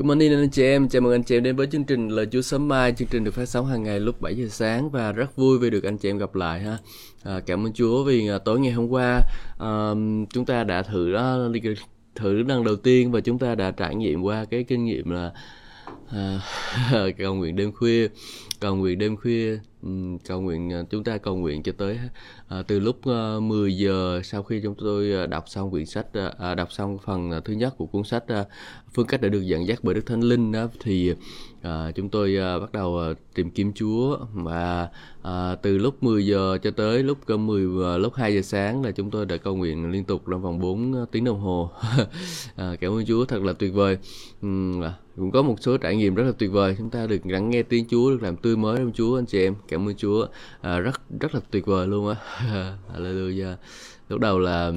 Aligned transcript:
Good 0.00 0.06
morning 0.06 0.32
anh 0.32 0.50
chị 0.50 0.62
em, 0.62 0.88
chào 0.88 1.02
mừng 1.02 1.12
anh 1.12 1.22
chị 1.22 1.36
em 1.36 1.42
đến 1.42 1.56
với 1.56 1.66
chương 1.66 1.84
trình 1.84 2.08
Lời 2.08 2.26
Chúa 2.32 2.40
Sớm 2.40 2.68
Mai. 2.68 2.92
Chương 2.92 3.08
trình 3.08 3.24
được 3.24 3.34
phát 3.34 3.46
sóng 3.46 3.66
hàng 3.66 3.82
ngày 3.82 4.00
lúc 4.00 4.20
7 4.20 4.34
giờ 4.36 4.46
sáng 4.48 4.90
Và 4.90 5.12
rất 5.12 5.36
vui 5.36 5.58
vì 5.58 5.70
được 5.70 5.84
anh 5.84 5.98
chị 5.98 6.10
em 6.10 6.18
gặp 6.18 6.34
lại 6.34 6.60
ha. 6.60 6.78
À, 7.22 7.40
Cảm 7.46 7.66
ơn 7.66 7.72
Chúa 7.72 8.04
vì 8.04 8.28
à, 8.28 8.38
tối 8.38 8.60
ngày 8.60 8.72
hôm 8.72 8.88
qua 8.88 9.20
à, 9.58 9.90
Chúng 10.30 10.44
ta 10.46 10.64
đã 10.64 10.82
thử 10.82 11.12
đó, 11.12 11.48
thử 12.14 12.42
lần 12.42 12.64
đầu 12.64 12.76
tiên 12.76 13.12
Và 13.12 13.20
chúng 13.20 13.38
ta 13.38 13.54
đã 13.54 13.70
trải 13.70 13.94
nghiệm 13.94 14.22
qua 14.22 14.44
cái 14.44 14.64
kinh 14.64 14.84
nghiệm 14.84 15.10
là 15.10 15.32
à, 16.12 16.40
cầu 17.18 17.34
nguyện 17.34 17.56
đêm 17.56 17.72
khuya 17.72 18.08
cầu 18.60 18.76
nguyện 18.76 18.98
đêm 18.98 19.16
khuya 19.16 19.58
ừ, 19.82 19.88
cầu 20.26 20.40
nguyện 20.40 20.72
à, 20.72 20.82
chúng 20.90 21.04
ta 21.04 21.18
cầu 21.18 21.36
nguyện 21.36 21.62
cho 21.62 21.72
tới 21.78 21.98
à, 22.48 22.62
từ 22.62 22.80
lúc 22.80 23.06
à, 23.06 23.40
10 23.42 23.76
giờ 23.76 24.20
sau 24.24 24.42
khi 24.42 24.60
chúng 24.62 24.74
tôi 24.74 25.12
à, 25.12 25.26
đọc 25.26 25.44
xong 25.48 25.70
quyển 25.70 25.86
sách 25.86 26.06
à, 26.12 26.32
à 26.38 26.54
đọc 26.54 26.72
xong 26.72 26.98
phần 27.04 27.30
à, 27.30 27.40
thứ 27.44 27.52
nhất 27.52 27.74
của 27.76 27.86
cuốn 27.86 28.04
sách 28.04 28.28
à, 28.28 28.44
phương 28.94 29.06
cách 29.06 29.20
đã 29.20 29.28
được 29.28 29.42
dẫn 29.42 29.66
dắt 29.66 29.78
bởi 29.82 29.94
đức 29.94 30.06
thánh 30.06 30.20
linh 30.20 30.52
đó 30.52 30.66
thì 30.80 31.14
à, 31.62 31.90
chúng 31.94 32.08
tôi 32.08 32.36
à, 32.36 32.58
bắt 32.58 32.72
đầu 32.72 32.98
à, 32.98 33.08
tìm 33.34 33.50
kiếm 33.50 33.72
Chúa. 33.74 34.18
Và 34.32 34.88
à, 35.22 35.54
từ 35.54 35.78
lúc 35.78 36.02
10 36.02 36.26
giờ 36.26 36.58
cho 36.62 36.70
tới 36.70 37.02
lúc 37.02 37.30
10 37.30 37.66
à, 37.84 37.96
lúc 37.98 38.14
2 38.14 38.34
giờ 38.34 38.42
sáng 38.42 38.84
là 38.84 38.90
chúng 38.90 39.10
tôi 39.10 39.26
đã 39.26 39.36
cầu 39.36 39.56
nguyện 39.56 39.90
liên 39.90 40.04
tục 40.04 40.22
trong 40.30 40.42
vòng 40.42 40.58
4 40.58 41.06
tiếng 41.12 41.24
đồng 41.24 41.40
hồ. 41.40 41.70
À, 42.56 42.76
cảm 42.80 42.92
ơn 42.92 43.04
Chúa 43.06 43.24
thật 43.24 43.42
là 43.42 43.52
tuyệt 43.52 43.74
vời. 43.74 43.98
Uhm, 44.46 44.82
cũng 45.16 45.30
có 45.30 45.42
một 45.42 45.56
số 45.60 45.76
trải 45.76 45.96
nghiệm 45.96 46.14
rất 46.14 46.24
là 46.24 46.32
tuyệt 46.38 46.50
vời. 46.52 46.74
Chúng 46.78 46.90
ta 46.90 47.06
được 47.06 47.26
lắng 47.26 47.50
nghe 47.50 47.62
tiếng 47.62 47.84
Chúa 47.90 48.10
được 48.10 48.22
làm 48.22 48.36
tươi 48.36 48.49
mới 48.56 48.76
trong 48.76 48.92
Chúa 48.92 49.18
anh 49.18 49.26
chị 49.26 49.42
em. 49.44 49.54
Cảm 49.68 49.88
ơn 49.88 49.94
Chúa. 49.96 50.26
À, 50.60 50.78
rất 50.78 51.00
rất 51.20 51.34
là 51.34 51.40
tuyệt 51.50 51.66
vời 51.66 51.86
luôn 51.86 52.08
á. 52.08 52.16
Hallelujah. 52.94 53.54
Lúc 54.08 54.20
đầu 54.20 54.38
là 54.38 54.72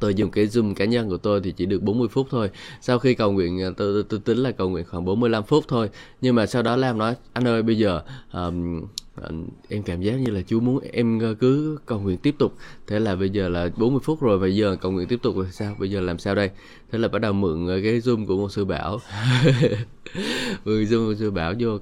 tôi 0.00 0.14
dùng 0.14 0.30
cái 0.30 0.46
zoom 0.46 0.74
cá 0.74 0.84
nhân 0.84 1.08
của 1.08 1.16
tôi 1.16 1.40
thì 1.44 1.52
chỉ 1.52 1.66
được 1.66 1.82
40 1.82 2.08
phút 2.08 2.26
thôi. 2.30 2.50
Sau 2.80 2.98
khi 2.98 3.14
cầu 3.14 3.32
nguyện 3.32 3.62
à, 3.62 3.70
tôi, 3.76 3.92
tôi, 3.94 4.04
tôi 4.08 4.20
tính 4.20 4.38
là 4.38 4.50
cầu 4.50 4.68
nguyện 4.68 4.84
khoảng 4.90 5.04
45 5.04 5.44
phút 5.44 5.64
thôi. 5.68 5.90
Nhưng 6.20 6.34
mà 6.34 6.46
sau 6.46 6.62
đó 6.62 6.76
Lam 6.76 6.98
nói 6.98 7.14
anh 7.32 7.48
ơi 7.48 7.62
bây 7.62 7.78
giờ 7.78 8.02
um, 8.32 8.82
Ờ, 9.14 9.30
em 9.68 9.82
cảm 9.82 10.00
giác 10.00 10.12
như 10.12 10.30
là 10.30 10.42
Chúa 10.42 10.60
muốn 10.60 10.78
em 10.92 11.18
ờ, 11.18 11.34
cứ 11.34 11.78
cầu 11.86 12.00
nguyện 12.00 12.18
tiếp 12.18 12.34
tục. 12.38 12.54
Thế 12.86 12.98
là 13.00 13.16
bây 13.16 13.30
giờ 13.30 13.48
là 13.48 13.68
40 13.76 14.00
phút 14.04 14.20
rồi 14.20 14.38
bây 14.38 14.56
giờ 14.56 14.76
cầu 14.80 14.92
nguyện 14.92 15.08
tiếp 15.08 15.18
tục 15.22 15.36
rồi 15.36 15.46
sao? 15.50 15.76
Bây 15.78 15.90
giờ 15.90 16.00
làm 16.00 16.18
sao 16.18 16.34
đây? 16.34 16.50
Thế 16.92 16.98
là 16.98 17.08
bắt 17.08 17.18
đầu 17.18 17.32
mượn 17.32 17.66
ờ, 17.66 17.80
cái 17.82 18.00
zoom 18.00 18.26
của 18.26 18.36
một 18.36 18.52
sư 18.52 18.64
bảo. 18.64 18.98
Mượn 20.64 20.84
zoom 20.84 21.06
của 21.06 21.14
sư 21.14 21.30
bảo 21.30 21.54
vô 21.58 21.78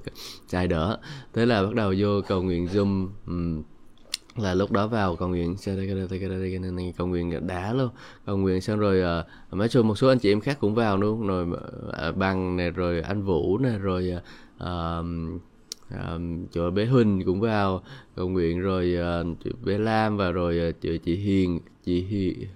xài 0.47 0.67
đỡ. 0.67 0.97
Thế 1.33 1.45
là 1.45 1.63
bắt 1.63 1.75
đầu 1.75 1.93
vô 1.97 2.21
cầu 2.27 2.43
nguyện 2.43 2.67
zoom 2.73 3.07
là 4.35 4.53
lúc 4.53 4.71
đó 4.71 4.87
vào 4.87 5.15
cầu 5.15 5.29
nguyện. 5.29 5.55
Cầu 6.97 7.07
nguyện 7.07 7.47
đá 7.47 7.73
luôn. 7.73 7.89
Cầu 8.25 8.37
nguyện 8.37 8.61
xong 8.61 8.79
rồi 8.79 9.21
uh, 9.21 9.25
mấy 9.53 9.69
số 9.69 9.83
một 9.83 9.95
số 9.95 10.07
anh 10.07 10.19
chị 10.19 10.31
em 10.31 10.41
khác 10.41 10.57
cũng 10.59 10.75
vào 10.75 10.97
luôn. 10.97 11.27
Rồi 11.27 11.47
uh, 12.09 12.17
bằng 12.17 12.57
này 12.57 12.71
rồi 12.71 13.01
anh 13.01 13.23
vũ 13.23 13.57
này 13.57 13.79
rồi 13.79 14.13
uh, 14.63 15.05
uh, 15.97 16.51
chỗ 16.51 16.71
bé 16.71 16.85
Huỳnh 16.85 17.23
cũng 17.25 17.39
vào 17.39 17.83
cầu 18.15 18.29
nguyện 18.29 18.59
rồi 18.59 18.97
uh, 19.21 19.63
bé 19.65 19.77
Lam 19.77 20.17
và 20.17 20.31
rồi 20.31 20.69
uh, 20.69 20.81
chị, 20.81 20.97
chị 20.97 21.15
Hiền 21.15 21.59
chị 21.85 22.01
Hiền 22.01 22.47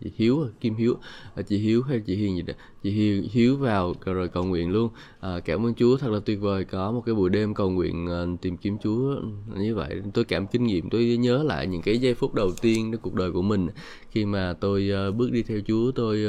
chị 0.00 0.12
Hiếu 0.16 0.42
à, 0.42 0.48
Kim 0.60 0.74
Hiếu. 0.74 0.96
À, 1.34 1.42
chị 1.42 1.58
Hiếu 1.58 1.82
hay 1.82 2.00
chị 2.00 2.16
Hiền 2.16 2.36
gì 2.36 2.42
đó 2.42 2.54
chị 2.86 2.92
Hiếu, 2.92 3.22
Hiếu 3.32 3.56
vào 3.56 3.94
rồi 4.04 4.28
cầu 4.28 4.44
nguyện 4.44 4.70
luôn. 4.70 4.88
À, 5.20 5.40
cảm 5.44 5.66
ơn 5.66 5.74
Chúa 5.74 5.96
thật 5.96 6.10
là 6.10 6.20
tuyệt 6.24 6.40
vời 6.40 6.64
có 6.64 6.92
một 6.92 7.02
cái 7.06 7.14
buổi 7.14 7.30
đêm 7.30 7.54
cầu 7.54 7.70
nguyện 7.70 8.06
uh, 8.06 8.40
tìm 8.40 8.56
kiếm 8.56 8.76
Chúa 8.82 9.16
như 9.56 9.74
vậy. 9.74 10.02
Tôi 10.14 10.24
cảm 10.24 10.46
kinh 10.46 10.64
nghiệm 10.64 10.90
tôi 10.90 11.04
nhớ 11.04 11.42
lại 11.42 11.66
những 11.66 11.82
cái 11.82 11.98
giây 11.98 12.14
phút 12.14 12.34
đầu 12.34 12.50
tiên 12.62 12.92
trong 12.92 13.00
cuộc 13.00 13.14
đời 13.14 13.32
của 13.32 13.42
mình. 13.42 13.68
Khi 14.10 14.24
mà 14.24 14.54
tôi 14.60 14.90
uh, 15.08 15.14
bước 15.14 15.32
đi 15.32 15.42
theo 15.42 15.58
Chúa 15.66 15.90
tôi 15.90 16.26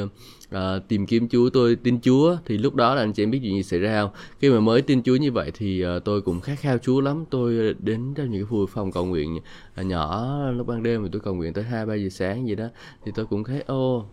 uh, 0.54 0.58
tìm 0.88 1.06
kiếm 1.06 1.28
Chúa 1.28 1.50
tôi 1.50 1.76
tin 1.76 2.00
Chúa 2.00 2.36
thì 2.44 2.58
lúc 2.58 2.74
đó 2.74 2.94
là 2.94 3.02
anh 3.02 3.12
chị 3.12 3.22
em 3.22 3.30
biết 3.30 3.40
chuyện 3.42 3.54
gì 3.54 3.62
xảy 3.62 3.80
ra 3.80 4.02
không? 4.02 4.10
Khi 4.38 4.50
mà 4.50 4.60
mới 4.60 4.82
tin 4.82 5.02
Chúa 5.02 5.16
như 5.16 5.32
vậy 5.32 5.50
thì 5.54 5.84
uh, 5.96 6.04
tôi 6.04 6.20
cũng 6.20 6.40
khát 6.40 6.58
khao 6.58 6.78
Chúa 6.78 7.00
lắm. 7.00 7.24
Tôi 7.30 7.74
đến 7.78 8.14
trong 8.14 8.30
những 8.30 8.42
cái 8.42 8.50
vui 8.50 8.66
phòng 8.66 8.92
cầu 8.92 9.04
nguyện 9.04 9.36
uh, 9.36 9.86
nhỏ 9.86 10.36
lúc 10.50 10.66
ban 10.66 10.82
đêm 10.82 11.02
thì 11.02 11.08
tôi 11.12 11.20
cầu 11.20 11.34
nguyện 11.34 11.52
tới 11.52 11.64
hai 11.64 11.86
ba 11.86 11.94
giờ 11.94 12.08
sáng 12.08 12.48
gì 12.48 12.54
đó 12.54 12.68
thì 13.04 13.12
tôi 13.14 13.26
cũng 13.26 13.44
thấy 13.44 13.62
ô 13.66 14.06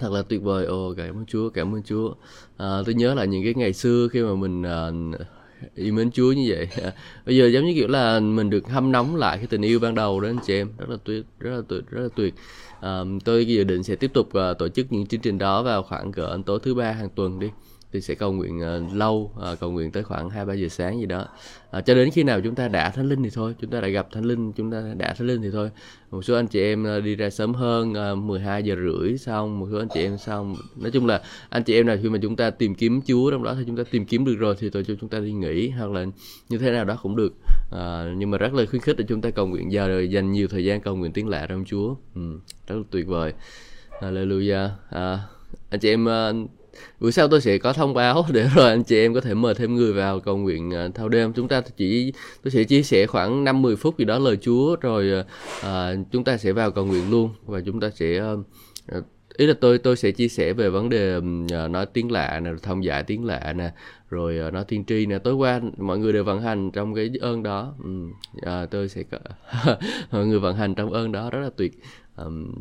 thật 0.00 0.12
là 0.12 0.22
tuyệt 0.22 0.42
vời. 0.42 0.66
Ồ 0.66 0.94
cảm 0.96 1.16
ơn 1.16 1.26
Chúa 1.26 1.50
cảm 1.50 1.74
ơn 1.74 1.82
Chúa. 1.82 2.14
À, 2.56 2.66
tôi 2.86 2.94
nhớ 2.94 3.14
lại 3.14 3.26
những 3.26 3.44
cái 3.44 3.54
ngày 3.54 3.72
xưa 3.72 4.08
khi 4.12 4.22
mà 4.22 4.34
mình 4.34 4.62
à, 4.62 4.90
yêu 5.74 5.92
mến 5.92 6.10
Chúa 6.10 6.32
như 6.32 6.44
vậy. 6.48 6.68
Bây 7.26 7.36
giờ 7.36 7.46
giống 7.46 7.64
như 7.64 7.72
kiểu 7.74 7.88
là 7.88 8.20
mình 8.20 8.50
được 8.50 8.68
hâm 8.68 8.92
nóng 8.92 9.16
lại 9.16 9.36
cái 9.36 9.46
tình 9.46 9.62
yêu 9.62 9.78
ban 9.78 9.94
đầu 9.94 10.20
đó 10.20 10.28
anh 10.28 10.38
chị 10.46 10.54
em. 10.54 10.68
Rất 10.78 10.88
là 10.88 10.96
tuyệt 11.04 11.24
rất 11.38 11.50
là 11.50 11.62
tuyệt 11.68 11.84
rất 11.90 12.02
là 12.02 12.08
tuyệt. 12.16 12.34
À, 12.80 13.00
tôi 13.24 13.46
dự 13.46 13.64
định 13.64 13.82
sẽ 13.82 13.96
tiếp 13.96 14.10
tục 14.14 14.26
uh, 14.26 14.58
tổ 14.58 14.68
chức 14.68 14.92
những 14.92 15.06
chương 15.06 15.20
trình 15.20 15.38
đó 15.38 15.62
vào 15.62 15.82
khoảng 15.82 16.12
cỡ 16.12 16.38
tối 16.46 16.58
thứ 16.62 16.74
ba 16.74 16.92
hàng 16.92 17.08
tuần 17.14 17.40
đi 17.40 17.48
thì 17.92 18.00
sẽ 18.00 18.14
cầu 18.14 18.32
nguyện 18.32 18.60
uh, 18.60 18.96
lâu 18.96 19.32
uh, 19.52 19.60
cầu 19.60 19.70
nguyện 19.70 19.90
tới 19.90 20.02
khoảng 20.02 20.30
hai 20.30 20.44
ba 20.44 20.54
giờ 20.54 20.68
sáng 20.68 21.00
gì 21.00 21.06
đó. 21.06 21.26
Uh, 21.78 21.84
cho 21.86 21.94
đến 21.94 22.10
khi 22.10 22.22
nào 22.22 22.40
chúng 22.40 22.54
ta 22.54 22.68
đã 22.68 22.90
thánh 22.90 23.08
linh 23.08 23.22
thì 23.22 23.30
thôi 23.30 23.54
chúng 23.60 23.70
ta 23.70 23.80
đã 23.80 23.88
gặp 23.88 24.08
thánh 24.12 24.24
linh 24.24 24.52
chúng 24.52 24.70
ta 24.70 24.82
đã 24.96 25.14
thánh 25.14 25.26
linh 25.26 25.42
thì 25.42 25.48
thôi. 25.52 25.70
Một 26.10 26.22
số 26.22 26.34
anh 26.34 26.46
chị 26.46 26.62
em 26.62 26.86
uh, 26.98 27.04
đi 27.04 27.14
ra 27.14 27.30
sớm 27.30 27.54
hơn 27.54 27.94
uh, 28.12 28.18
12 28.18 28.62
giờ 28.62 28.76
rưỡi 28.76 29.18
xong 29.18 29.58
một 29.58 29.68
số 29.72 29.78
anh 29.78 29.88
chị 29.94 30.02
em 30.02 30.18
xong. 30.18 30.56
Nói 30.76 30.90
chung 30.90 31.06
là 31.06 31.22
anh 31.48 31.64
chị 31.64 31.74
em 31.74 31.86
nào 31.86 31.96
khi 32.02 32.08
mà 32.08 32.18
chúng 32.22 32.36
ta 32.36 32.50
tìm 32.50 32.74
kiếm 32.74 33.00
Chúa 33.06 33.30
trong 33.30 33.42
đó 33.42 33.54
thì 33.54 33.64
chúng 33.66 33.76
ta 33.76 33.82
tìm 33.90 34.06
kiếm 34.06 34.24
được 34.24 34.36
rồi 34.38 34.56
thì 34.58 34.70
tôi 34.70 34.84
cho 34.84 34.94
chúng 35.00 35.08
ta 35.08 35.18
đi 35.18 35.32
nghỉ 35.32 35.68
hoặc 35.70 35.90
là 35.90 36.06
như 36.48 36.58
thế 36.58 36.70
nào 36.70 36.84
đó 36.84 36.98
cũng 37.02 37.16
được. 37.16 37.32
Uh, 37.68 38.16
nhưng 38.16 38.30
mà 38.30 38.38
rất 38.38 38.54
là 38.54 38.66
khuyến 38.66 38.82
khích 38.82 38.96
để 38.96 39.04
chúng 39.08 39.20
ta 39.20 39.30
cầu 39.30 39.46
nguyện 39.46 39.72
giờ 39.72 39.88
rồi 39.88 40.10
dành 40.10 40.32
nhiều 40.32 40.48
thời 40.48 40.64
gian 40.64 40.80
cầu 40.80 40.96
nguyện 40.96 41.12
tiếng 41.12 41.28
lạ 41.28 41.46
trong 41.48 41.64
Chúa. 41.64 41.94
Ừ, 42.14 42.40
rất 42.66 42.76
là 42.76 42.82
tuyệt 42.90 43.06
vời. 43.06 43.32
Hallelujah. 44.00 44.66
Uh, 44.66 45.20
anh 45.70 45.80
chị 45.80 45.88
em 45.88 46.04
uh, 46.04 46.50
buổi 47.00 47.12
sau 47.12 47.28
tôi 47.28 47.40
sẽ 47.40 47.58
có 47.58 47.72
thông 47.72 47.94
báo 47.94 48.26
để 48.32 48.48
rồi 48.54 48.68
anh 48.68 48.82
chị 48.82 48.98
em 48.98 49.14
có 49.14 49.20
thể 49.20 49.34
mời 49.34 49.54
thêm 49.54 49.74
người 49.74 49.92
vào 49.92 50.20
cầu 50.20 50.36
nguyện 50.36 50.74
à, 50.74 50.82
thao 50.82 50.90
thâu 50.94 51.08
đêm. 51.08 51.32
Chúng 51.32 51.48
ta 51.48 51.60
chỉ 51.76 52.12
tôi 52.42 52.50
sẽ 52.50 52.64
chia 52.64 52.82
sẻ 52.82 53.06
khoảng 53.06 53.44
5 53.44 53.62
10 53.62 53.76
phút 53.76 53.98
gì 53.98 54.04
đó 54.04 54.18
lời 54.18 54.36
Chúa 54.36 54.76
rồi 54.80 55.24
uh, 55.60 55.66
chúng 56.12 56.24
ta 56.24 56.36
sẽ 56.36 56.52
vào 56.52 56.70
cầu 56.70 56.86
nguyện 56.86 57.10
luôn. 57.10 57.30
Và 57.46 57.60
chúng 57.66 57.80
ta 57.80 57.90
sẽ 57.90 58.22
uh, 58.22 59.04
ý 59.36 59.46
là 59.46 59.54
tôi 59.60 59.78
tôi 59.78 59.96
sẽ 59.96 60.10
chia 60.10 60.28
sẻ 60.28 60.52
về 60.52 60.70
vấn 60.70 60.88
đề 60.88 61.16
uh, 61.16 61.70
nói 61.70 61.86
tiếng 61.86 62.12
lạ 62.12 62.40
nè 62.40 62.50
thông 62.62 62.84
giải 62.84 63.02
tiếng 63.02 63.24
lạ 63.24 63.52
nè 63.56 63.70
rồi 64.10 64.40
uh, 64.46 64.52
nói 64.52 64.64
tiên 64.68 64.84
tri 64.84 65.06
nè. 65.06 65.18
Tối 65.18 65.34
qua 65.34 65.60
mọi 65.78 65.98
người 65.98 66.12
đều 66.12 66.24
vận 66.24 66.42
hành 66.42 66.70
trong 66.70 66.94
cái 66.94 67.10
ơn 67.20 67.42
đó. 67.42 67.74
Um, 67.82 68.12
uh, 68.36 68.70
tôi 68.70 68.88
sẽ 68.88 69.02
mọi 70.10 70.26
người 70.26 70.38
vận 70.38 70.56
hành 70.56 70.74
trong 70.74 70.92
ơn 70.92 71.12
đó 71.12 71.30
rất 71.30 71.40
là 71.40 71.50
tuyệt. 71.56 71.72
Um, 72.16 72.52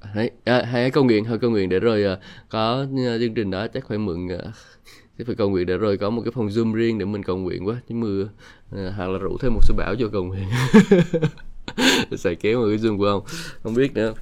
hãy 0.00 0.30
à, 0.44 0.62
hãy 0.62 0.90
cầu 0.90 1.04
nguyện 1.04 1.24
thôi 1.24 1.38
cầu 1.40 1.50
nguyện 1.50 1.68
để 1.68 1.80
rồi 1.80 2.04
uh, 2.12 2.18
có 2.48 2.86
uh, 2.92 3.20
chương 3.20 3.34
trình 3.34 3.50
đó 3.50 3.66
chắc 3.66 3.88
phải 3.88 3.98
mượn 3.98 4.28
à, 4.28 4.38
uh, 4.48 4.54
sẽ 5.18 5.24
phải 5.24 5.34
cầu 5.34 5.50
nguyện 5.50 5.66
để 5.66 5.76
rồi 5.76 5.96
có 5.96 6.10
một 6.10 6.22
cái 6.24 6.32
phòng 6.34 6.48
zoom 6.48 6.74
riêng 6.74 6.98
để 6.98 7.04
mình 7.04 7.22
cầu 7.22 7.36
nguyện 7.36 7.66
quá. 7.66 7.76
Chứ 7.88 7.94
mưa 7.94 8.22
uh, 8.22 8.94
hoặc 8.96 9.10
là 9.10 9.18
rủ 9.18 9.36
thêm 9.40 9.54
một 9.54 9.60
số 9.62 9.74
bảo 9.76 9.94
cho 9.98 10.08
cầu 10.12 10.24
nguyện. 10.24 10.44
Xài 12.16 12.34
kéo 12.34 12.60
một 12.60 12.66
cái 12.68 12.78
zoom 12.78 12.98
của 12.98 13.06
ông. 13.06 13.22
Không 13.62 13.74
biết 13.74 13.94
nữa. 13.94 14.14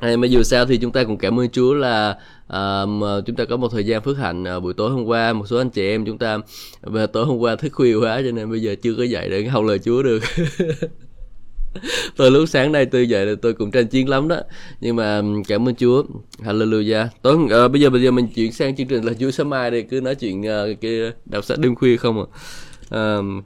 Hay 0.00 0.16
mà 0.16 0.26
dù 0.26 0.42
sao 0.42 0.66
thì 0.66 0.76
chúng 0.76 0.92
ta 0.92 1.04
cũng 1.04 1.16
cảm 1.16 1.40
ơn 1.40 1.48
Chúa 1.50 1.74
là 1.74 2.18
à, 2.48 2.82
chúng 3.26 3.36
ta 3.36 3.44
có 3.44 3.56
một 3.56 3.68
thời 3.68 3.86
gian 3.86 4.02
phước 4.02 4.18
hạnh 4.18 4.44
uh, 4.56 4.62
buổi 4.62 4.74
tối 4.74 4.90
hôm 4.90 5.04
qua. 5.04 5.32
Một 5.32 5.46
số 5.46 5.58
anh 5.58 5.70
chị 5.70 5.88
em 5.88 6.04
chúng 6.04 6.18
ta 6.18 6.38
về 6.82 7.06
tối 7.06 7.26
hôm 7.26 7.38
qua 7.38 7.56
thức 7.56 7.72
khuya 7.72 7.94
quá 7.94 8.22
cho 8.24 8.30
nên 8.32 8.50
bây 8.50 8.62
giờ 8.62 8.74
chưa 8.82 8.94
có 8.94 9.02
dậy 9.02 9.28
để 9.30 9.44
học 9.44 9.64
lời 9.64 9.78
Chúa 9.78 10.02
được. 10.02 10.22
tôi 12.16 12.30
lúc 12.30 12.48
sáng 12.48 12.72
nay 12.72 12.86
tôi 12.86 13.08
dậy 13.08 13.26
là 13.26 13.34
tôi 13.42 13.54
cũng 13.54 13.70
tranh 13.70 13.86
chiến 13.86 14.08
lắm 14.08 14.28
đó. 14.28 14.40
Nhưng 14.80 14.96
mà 14.96 15.22
cảm 15.48 15.68
ơn 15.68 15.74
Chúa. 15.74 16.02
Hallelujah. 16.38 17.06
Tối 17.22 17.36
uh, 17.36 17.72
bây 17.72 17.80
giờ 17.80 17.90
bây 17.90 18.02
giờ 18.02 18.10
mình 18.10 18.28
chuyển 18.34 18.52
sang 18.52 18.76
chương 18.76 18.86
trình 18.86 19.04
là 19.04 19.12
Chúa 19.20 19.30
sớm 19.30 19.50
mai 19.50 19.70
đây 19.70 19.82
cứ 19.82 20.00
nói 20.00 20.14
chuyện 20.14 20.40
uh, 20.40 20.80
cái 20.80 21.12
đọc 21.24 21.44
sách 21.44 21.58
đêm 21.58 21.74
khuya 21.74 21.96
không 21.96 22.18
à. 22.18 22.26
Uh, 23.18 23.44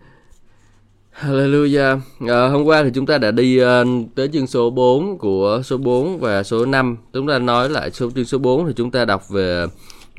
Hallelujah. 1.20 1.98
À, 2.28 2.48
Hôm 2.48 2.65
qua 2.65 2.84
thì 2.84 2.91
chúng 2.94 3.06
ta 3.06 3.19
đã 3.19 3.31
đi 3.31 3.62
uh, 3.62 3.66
tới 4.15 4.28
chương 4.32 4.47
số 4.47 4.70
4 4.70 5.19
của 5.19 5.60
số 5.65 5.76
4 5.76 6.18
và 6.21 6.42
số 6.42 6.66
5 6.66 6.97
Chúng 7.12 7.28
ta 7.28 7.39
nói 7.39 7.71
lại 7.71 7.91
số 7.91 8.10
chương 8.15 8.24
số 8.24 8.39
4 8.39 8.66
thì 8.66 8.72
chúng 8.77 8.91
ta 8.91 9.04
đọc 9.04 9.28
về 9.28 9.65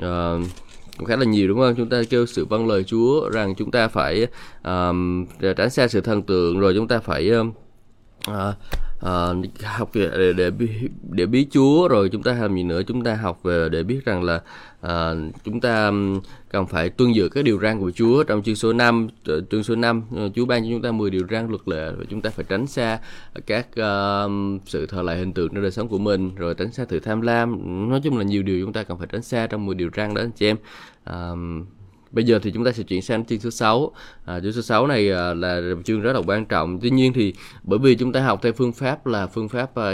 uh, 0.03 0.41
cũng 0.97 1.07
khá 1.07 1.15
là 1.15 1.25
nhiều 1.25 1.47
đúng 1.47 1.59
không? 1.59 1.75
Chúng 1.77 1.89
ta 1.89 2.01
kêu 2.09 2.25
sự 2.25 2.45
vâng 2.45 2.67
lời 2.67 2.83
Chúa 2.83 3.29
rằng 3.29 3.55
chúng 3.55 3.71
ta 3.71 3.87
phải 3.87 4.27
um, 4.63 5.25
tránh 5.57 5.69
xa 5.69 5.87
sự 5.87 6.01
thần 6.01 6.21
tượng 6.21 6.59
rồi 6.59 6.73
chúng 6.75 6.87
ta 6.87 6.99
phải 6.99 7.29
um, 7.29 7.51
à, 8.27 8.53
à, 9.01 9.33
học 9.63 9.89
để, 9.93 10.33
để 10.33 10.51
để 11.09 11.25
biết 11.25 11.47
Chúa 11.51 11.87
rồi 11.87 12.09
chúng 12.09 12.23
ta 12.23 12.33
làm 12.33 12.55
gì 12.55 12.63
nữa? 12.63 12.81
Chúng 12.83 13.03
ta 13.03 13.15
học 13.15 13.43
về 13.43 13.69
để 13.69 13.83
biết 13.83 14.05
rằng 14.05 14.23
là 14.23 14.41
à, 14.81 15.11
chúng 15.43 15.61
ta 15.61 15.91
cần 16.49 16.67
phải 16.67 16.89
tuân 16.89 17.11
giữ 17.11 17.29
các 17.29 17.43
điều 17.43 17.59
răn 17.59 17.79
của 17.79 17.91
Chúa 17.91 18.23
trong 18.23 18.43
chương 18.43 18.55
số 18.55 18.73
5 18.73 19.07
chương 19.51 19.63
số 19.63 19.75
5 19.75 20.03
Chúa 20.35 20.45
ban 20.45 20.63
cho 20.63 20.69
chúng 20.71 20.81
ta 20.81 20.91
10 20.91 21.09
điều 21.09 21.27
răn 21.29 21.49
luật 21.49 21.67
lệ 21.67 21.91
và 21.97 22.05
chúng 22.09 22.21
ta 22.21 22.29
phải 22.29 22.45
tránh 22.49 22.67
xa 22.67 22.99
các 23.45 23.67
uh, 23.69 24.61
sự 24.65 24.85
thờ 24.85 25.01
lại 25.01 25.17
hình 25.17 25.33
tượng 25.33 25.49
trong 25.53 25.61
đời 25.61 25.71
sống 25.71 25.87
của 25.87 25.99
mình 25.99 26.35
rồi 26.35 26.55
tránh 26.55 26.71
xa 26.71 26.85
sự 26.89 26.99
tham 26.99 27.21
lam. 27.21 27.61
Nói 27.89 28.01
chung 28.03 28.17
là 28.17 28.23
nhiều 28.23 28.43
điều 28.43 28.65
chúng 28.65 28.73
ta 28.73 28.83
cần 28.83 28.97
phải 28.97 29.07
tránh 29.11 29.21
xa 29.21 29.47
trong 29.47 29.65
10 29.65 29.75
điều 29.75 29.89
răn 29.95 30.13
đó 30.13 30.21
anh 30.21 30.31
chị 30.31 30.47
em. 30.47 30.57
Uh, 31.09 31.67
bây 32.11 32.25
giờ 32.25 32.39
thì 32.43 32.51
chúng 32.51 32.63
ta 32.63 32.71
sẽ 32.71 32.83
chuyển 32.83 33.01
sang 33.01 33.25
chương 33.25 33.39
số 33.39 33.49
6 33.51 33.91
à, 34.25 34.39
chương 34.39 34.53
số 34.53 34.61
6 34.61 34.87
này 34.87 35.11
à, 35.11 35.33
là 35.33 35.61
chương 35.85 36.01
rất 36.01 36.13
là 36.13 36.21
quan 36.27 36.45
trọng. 36.45 36.79
Tuy 36.79 36.89
nhiên 36.89 37.13
thì 37.13 37.33
bởi 37.63 37.79
vì 37.79 37.95
chúng 37.95 38.11
ta 38.11 38.21
học 38.21 38.39
theo 38.43 38.53
phương 38.53 38.73
pháp 38.73 39.07
là 39.07 39.27
phương 39.27 39.49
pháp 39.49 39.75
à, 39.75 39.93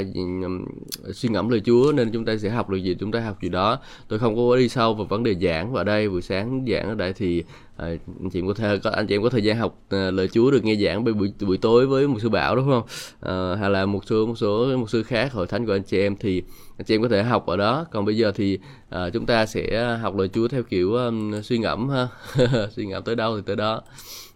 suy 1.13 1.30
ngẫm 1.30 1.50
lời 1.50 1.62
Chúa 1.65 1.92
nên 1.95 2.12
chúng 2.12 2.25
ta 2.25 2.38
sẽ 2.38 2.50
học 2.50 2.69
được 2.69 2.77
gì 2.77 2.95
chúng 3.00 3.12
ta 3.12 3.19
học 3.19 3.38
gì 3.42 3.50
đó. 3.50 3.80
Tôi 4.07 4.19
không 4.19 4.36
có 4.36 4.57
đi 4.57 4.69
sâu 4.69 4.94
vào 4.94 5.06
vấn 5.06 5.24
đề 5.24 5.36
giảng 5.42 5.74
và 5.74 5.83
đây 5.83 6.10
buổi 6.10 6.21
sáng 6.21 6.65
giảng 6.68 6.89
ở 6.89 6.95
đây 6.95 7.13
thì 7.13 7.44
à, 7.77 7.87
anh 8.19 8.29
chị 8.31 8.39
em 8.39 8.47
có 8.47 8.53
thể 8.53 8.77
có 8.83 8.89
anh 8.89 9.07
chị 9.07 9.15
em 9.15 9.23
có 9.23 9.29
thời 9.29 9.43
gian 9.43 9.57
học 9.57 9.79
à, 9.89 10.11
lời 10.11 10.27
Chúa 10.27 10.51
được 10.51 10.63
nghe 10.63 10.75
giảng 10.75 11.03
buổi 11.03 11.13
buổi 11.39 11.57
tối 11.57 11.87
với 11.87 12.07
một 12.07 12.19
sư 12.21 12.29
bảo 12.29 12.55
đúng 12.55 12.65
không? 12.65 12.83
À, 13.21 13.55
hay 13.59 13.69
là 13.69 13.85
một 13.85 14.05
số 14.05 14.25
một 14.25 14.35
số 14.35 14.77
một 14.77 14.89
sư 14.89 15.03
khác 15.03 15.33
hội 15.33 15.47
thánh 15.47 15.65
của 15.65 15.73
anh 15.73 15.83
chị 15.83 15.99
em 15.99 16.15
thì 16.19 16.43
anh 16.77 16.85
chị 16.85 16.95
em 16.95 17.01
có 17.01 17.07
thể 17.09 17.23
học 17.23 17.45
ở 17.45 17.57
đó. 17.57 17.85
Còn 17.91 18.05
bây 18.05 18.17
giờ 18.17 18.31
thì 18.35 18.59
à, 18.89 19.09
chúng 19.09 19.25
ta 19.25 19.45
sẽ 19.45 19.97
học 20.01 20.17
lời 20.17 20.27
Chúa 20.27 20.47
theo 20.47 20.63
kiểu 20.63 20.93
um, 20.93 21.41
suy 21.41 21.57
ngẫm 21.57 21.89
ha. 21.89 22.07
Suy 22.75 22.85
ngẫm 22.85 23.03
tới 23.03 23.15
đâu 23.15 23.37
thì 23.37 23.43
tới 23.45 23.55
đó. 23.55 23.81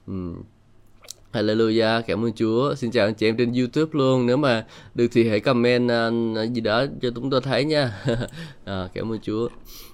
Um. 0.08 0.36
Hallelujah, 1.34 2.02
cảm 2.08 2.26
ơn 2.26 2.34
Chúa. 2.34 2.76
Xin 2.76 2.92
chào 2.92 3.08
anh 3.08 3.14
chị 3.14 3.28
em 3.28 3.38
trên 3.38 3.54
YouTube 3.54 3.90
luôn. 3.94 4.26
Nếu 4.26 4.38
mà 4.38 4.66
được 4.96 5.08
thì 5.12 5.30
hãy 5.30 5.40
comment 5.40 5.92
uh, 5.92 6.54
gì 6.54 6.62
đó 6.62 6.86
cho 7.02 7.10
chúng 7.16 7.30
tôi 7.30 7.42
thấy 7.42 7.66
nha. 7.66 7.92
à, 8.66 8.90
cảm 8.94 9.12
ơn 9.12 9.20
Chúa. 9.20 9.48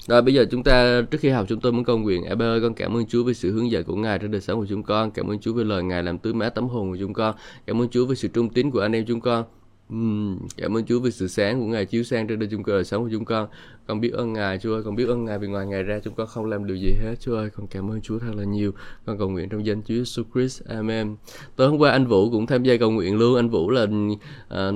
Rồi 0.08 0.22
bây 0.22 0.34
giờ 0.34 0.46
chúng 0.52 0.64
ta 0.64 1.02
trước 1.12 1.18
khi 1.22 1.30
học 1.30 1.46
chúng 1.50 1.60
tôi 1.60 1.72
muốn 1.72 1.84
cầu 1.84 1.98
nguyện. 1.98 2.24
Ebe 2.24 2.46
ơi, 2.46 2.62
con 2.62 2.74
cảm 2.74 2.98
ơn 2.98 3.06
Chúa 3.06 3.24
vì 3.24 3.34
sự 3.34 3.52
hướng 3.52 3.72
dẫn 3.72 3.84
của 3.84 3.96
Ngài 3.96 4.20
trong 4.20 4.32
đời 4.32 4.42
sống 4.42 4.60
của 4.60 4.66
chúng 4.70 4.84
con. 4.84 5.12
Cảm 5.12 5.32
ơn 5.32 5.40
Chúa 5.40 5.54
vì 5.54 5.64
lời 5.64 5.84
Ngài 5.84 6.04
làm 6.04 6.18
tưới 6.18 6.34
mát 6.34 6.50
tấm 6.50 6.68
hồn 6.68 6.90
của 6.90 6.98
chúng 7.00 7.14
con. 7.14 7.36
Cảm 7.68 7.82
ơn 7.82 7.90
Chúa 7.90 8.06
vì 8.06 8.16
sự 8.16 8.28
trung 8.28 8.50
tín 8.50 8.72
của 8.72 8.80
anh 8.80 8.96
em 8.96 9.06
chúng 9.08 9.22
con. 9.22 9.44
Uhm, 9.94 10.38
cảm 10.57 10.78
ơn 10.78 10.86
Chúa 10.86 11.00
vì 11.00 11.12
sự 11.12 11.28
sáng 11.28 11.60
của 11.60 11.66
Ngài 11.66 11.86
chiếu 11.86 12.04
sang 12.04 12.28
trên 12.28 12.40
đời 12.40 12.50
chúng 12.51 12.66
đời 12.66 12.84
sống 12.84 13.04
của 13.04 13.10
chúng 13.12 13.25
con. 13.25 13.48
Con 13.88 14.01
biết 14.01 14.13
ơn 14.13 14.34
Ngài 14.34 14.57
Chúa 14.57 14.74
ơi, 14.74 14.84
con 14.86 14.95
biết 14.95 15.07
ơn 15.07 15.25
Ngài 15.25 15.40
vì 15.40 15.48
ngoài 15.48 15.66
Ngài 15.66 15.84
ra 15.84 16.00
chúng 16.04 16.13
con 16.16 16.28
không 16.28 16.45
làm 16.45 16.68
điều 16.68 16.78
gì 16.78 16.94
hết 17.04 17.16
Chúa 17.19 17.36
ơi. 17.36 17.50
Con 17.57 17.68
cảm 17.68 17.92
ơn 17.92 18.01
Chúa 18.01 18.19
thật 18.19 18.36
là 18.36 18.44
nhiều. 18.44 18.72
Con 19.06 19.18
cầu 19.18 19.30
nguyện 19.30 19.50
trong 19.50 19.66
danh 19.66 19.81
Chúa 19.88 19.94
Jesus 19.94 20.24
Christ. 20.34 20.63
Amen. 20.66 21.16
Tối 21.56 21.69
hôm 21.69 21.80
qua 21.80 21.92
anh 21.92 22.07
Vũ 22.07 22.31
cũng 22.31 22.45
tham 22.45 22.63
gia 22.63 22.78
cầu 22.78 22.92
nguyện 22.92 23.18
luôn. 23.18 23.36
Anh 23.36 23.50
Vũ 23.50 23.69
là 23.69 23.84
uh, 23.84 24.74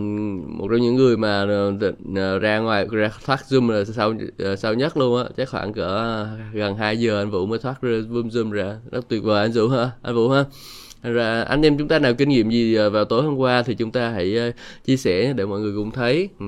một 0.47 0.67
trong 0.71 0.81
những 0.81 0.95
người 0.95 1.17
mà 1.17 1.43
uh, 1.43 2.41
ra 2.41 2.59
ngoài 2.59 2.87
ra 2.91 3.11
thoát 3.25 3.39
Zoom 3.49 3.71
là 3.71 3.85
sau 3.85 4.09
uh, 4.09 4.59
sau 4.59 4.73
nhất 4.73 4.97
luôn 4.97 5.23
á. 5.23 5.29
Chắc 5.37 5.49
khoảng 5.49 5.73
cỡ 5.73 6.25
gần 6.53 6.75
2 6.75 6.99
giờ 6.99 7.21
anh 7.21 7.31
Vũ 7.31 7.45
mới 7.45 7.59
thoát 7.59 7.81
Zoom 7.81 8.29
Zoom 8.29 8.51
ra. 8.51 8.77
Rất 8.91 9.07
tuyệt 9.07 9.23
vời 9.23 9.41
anh 9.41 9.51
Vũ 9.51 9.67
ha. 9.67 9.91
Anh 10.01 10.15
Vũ 10.15 10.29
ha 10.29 10.45
rồi 11.13 11.43
anh 11.43 11.61
em 11.61 11.77
chúng 11.77 11.87
ta 11.87 11.99
nào 11.99 12.13
kinh 12.13 12.29
nghiệm 12.29 12.49
gì 12.49 12.75
ờ, 12.75 12.89
vào 12.89 13.05
tối 13.05 13.23
hôm 13.23 13.35
qua 13.35 13.63
thì 13.63 13.75
chúng 13.75 13.91
ta 13.91 14.09
hãy 14.09 14.37
ờ, 14.37 14.51
chia 14.85 14.97
sẻ 14.97 15.33
để 15.33 15.45
mọi 15.45 15.59
người 15.59 15.73
cùng 15.75 15.91
thấy 15.91 16.29
ừ. 16.39 16.45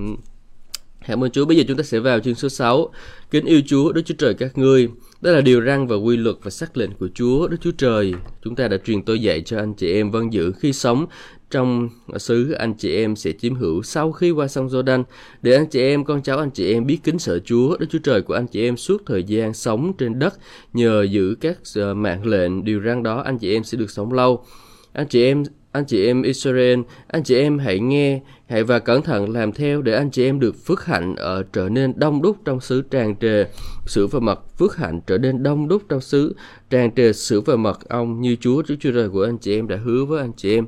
Cảm 1.07 1.23
ơn 1.23 1.31
Chúa. 1.31 1.45
Bây 1.45 1.57
giờ 1.57 1.63
chúng 1.67 1.77
ta 1.77 1.83
sẽ 1.83 1.99
vào 1.99 2.19
chương 2.19 2.35
số 2.35 2.49
6. 2.49 2.89
Kính 3.31 3.45
yêu 3.45 3.61
Chúa, 3.65 3.91
Đức 3.91 4.01
Chúa 4.05 4.15
Trời 4.17 4.33
các 4.33 4.57
ngươi. 4.57 4.89
Đó 5.21 5.31
là 5.31 5.41
điều 5.41 5.65
răn 5.65 5.87
và 5.87 5.95
quy 5.95 6.17
luật 6.17 6.35
và 6.43 6.51
sắc 6.51 6.77
lệnh 6.77 6.91
của 6.91 7.07
Chúa, 7.13 7.47
Đức 7.47 7.57
Chúa 7.61 7.71
Trời. 7.71 8.13
Chúng 8.43 8.55
ta 8.55 8.67
đã 8.67 8.77
truyền 8.85 9.03
tôi 9.03 9.19
dạy 9.21 9.41
cho 9.41 9.57
anh 9.57 9.73
chị 9.73 9.93
em 9.93 10.11
vâng 10.11 10.33
giữ 10.33 10.51
khi 10.59 10.73
sống 10.73 11.05
trong 11.51 11.89
xứ 12.17 12.51
anh 12.51 12.73
chị 12.73 12.95
em 12.95 13.15
sẽ 13.15 13.31
chiếm 13.31 13.55
hữu 13.55 13.83
sau 13.83 14.11
khi 14.11 14.31
qua 14.31 14.47
sông 14.47 14.67
Jordan 14.67 15.03
để 15.41 15.55
anh 15.55 15.67
chị 15.67 15.81
em 15.81 16.05
con 16.05 16.21
cháu 16.21 16.37
anh 16.37 16.51
chị 16.51 16.73
em 16.73 16.85
biết 16.85 16.99
kính 17.03 17.19
sợ 17.19 17.39
Chúa 17.39 17.77
Đức 17.77 17.87
Chúa 17.89 17.99
Trời 17.99 18.21
của 18.21 18.33
anh 18.33 18.47
chị 18.47 18.65
em 18.65 18.77
suốt 18.77 19.03
thời 19.05 19.23
gian 19.23 19.53
sống 19.53 19.93
trên 19.97 20.19
đất 20.19 20.33
nhờ 20.73 21.03
giữ 21.03 21.35
các 21.41 21.57
mạng 21.95 22.25
lệnh 22.25 22.63
điều 22.63 22.81
răn 22.81 23.03
đó 23.03 23.21
anh 23.21 23.37
chị 23.37 23.53
em 23.53 23.63
sẽ 23.63 23.77
được 23.77 23.91
sống 23.91 24.13
lâu 24.13 24.45
anh 24.93 25.07
chị 25.07 25.23
em 25.23 25.43
anh 25.71 25.85
chị 25.85 26.05
em 26.05 26.21
Israel, 26.21 26.79
anh 27.07 27.23
chị 27.23 27.35
em 27.35 27.59
hãy 27.59 27.79
nghe, 27.79 28.21
hãy 28.47 28.63
và 28.63 28.79
cẩn 28.79 29.01
thận 29.01 29.29
làm 29.29 29.51
theo 29.51 29.81
để 29.81 29.93
anh 29.93 30.11
chị 30.11 30.25
em 30.25 30.39
được 30.39 30.55
phước 30.65 30.85
hạnh 30.85 31.15
ở 31.15 31.43
trở 31.53 31.69
nên 31.69 31.93
đông 31.95 32.21
đúc 32.21 32.37
trong 32.45 32.59
xứ 32.59 32.81
tràn 32.81 33.15
trề 33.15 33.45
sự 33.85 34.07
và 34.07 34.19
mật 34.19 34.57
phước 34.57 34.77
hạnh 34.77 35.01
trở 35.07 35.17
nên 35.17 35.43
đông 35.43 35.67
đúc 35.67 35.83
trong 35.89 36.01
xứ 36.01 36.35
tràn 36.69 36.95
trề 36.95 37.13
sự 37.13 37.41
và 37.41 37.55
mật 37.55 37.89
ong 37.89 38.21
như 38.21 38.35
Chúa 38.35 38.61
Đức 38.67 38.75
Chúa 38.79 38.91
Trời 38.91 39.09
của 39.09 39.23
anh 39.23 39.37
chị 39.37 39.55
em 39.55 39.67
đã 39.67 39.75
hứa 39.75 40.05
với 40.05 40.21
anh 40.21 40.33
chị 40.37 40.55
em. 40.55 40.65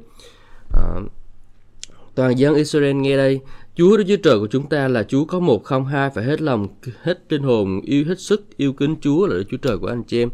À, 0.73 0.95
toàn 2.15 2.39
dân 2.39 2.55
Israel 2.55 2.93
nghe 2.93 3.17
đây, 3.17 3.39
Chúa 3.75 3.97
Đức 3.97 4.03
Chúa 4.07 4.15
Trời 4.23 4.39
của 4.39 4.47
chúng 4.47 4.69
ta 4.69 4.87
là 4.87 5.03
Chúa 5.03 5.25
có 5.25 5.39
một 5.39 5.63
không 5.63 5.85
hai 5.85 6.09
phải 6.09 6.23
hết 6.23 6.41
lòng, 6.41 6.67
hết 7.01 7.19
linh 7.29 7.43
hồn, 7.43 7.81
yêu 7.81 8.03
hết 8.07 8.19
sức, 8.19 8.57
yêu 8.57 8.73
kính 8.73 8.95
Chúa 9.01 9.27
là 9.27 9.33
Đức 9.33 9.43
Chúa 9.51 9.57
Trời 9.57 9.77
của 9.77 9.87
anh 9.87 10.03
chị 10.03 10.21
em. 10.21 10.29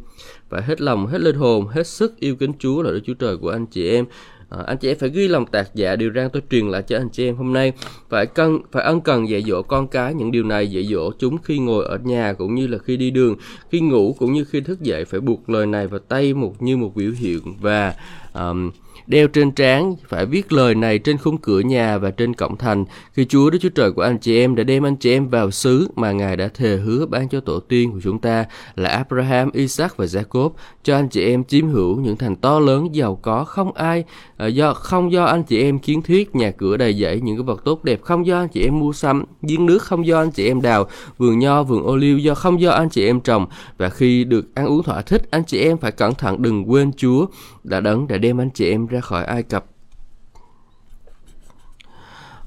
Phải 0.49 0.61
hết 0.61 0.81
lòng, 0.81 1.07
hết 1.07 1.21
linh 1.21 1.35
hồn, 1.35 1.67
hết 1.67 1.87
sức 1.87 2.19
yêu 2.19 2.35
kính 2.35 2.51
Chúa 2.59 2.81
là 2.81 2.91
Đức 2.91 3.01
Chúa 3.05 3.13
Trời 3.13 3.37
của 3.37 3.49
anh 3.49 3.65
chị 3.65 3.89
em. 3.89 4.05
À, 4.49 4.63
anh 4.67 4.77
chị 4.77 4.87
em 4.91 4.97
phải 4.97 5.09
ghi 5.09 5.27
lòng 5.27 5.45
tạc 5.45 5.69
dạ 5.75 5.95
điều 5.95 6.11
răn 6.15 6.29
tôi 6.29 6.41
truyền 6.51 6.67
lại 6.67 6.81
cho 6.81 6.97
anh 6.97 7.09
chị 7.09 7.25
em 7.25 7.35
hôm 7.35 7.53
nay 7.53 7.73
phải 8.09 8.25
cân 8.25 8.59
phải 8.71 8.83
ân 8.83 9.01
cần 9.01 9.29
dạy 9.29 9.43
dỗ 9.47 9.61
con 9.61 9.87
cái 9.87 10.13
những 10.13 10.31
điều 10.31 10.43
này 10.43 10.67
dạy 10.67 10.83
dỗ 10.83 11.11
chúng 11.19 11.37
khi 11.37 11.59
ngồi 11.59 11.85
ở 11.85 11.97
nhà 12.03 12.33
cũng 12.33 12.55
như 12.55 12.67
là 12.67 12.77
khi 12.77 12.97
đi 12.97 13.11
đường 13.11 13.35
khi 13.71 13.79
ngủ 13.79 14.15
cũng 14.19 14.33
như 14.33 14.45
khi 14.45 14.61
thức 14.61 14.81
dậy 14.81 15.05
phải 15.05 15.19
buộc 15.19 15.49
lời 15.49 15.65
này 15.65 15.87
vào 15.87 15.99
tay 15.99 16.33
một 16.33 16.61
như 16.61 16.77
một 16.77 16.95
biểu 16.95 17.11
hiện 17.17 17.39
và 17.61 17.95
um, 18.33 18.71
đeo 19.07 19.27
trên 19.27 19.51
trán 19.51 19.95
phải 20.07 20.25
viết 20.25 20.53
lời 20.53 20.75
này 20.75 20.99
trên 20.99 21.17
khung 21.17 21.37
cửa 21.37 21.59
nhà 21.59 21.97
và 21.97 22.11
trên 22.11 22.33
cổng 22.33 22.57
thành 22.57 22.85
khi 23.13 23.25
Chúa 23.25 23.49
Đức 23.49 23.57
Chúa 23.61 23.69
Trời 23.69 23.91
của 23.91 24.01
anh 24.01 24.17
chị 24.17 24.39
em 24.39 24.55
đã 24.55 24.63
đem 24.63 24.85
anh 24.85 24.95
chị 24.95 25.11
em 25.11 25.29
vào 25.29 25.51
xứ 25.51 25.87
mà 25.95 26.11
Ngài 26.11 26.37
đã 26.37 26.47
thề 26.47 26.77
hứa 26.77 27.05
ban 27.05 27.29
cho 27.29 27.39
tổ 27.39 27.59
tiên 27.59 27.91
của 27.91 27.99
chúng 28.03 28.19
ta 28.19 28.45
là 28.75 28.89
Abraham, 28.89 29.51
Isaac 29.51 29.97
và 29.97 30.05
Jacob 30.05 30.49
cho 30.83 30.95
anh 30.95 31.07
chị 31.09 31.23
em 31.23 31.43
chiếm 31.43 31.67
hữu 31.67 31.99
những 31.99 32.17
thành 32.17 32.35
to 32.35 32.59
lớn 32.59 32.95
giàu 32.95 33.19
có 33.21 33.43
không 33.43 33.73
ai 33.73 34.03
à, 34.37 34.47
do 34.47 34.73
không 34.73 35.11
do 35.11 35.25
anh 35.25 35.43
chị 35.43 35.61
em 35.61 35.79
kiến 35.79 36.01
thiết 36.01 36.35
nhà 36.35 36.51
cửa 36.51 36.77
đầy 36.77 36.93
dẫy 36.93 37.21
những 37.21 37.37
cái 37.37 37.43
vật 37.43 37.61
tốt 37.65 37.83
đẹp 37.83 38.01
không 38.01 38.25
do 38.27 38.39
anh 38.39 38.49
chị 38.49 38.63
em 38.63 38.79
mua 38.79 38.93
sắm 38.93 39.25
giếng 39.41 39.65
nước 39.65 39.81
không 39.81 40.07
do 40.07 40.19
anh 40.19 40.31
chị 40.31 40.47
em 40.47 40.61
đào 40.61 40.87
vườn 41.17 41.39
nho 41.39 41.63
vườn 41.63 41.83
ô 41.83 41.95
liu 41.95 42.17
do 42.17 42.35
không 42.35 42.61
do 42.61 42.71
anh 42.71 42.89
chị 42.89 43.05
em 43.05 43.19
trồng 43.19 43.45
và 43.77 43.89
khi 43.89 44.23
được 44.23 44.55
ăn 44.55 44.65
uống 44.65 44.83
thỏa 44.83 45.01
thích 45.01 45.27
anh 45.31 45.43
chị 45.43 45.61
em 45.61 45.77
phải 45.77 45.91
cẩn 45.91 46.13
thận 46.13 46.41
đừng 46.41 46.71
quên 46.71 46.91
Chúa 46.97 47.25
đã 47.67 47.79
đấng 47.79 48.07
đã 48.07 48.17
đem 48.17 48.41
anh 48.41 48.49
chị 48.51 48.69
em 48.69 48.87
ra 48.87 49.01
khỏi 49.01 49.25
Ai 49.25 49.43
Cập 49.43 49.65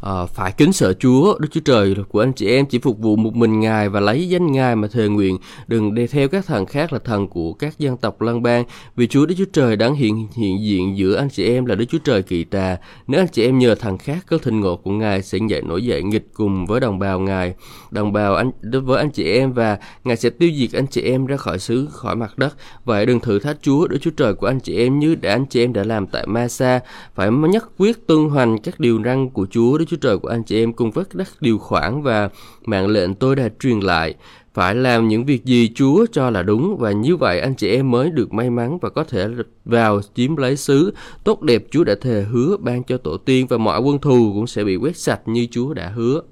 à, 0.00 0.26
phải 0.26 0.52
kính 0.52 0.72
sợ 0.72 0.92
Chúa 0.92 1.38
Đức 1.38 1.48
Chúa 1.50 1.60
Trời 1.60 1.94
của 2.08 2.20
anh 2.20 2.32
chị 2.32 2.46
em 2.46 2.66
chỉ 2.66 2.78
phục 2.78 2.98
vụ 2.98 3.16
một 3.16 3.34
mình 3.34 3.60
Ngài 3.60 3.88
và 3.88 4.00
lấy 4.00 4.28
danh 4.28 4.52
Ngài 4.52 4.76
mà 4.76 4.88
thề 4.88 5.08
nguyện. 5.08 5.38
Đừng 5.66 5.94
đi 5.94 6.06
theo 6.06 6.28
các 6.28 6.46
thần 6.46 6.66
khác 6.66 6.92
là 6.92 6.98
thần 6.98 7.28
của 7.28 7.52
các 7.52 7.78
dân 7.78 7.96
tộc 7.96 8.20
lân 8.20 8.42
bang 8.42 8.64
vì 8.96 9.06
Chúa 9.06 9.26
Đức 9.26 9.34
Chúa 9.38 9.44
Trời 9.52 9.76
đang 9.76 9.94
hiện 9.94 10.28
hiện 10.36 10.64
diện 10.64 10.96
giữa 10.96 11.16
anh 11.16 11.28
chị 11.30 11.44
em 11.44 11.64
là 11.64 11.74
Đức 11.74 11.84
Chúa 11.88 11.98
Trời 11.98 12.22
kỳ 12.22 12.44
tà. 12.44 12.76
Nếu 13.06 13.20
anh 13.20 13.28
chị 13.28 13.44
em 13.44 13.58
nhờ 13.58 13.74
thần 13.74 13.98
khác 13.98 14.18
có 14.26 14.38
thịnh 14.38 14.60
ngộ 14.60 14.76
của 14.76 14.90
Ngài 14.90 15.22
sẽ 15.22 15.38
dậy 15.48 15.62
nổi 15.62 15.84
dậy 15.84 16.02
nghịch 16.02 16.26
cùng 16.34 16.66
với 16.66 16.80
đồng 16.80 16.98
bào 16.98 17.20
Ngài. 17.20 17.54
Đồng 17.90 18.12
bào 18.12 18.34
anh 18.34 18.50
đối 18.60 18.82
với 18.82 18.98
anh 18.98 19.10
chị 19.10 19.24
em 19.24 19.52
và 19.52 19.78
Ngài 20.04 20.16
sẽ 20.16 20.30
tiêu 20.30 20.50
diệt 20.56 20.72
anh 20.72 20.86
chị 20.86 21.02
em 21.02 21.26
ra 21.26 21.36
khỏi 21.36 21.58
xứ 21.58 21.88
khỏi 21.92 22.16
mặt 22.16 22.38
đất. 22.38 22.56
Vậy 22.84 23.06
đừng 23.06 23.20
thử 23.20 23.38
thách 23.38 23.56
Chúa 23.62 23.88
Đức 23.88 23.98
Chúa 24.00 24.10
Trời 24.10 24.34
của 24.34 24.46
anh 24.46 24.60
chị 24.60 24.76
em 24.76 24.98
như 24.98 25.14
đã 25.14 25.32
anh 25.32 25.46
chị 25.46 25.64
em 25.64 25.72
đã 25.72 25.84
làm 25.84 26.06
tại 26.06 26.26
Masa. 26.26 26.80
Phải 27.14 27.30
nhất 27.30 27.70
quyết 27.78 28.06
tuân 28.06 28.28
hoành 28.28 28.58
các 28.58 28.80
điều 28.80 29.02
răn 29.04 29.30
của 29.30 29.46
Chúa 29.50 29.78
Đức 29.78 29.84
Chúa 29.90 29.96
Trời 29.96 30.18
của 30.18 30.28
anh 30.28 30.42
chị 30.42 30.62
em 30.62 30.72
cùng 30.72 30.90
với 30.90 31.04
các 31.18 31.28
điều 31.40 31.58
khoản 31.58 32.02
và 32.02 32.28
mạng 32.66 32.86
lệnh 32.86 33.14
tôi 33.14 33.36
đã 33.36 33.48
truyền 33.60 33.80
lại 33.80 34.14
phải 34.54 34.74
làm 34.74 35.08
những 35.08 35.24
việc 35.24 35.44
gì 35.44 35.72
Chúa 35.74 36.06
cho 36.12 36.30
là 36.30 36.42
đúng 36.42 36.76
và 36.78 36.92
như 36.92 37.16
vậy 37.16 37.40
anh 37.40 37.54
chị 37.54 37.68
em 37.68 37.90
mới 37.90 38.10
được 38.10 38.32
may 38.32 38.50
mắn 38.50 38.78
và 38.78 38.90
có 38.90 39.04
thể 39.04 39.28
vào 39.64 40.00
chiếm 40.14 40.36
lấy 40.36 40.56
xứ 40.56 40.94
tốt 41.24 41.42
đẹp 41.42 41.64
Chúa 41.70 41.84
đã 41.84 41.94
thề 42.00 42.22
hứa 42.22 42.56
ban 42.56 42.84
cho 42.84 42.96
tổ 42.96 43.16
tiên 43.16 43.46
và 43.46 43.58
mọi 43.58 43.80
quân 43.80 43.98
thù 43.98 44.32
cũng 44.34 44.46
sẽ 44.46 44.64
bị 44.64 44.76
quét 44.76 44.96
sạch 44.96 45.20
như 45.26 45.46
Chúa 45.50 45.74
đã 45.74 45.88
hứa. 45.88 46.22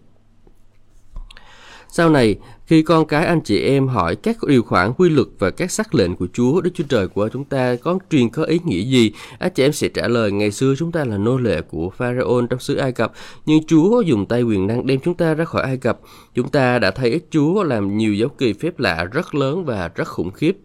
Sau 1.88 2.10
này, 2.10 2.36
khi 2.68 2.82
con 2.82 3.06
cái 3.06 3.26
anh 3.26 3.40
chị 3.40 3.60
em 3.60 3.88
hỏi 3.88 4.16
các 4.16 4.36
điều 4.46 4.62
khoản 4.62 4.92
quy 4.92 5.08
luật 5.08 5.26
và 5.38 5.50
các 5.50 5.70
sắc 5.70 5.94
lệnh 5.94 6.16
của 6.16 6.26
Chúa 6.32 6.60
Đức 6.60 6.70
Chúa 6.74 6.84
Trời 6.88 7.08
của 7.08 7.28
chúng 7.28 7.44
ta 7.44 7.76
có 7.76 7.98
truyền 8.10 8.28
có 8.28 8.44
ý 8.44 8.60
nghĩa 8.64 8.80
gì, 8.80 9.12
anh 9.38 9.52
chị 9.54 9.64
em 9.64 9.72
sẽ 9.72 9.88
trả 9.88 10.08
lời 10.08 10.32
ngày 10.32 10.50
xưa 10.50 10.74
chúng 10.78 10.92
ta 10.92 11.04
là 11.04 11.16
nô 11.16 11.36
lệ 11.36 11.60
của 11.60 11.90
Pharaoh 11.90 12.50
trong 12.50 12.60
xứ 12.60 12.76
Ai 12.76 12.92
Cập, 12.92 13.12
nhưng 13.46 13.66
Chúa 13.66 14.00
dùng 14.00 14.26
tay 14.26 14.42
quyền 14.42 14.66
năng 14.66 14.86
đem 14.86 15.00
chúng 15.00 15.14
ta 15.14 15.34
ra 15.34 15.44
khỏi 15.44 15.62
Ai 15.62 15.76
Cập. 15.76 16.00
Chúng 16.34 16.48
ta 16.48 16.78
đã 16.78 16.90
thấy 16.90 17.20
Chúa 17.30 17.62
làm 17.62 17.96
nhiều 17.96 18.14
dấu 18.14 18.28
kỳ 18.28 18.52
phép 18.52 18.78
lạ 18.78 19.04
rất 19.12 19.34
lớn 19.34 19.64
và 19.64 19.90
rất 19.94 20.08
khủng 20.08 20.30
khiếp 20.30 20.56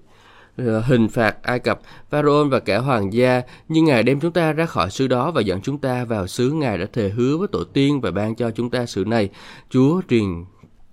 ờ, 0.57 0.79
hình 0.79 1.07
phạt 1.07 1.43
Ai 1.43 1.59
Cập, 1.59 1.79
Pharaoh 2.09 2.47
và 2.51 2.59
cả 2.59 2.77
hoàng 2.77 3.13
gia, 3.13 3.41
nhưng 3.69 3.85
Ngài 3.85 4.03
đem 4.03 4.19
chúng 4.19 4.31
ta 4.31 4.53
ra 4.53 4.65
khỏi 4.65 4.91
xứ 4.91 5.07
đó 5.07 5.31
và 5.31 5.41
dẫn 5.41 5.61
chúng 5.61 5.77
ta 5.77 6.05
vào 6.05 6.27
xứ 6.27 6.51
Ngài 6.51 6.77
đã 6.77 6.85
thề 6.93 7.09
hứa 7.09 7.37
với 7.37 7.47
tổ 7.47 7.63
tiên 7.63 8.01
và 8.01 8.11
ban 8.11 8.35
cho 8.35 8.51
chúng 8.51 8.69
ta 8.69 8.85
sự 8.85 9.03
này. 9.05 9.29
Chúa 9.69 10.01
truyền 10.09 10.45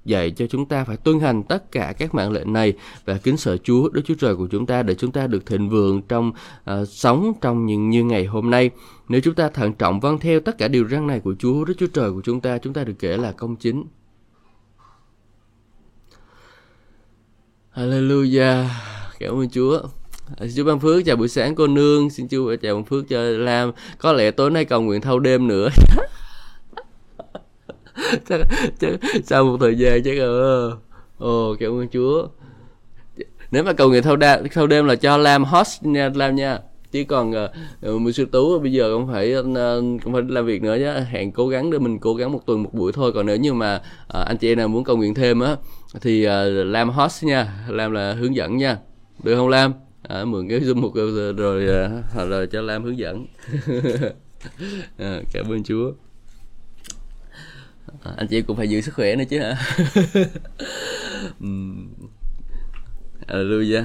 dạy 0.04 0.30
cho 0.30 0.46
chúng 0.46 0.66
ta 0.66 0.84
phải 0.84 0.96
tuân 0.96 1.20
hành 1.20 1.42
tất 1.42 1.72
cả 1.72 1.94
các 1.98 2.14
mạng 2.14 2.32
lệnh 2.32 2.52
này 2.52 2.72
và 3.04 3.18
kính 3.18 3.36
sợ 3.36 3.56
Chúa 3.56 3.88
Đức 3.88 4.02
Chúa 4.04 4.14
Trời 4.14 4.36
của 4.36 4.46
chúng 4.50 4.66
ta 4.66 4.82
để 4.82 4.94
chúng 4.94 5.12
ta 5.12 5.26
được 5.26 5.46
thịnh 5.46 5.68
vượng 5.68 6.02
trong 6.02 6.32
uh, 6.70 6.88
sống 6.88 7.32
trong 7.40 7.66
những 7.66 7.90
như 7.90 8.04
ngày 8.04 8.24
hôm 8.24 8.50
nay. 8.50 8.70
Nếu 9.08 9.20
chúng 9.20 9.34
ta 9.34 9.48
thận 9.48 9.72
trọng 9.72 10.00
vâng 10.00 10.18
theo 10.18 10.40
tất 10.40 10.58
cả 10.58 10.68
điều 10.68 10.88
răn 10.88 11.06
này 11.06 11.20
của 11.20 11.34
Chúa 11.38 11.64
Đức 11.64 11.74
Chúa 11.78 11.86
Trời 11.86 12.12
của 12.12 12.20
chúng 12.24 12.40
ta, 12.40 12.58
chúng 12.58 12.72
ta 12.72 12.84
được 12.84 12.94
kể 12.98 13.16
là 13.16 13.32
công 13.32 13.56
chính. 13.56 13.84
Hallelujah. 17.74 18.66
Cảm 19.20 19.40
ơn 19.40 19.50
Chúa. 19.50 19.80
Ờ, 20.36 20.46
xin 20.46 20.56
Chúa 20.56 20.64
ban 20.64 20.80
phước 20.80 21.04
chào 21.04 21.16
buổi 21.16 21.28
sáng 21.28 21.54
cô 21.54 21.66
nương, 21.66 22.10
xin 22.10 22.28
Chúa 22.28 22.56
chào 22.56 22.74
ban 22.74 22.84
phước 22.84 23.08
cho 23.08 23.20
Lam. 23.20 23.72
Có 23.98 24.12
lẽ 24.12 24.30
tối 24.30 24.50
nay 24.50 24.64
cầu 24.64 24.82
nguyện 24.82 25.00
thâu 25.00 25.18
đêm 25.18 25.48
nữa. 25.48 25.68
chắc, 28.28 28.40
chắc 28.80 28.90
sau 29.24 29.44
một 29.44 29.56
thời 29.60 29.78
gian 29.78 30.02
chắc 30.04 30.18
ờ 30.18 30.76
ồ 31.18 31.56
cảm 31.60 31.80
ơn 31.80 31.88
chúa. 31.88 32.28
Nếu 33.50 33.64
mà 33.64 33.72
cầu 33.72 33.88
nguyện 33.88 34.02
thâu 34.02 34.16
đêm 34.16 34.48
thâu 34.54 34.66
đêm 34.66 34.86
là 34.86 34.94
cho 34.94 35.16
làm 35.16 35.44
host 35.44 35.82
nha 35.82 36.10
làm 36.14 36.36
nha. 36.36 36.58
Chứ 36.92 37.04
còn 37.08 37.30
uh, 37.30 38.00
mình 38.00 38.12
sư 38.12 38.26
tú 38.32 38.58
bây 38.58 38.72
giờ 38.72 38.90
cũng 38.94 39.12
phải 39.12 39.34
uh, 39.36 39.46
cũng 40.04 40.12
phải 40.12 40.22
làm 40.28 40.46
việc 40.46 40.62
nữa 40.62 40.76
nhé 40.76 40.92
hẹn 41.10 41.32
cố 41.32 41.48
gắng 41.48 41.70
để 41.70 41.78
mình 41.78 41.98
cố 41.98 42.14
gắng 42.14 42.32
một 42.32 42.46
tuần 42.46 42.62
một 42.62 42.70
buổi 42.72 42.92
thôi. 42.92 43.12
Còn 43.12 43.26
nếu 43.26 43.36
như 43.36 43.52
mà 43.52 43.76
uh, 43.76 44.26
anh 44.26 44.36
chị 44.36 44.52
em 44.52 44.58
nào 44.58 44.68
muốn 44.68 44.84
cầu 44.84 44.96
nguyện 44.96 45.14
thêm 45.14 45.40
á 45.40 45.56
thì 46.00 46.26
uh, 46.26 46.30
làm 46.66 46.90
host 46.90 47.24
nha. 47.24 47.64
Làm 47.68 47.92
là 47.92 48.12
hướng 48.12 48.36
dẫn 48.36 48.56
nha. 48.56 48.78
Được 49.22 49.36
không 49.36 49.48
lam? 49.48 49.72
À, 50.02 50.24
mượn 50.24 50.48
cái 50.48 50.60
zoom 50.60 50.80
một 50.80 50.94
rồi 50.94 51.32
rồi, 51.32 51.66
rồi 52.28 52.46
cho 52.46 52.60
lam 52.60 52.84
hướng 52.84 52.98
dẫn. 52.98 53.26
À, 54.98 55.20
cảm 55.32 55.52
ơn 55.52 55.62
chúa 55.64 55.92
à, 58.02 58.12
anh 58.16 58.26
chị 58.26 58.42
cũng 58.42 58.56
phải 58.56 58.68
giữ 58.68 58.80
sức 58.80 58.94
khỏe 58.94 59.16
nữa 59.16 59.24
chứ 59.30 59.38
hả? 59.38 59.56
Hallelujah. 63.28 63.84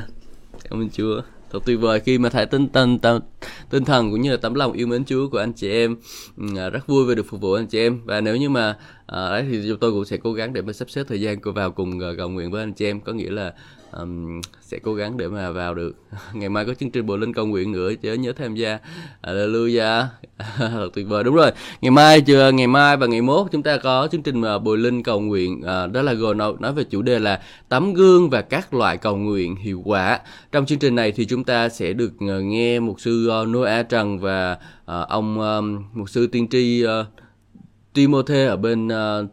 Cảm 0.69 0.81
ơn 0.81 0.89
chúa. 0.89 1.21
Thật 1.51 1.59
tuyệt 1.65 1.79
vời 1.79 1.99
khi 1.99 2.17
mà 2.17 2.29
thấy 2.29 2.45
tinh 2.45 2.67
thần 2.73 2.99
tâm, 2.99 3.21
tinh 3.69 3.85
thần 3.85 4.11
cũng 4.11 4.21
như 4.21 4.31
là 4.31 4.37
tấm 4.37 4.53
lòng 4.53 4.73
yêu 4.73 4.87
mến 4.87 5.05
Chúa 5.05 5.29
của 5.29 5.37
anh 5.37 5.53
chị 5.53 5.71
em. 5.71 5.95
À, 6.57 6.69
rất 6.69 6.87
vui 6.87 7.05
về 7.05 7.15
được 7.15 7.25
phục 7.29 7.41
vụ 7.41 7.53
anh 7.53 7.67
chị 7.67 7.79
em. 7.79 8.01
Và 8.05 8.21
nếu 8.21 8.35
như 8.35 8.49
mà 8.49 8.77
à, 9.05 9.29
đấy 9.29 9.45
thì 9.51 9.61
chúng 9.67 9.79
tôi 9.79 9.91
cũng 9.91 10.05
sẽ 10.05 10.17
cố 10.17 10.33
gắng 10.33 10.53
để 10.53 10.61
mà 10.61 10.73
sắp 10.73 10.89
xếp 10.89 11.03
thời 11.07 11.21
gian 11.21 11.37
vào 11.41 11.71
cùng 11.71 11.97
uh, 11.97 12.17
cầu 12.17 12.29
nguyện 12.29 12.51
với 12.51 12.63
anh 12.63 12.73
chị 12.73 12.85
em. 12.85 13.01
Có 13.01 13.13
nghĩa 13.13 13.29
là 13.29 13.53
um, 13.99 14.41
sẽ 14.61 14.79
cố 14.79 14.93
gắng 14.93 15.17
để 15.17 15.27
mà 15.27 15.51
vào 15.51 15.73
được. 15.73 15.95
Ngày 16.33 16.49
mai 16.49 16.65
có 16.65 16.73
chương 16.73 16.91
trình 16.91 17.05
bộ 17.05 17.17
linh 17.17 17.33
cầu 17.33 17.45
nguyện 17.45 17.71
nữa 17.71 17.91
chớ 18.01 18.13
nhớ 18.13 18.33
tham 18.33 18.55
gia. 18.55 18.79
Hallelujah. 19.23 20.05
Tuyệt 20.93 21.07
vời. 21.07 21.23
Đúng 21.23 21.35
rồi 21.35 21.51
ngày 21.81 21.91
mai 21.91 22.21
chưa 22.21 22.51
ngày 22.51 22.67
mai 22.67 22.97
và 22.97 23.07
ngày 23.07 23.21
mốt 23.21 23.47
chúng 23.51 23.63
ta 23.63 23.77
có 23.77 24.07
chương 24.11 24.21
trình 24.21 24.41
mà 24.41 24.59
bồi 24.59 24.77
linh 24.77 25.03
cầu 25.03 25.19
nguyện 25.19 25.61
uh, 25.61 25.91
đó 25.91 26.01
là 26.01 26.13
gồm 26.13 26.37
nói, 26.37 26.53
nói 26.59 26.73
về 26.73 26.83
chủ 26.83 27.01
đề 27.01 27.19
là 27.19 27.41
tấm 27.69 27.93
gương 27.93 28.29
và 28.29 28.41
các 28.41 28.73
loại 28.73 28.97
cầu 28.97 29.15
nguyện 29.15 29.55
hiệu 29.55 29.81
quả. 29.85 30.19
Trong 30.51 30.65
chương 30.65 30.79
trình 30.79 30.95
này 30.95 31.11
thì 31.11 31.25
chúng 31.25 31.43
ta 31.43 31.69
sẽ 31.69 31.93
được 31.93 32.13
uh, 32.15 32.43
nghe 32.43 32.79
mục 32.79 33.01
sư 33.01 33.31
uh, 33.41 33.47
Noah 33.47 33.89
Trần 33.89 34.19
và 34.19 34.57
uh, 34.81 35.07
ông 35.07 35.39
um, 35.39 35.83
mục 35.93 36.09
sư 36.09 36.27
tiên 36.27 36.47
tri 36.47 36.85
uh, 36.85 37.05
Timothée 37.93 38.45
ở 38.45 38.57
bên 38.57 38.87
uh, 38.87 39.29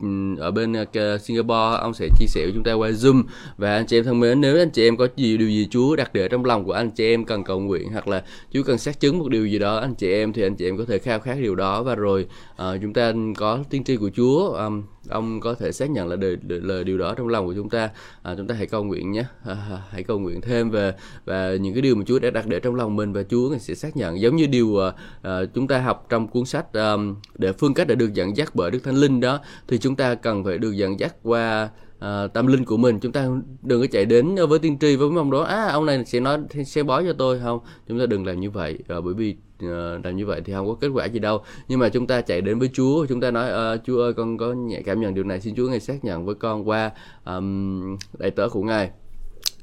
Ừ, 0.00 0.08
ở 0.38 0.50
bên 0.50 0.72
ờ, 0.72 1.18
Singapore 1.18 1.78
ông 1.80 1.94
sẽ 1.94 2.08
chia 2.18 2.26
sẻ 2.26 2.40
với 2.44 2.52
chúng 2.54 2.64
ta 2.64 2.72
qua 2.72 2.90
Zoom. 2.90 3.22
Và 3.56 3.74
anh 3.74 3.86
chị 3.86 3.98
em 3.98 4.04
thân 4.04 4.20
mến 4.20 4.40
nếu 4.40 4.58
anh 4.58 4.70
chị 4.70 4.88
em 4.88 4.96
có 4.96 5.08
gì 5.16 5.36
điều 5.36 5.48
gì 5.48 5.68
Chúa 5.70 5.96
đặt 5.96 6.14
để 6.14 6.28
trong 6.28 6.44
lòng 6.44 6.64
của 6.64 6.72
anh 6.72 6.90
chị 6.90 7.04
em 7.04 7.24
cần 7.24 7.44
cầu 7.44 7.60
nguyện 7.60 7.88
hoặc 7.92 8.08
là 8.08 8.22
Chúa 8.52 8.62
cần 8.62 8.78
xác 8.78 9.00
chứng 9.00 9.18
một 9.18 9.28
điều 9.28 9.46
gì 9.46 9.58
đó 9.58 9.76
anh 9.76 9.94
chị 9.94 10.12
em 10.12 10.32
thì 10.32 10.42
anh 10.42 10.54
chị 10.54 10.68
em 10.68 10.78
có 10.78 10.84
thể 10.88 10.98
khao 10.98 11.20
khát 11.20 11.36
điều 11.40 11.54
đó. 11.54 11.82
Và 11.82 11.94
rồi 11.94 12.26
uh, 12.52 12.58
chúng 12.82 12.92
ta 12.92 13.12
có 13.36 13.58
tiên 13.70 13.84
tri 13.84 13.96
của 13.96 14.10
Chúa 14.16 14.48
um, 14.48 14.82
ông 15.08 15.40
có 15.40 15.54
thể 15.54 15.72
xác 15.72 15.90
nhận 15.90 16.08
là 16.08 16.16
lời, 16.48 16.84
điều 16.84 16.98
đó 16.98 17.14
trong 17.14 17.28
lòng 17.28 17.46
của 17.46 17.54
chúng 17.54 17.70
ta. 17.70 17.90
À, 18.22 18.34
chúng 18.36 18.46
ta 18.46 18.54
hãy 18.54 18.66
cầu 18.66 18.84
nguyện 18.84 19.12
nhé. 19.12 19.24
À, 19.44 19.82
hãy 19.90 20.02
cầu 20.02 20.18
nguyện 20.18 20.40
thêm 20.40 20.70
về 20.70 20.94
và 21.24 21.52
những 21.60 21.74
cái 21.74 21.82
điều 21.82 21.94
mà 21.94 22.02
Chúa 22.06 22.18
đã 22.18 22.30
đặt 22.30 22.46
để 22.46 22.60
trong 22.60 22.74
lòng 22.74 22.96
mình 22.96 23.12
và 23.12 23.22
Chúa 23.22 23.58
sẽ 23.58 23.74
xác 23.74 23.96
nhận. 23.96 24.20
Giống 24.20 24.36
như 24.36 24.46
điều 24.46 24.84
à, 24.84 24.92
à 25.22 25.40
chúng 25.54 25.68
ta 25.68 25.80
học 25.80 26.06
trong 26.08 26.28
cuốn 26.28 26.44
sách 26.44 26.72
à, 26.72 26.92
để 27.34 27.52
phương 27.52 27.74
cách 27.74 27.86
để 27.86 27.94
được 27.94 28.14
dẫn 28.14 28.36
dắt 28.36 28.50
bởi 28.54 28.70
Đức 28.70 28.78
Thánh 28.84 28.96
Linh 28.96 29.20
đó 29.20 29.40
thì 29.68 29.78
chúng 29.78 29.96
ta 29.96 30.14
cần 30.14 30.44
phải 30.44 30.58
được 30.58 30.72
dẫn 30.72 31.00
dắt 31.00 31.14
qua 31.22 31.68
uh, 32.04 32.32
tâm 32.32 32.46
linh 32.46 32.64
của 32.64 32.76
mình. 32.76 33.00
Chúng 33.00 33.12
ta 33.12 33.28
đừng 33.62 33.80
có 33.80 33.86
chạy 33.92 34.04
đến 34.04 34.34
với 34.48 34.58
tiên 34.58 34.78
tri 34.78 34.96
với 34.96 35.10
mong 35.10 35.30
đó 35.30 35.42
à 35.42 35.68
ông 35.72 35.86
này 35.86 36.04
sẽ 36.04 36.20
nói 36.20 36.38
sẽ 36.66 36.82
bói 36.82 37.04
cho 37.06 37.12
tôi 37.12 37.40
không? 37.40 37.60
Chúng 37.88 37.98
ta 37.98 38.06
đừng 38.06 38.26
làm 38.26 38.40
như 38.40 38.50
vậy. 38.50 38.78
Uh, 38.98 39.04
bởi 39.04 39.14
vì 39.14 39.36
uh, 39.64 40.04
làm 40.04 40.16
như 40.16 40.26
vậy 40.26 40.42
thì 40.44 40.52
không 40.52 40.68
có 40.68 40.74
kết 40.74 40.88
quả 40.88 41.04
gì 41.06 41.18
đâu. 41.18 41.42
Nhưng 41.68 41.78
mà 41.78 41.88
chúng 41.88 42.06
ta 42.06 42.20
chạy 42.20 42.40
đến 42.40 42.58
với 42.58 42.70
Chúa 42.72 43.06
chúng 43.06 43.20
ta 43.20 43.30
nói 43.30 43.76
uh, 43.76 43.80
Chúa 43.84 44.02
ơi 44.02 44.12
con 44.12 44.38
có 44.38 44.52
nhẹ 44.52 44.82
cảm 44.84 45.00
nhận 45.00 45.14
điều 45.14 45.24
này. 45.24 45.40
Xin 45.40 45.54
Chúa 45.54 45.68
ngài 45.68 45.80
xác 45.80 46.04
nhận 46.04 46.26
với 46.26 46.34
con 46.34 46.68
qua 46.68 46.90
um, 47.24 47.96
đại 48.18 48.30
tớ 48.30 48.48
của 48.48 48.62
ngài. 48.62 48.90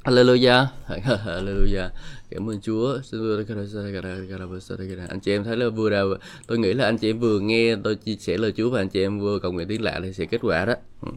Hallelujah. 0.05 0.65
Hallelujah. 1.25 1.89
Cảm 2.29 2.49
ơn 2.49 2.61
Chúa. 2.61 2.97
Anh 5.09 5.19
chị 5.19 5.31
em 5.31 5.43
thấy 5.43 5.57
là 5.57 5.69
vừa 5.69 5.89
đầu 5.89 6.15
Tôi 6.47 6.57
nghĩ 6.57 6.73
là 6.73 6.85
anh 6.85 6.97
chị 6.97 7.09
em 7.09 7.19
vừa 7.19 7.39
nghe, 7.39 7.75
tôi 7.83 7.95
chia 7.95 8.15
sẻ 8.15 8.37
lời 8.37 8.53
Chúa 8.57 8.69
Và 8.69 8.81
anh 8.81 8.89
chị 8.89 9.01
em 9.01 9.19
vừa 9.19 9.39
cầu 9.39 9.51
nguyện 9.51 9.67
tiếng 9.67 9.81
lạ 9.81 9.99
thì 10.03 10.13
sẽ 10.13 10.25
kết 10.25 10.41
quả 10.41 10.65
đó. 10.65 10.73
Ừ. 11.01 11.11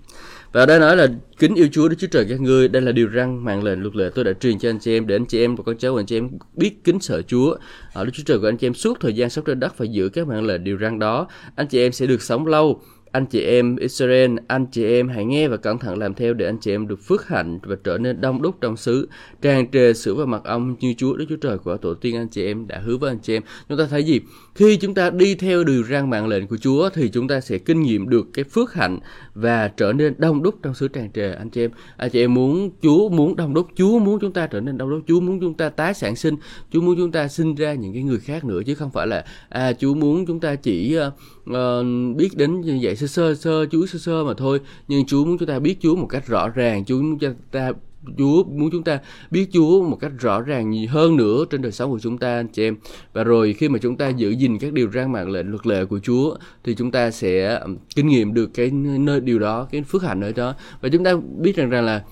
Và 0.52 0.66
đây 0.66 0.80
nói 0.80 0.96
là 0.96 1.08
Kính 1.38 1.54
yêu 1.54 1.68
Chúa, 1.72 1.88
Đức 1.88 1.96
Chúa 1.98 2.06
Trời 2.06 2.26
các 2.28 2.40
ngươi, 2.40 2.68
Đây 2.68 2.82
là 2.82 2.92
điều 2.92 3.08
răng 3.08 3.44
mạng 3.44 3.64
lệnh, 3.64 3.82
luật 3.82 3.96
lệ 3.96 4.10
tôi 4.14 4.24
đã 4.24 4.32
truyền 4.32 4.58
cho 4.58 4.70
anh 4.70 4.78
chị 4.78 4.96
em 4.96 5.06
Để 5.06 5.16
anh 5.16 5.26
chị 5.26 5.40
em 5.40 5.56
và 5.56 5.62
con 5.66 5.78
cháu 5.78 5.92
của 5.92 6.00
anh 6.00 6.06
chị 6.06 6.16
em 6.16 6.30
biết 6.54 6.84
kính 6.84 7.00
sợ 7.00 7.22
Chúa. 7.22 7.56
Ở 7.92 8.04
Đức 8.04 8.10
Chúa 8.14 8.22
Trời 8.26 8.38
của 8.38 8.48
anh 8.48 8.56
chị 8.56 8.66
em 8.66 8.74
suốt 8.74 9.00
thời 9.00 9.12
gian 9.12 9.30
sống 9.30 9.44
trên 9.44 9.60
đất 9.60 9.74
Phải 9.76 9.88
giữ 9.88 10.08
các 10.08 10.26
mạng 10.26 10.46
lệnh 10.46 10.64
điều 10.64 10.76
răng 10.76 10.98
đó. 10.98 11.28
Anh 11.56 11.66
chị 11.66 11.78
em 11.78 11.92
sẽ 11.92 12.06
được 12.06 12.22
sống 12.22 12.46
lâu 12.46 12.82
anh 13.12 13.26
chị 13.26 13.40
em 13.42 13.76
Israel, 13.76 14.36
anh 14.46 14.66
chị 14.66 14.84
em 14.84 15.08
hãy 15.08 15.24
nghe 15.24 15.48
và 15.48 15.56
cẩn 15.56 15.78
thận 15.78 15.98
làm 15.98 16.14
theo 16.14 16.34
để 16.34 16.46
anh 16.46 16.58
chị 16.60 16.70
em 16.70 16.88
được 16.88 17.00
phước 17.02 17.28
hạnh 17.28 17.58
và 17.62 17.76
trở 17.84 17.98
nên 17.98 18.20
đông 18.20 18.42
đúc 18.42 18.56
trong 18.60 18.76
xứ, 18.76 19.08
tràn 19.42 19.70
trề 19.70 19.94
sữa 19.94 20.14
và 20.14 20.24
mật 20.24 20.44
ong 20.44 20.76
như 20.80 20.94
Chúa 20.98 21.16
Đức 21.16 21.24
Chúa 21.28 21.36
Trời 21.36 21.58
của 21.58 21.76
tổ 21.76 21.94
tiên 21.94 22.16
anh 22.16 22.28
chị 22.28 22.46
em 22.46 22.66
đã 22.66 22.78
hứa 22.78 22.96
với 22.96 23.10
anh 23.10 23.18
chị 23.18 23.36
em. 23.36 23.42
Chúng 23.68 23.78
ta 23.78 23.86
thấy 23.90 24.04
gì? 24.04 24.20
Khi 24.54 24.76
chúng 24.76 24.94
ta 24.94 25.10
đi 25.10 25.34
theo 25.34 25.64
đường 25.64 25.84
răn 25.84 26.10
mạng 26.10 26.28
lệnh 26.28 26.46
của 26.46 26.56
Chúa 26.56 26.90
thì 26.94 27.08
chúng 27.08 27.28
ta 27.28 27.40
sẽ 27.40 27.58
kinh 27.58 27.82
nghiệm 27.82 28.08
được 28.08 28.26
cái 28.34 28.44
phước 28.44 28.74
hạnh 28.74 28.98
và 29.34 29.68
trở 29.68 29.92
nên 29.92 30.14
đông 30.18 30.42
đúc 30.42 30.54
trong 30.62 30.74
xứ 30.74 30.88
tràn 30.88 31.12
trề 31.12 31.32
anh 31.32 31.50
chị 31.50 31.64
em. 31.64 31.70
Anh 31.96 32.10
chị 32.10 32.20
em 32.20 32.34
muốn 32.34 32.70
Chúa 32.82 33.08
muốn 33.08 33.36
đông 33.36 33.54
đúc, 33.54 33.68
Chúa 33.74 33.98
muốn 33.98 34.18
chúng 34.20 34.32
ta 34.32 34.46
trở 34.46 34.60
nên 34.60 34.78
đông 34.78 34.90
đúc, 34.90 35.00
Chúa 35.06 35.20
muốn 35.20 35.40
chúng 35.40 35.54
ta 35.54 35.68
tái 35.68 35.94
sản 35.94 36.16
sinh, 36.16 36.36
Chúa 36.72 36.80
muốn 36.80 36.96
chúng 36.96 37.12
ta 37.12 37.28
sinh 37.28 37.54
ra 37.54 37.74
những 37.74 37.92
cái 37.92 38.02
người 38.02 38.18
khác 38.18 38.44
nữa 38.44 38.60
chứ 38.66 38.74
không 38.74 38.90
phải 38.90 39.06
là 39.06 39.24
à 39.48 39.72
Chúa 39.72 39.94
muốn 39.94 40.26
chúng 40.26 40.40
ta 40.40 40.54
chỉ 40.54 40.98
uh, 41.06 41.12
uh, 41.50 42.16
biết 42.16 42.36
đến 42.36 42.60
như 42.60 42.78
vậy 42.82 42.96
sơ 42.96 43.06
sơ 43.06 43.34
sơ 43.34 43.66
Chúa 43.66 43.86
sơ 43.86 43.98
sơ 43.98 44.24
mà 44.24 44.34
thôi. 44.36 44.60
Nhưng 44.88 45.06
Chúa 45.06 45.24
muốn 45.24 45.38
chúng 45.38 45.48
ta 45.48 45.58
biết 45.58 45.76
Chúa 45.80 45.96
một 45.96 46.06
cách 46.06 46.26
rõ 46.26 46.48
ràng. 46.48 46.84
Chúa 46.84 47.02
muốn 47.02 47.18
chúng 47.18 47.34
ta 47.50 47.72
Chúa 48.18 48.44
muốn 48.44 48.70
chúng 48.70 48.84
ta 48.84 48.98
biết 49.30 49.48
Chúa 49.52 49.82
một 49.82 49.96
cách 50.00 50.12
rõ 50.18 50.40
ràng 50.40 50.70
nhiều 50.70 50.88
hơn 50.90 51.16
nữa 51.16 51.44
trên 51.50 51.62
đời 51.62 51.72
sống 51.72 51.90
của 51.90 51.98
chúng 51.98 52.18
ta 52.18 52.34
anh 52.34 52.48
chị 52.48 52.62
em. 52.62 52.76
Và 53.12 53.24
rồi 53.24 53.52
khi 53.52 53.68
mà 53.68 53.78
chúng 53.78 53.96
ta 53.96 54.08
giữ 54.08 54.30
gìn 54.30 54.58
các 54.58 54.72
điều 54.72 54.90
răn 54.90 55.12
mạng 55.12 55.30
lệnh 55.30 55.50
luật 55.50 55.66
lệ 55.66 55.84
của 55.84 55.98
Chúa 55.98 56.36
thì 56.64 56.74
chúng 56.74 56.90
ta 56.90 57.10
sẽ 57.10 57.60
kinh 57.94 58.08
nghiệm 58.08 58.34
được 58.34 58.50
cái 58.54 58.70
nơi 58.70 59.20
điều 59.20 59.38
đó 59.38 59.68
cái 59.70 59.82
phước 59.82 60.02
hạnh 60.02 60.20
ở 60.20 60.32
đó. 60.32 60.54
Và 60.80 60.88
chúng 60.88 61.04
ta 61.04 61.14
biết 61.38 61.56
rằng 61.56 61.70
rằng 61.70 61.84
là 61.84 62.02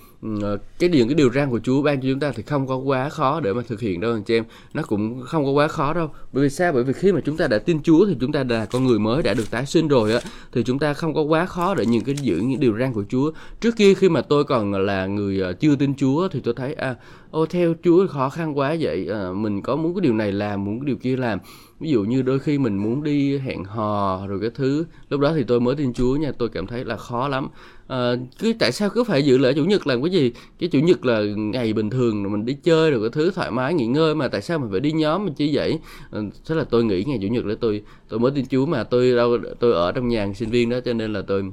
Ờ, 0.42 0.58
cái 0.78 0.88
điều 0.88 1.06
cái 1.06 1.14
điều 1.14 1.32
răn 1.32 1.50
của 1.50 1.60
Chúa 1.62 1.82
ban 1.82 2.00
cho 2.00 2.08
chúng 2.10 2.20
ta 2.20 2.32
thì 2.36 2.42
không 2.42 2.66
có 2.66 2.76
quá 2.76 3.08
khó 3.08 3.40
để 3.40 3.52
mà 3.52 3.62
thực 3.68 3.80
hiện 3.80 4.00
đâu 4.00 4.12
anh 4.12 4.22
chị 4.22 4.36
em 4.36 4.44
nó 4.74 4.82
cũng 4.82 5.22
không 5.22 5.44
có 5.44 5.50
quá 5.50 5.68
khó 5.68 5.94
đâu. 5.94 6.10
Bởi 6.32 6.44
vì 6.44 6.50
sao? 6.50 6.72
Bởi 6.72 6.84
vì 6.84 6.92
khi 6.92 7.12
mà 7.12 7.20
chúng 7.24 7.36
ta 7.36 7.48
đã 7.48 7.58
tin 7.58 7.82
Chúa 7.82 8.06
thì 8.06 8.16
chúng 8.20 8.32
ta 8.32 8.44
là 8.48 8.66
con 8.66 8.84
người 8.84 8.98
mới 8.98 9.22
đã 9.22 9.34
được 9.34 9.50
tái 9.50 9.66
sinh 9.66 9.88
rồi 9.88 10.12
á 10.12 10.20
thì 10.52 10.62
chúng 10.62 10.78
ta 10.78 10.94
không 10.94 11.14
có 11.14 11.22
quá 11.22 11.46
khó 11.46 11.74
để 11.74 11.86
những 11.86 12.04
cái 12.04 12.14
giữ 12.20 12.36
những 12.36 12.60
điều 12.60 12.78
răn 12.78 12.92
của 12.92 13.04
Chúa. 13.08 13.32
Trước 13.60 13.76
kia 13.76 13.94
khi 13.94 14.08
mà 14.08 14.20
tôi 14.20 14.44
còn 14.44 14.72
là 14.72 15.06
người 15.06 15.40
ờ, 15.40 15.52
chưa 15.52 15.76
tin 15.76 15.94
Chúa 15.94 16.28
thì 16.28 16.40
tôi 16.40 16.54
thấy 16.54 16.74
à 16.74 16.96
ô 17.30 17.46
theo 17.46 17.74
Chúa 17.84 18.06
khó 18.06 18.30
khăn 18.30 18.58
quá 18.58 18.76
vậy. 18.80 19.08
À, 19.12 19.32
mình 19.32 19.62
có 19.62 19.76
muốn 19.76 19.94
cái 19.94 20.00
điều 20.00 20.14
này 20.14 20.32
làm 20.32 20.64
muốn 20.64 20.80
cái 20.80 20.86
điều 20.86 20.96
kia 20.96 21.16
làm. 21.16 21.38
Ví 21.80 21.90
dụ 21.90 22.04
như 22.04 22.22
đôi 22.22 22.38
khi 22.38 22.58
mình 22.58 22.76
muốn 22.76 23.02
đi 23.02 23.38
hẹn 23.38 23.64
hò 23.64 24.26
rồi 24.26 24.40
cái 24.40 24.50
thứ 24.54 24.86
lúc 25.08 25.20
đó 25.20 25.32
thì 25.34 25.44
tôi 25.44 25.60
mới 25.60 25.76
tin 25.76 25.92
Chúa 25.92 26.16
nha 26.16 26.32
tôi 26.38 26.48
cảm 26.48 26.66
thấy 26.66 26.84
là 26.84 26.96
khó 26.96 27.28
lắm 27.28 27.48
à, 27.88 28.12
cứ 28.38 28.52
tại 28.58 28.72
sao 28.72 28.90
cứ 28.90 29.04
phải 29.04 29.24
giữ 29.24 29.38
lễ 29.38 29.52
chủ 29.54 29.64
nhật? 29.64 29.86
Làm 29.86 30.02
cái 30.02 30.10
gì? 30.10 30.32
Cái 30.58 30.68
chủ 30.68 30.78
nhật 30.78 31.04
là 31.04 31.20
ngày 31.36 31.72
bình 31.72 31.90
thường 31.90 32.22
rồi 32.22 32.30
mình 32.30 32.44
đi 32.46 32.54
chơi 32.62 32.90
rồi 32.90 33.00
cái 33.00 33.10
thứ 33.12 33.30
thoải 33.34 33.50
mái 33.50 33.74
nghỉ 33.74 33.86
ngơi 33.86 34.14
mà. 34.14 34.28
Tại 34.28 34.42
sao 34.42 34.58
mình 34.58 34.70
phải 34.70 34.80
đi 34.80 34.92
nhóm 34.92 35.24
mình 35.24 35.34
chi 35.34 35.50
vậy? 35.52 35.78
À, 36.10 36.20
thế 36.46 36.54
là 36.54 36.64
tôi 36.64 36.84
nghĩ 36.84 37.04
ngày 37.06 37.18
chủ 37.22 37.28
nhật 37.28 37.44
để 37.44 37.54
tôi 37.60 37.82
tôi 38.08 38.20
mới 38.20 38.32
tin 38.34 38.46
Chúa 38.46 38.66
mà. 38.66 38.84
Tôi 38.84 39.16
đâu 39.16 39.38
tôi 39.60 39.72
ở 39.72 39.92
trong 39.92 40.08
nhà 40.08 40.32
sinh 40.34 40.50
viên 40.50 40.70
đó 40.70 40.80
cho 40.84 40.92
nên 40.92 41.12
là 41.12 41.22
tôi 41.22 41.44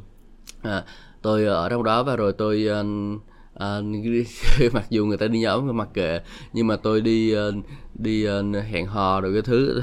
à, 0.62 0.84
tôi 1.22 1.46
ở 1.46 1.70
trong 1.70 1.84
đó 1.84 2.04
và 2.04 2.16
rồi 2.16 2.34
tôi 2.34 2.68
uh, 2.72 3.22
à, 3.60 3.82
mặc 4.74 4.86
dù 4.90 5.06
người 5.06 5.18
ta 5.18 5.28
đi 5.28 5.40
nhóm 5.40 5.78
mặc 5.78 5.90
kệ. 5.94 6.20
Nhưng 6.54 6.68
mà 6.68 6.76
tôi 6.76 7.02
đi 7.02 7.36
đi 7.94 8.28
hẹn 8.72 8.86
hò 8.86 9.22
rồi 9.22 9.34
cái 9.34 9.42
thứ 9.42 9.82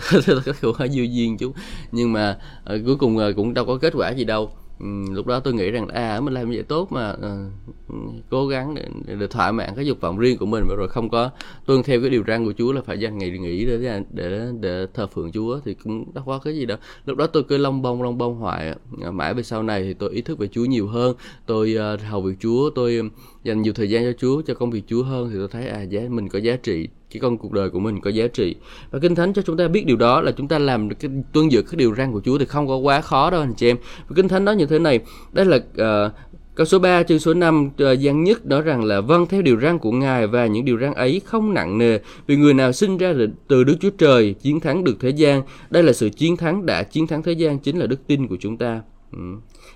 cũng 0.61 0.75
hơi 0.75 0.89
dư 0.89 1.03
duyên 1.03 1.39
chú 1.39 1.53
nhưng 1.93 2.13
mà 2.13 2.39
à, 2.65 2.75
cuối 2.87 2.97
cùng 2.97 3.19
à, 3.19 3.29
cũng 3.37 3.55
đâu 3.55 3.65
có 3.65 3.79
kết 3.79 3.93
quả 3.97 4.11
gì 4.11 4.25
đâu 4.25 4.51
um, 4.81 5.15
lúc 5.15 5.27
đó 5.27 5.41
tôi 5.41 5.55
nghĩ 5.55 5.71
rằng 5.71 5.89
à 5.89 6.21
mình 6.21 6.35
làm 6.35 6.51
như 6.51 6.57
vậy 6.57 6.63
tốt 6.63 6.93
mà 6.93 7.11
uh, 7.13 7.95
cố 8.31 8.47
gắng 8.47 8.75
để, 8.75 9.15
để 9.15 9.27
thỏa 9.27 9.53
mãn 9.53 9.71
cái 9.77 9.87
dục 9.87 10.01
vọng 10.01 10.19
riêng 10.19 10.39
của 10.39 10.47
mình. 10.47 10.65
Và 10.69 10.75
rồi 10.79 10.89
không 10.89 11.09
có 11.11 11.31
tuân 11.67 11.83
theo 11.83 12.01
cái 12.01 12.11
điều 12.11 12.25
răn 12.27 12.45
của 12.45 12.53
Chúa 12.53 12.73
là 12.73 12.81
phải 12.81 12.99
dành 12.99 13.19
ngày 13.19 13.31
nghỉ 13.31 13.67
để 13.67 14.03
để 14.13 14.49
để 14.61 14.87
thờ 14.95 15.07
phượng 15.07 15.33
Chúa 15.33 15.61
thì 15.65 15.75
cũng 15.75 16.15
đâu 16.15 16.25
có 16.27 16.39
cái 16.39 16.57
gì 16.57 16.67
đâu. 16.67 16.79
Lúc 17.07 17.17
đó 17.17 17.27
tôi 17.27 17.43
cứ 17.43 17.57
long 17.57 17.83
bông 17.83 18.03
long 18.03 18.19
bông 18.19 18.39
hoài 18.39 18.75
mãi 19.13 19.35
về 19.35 19.43
sau 19.43 19.63
này 19.63 19.83
thì 19.83 19.95
tôi 19.95 20.11
ý 20.11 20.23
thức 20.23 20.39
về 20.39 20.49
Chúa 20.49 20.65
nhiều 20.65 20.87
hơn. 20.87 21.17
Tôi 21.47 21.77
uh, 21.95 22.01
hầu 22.01 22.23
việc 22.23 22.37
Chúa 22.41 22.71
tôi 22.71 23.11
dành 23.43 23.63
nhiều 23.63 23.73
thời 23.73 23.91
gian 23.91 24.05
cho 24.05 24.13
Chúa 24.19 24.43
cho 24.43 24.55
công 24.55 24.71
việc 24.71 24.83
Chúa 24.87 25.03
hơn. 25.03 25.31
Thì 25.31 25.37
tôi 25.39 25.49
thấy 25.49 25.69
à 25.69 25.83
giá 25.83 26.01
mình 26.09 26.29
có 26.29 26.39
giá 26.39 26.57
trị 26.57 26.89
cái 27.11 27.21
con 27.21 27.39
cuộc 27.39 27.53
đời 27.53 27.71
của 27.71 27.81
mình 27.81 28.01
có 28.01 28.11
giá 28.11 28.27
trị 28.27 28.55
và 28.91 28.99
kinh 28.99 29.15
thánh 29.15 29.33
cho 29.33 29.43
chúng 29.43 29.57
ta 29.57 29.69
biết 29.69 29.87
điều 29.87 29.97
đó 29.97 30.21
là 30.21 30.33
chúng 30.33 30.49
ta 30.49 30.59
làm 30.59 30.89
được 30.89 30.97
cái 31.01 31.11
tuân 31.33 31.49
giữ 31.49 31.63
các 31.63 31.77
điều 31.77 31.95
răn 31.95 32.13
của 32.13 32.21
Chúa 32.25 32.39
thì 32.39 32.45
không 32.45 32.69
có 32.69 32.77
quá 32.77 33.01
khó 33.01 33.31
đâu 33.31 33.41
anh 33.41 33.55
chị 33.55 33.71
em 33.71 33.77
và 34.09 34.15
kinh 34.17 34.29
thánh 34.29 34.45
nói 34.45 34.57
như 34.57 34.67
thế 34.67 34.79
này 34.79 35.01
đây 35.33 35.47
là 35.47 35.57
uh, 35.57 36.13
Câu 36.55 36.67
số 36.67 36.79
3 36.79 37.03
chương 37.03 37.19
số 37.19 37.35
5 37.35 37.67
uh, 37.67 37.79
ờ, 37.79 37.93
gian 37.93 38.25
nhất 38.25 38.47
đó 38.47 38.61
rằng 38.61 38.85
là 38.85 39.01
vâng 39.01 39.27
theo 39.27 39.43
điều 39.43 39.61
răn 39.61 39.79
của 39.79 39.93
Ngài 39.93 40.27
và 40.27 40.47
những 40.47 40.65
điều 40.65 40.79
răn 40.79 40.95
ấy 40.95 41.21
không 41.25 41.55
nặng 41.55 41.79
nề 41.79 41.99
vì 42.27 42.37
người 42.37 42.55
nào 42.55 42.73
sinh 42.73 42.99
ra 42.99 43.15
từ 43.49 43.65
Đức 43.65 43.77
Chúa 43.81 43.91
Trời 43.91 44.35
chiến 44.35 44.61
thắng 44.61 44.85
được 44.85 44.97
thế 45.01 45.11
gian. 45.11 45.43
Đây 45.71 45.83
là 45.83 45.93
sự 45.93 46.09
chiến 46.09 46.37
thắng 46.37 46.67
đã 46.67 46.83
chiến 46.83 47.07
thắng 47.07 47.23
thế 47.23 47.33
gian 47.33 47.59
chính 47.59 47.79
là 47.79 47.87
đức 47.87 48.07
tin 48.07 48.29
của 48.29 48.37
chúng 48.41 48.57
ta. 48.57 48.81
Ừ. 49.13 49.19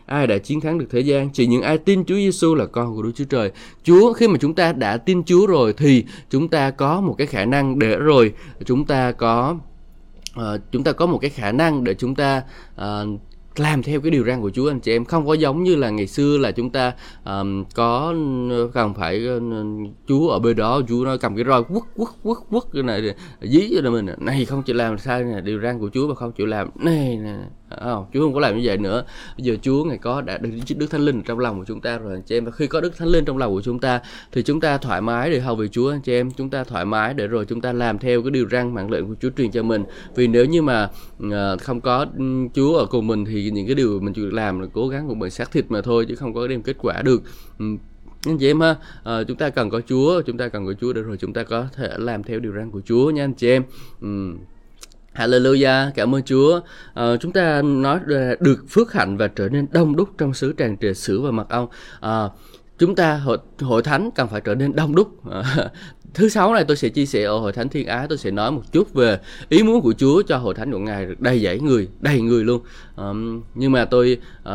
Ai 0.07 0.27
đã 0.27 0.39
chiến 0.39 0.61
thắng 0.61 0.79
được 0.79 0.87
thế 0.91 1.01
gian? 1.01 1.31
Chỉ 1.33 1.47
những 1.47 1.63
ai 1.63 1.79
tin 1.79 2.05
Chúa 2.05 2.15
Giêsu 2.15 2.55
là 2.55 2.67
con 2.67 2.97
của 2.97 3.03
Đức 3.03 3.13
Chúa 3.15 3.25
Trời. 3.25 3.53
Chúa 3.83 4.13
khi 4.13 4.29
mà 4.29 4.39
chúng 4.41 4.55
ta 4.55 4.73
đã 4.73 4.97
tin 4.97 5.25
Chúa 5.25 5.47
rồi 5.47 5.73
thì 5.77 6.05
chúng 6.31 6.49
ta 6.49 6.71
có 6.71 7.01
một 7.01 7.15
cái 7.19 7.27
khả 7.27 7.45
năng 7.45 7.79
để 7.79 7.97
rồi 7.97 8.33
chúng 8.65 8.85
ta 8.85 9.13
có 9.13 9.57
uh, 10.41 10.61
chúng 10.73 10.85
ta 10.85 10.93
có 10.93 11.07
một 11.07 11.19
cái 11.19 11.31
khả 11.31 11.53
năng 11.53 11.85
để 11.85 11.95
chúng 11.95 12.15
ta 12.15 12.43
uh, 12.75 13.21
làm 13.59 13.83
theo 13.83 14.01
cái 14.01 14.11
điều 14.11 14.25
răn 14.25 14.41
của 14.41 14.51
Chúa 14.51 14.71
anh 14.71 14.81
chị 14.81 14.93
em 14.93 15.05
không 15.05 15.27
có 15.27 15.35
giống 15.35 15.63
như 15.63 15.77
là 15.77 15.91
ngày 15.91 16.07
xưa 16.07 16.39
là 16.39 16.51
chúng 16.51 16.71
ta 16.71 16.93
um, 17.25 17.65
có 17.75 18.15
ờ, 18.51 18.69
cần 18.75 18.95
phải 18.95 19.29
uh, 19.37 19.43
Chúa 20.09 20.29
ở 20.29 20.39
bên 20.39 20.57
đó 20.57 20.81
Chúa 20.89 21.05
nó 21.05 21.17
cầm 21.17 21.37
cái 21.37 21.45
roi 21.45 21.65
quất 21.65 21.83
quất 21.97 22.09
quất 22.23 22.39
quất 22.51 22.63
cái 22.73 22.83
này 22.83 23.15
dí 23.43 23.71
cho 23.83 23.91
mình 23.91 24.07
này 24.19 24.45
không 24.45 24.63
chịu 24.63 24.77
làm 24.77 24.99
sai 24.99 25.25
này 25.25 25.41
điều 25.41 25.61
răn 25.61 25.79
của 25.79 25.91
Chúa 25.95 26.09
mà 26.09 26.15
không 26.15 26.33
chịu 26.33 26.47
làm 26.47 26.71
này, 26.75 27.17
này 27.17 27.37
Ờ, 27.77 27.95
không 27.95 28.07
Chúa 28.13 28.21
không 28.21 28.35
có 28.35 28.41
làm 28.41 28.57
như 28.57 28.63
vậy 28.65 28.77
nữa. 28.77 29.05
Bây 29.37 29.45
giờ 29.45 29.57
Chúa 29.63 29.85
ngày 29.85 29.99
có 29.99 30.21
đã 30.21 30.39
được 30.39 30.51
Đức 30.77 30.91
Thánh 30.91 31.01
Linh 31.01 31.23
trong 31.23 31.39
lòng 31.39 31.59
của 31.59 31.65
chúng 31.65 31.81
ta 31.81 31.99
rồi 31.99 32.13
anh 32.13 32.23
chị 32.23 32.37
em. 32.37 32.45
Và 32.45 32.51
khi 32.51 32.67
có 32.67 32.81
Đức 32.81 32.97
Thánh 32.97 33.09
Linh 33.09 33.25
trong 33.25 33.39
lòng 33.39 33.53
của 33.53 33.63
chúng 33.63 33.79
ta 33.79 34.01
thì 34.33 34.43
chúng 34.43 34.61
ta 34.61 34.79
thoải 34.79 35.01
mái 35.01 35.31
để 35.31 35.41
hầu 35.41 35.57
về 35.57 35.69
Chúa 35.69 35.91
anh 35.91 36.01
chị 36.01 36.13
em. 36.13 36.31
Chúng 36.31 36.51
ta 36.51 36.65
thoải 36.65 36.85
mái 36.85 37.15
để 37.15 37.27
rồi 37.27 37.45
chúng 37.45 37.61
ta 37.61 37.73
làm 37.73 37.99
theo 37.99 38.23
cái 38.23 38.31
điều 38.31 38.49
răn 38.51 38.75
mạng 38.75 38.91
lệnh 38.91 39.07
của 39.07 39.15
Chúa 39.21 39.31
truyền 39.37 39.51
cho 39.51 39.63
mình. 39.63 39.85
Vì 40.17 40.27
nếu 40.27 40.45
như 40.45 40.63
mà 40.63 40.91
ờ, 41.31 41.57
không 41.61 41.81
có 41.81 42.07
Chúa 42.55 42.77
ở 42.77 42.87
cùng 42.87 43.07
mình 43.07 43.25
thì 43.25 43.51
những 43.51 43.67
cái 43.67 43.75
điều 43.75 44.01
mình 44.01 44.15
chịu 44.15 44.31
làm 44.31 44.61
là 44.61 44.67
cố 44.73 44.89
gắng 44.89 45.09
của 45.09 45.15
mình 45.15 45.31
xác 45.31 45.53
thịt 45.53 45.65
mà 45.69 45.81
thôi 45.81 46.07
chứ 46.09 46.15
không 46.15 46.35
có 46.35 46.47
đem 46.47 46.63
kết 46.63 46.77
quả 46.79 47.03
được. 47.03 47.23
Anh 48.27 48.39
chị 48.39 48.51
em 48.51 48.61
ha 48.61 48.77
à, 49.05 49.23
chúng 49.29 49.37
ta 49.37 49.51
cần 49.51 49.71
có 49.71 49.81
Chúa 49.89 50.23
chúng 50.23 50.39
ta 50.39 50.49
cần 50.49 50.67
có 50.67 50.73
Chúa 50.81 50.93
để 50.93 51.03
rồi 51.03 51.17
chúng 51.17 51.33
ta 51.33 51.43
có 51.43 51.67
thể 51.77 51.91
làm 51.97 52.23
theo 52.23 52.41
điều 52.41 52.53
răn 52.53 52.71
của 52.71 52.81
Chúa 52.85 53.11
nha 53.11 53.25
anh 53.25 53.35
chị 53.35 53.49
em. 53.49 53.63
Ừ. 54.01 54.33
Hallelujah, 55.15 55.91
cảm 55.95 56.15
ơn 56.15 56.23
Chúa. 56.23 56.61
À, 56.95 57.17
chúng 57.21 57.33
ta 57.33 57.63
nói 57.63 58.01
được 58.41 58.65
phước 58.69 58.93
hạnh 58.93 59.17
và 59.17 59.29
trở 59.29 59.49
nên 59.49 59.67
đông 59.73 59.97
đúc 59.97 60.09
trong 60.19 60.35
xứ 60.35 60.53
tràn 60.53 60.77
trề 60.77 60.95
sữa 60.95 61.19
và 61.23 61.31
mật 61.31 61.49
ong. 61.49 61.69
À, 62.01 62.29
chúng 62.79 62.95
ta 62.95 63.17
hội, 63.17 63.39
hội 63.61 63.83
thánh 63.83 64.11
cần 64.15 64.29
phải 64.29 64.41
trở 64.41 64.55
nên 64.55 64.77
đông 64.77 64.95
đúc. 64.95 65.31
À, 65.31 65.71
thứ 66.15 66.29
sáu 66.29 66.55
này 66.55 66.65
tôi 66.65 66.77
sẽ 66.77 66.89
chia 66.89 67.07
sẻ 67.07 67.23
ở 67.23 67.39
hội 67.39 67.53
thánh 67.53 67.69
thiên 67.69 67.87
ái 67.87 68.07
tôi 68.09 68.19
sẽ 68.19 68.31
nói 68.31 68.51
một 68.51 68.63
chút 68.73 68.95
về 68.95 69.19
ý 69.49 69.63
muốn 69.63 69.81
của 69.81 69.95
chúa 69.99 70.23
cho 70.23 70.37
hội 70.37 70.55
thánh 70.55 70.73
của 70.73 70.79
ngài 70.79 71.07
đầy 71.19 71.41
dãy 71.45 71.61
người 71.61 71.89
đầy 72.01 72.21
người 72.21 72.45
luôn 72.45 72.61
um, 72.97 73.43
nhưng 73.55 73.73
mà 73.73 73.85
tôi 73.85 74.19
uh, 74.49 74.53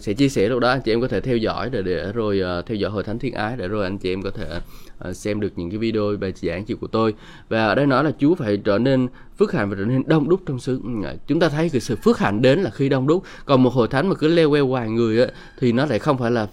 sẽ 0.00 0.12
chia 0.12 0.28
sẻ 0.28 0.48
lúc 0.48 0.60
đó 0.60 0.70
anh 0.70 0.80
chị 0.80 0.92
em 0.92 1.00
có 1.00 1.08
thể 1.08 1.20
theo 1.20 1.36
dõi 1.36 1.70
để 1.70 1.82
để 1.82 2.12
rồi 2.12 2.42
uh, 2.58 2.66
theo 2.66 2.76
dõi 2.76 2.90
hội 2.90 3.02
thánh 3.02 3.18
thiên 3.18 3.34
ái 3.34 3.56
để 3.56 3.68
rồi 3.68 3.84
anh 3.84 3.98
chị 3.98 4.12
em 4.12 4.22
có 4.22 4.30
thể 4.30 4.56
uh, 4.56 4.62
Ờ, 5.02 5.12
xem 5.12 5.40
được 5.40 5.52
những 5.56 5.70
cái 5.70 5.78
video 5.78 6.16
bài 6.20 6.32
giảng 6.36 6.64
chiều 6.64 6.76
của 6.76 6.86
tôi. 6.86 7.14
Và 7.48 7.66
ở 7.66 7.74
đây 7.74 7.86
nói 7.86 8.04
là 8.04 8.12
chúa 8.18 8.34
phải 8.34 8.56
trở 8.56 8.78
nên 8.78 9.06
phước 9.38 9.52
hạnh 9.52 9.70
và 9.70 9.76
trở 9.78 9.84
nên 9.84 10.02
đông 10.06 10.28
đúc 10.28 10.40
trong 10.46 10.58
xứ 10.58 10.80
ừ, 10.84 10.90
chúng 11.26 11.40
ta 11.40 11.48
thấy 11.48 11.68
cái 11.68 11.80
sự 11.80 11.96
phước 11.96 12.18
hạnh 12.18 12.42
đến 12.42 12.58
là 12.58 12.70
khi 12.70 12.88
đông 12.88 13.06
đúc. 13.06 13.22
Còn 13.44 13.62
một 13.62 13.72
hội 13.72 13.88
thánh 13.88 14.08
mà 14.08 14.14
cứ 14.14 14.28
leo 14.28 14.50
queo 14.50 14.66
hoài 14.66 14.90
người 14.90 15.20
á, 15.20 15.26
thì 15.58 15.72
nó 15.72 15.86
lại 15.86 15.98
không 15.98 16.18
phải 16.18 16.30
là 16.30 16.46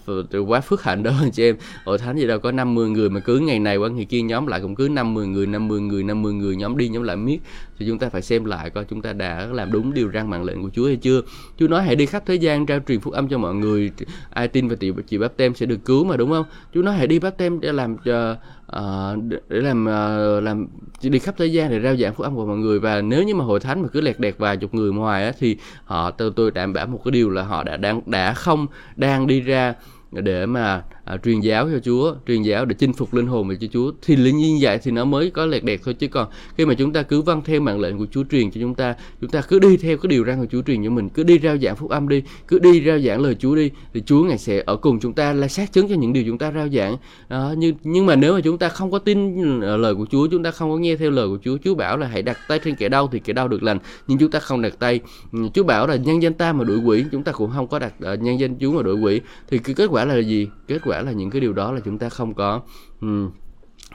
quá 0.48 0.62
phước 0.62 0.84
hạnh 0.84 1.04
đâu 1.04 1.14
anh 1.22 1.32
chị 1.34 1.44
em. 1.44 1.56
Hội 1.86 1.98
thánh 1.98 2.18
gì 2.18 2.28
đâu 2.28 2.40
có 2.40 2.52
50 2.52 2.90
người 2.90 3.10
mà 3.10 3.20
cứ 3.20 3.40
ngày 3.40 3.60
này 3.60 3.78
qua 3.78 3.90
ngày 3.90 4.06
kia 4.06 4.22
nhóm 4.22 4.48
lại 4.48 4.60
cũng 4.62 4.76
cứ 4.76 4.90
50 4.90 5.28
người 5.28 5.48
50 5.48 5.82
người 5.82 6.04
50 6.04 6.34
người 6.34 6.56
nhóm 6.56 6.78
đi 6.78 6.90
nhóm 6.90 7.04
lại 7.04 7.16
miết 7.16 7.40
thì 7.80 7.86
chúng 7.88 8.00
ta 8.00 8.10
phải 8.10 8.22
xem 8.22 8.46
lại 8.46 8.70
coi 8.70 8.86
chúng 8.86 9.02
ta 9.02 9.14
đã 9.14 9.48
làm 9.52 9.72
đúng 9.72 9.94
điều 9.94 10.12
răn 10.12 10.30
mạng 10.30 10.44
lệnh 10.44 10.64
của 10.64 10.70
Chúa 10.74 10.88
hay 10.88 10.96
chưa. 10.96 11.22
Chúa 11.58 11.68
nói 11.68 11.84
hãy 11.84 11.96
đi 11.96 12.06
khắp 12.06 12.24
thế 12.26 12.36
gian 12.36 12.66
trao 12.66 12.80
truyền 12.88 13.00
phúc 13.00 13.14
âm 13.14 13.28
cho 13.28 13.38
mọi 13.38 13.56
người. 13.56 13.92
Ai 14.30 14.48
tin 14.48 14.68
và 14.68 14.76
chịu 14.76 14.94
chịu 15.08 15.20
báp 15.20 15.38
tem 15.38 15.56
sẽ 15.56 15.66
được 15.66 15.86
cứu 15.86 16.04
mà 16.04 16.18
đúng 16.18 16.30
không? 16.30 16.46
Chúa 16.74 16.82
nói 16.82 16.96
hãy 16.96 17.08
đi 17.08 17.20
báp 17.20 17.38
tem 17.38 17.60
để 17.60 17.72
làm 17.72 17.98
ờ, 18.06 18.38
ờ, 18.66 19.16
cho 19.16 19.18
uh, 19.18 19.42
để 19.50 19.62
làm 19.62 19.84
uh, 19.84 20.44
làm 20.44 20.68
đi 21.04 21.20
khắp 21.20 21.36
thế 21.38 21.46
gian 21.46 21.70
để 21.70 21.80
rao 21.80 21.96
giảng 21.96 22.14
phúc 22.14 22.24
âm 22.24 22.36
của 22.36 22.46
mọi 22.46 22.58
người. 22.58 22.80
Và 22.80 23.02
nếu 23.02 23.24
như 23.24 23.36
mà 23.36 23.46
hội 23.46 23.60
thánh 23.60 23.82
mà 23.82 23.88
cứ 23.88 24.02
lẹt 24.02 24.20
đẹt 24.20 24.38
vài 24.38 24.58
chục 24.58 24.74
người 24.74 24.92
ngoài 24.92 25.26
á, 25.26 25.32
thì 25.40 25.58
họ 25.86 26.12
tôi 26.12 26.32
tôi 26.36 26.52
đảm 26.52 26.74
bảo 26.74 26.88
một 26.88 27.02
cái 27.06 27.12
điều 27.12 27.30
là 27.30 27.44
họ 27.44 27.64
đã 27.64 27.78
đang 27.78 28.02
đã 28.06 28.34
không 28.34 28.68
đang 28.96 29.28
đi 29.28 29.42
ra 29.42 29.74
để 30.12 30.46
mà 30.46 30.84
à, 31.10 31.18
truyền 31.18 31.40
giáo 31.40 31.70
cho 31.72 31.80
Chúa, 31.80 32.16
truyền 32.28 32.42
giáo 32.42 32.66
để 32.66 32.76
chinh 32.80 32.94
phục 32.94 33.14
linh 33.14 33.28
hồn 33.28 33.48
về 33.48 33.56
cho 33.62 33.68
Chúa 33.74 33.92
thì 34.02 34.16
lý 34.16 34.32
nhiên 34.32 34.58
vậy 34.62 34.80
thì 34.84 34.92
nó 34.92 35.06
mới 35.06 35.30
có 35.30 35.46
lẹt 35.46 35.64
đẹp 35.64 35.80
thôi 35.86 35.94
chứ 35.94 36.08
còn 36.08 36.28
khi 36.58 36.66
mà 36.66 36.74
chúng 36.74 36.94
ta 36.94 37.02
cứ 37.02 37.22
vâng 37.22 37.42
theo 37.46 37.62
mạng 37.62 37.80
lệnh 37.80 37.98
của 37.98 38.06
Chúa 38.12 38.24
truyền 38.32 38.52
cho 38.52 38.62
chúng 38.62 38.76
ta, 38.76 38.96
chúng 39.22 39.30
ta 39.30 39.42
cứ 39.42 39.60
đi 39.60 39.78
theo 39.78 39.98
cái 39.98 40.08
điều 40.08 40.26
răn 40.26 40.40
của 40.40 40.46
Chúa 40.52 40.62
truyền 40.62 40.84
cho 40.84 40.90
mình, 40.90 41.10
cứ 41.10 41.24
đi 41.24 41.40
rao 41.40 41.58
giảng 41.58 41.76
phúc 41.76 41.90
âm 41.90 42.10
đi, 42.10 42.24
cứ 42.48 42.60
đi 42.60 42.84
rao 42.86 43.00
giảng 43.00 43.22
lời 43.22 43.36
Chúa 43.40 43.56
đi 43.56 43.72
thì 43.94 44.02
Chúa 44.06 44.24
ngài 44.24 44.38
sẽ 44.38 44.64
ở 44.66 44.76
cùng 44.76 45.00
chúng 45.00 45.14
ta 45.14 45.34
là 45.34 45.48
xác 45.48 45.74
chứng 45.74 45.88
cho 45.88 45.96
những 45.96 46.14
điều 46.14 46.24
chúng 46.28 46.38
ta 46.38 46.52
rao 46.52 46.70
giảng. 46.70 46.98
À, 47.28 47.50
nhưng 47.58 47.76
nhưng 47.84 48.06
mà 48.06 48.16
nếu 48.16 48.34
mà 48.34 48.40
chúng 48.42 48.58
ta 48.58 48.70
không 48.70 48.92
có 48.92 49.00
tin 49.00 49.62
ờ, 49.62 49.78
lời 49.78 49.96
của 49.96 50.06
Chúa, 50.12 50.28
chúng 50.28 50.44
ta 50.44 50.52
không 50.52 50.72
có 50.72 50.78
nghe 50.78 50.96
theo 50.96 51.12
lời 51.12 51.28
của 51.28 51.38
Chúa, 51.44 51.58
Chúa 51.64 51.76
bảo 51.76 51.98
là 51.98 52.08
hãy 52.08 52.22
đặt 52.22 52.38
tay 52.48 52.60
trên 52.60 52.76
kẻ 52.76 52.90
đau 52.90 53.08
thì 53.12 53.20
kẻ 53.20 53.34
đau 53.34 53.48
được 53.48 53.64
lành, 53.64 53.80
nhưng 54.08 54.18
chúng 54.18 54.32
ta 54.32 54.40
không 54.40 54.62
đặt 54.62 54.80
tay. 54.80 55.00
Ừ, 55.34 55.40
Chúa 55.54 55.64
bảo 55.64 55.88
là 55.88 55.96
nhân 55.96 56.24
danh 56.24 56.34
ta 56.34 56.54
mà 56.54 56.64
đuổi 56.64 56.78
quỷ, 56.78 57.06
chúng 57.12 57.24
ta 57.24 57.32
cũng 57.32 57.52
không 57.56 57.68
có 57.68 57.80
đặt 57.80 57.94
uh, 58.14 58.20
nhân 58.22 58.40
danh 58.40 58.56
Chúa 58.60 58.72
mà 58.72 58.84
đuổi 58.84 58.96
quỷ 58.96 59.22
thì 59.50 59.58
cái 59.58 59.76
kết 59.76 59.88
quả 59.92 60.06
là 60.06 60.18
gì? 60.18 60.48
Kết 60.68 60.80
quả 60.86 60.99
là 61.02 61.12
những 61.12 61.30
cái 61.30 61.42
điều 61.42 61.54
đó 61.54 61.72
là 61.72 61.80
chúng 61.86 61.98
ta 61.98 62.10
không 62.10 62.34
có 62.34 62.62
um, 63.02 63.32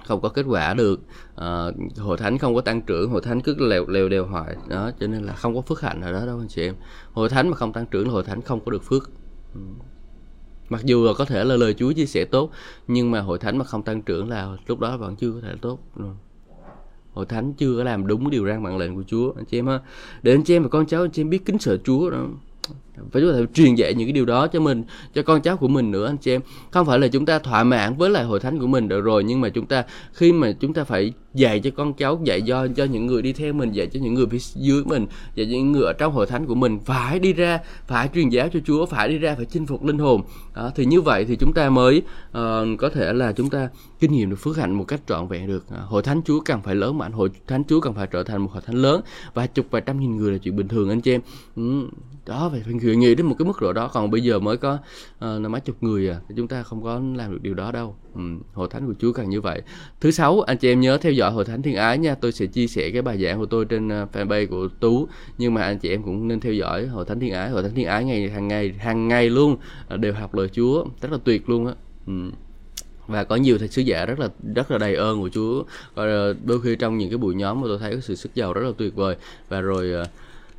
không 0.06 0.20
có 0.20 0.28
kết 0.28 0.42
quả 0.48 0.74
được. 0.74 1.00
À, 1.36 1.66
hội 1.98 2.16
thánh 2.16 2.38
không 2.38 2.54
có 2.54 2.60
tăng 2.60 2.82
trưởng 2.82 3.10
hội 3.10 3.20
thánh 3.22 3.40
cứ 3.40 3.54
lèo 3.58 3.86
lèo 3.88 4.08
đều 4.08 4.26
hoài. 4.26 4.56
Đó 4.68 4.90
cho 5.00 5.06
nên 5.06 5.22
là 5.22 5.32
không 5.32 5.54
có 5.54 5.60
phước 5.60 5.80
hạnh 5.80 6.00
ở 6.00 6.12
đó 6.12 6.26
đâu 6.26 6.38
anh 6.38 6.48
chị 6.48 6.62
em. 6.62 6.74
Hội 7.12 7.28
thánh 7.28 7.48
mà 7.48 7.56
không 7.56 7.72
tăng 7.72 7.86
trưởng 7.86 8.06
là 8.06 8.12
hội 8.12 8.22
thánh 8.22 8.42
không 8.42 8.60
có 8.64 8.70
được 8.70 8.82
phước. 8.82 9.10
Mặc 10.68 10.84
dù 10.84 11.04
là 11.04 11.12
có 11.18 11.24
thể 11.24 11.44
là 11.44 11.56
lời 11.56 11.74
Chúa 11.74 11.92
chia 11.92 12.06
sẻ 12.06 12.24
tốt 12.24 12.50
nhưng 12.88 13.10
mà 13.10 13.20
hội 13.20 13.38
thánh 13.38 13.58
mà 13.58 13.64
không 13.64 13.82
tăng 13.82 14.02
trưởng 14.02 14.28
là 14.28 14.56
lúc 14.66 14.80
đó 14.80 14.96
vẫn 14.96 15.16
chưa 15.16 15.32
có 15.32 15.40
thể 15.40 15.54
tốt. 15.60 15.78
Hội 17.12 17.26
thánh 17.26 17.54
chưa 17.54 17.76
có 17.76 17.84
làm 17.84 18.06
đúng 18.06 18.30
điều 18.30 18.46
răn 18.46 18.62
mạng 18.62 18.78
lệnh 18.78 18.94
của 18.94 19.02
Chúa. 19.06 19.32
Anh 19.36 19.44
chị 19.44 19.58
em 19.58 19.66
ha. 19.66 19.80
Để 20.22 20.34
anh 20.34 20.44
chị 20.44 20.56
em 20.56 20.62
và 20.62 20.68
con 20.68 20.86
cháu 20.86 21.02
anh 21.02 21.10
chị 21.10 21.22
em 21.22 21.30
biết 21.30 21.44
kính 21.44 21.58
sợ 21.58 21.76
Chúa 21.84 22.10
đó 22.10 22.26
phải 23.12 23.22
có 23.22 23.32
thể 23.32 23.46
truyền 23.54 23.74
dạy 23.74 23.94
những 23.94 24.06
cái 24.06 24.12
điều 24.12 24.24
đó 24.24 24.46
cho 24.46 24.60
mình 24.60 24.84
cho 25.14 25.22
con 25.22 25.42
cháu 25.42 25.56
của 25.56 25.68
mình 25.68 25.90
nữa 25.90 26.06
anh 26.06 26.16
chị 26.16 26.32
em. 26.32 26.40
Không 26.70 26.86
phải 26.86 26.98
là 26.98 27.08
chúng 27.08 27.26
ta 27.26 27.38
thỏa 27.38 27.64
mãn 27.64 27.96
với 27.96 28.10
lại 28.10 28.24
hội 28.24 28.40
thánh 28.40 28.58
của 28.58 28.66
mình 28.66 28.88
được 28.88 29.00
rồi 29.00 29.24
nhưng 29.24 29.40
mà 29.40 29.48
chúng 29.48 29.66
ta 29.66 29.84
khi 30.12 30.32
mà 30.32 30.52
chúng 30.60 30.74
ta 30.74 30.84
phải 30.84 31.12
dạy 31.34 31.60
cho 31.60 31.70
con 31.76 31.94
cháu 31.94 32.20
dạy 32.24 32.40
cho 32.46 32.68
cho 32.76 32.84
những 32.84 33.06
người 33.06 33.22
đi 33.22 33.32
theo 33.32 33.52
mình 33.52 33.72
dạy 33.72 33.86
cho 33.86 34.00
những 34.00 34.14
người 34.14 34.26
phía 34.26 34.38
dưới 34.54 34.84
mình 34.84 35.06
dạy 35.34 35.46
cho 35.46 35.56
những 35.56 35.72
người 35.72 35.84
ở 35.84 35.92
trong 35.92 36.12
hội 36.12 36.26
thánh 36.26 36.46
của 36.46 36.54
mình 36.54 36.78
phải 36.84 37.18
đi 37.18 37.32
ra 37.32 37.58
phải 37.86 38.08
truyền 38.14 38.28
giáo 38.28 38.48
cho 38.52 38.60
Chúa 38.64 38.86
phải 38.86 39.08
đi 39.08 39.18
ra 39.18 39.34
phải 39.34 39.44
chinh 39.44 39.66
phục 39.66 39.84
linh 39.84 39.98
hồn. 39.98 40.22
Đó, 40.56 40.70
thì 40.74 40.84
như 40.84 41.00
vậy 41.00 41.24
thì 41.24 41.36
chúng 41.36 41.52
ta 41.52 41.70
mới 41.70 42.02
uh, 42.28 42.34
có 42.78 42.88
thể 42.88 43.12
là 43.12 43.32
chúng 43.32 43.50
ta 43.50 43.68
kinh 44.00 44.12
nghiệm 44.12 44.30
được 44.30 44.36
phước 44.36 44.56
hạnh 44.56 44.72
một 44.74 44.84
cách 44.84 45.00
trọn 45.06 45.28
vẹn 45.28 45.46
được. 45.46 45.64
Uh, 45.68 45.90
hội 45.90 46.02
thánh 46.02 46.22
Chúa 46.24 46.40
cần 46.40 46.62
phải 46.62 46.74
lớn 46.74 46.98
mạnh 46.98 47.12
hội 47.12 47.30
thánh 47.46 47.62
Chúa 47.68 47.80
cần 47.80 47.94
phải 47.94 48.06
trở 48.06 48.22
thành 48.22 48.42
một 48.42 48.50
hội 48.52 48.62
thánh 48.66 48.76
lớn 48.76 49.00
và 49.34 49.46
chục 49.46 49.66
vài 49.70 49.82
trăm 49.86 50.00
nghìn 50.00 50.16
người 50.16 50.32
là 50.32 50.38
chuyện 50.38 50.56
bình 50.56 50.68
thường 50.68 50.88
anh 50.88 51.00
chị 51.00 51.14
em. 51.14 51.20
Ừ, 51.56 51.88
đó 52.26 52.48
phải 52.52 52.62
phải 52.88 52.96
nghĩ 52.96 53.14
đến 53.14 53.26
một 53.26 53.36
cái 53.38 53.46
mức 53.46 53.60
độ 53.60 53.72
đó. 53.72 53.90
Còn 53.92 54.10
bây 54.10 54.20
giờ 54.20 54.38
mới 54.38 54.56
có 54.56 54.78
uh, 55.24 55.40
mấy 55.40 55.60
chục 55.60 55.76
người 55.80 56.10
à 56.10 56.20
chúng 56.36 56.48
ta 56.48 56.62
không 56.62 56.82
có 56.82 57.00
làm 57.14 57.32
được 57.32 57.42
điều 57.42 57.54
đó 57.54 57.72
đâu. 57.72 57.96
Ừ, 58.14 58.20
hội 58.52 58.68
thánh 58.70 58.86
của 58.86 58.94
Chúa 58.98 59.12
cần 59.12 59.30
như 59.30 59.40
vậy. 59.40 59.62
Thứ 60.00 60.10
sáu 60.10 60.40
anh 60.40 60.58
chị 60.58 60.68
em 60.68 60.80
nhớ 60.80 60.98
theo 60.98 61.12
dõi 61.12 61.32
hội 61.32 61.44
thánh 61.44 61.62
thiên 61.62 61.76
ái 61.76 61.98
nha. 61.98 62.14
Tôi 62.14 62.32
sẽ 62.32 62.46
chia 62.46 62.66
sẻ 62.66 62.90
cái 62.90 63.02
bài 63.02 63.22
giảng 63.22 63.38
của 63.38 63.46
tôi 63.46 63.64
trên 63.64 63.88
ờ, 63.88 64.06
fanpage 64.12 64.46
của 64.46 64.68
Tú. 64.80 65.08
Nhưng 65.38 65.54
mà 65.54 65.62
anh 65.62 65.78
chị 65.78 65.88
em 65.88 66.02
cũng 66.02 66.28
nên 66.28 66.40
theo 66.40 66.52
dõi 66.52 66.86
hội 66.86 67.04
thánh 67.04 67.20
thiên 67.20 67.32
ái. 67.32 67.50
Hội 67.50 67.62
thánh 67.62 67.74
thiên 67.74 67.86
ái 67.86 68.04
ngày 68.04 68.30
hàng 68.30 68.48
ngày 68.48 68.74
hàng 68.78 69.08
ngày 69.08 69.30
luôn 69.30 69.56
ờ, 69.88 69.96
đều 69.96 70.12
học 70.12 70.34
lời 70.34 70.48
Chúa. 70.48 70.84
Rất 71.00 71.12
là 71.12 71.18
tuyệt 71.24 71.48
luôn 71.48 71.66
á. 71.66 71.72
Ừ. 72.06 72.12
Và 73.06 73.24
có 73.24 73.36
nhiều 73.36 73.58
thầy 73.58 73.68
sứ 73.68 73.82
giả 73.82 74.06
rất 74.06 74.18
là 74.18 74.28
rất 74.54 74.70
là 74.70 74.78
đầy 74.78 74.94
ơn 74.94 75.20
của 75.20 75.28
Chúa. 75.28 75.64
Và 75.94 76.04
đôi 76.44 76.60
khi 76.60 76.76
trong 76.76 76.98
những 76.98 77.10
cái 77.10 77.18
buổi 77.18 77.34
nhóm 77.34 77.60
mà 77.60 77.66
tôi 77.68 77.78
thấy 77.78 77.94
có 77.94 78.00
sự 78.00 78.14
sức 78.14 78.34
giàu 78.34 78.52
rất 78.52 78.62
là 78.64 78.72
tuyệt 78.78 78.94
vời. 78.94 79.16
Và 79.48 79.60
rồi 79.60 79.92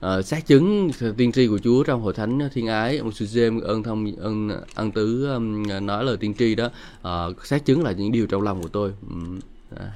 uh, 0.06 0.26
xác 0.26 0.48
chứng 0.48 0.92
tiên 1.18 1.32
tri 1.32 1.48
của 1.48 1.60
Chúa 1.60 1.84
trong 1.84 2.02
hội 2.02 2.14
thánh 2.14 2.40
thiên 2.54 2.68
ái 2.68 2.98
ông 2.98 3.12
sư 3.12 3.26
James 3.26 3.62
ơn 3.62 3.84
thông 3.84 4.16
ơn 4.16 4.50
ân 4.76 4.92
tứ 4.92 5.28
um, 5.34 5.64
nói 5.82 6.04
lời 6.04 6.18
tiên 6.18 6.34
tri 6.34 6.56
đó. 6.56 6.70
Uh, 7.08 7.46
xác 7.46 7.66
chứng 7.66 7.84
là 7.84 7.92
những 7.92 8.12
điều 8.12 8.28
trong 8.28 8.42
lòng 8.42 8.62
của 8.62 8.70
tôi. 8.70 8.94
Um, 9.10 9.40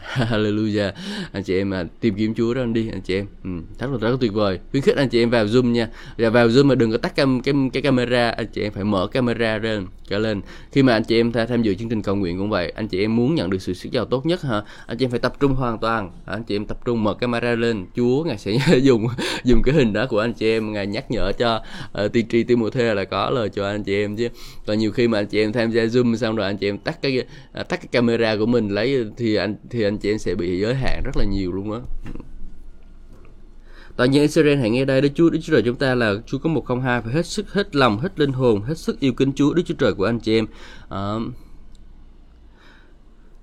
Hallelujah 0.02 0.92
anh 1.32 1.44
chị 1.44 1.58
em 1.58 1.70
mà 1.70 1.84
tìm 2.00 2.16
kiếm 2.16 2.34
Chúa 2.34 2.54
đó 2.54 2.62
anh 2.62 2.74
đi 2.74 2.90
anh 2.92 3.02
chị 3.02 3.16
em 3.16 3.26
ừ, 3.44 3.50
rất 3.80 3.92
là 3.92 3.98
rất 3.98 4.10
là 4.10 4.18
tuyệt 4.20 4.34
vời 4.34 4.60
khuyến 4.72 4.84
khích 4.84 4.96
anh 4.96 5.10
chị 5.10 5.24
em 5.24 5.30
vào 5.30 5.46
zoom 5.46 5.72
nha 5.72 5.90
và 6.18 6.30
vào 6.30 6.48
zoom 6.48 6.66
mà 6.66 6.76
đừng 6.76 6.92
có 6.92 6.98
tắt 6.98 7.16
cam 7.16 7.42
cái 7.42 7.54
cái 7.74 7.82
camera 7.82 8.30
anh 8.30 8.48
chị 8.48 8.62
em 8.62 8.74
phải 8.74 8.84
mở 8.84 9.08
camera 9.08 9.58
lên 9.58 9.86
trở 10.08 10.20
lên 10.20 10.42
khi 10.72 10.84
mà 10.84 10.94
anh 10.94 11.04
chị 11.04 11.20
em 11.20 11.32
tham 11.32 11.62
dự 11.62 11.74
chương 11.74 11.90
trình 11.90 12.02
cầu 12.02 12.16
nguyện 12.16 12.38
cũng 12.38 12.50
vậy 12.50 12.74
anh 12.76 12.88
chị 12.88 13.02
em 13.02 13.16
muốn 13.16 13.36
nhận 13.36 13.50
được 13.50 13.62
sự 13.62 13.74
sức 13.74 13.92
giàu 13.92 14.06
tốt 14.06 14.26
nhất 14.26 14.42
hả 14.42 14.62
anh 14.88 14.98
chị 14.98 15.06
em 15.06 15.12
phải 15.12 15.20
tập 15.20 15.34
trung 15.40 15.54
hoàn 15.54 15.78
toàn 15.78 16.12
anh 16.26 16.44
chị 16.44 16.56
em 16.56 16.66
tập 16.66 16.78
trung 16.86 17.04
mở 17.04 17.14
camera 17.14 17.56
lên 17.56 17.86
Chúa 17.96 18.24
ngài 18.24 18.38
sẽ 18.38 18.58
dùng 18.82 19.08
dùng 19.44 19.62
cái 19.64 19.76
hình 19.76 19.94
đó 19.94 20.06
của 20.10 20.20
anh 20.20 20.34
chị 20.34 20.50
em 20.50 20.74
ngài 20.74 20.88
nhắc 20.88 21.12
nhở 21.12 21.32
cho 21.32 21.64
uh, 22.06 22.12
tiên 22.14 22.28
tri 22.28 22.44
Timothy 22.44 22.84
là 22.84 23.04
có 23.04 23.30
lời 23.30 23.50
cho 23.50 23.68
anh 23.68 23.84
chị 23.84 23.96
em 23.96 24.16
chứ 24.16 24.30
còn 24.66 24.80
nhiều 24.80 24.92
khi 24.92 25.08
mà 25.08 25.20
anh 25.20 25.28
chị 25.28 25.40
em 25.40 25.52
tham 25.52 25.72
gia 25.72 25.84
zoom 25.84 26.16
xong 26.16 26.36
rồi 26.36 26.46
anh 26.46 26.58
chị 26.58 26.70
em 26.70 26.78
tắt 26.78 27.02
cái 27.02 27.18
uh, 27.20 27.70
tắt 27.70 27.78
cái 27.82 27.88
camera 27.92 28.36
của 28.36 28.46
mình 28.46 28.70
lấy 28.70 29.06
thì 29.18 29.36
anh 29.36 29.56
thì 29.70 29.84
anh 29.84 29.98
chị 29.98 30.12
em 30.12 30.18
sẽ 30.18 30.36
bị 30.36 30.60
giới 30.60 30.76
hạn 30.76 31.02
rất 31.06 31.18
là 31.18 31.24
nhiều 31.24 31.52
luôn 31.52 31.72
á. 31.72 31.80
Toàn 33.96 34.12
nhân 34.12 34.22
Israel 34.22 34.60
hãy 34.60 34.70
nghe 34.70 34.86
đây 34.86 35.02
Đức 35.02 35.10
Chúa 35.16 35.30
Đức 35.30 35.40
Chúa 35.42 35.54
Trời 35.54 35.62
chúng 35.66 35.76
ta 35.76 35.96
là 35.96 36.14
Chúa 36.26 36.38
có 36.38 36.50
một 36.50 36.66
không 36.66 36.82
hai 36.82 37.02
phải 37.02 37.14
hết 37.14 37.26
sức 37.26 37.54
hết 37.54 37.76
lòng 37.76 38.00
hết 38.00 38.20
linh 38.20 38.32
hồn 38.32 38.62
hết 38.62 38.78
sức 38.78 39.00
yêu 39.00 39.14
kính 39.14 39.34
Chúa 39.34 39.54
Đức 39.54 39.64
Chúa 39.66 39.76
Trời 39.76 39.94
của 39.94 40.06
anh 40.06 40.20
chị 40.20 40.38
em. 40.38 40.46
À, 40.90 41.14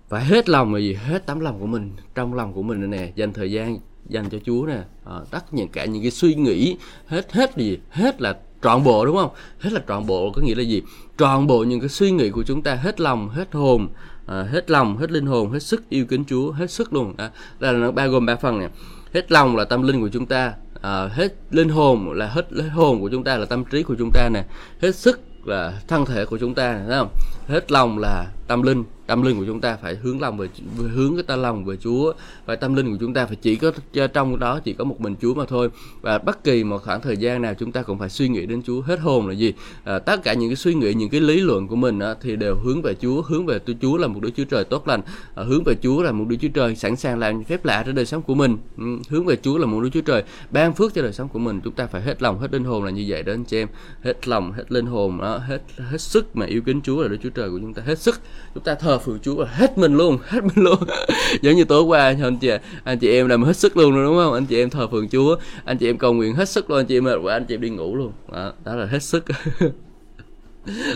phải 0.09 0.25
hết 0.25 0.49
lòng 0.49 0.75
là 0.75 0.81
gì? 0.81 0.95
Hết 0.95 1.27
tấm 1.27 1.41
lòng 1.41 1.61
của 1.61 1.67
mình 1.67 1.93
trong 2.15 2.35
lòng 2.35 2.53
của 2.53 2.63
mình 2.63 2.91
nè. 2.91 3.13
Dành 3.15 3.33
thời 3.33 3.53
gian 3.53 3.79
dành 4.09 4.31
cho 4.31 4.39
Chúa 4.45 4.67
nè. 4.67 4.83
À, 5.05 5.21
tất 5.31 5.55
những 5.55 5.69
cả 5.69 5.85
những 5.85 6.03
cái 6.03 6.11
suy 6.11 6.35
nghĩ 6.35 6.77
hết 7.07 7.33
hết 7.33 7.57
gì? 7.57 7.79
Hết 7.91 8.21
là 8.21 8.39
trọn 8.63 8.85
bộ 8.85 9.07
đúng 9.07 9.17
không? 9.17 9.31
Hết 9.59 9.73
là 9.73 9.81
trọn 9.89 10.07
bộ 10.07 10.33
có 10.35 10.43
nghĩa 10.43 10.55
là 10.55 10.63
gì? 10.63 10.83
Trọn 11.19 11.47
bộ 11.47 11.65
những 11.65 11.81
cái 11.81 11.89
suy 11.89 12.11
nghĩ 12.11 12.31
của 12.31 12.43
chúng 12.43 12.63
ta 12.63 12.75
hết 12.75 13.01
lòng 13.01 13.29
hết 13.29 13.53
hồn 13.53 13.89
à, 14.27 14.43
hết 14.43 14.71
lòng 14.71 14.97
hết 14.97 15.11
linh 15.11 15.27
hồn 15.27 15.51
hết 15.51 15.61
sức 15.61 15.89
yêu 15.89 16.05
kính 16.07 16.25
chúa 16.25 16.53
hết 16.53 16.71
sức 16.71 16.93
luôn. 16.93 17.17
Đó 17.17 17.29
là 17.61 17.73
nó 17.73 17.91
bao 17.91 18.09
gồm 18.09 18.27
ba 18.27 18.37
phần 18.37 18.59
này 18.59 18.69
hết 19.15 19.33
lòng 19.33 19.57
là 19.57 19.65
tâm 19.65 19.83
linh 19.83 20.01
của 20.01 20.09
chúng 20.09 20.27
ta 20.27 20.53
à, 20.83 21.09
hết 21.13 21.35
linh 21.51 21.69
hồn 21.69 22.13
là 22.13 22.27
hết 22.27 22.53
linh 22.53 22.69
hồn 22.69 23.01
của 23.01 23.09
chúng 23.09 23.25
ta 23.25 23.37
là 23.37 23.47
tâm 23.47 23.65
trí 23.65 23.83
của 23.83 23.95
chúng 23.99 24.11
ta 24.15 24.29
nè. 24.29 24.45
Hết 24.83 24.95
sức 24.95 25.21
là 25.45 25.81
thân 25.89 26.05
thể 26.07 26.25
của 26.25 26.39
chúng 26.39 26.55
ta 26.55 26.83
thấy 26.87 26.99
không? 26.99 27.09
Hết 27.49 27.73
lòng 27.73 27.99
là 27.99 28.27
tâm 28.47 28.63
linh 28.63 28.85
tâm 29.07 29.23
linh 29.23 29.39
của 29.39 29.45
chúng 29.47 29.61
ta 29.61 29.77
phải 29.77 29.95
hướng 29.95 30.21
lòng 30.21 30.39
về 30.39 30.49
hướng 30.77 31.17
cái 31.17 31.23
tâm 31.23 31.43
lòng 31.43 31.65
về 31.65 31.77
Chúa 31.77 32.13
và 32.47 32.57
tâm 32.57 32.75
linh 32.75 32.91
của 32.91 32.97
chúng 33.01 33.15
ta 33.15 33.27
phải 33.27 33.37
chỉ 33.37 33.57
có 33.57 33.73
trong 34.13 34.39
đó 34.39 34.61
chỉ 34.65 34.73
có 34.73 34.85
một 34.85 35.01
mình 35.01 35.15
Chúa 35.23 35.35
mà 35.35 35.45
thôi. 35.49 35.71
Và 36.01 36.19
bất 36.19 36.45
kỳ 36.45 36.65
một 36.65 36.83
khoảng 36.83 37.01
thời 37.01 37.17
gian 37.17 37.43
nào 37.43 37.55
chúng 37.55 37.73
ta 37.73 37.83
cũng 37.83 37.99
phải 37.99 38.09
suy 38.09 38.29
nghĩ 38.29 38.47
đến 38.47 38.63
Chúa 38.63 38.81
hết 38.81 39.01
hồn 39.01 39.29
là 39.29 39.35
gì. 39.35 39.53
À, 39.85 39.99
tất 39.99 40.23
cả 40.23 40.33
những 40.33 40.49
cái 40.49 40.57
suy 40.57 40.75
nghĩ 40.75 40.95
những 40.95 41.11
cái 41.11 41.21
lý 41.21 41.41
luận 41.41 41.69
của 41.69 41.77
mình 41.77 41.99
á, 41.99 42.15
thì 42.21 42.37
đều 42.37 42.55
hướng 42.65 42.83
về 42.83 42.95
Chúa 42.95 43.23
hướng 43.23 43.47
về 43.47 43.59
Chúa 43.81 43.97
là 43.97 44.07
một 44.07 44.21
đứa 44.23 44.31
Chúa 44.31 44.45
trời 44.45 44.65
tốt 44.65 44.89
lành. 44.89 45.01
À, 45.35 45.43
hướng 45.43 45.65
về 45.65 45.75
Chúa 45.83 46.03
là 46.03 46.13
một 46.13 46.25
đứa 46.29 46.37
Chúa 46.37 46.49
trời 46.49 46.77
sẵn 46.77 46.97
sàng 46.97 47.19
làm 47.19 47.45
phép 47.45 47.65
lạ 47.65 47.83
trên 47.87 47.95
đời 47.95 48.07
sống 48.07 48.23
của 48.23 48.35
mình. 48.35 48.57
Ừ, 48.79 48.85
hướng 49.09 49.25
về 49.25 49.37
Chúa 49.43 49.59
là 49.59 49.67
một 49.67 49.81
đứa 49.81 49.91
Chúa 49.91 50.01
trời 50.01 50.23
ban 50.51 50.75
phước 50.75 50.95
cho 50.95 51.03
đời 51.03 51.13
sống 51.13 51.29
của 51.29 51.39
mình. 51.39 51.61
Chúng 51.65 51.75
ta 51.75 51.87
phải 51.87 52.03
hết 52.03 52.23
lòng 52.23 52.39
hết 52.39 52.53
linh 52.53 52.65
hồn 52.65 52.85
là 52.85 52.91
như 52.91 53.05
vậy 53.09 53.23
đó 53.23 53.33
anh 53.33 53.45
chị 53.45 53.59
em. 53.59 53.69
Hết 54.03 54.29
lòng 54.29 54.53
hết 54.53 54.73
linh 54.73 54.87
hồn 54.87 55.19
đó, 55.19 55.39
hết 55.39 55.63
hết 55.77 56.01
sức 56.01 56.37
mà 56.37 56.47
yêu 56.47 56.61
kính 56.61 56.81
Chúa 56.81 57.03
là 57.03 57.09
đứa 57.09 57.17
Chúa 57.17 57.31
trời 57.31 57.51
của 57.51 57.59
chúng 57.59 57.75
ta 57.75 57.83
hết 57.87 57.99
sức. 57.99 58.21
Chúng 58.55 58.65
ta 58.65 58.75
thờ 58.75 58.96
phượng 58.99 59.19
Chúa 59.23 59.45
hết 59.49 59.79
mình 59.79 59.97
luôn 59.97 60.19
hết 60.25 60.45
mình 60.45 60.65
luôn. 60.65 60.79
Giống 61.43 61.57
như 61.57 61.65
tối 61.65 61.83
qua 61.83 62.01
anh 62.01 62.39
chị 62.39 62.51
anh 62.85 62.99
chị 62.99 63.11
em 63.11 63.29
làm 63.29 63.43
hết 63.43 63.57
sức 63.57 63.77
luôn 63.77 64.05
đúng 64.05 64.17
không? 64.17 64.35
Anh 64.35 64.47
chị 64.47 64.59
em 64.59 64.71
thờ 64.71 64.89
phượng 64.89 65.09
Chúa 65.09 65.37
anh 65.65 65.79
chị 65.79 65.91
em 65.91 65.99
cầu 65.99 66.13
nguyện 66.13 66.35
hết 66.35 66.49
sức 66.49 66.71
luôn 66.71 66.79
anh 66.79 66.87
chị 66.87 66.97
em 66.97 67.05
mệt 67.05 67.17
quá 67.23 67.35
anh 67.35 67.45
chị 67.45 67.55
em 67.55 67.61
đi 67.61 67.71
ngủ 67.71 67.97
luôn. 67.97 68.13
Đó, 68.33 68.53
đó 68.65 68.75
là 68.75 68.87
hết 68.87 69.03
sức. 69.03 69.25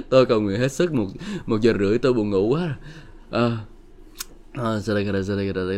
Tôi 0.09 0.27
cầu 0.27 0.41
nguyện 0.41 0.61
hết 0.61 0.73
sức 0.73 0.93
một 0.93 1.07
một 1.47 1.61
giờ 1.61 1.75
rưỡi 1.79 1.99
tôi 1.99 2.13
buồn 2.13 2.31
ngủ 2.31 2.49
quá. 2.49 2.77
À, 3.31 3.59
À, 4.53 4.81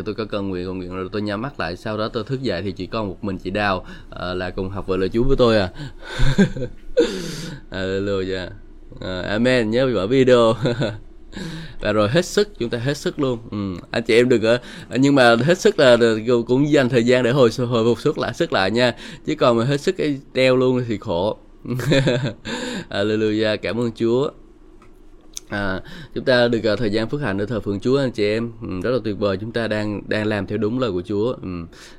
tôi 0.04 0.14
có 0.14 0.24
cần 0.24 0.48
nguyện 0.48 0.64
cầu 0.64 0.74
nguyện 0.74 0.94
rồi 0.94 1.08
tôi 1.12 1.22
nhắm 1.22 1.42
mắt 1.42 1.60
lại 1.60 1.76
sau 1.76 1.98
đó 1.98 2.08
tôi 2.08 2.24
thức 2.24 2.42
dậy 2.42 2.62
thì 2.62 2.72
chỉ 2.72 2.86
còn 2.86 3.08
một 3.08 3.24
mình 3.24 3.38
chị 3.38 3.50
đào 3.50 3.86
à, 4.10 4.34
là 4.34 4.50
cùng 4.50 4.70
học 4.70 4.86
với 4.86 4.98
lời 4.98 5.08
chú 5.08 5.24
với 5.24 5.36
tôi 5.36 5.58
à. 5.58 5.70
Hallelujah. 7.70 8.48
À, 9.00 9.22
Amen 9.22 9.70
nhớ 9.70 9.92
bỏ 9.94 10.06
video 10.06 10.54
và 11.80 11.92
rồi 11.92 12.08
hết 12.08 12.24
sức 12.24 12.58
chúng 12.58 12.70
ta 12.70 12.78
hết 12.78 12.96
sức 12.96 13.20
luôn. 13.20 13.38
Ừ. 13.50 13.82
anh 13.90 14.02
chị 14.02 14.14
em 14.14 14.28
đừng 14.28 14.42
ở 14.42 14.58
nhưng 14.90 15.14
mà 15.14 15.36
hết 15.36 15.58
sức 15.58 15.78
là 15.78 15.96
cũng 16.46 16.70
dành 16.70 16.88
thời 16.88 17.04
gian 17.04 17.22
để 17.22 17.30
hồi 17.30 17.50
hồi 17.58 17.84
phục 17.84 18.00
sức 18.00 18.18
lại 18.18 18.34
sức 18.34 18.52
lại 18.52 18.70
nha. 18.70 18.94
Chứ 19.26 19.34
còn 19.34 19.56
mà 19.56 19.64
hết 19.64 19.80
sức 19.80 19.96
cái 19.96 20.20
treo 20.34 20.56
luôn 20.56 20.84
thì 20.88 20.98
khổ. 20.98 21.38
Alleluia 22.88 23.56
cảm 23.56 23.80
ơn 23.80 23.90
Chúa. 23.92 24.30
À, 25.48 25.80
chúng 26.14 26.24
ta 26.24 26.48
được 26.48 26.72
uh, 26.72 26.78
thời 26.78 26.90
gian 26.90 27.08
phước 27.08 27.20
hạnh 27.20 27.38
để 27.38 27.46
thờ 27.46 27.60
phượng 27.60 27.80
Chúa 27.80 27.98
anh 27.98 28.10
chị 28.10 28.24
em. 28.24 28.52
Ừ, 28.62 28.68
rất 28.82 28.90
là 28.90 28.98
tuyệt 29.04 29.18
vời 29.18 29.36
chúng 29.40 29.52
ta 29.52 29.68
đang 29.68 30.02
đang 30.08 30.26
làm 30.26 30.46
theo 30.46 30.58
đúng 30.58 30.78
lời 30.78 30.92
của 30.92 31.02
Chúa. 31.02 31.32
Ừ, 31.42 31.48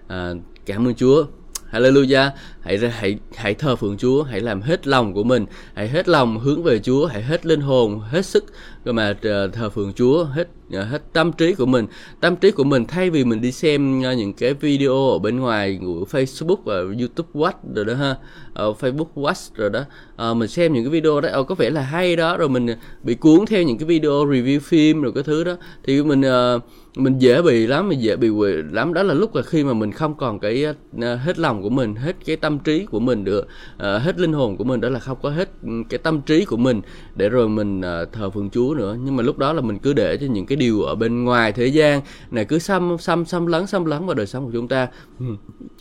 à, 0.08 0.34
cảm 0.65 0.88
ơn 0.88 0.96
Chúa. 0.96 1.26
Hallelujah. 1.72 2.30
Hãy 2.63 2.78
hãy 2.78 3.17
hãy 3.36 3.54
thờ 3.54 3.76
phượng 3.76 3.97
Chúa, 3.97 4.23
hãy 4.23 4.41
làm 4.41 4.62
hết 4.62 4.88
lòng 4.88 5.13
của 5.13 5.23
mình, 5.23 5.45
hãy 5.73 5.89
hết 5.89 6.10
lòng 6.10 6.39
hướng 6.39 6.63
về 6.63 6.80
Chúa, 6.80 7.06
hãy 7.06 7.23
hết 7.23 7.45
linh 7.45 7.62
hồn, 7.62 7.99
hết 7.99 8.26
sức 8.26 8.45
mà 8.86 9.15
ờ, 9.21 9.47
thờ 9.47 9.69
phượng 9.69 9.93
Chúa, 9.93 10.23
hết 10.23 10.47
ờ, 10.71 10.84
hết 10.84 11.02
tâm 11.13 11.32
trí 11.32 11.56
của 11.56 11.65
mình. 11.65 11.86
Tâm 12.21 12.36
trí 12.36 12.52
của 12.52 12.63
mình 12.63 12.86
thay 12.86 13.10
vì 13.10 13.23
mình 13.23 13.41
đi 13.41 13.52
xem 13.52 14.02
ờ, 14.04 14.13
những 14.13 14.34
cái 14.34 14.54
video 14.54 15.10
ở 15.10 15.19
bên 15.19 15.39
ngoài 15.39 15.80
của 15.82 16.06
Facebook 16.12 16.58
và 16.63 16.76
YouTube 16.76 17.30
Watch 17.34 17.73
rồi 17.76 17.86
đó 17.86 17.93
ha, 17.93 18.15
ở 18.54 18.73
Facebook 18.80 19.13
Watch 19.15 19.49
rồi 19.56 19.69
đó, 19.69 19.84
à, 20.17 20.34
mình 20.34 20.49
xem 20.49 20.73
những 20.73 20.84
cái 20.84 20.91
video 20.91 21.21
đó 21.21 21.30
oh, 21.39 21.47
có 21.47 21.56
vẻ 21.56 21.69
là 21.69 21.82
hay 21.82 22.15
đó 22.15 22.38
rồi 22.38 22.49
mình 22.49 22.67
bị 23.04 23.15
cuốn 23.15 23.45
theo 23.45 23.63
những 23.63 23.78
cái 23.78 23.88
video 23.88 24.12
review 24.12 24.60
phim 24.60 25.02
rồi 25.02 25.12
cái 25.15 25.23
thứ 25.23 25.43
đó 25.43 25.56
thì 25.84 26.04
mình 26.04 26.21
uh, 26.56 26.62
mình 26.95 27.17
dễ 27.17 27.41
bị 27.41 27.67
lắm 27.67 27.89
mình 27.89 28.02
dễ 28.02 28.15
bị 28.15 28.30
lắm 28.71 28.93
đó 28.93 29.04
là 29.04 29.13
lúc 29.13 29.36
là 29.36 29.41
khi 29.41 29.63
mà 29.63 29.73
mình 29.73 29.91
không 29.91 30.13
còn 30.17 30.39
cái 30.39 30.65
uh, 30.65 31.02
hết 31.02 31.39
lòng 31.39 31.63
của 31.63 31.69
mình 31.69 31.95
hết 31.95 32.15
cái 32.26 32.36
tâm 32.36 32.53
tâm 32.54 32.60
trí 32.60 32.86
của 32.86 33.00
mình 33.00 33.24
được 33.24 33.48
uh, 33.76 34.02
hết 34.02 34.20
linh 34.20 34.34
hồn 34.34 34.58
của 34.58 34.63
mình 34.63 34.82
đó 34.82 34.89
là 34.89 35.00
không 35.00 35.18
có 35.22 35.30
hết 35.30 35.50
cái 35.89 35.98
tâm 35.98 36.22
trí 36.22 36.46
của 36.46 36.58
mình 36.58 36.82
để 37.16 37.30
rồi 37.30 37.50
mình 37.50 37.80
uh, 37.80 38.12
thờ 38.12 38.30
phượng 38.30 38.50
chúa 38.50 38.76
nữa. 38.78 38.98
Nhưng 39.04 39.16
mà 39.16 39.24
lúc 39.24 39.38
đó 39.38 39.54
là 39.54 39.62
mình 39.62 39.80
cứ 39.80 39.94
để 39.94 40.18
cho 40.18 40.28
những 40.28 40.46
cái 40.46 40.56
điều 40.56 40.82
ở 40.82 40.96
bên 40.96 41.24
ngoài 41.24 41.52
thế 41.52 41.68
gian 41.68 42.02
này 42.32 42.46
cứ 42.46 42.60
xâm 42.60 42.98
xâm 43.00 43.26
xâm 43.26 43.46
lấn 43.46 43.68
xâm 43.68 43.86
lấn 43.86 44.06
vào 44.06 44.16
đời 44.16 44.28
sống 44.28 44.46
của 44.46 44.52
chúng 44.54 44.68
ta. 44.68 44.88
Ừ. 45.20 45.26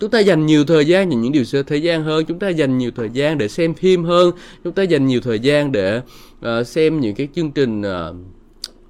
Chúng 0.01 0.11
ta 0.11 0.19
dành 0.21 0.47
nhiều 0.47 0.65
thời 0.65 0.85
gian 0.85 1.09
nhìn 1.09 1.23
những 1.23 1.33
điều 1.33 1.45
xưa 1.45 1.63
thế 1.63 1.77
gian 1.77 2.05
hơn 2.05 2.25
chúng 2.25 2.39
ta 2.39 2.49
dành 2.49 2.79
nhiều 2.79 2.91
thời 2.97 3.11
gian 3.11 3.39
để 3.39 3.49
xem 3.49 3.75
phim 3.75 4.05
hơn 4.05 4.31
chúng 4.65 4.73
ta 4.73 4.83
dành 4.83 5.07
nhiều 5.07 5.21
thời 5.21 5.39
gian 5.39 5.73
để 5.73 6.01
uh, 6.41 6.67
xem 6.67 7.01
những 7.01 7.15
cái 7.15 7.29
chương 7.35 7.51
trình 7.51 7.81
uh, 7.81 8.17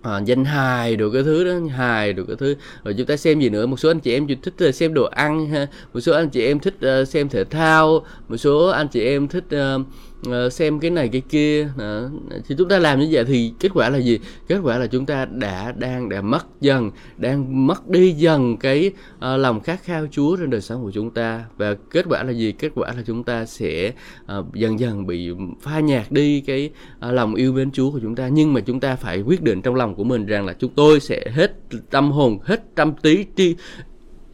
à, 0.03 0.21
danh 0.27 0.45
hài 0.45 0.97
đồ 0.97 1.11
cái 1.13 1.23
thứ 1.23 1.45
đó 1.45 1.53
hài 1.77 2.13
đồ 2.13 2.23
cái 2.29 2.37
thứ. 2.37 2.55
Rồi 2.85 2.95
chúng 2.99 3.07
ta 3.07 3.17
xem 3.17 3.41
gì 3.41 3.49
nữa? 3.49 3.67
Một 3.67 3.77
số 3.77 3.91
anh 3.91 4.01
chị 4.01 4.13
em 4.13 4.27
thích 4.43 4.75
xem 4.75 4.95
đồ 4.95 5.05
ăn 5.05 5.49
ha. 5.49 5.67
Một 5.95 6.01
số 6.01 6.13
anh 6.13 6.31
chị 6.31 6.45
em 6.45 6.59
thích 6.59 6.75
uh, 7.03 7.09
xem 7.09 7.29
thể 7.29 7.45
thao. 7.45 8.07
Một 8.29 8.37
số 8.37 8.67
anh 8.67 8.89
chị 8.89 9.05
em 9.05 9.29
thích 9.29 9.45
uh, 9.55 9.87
Ờ, 10.31 10.51
xem 10.51 10.81
cái 10.81 10.91
này 10.91 11.09
cái 11.09 11.21
kia 11.21 11.69
đó. 11.79 12.09
thì 12.49 12.55
chúng 12.59 12.69
ta 12.69 12.79
làm 12.79 13.01
như 13.01 13.09
vậy 13.11 13.25
thì 13.25 13.53
kết 13.61 13.69
quả 13.75 13.89
là 13.89 13.99
gì? 13.99 14.19
Kết 14.49 14.59
quả 14.63 14.79
là 14.79 14.87
chúng 14.87 15.07
ta 15.07 15.25
đã 15.25 15.73
đang 15.77 16.09
đã 16.09 16.21
mất 16.21 16.47
dần 16.61 16.91
đang 17.17 17.67
mất 17.67 17.89
đi 17.89 18.13
dần 18.13 18.57
cái 18.57 18.91
uh, 19.17 19.21
lòng 19.21 19.61
khát 19.61 19.85
khao 19.85 20.07
Chúa 20.11 20.37
trên 20.37 20.51
đời 20.51 20.61
sống 20.61 20.83
của 20.83 20.91
chúng 20.91 21.11
ta. 21.11 21.45
Và 21.57 21.75
kết 21.91 22.05
quả 22.09 22.23
là 22.23 22.31
gì? 22.31 22.53
Kết 22.53 22.73
quả 22.75 22.93
là 22.97 23.03
chúng 23.07 23.25
ta 23.25 23.45
sẽ 23.45 23.93
uh, 24.39 24.55
dần 24.55 24.81
dần 24.81 25.07
bị 25.07 25.31
pha 25.61 25.81
nhạt 25.81 26.13
đi 26.13 26.41
cái 26.41 26.71
uh, 27.09 27.15
lòng 27.15 27.35
yêu 27.35 27.53
mến 27.53 27.71
Chúa 27.73 27.91
của 27.91 28.01
chúng 28.03 28.15
ta. 28.15 28.29
Nhưng 28.29 28.53
mà 28.53 28.61
chúng 28.61 28.81
ta 28.81 28.97
phải 28.97 29.21
quyết 29.21 29.43
định 29.43 29.63
trong 29.63 29.75
lòng 29.75 29.95
của 29.95 30.05
mình 30.05 30.27
rằng 30.27 30.47
là 30.47 30.53
chúng 30.53 30.73
tôi 30.75 31.01
sẽ 31.01 31.25
hết 31.31 31.53
tâm 31.91 32.11
hồn 32.11 32.39
hết 32.43 32.75
tâm 32.75 32.93
trí 33.03 33.27
tri 33.37 33.57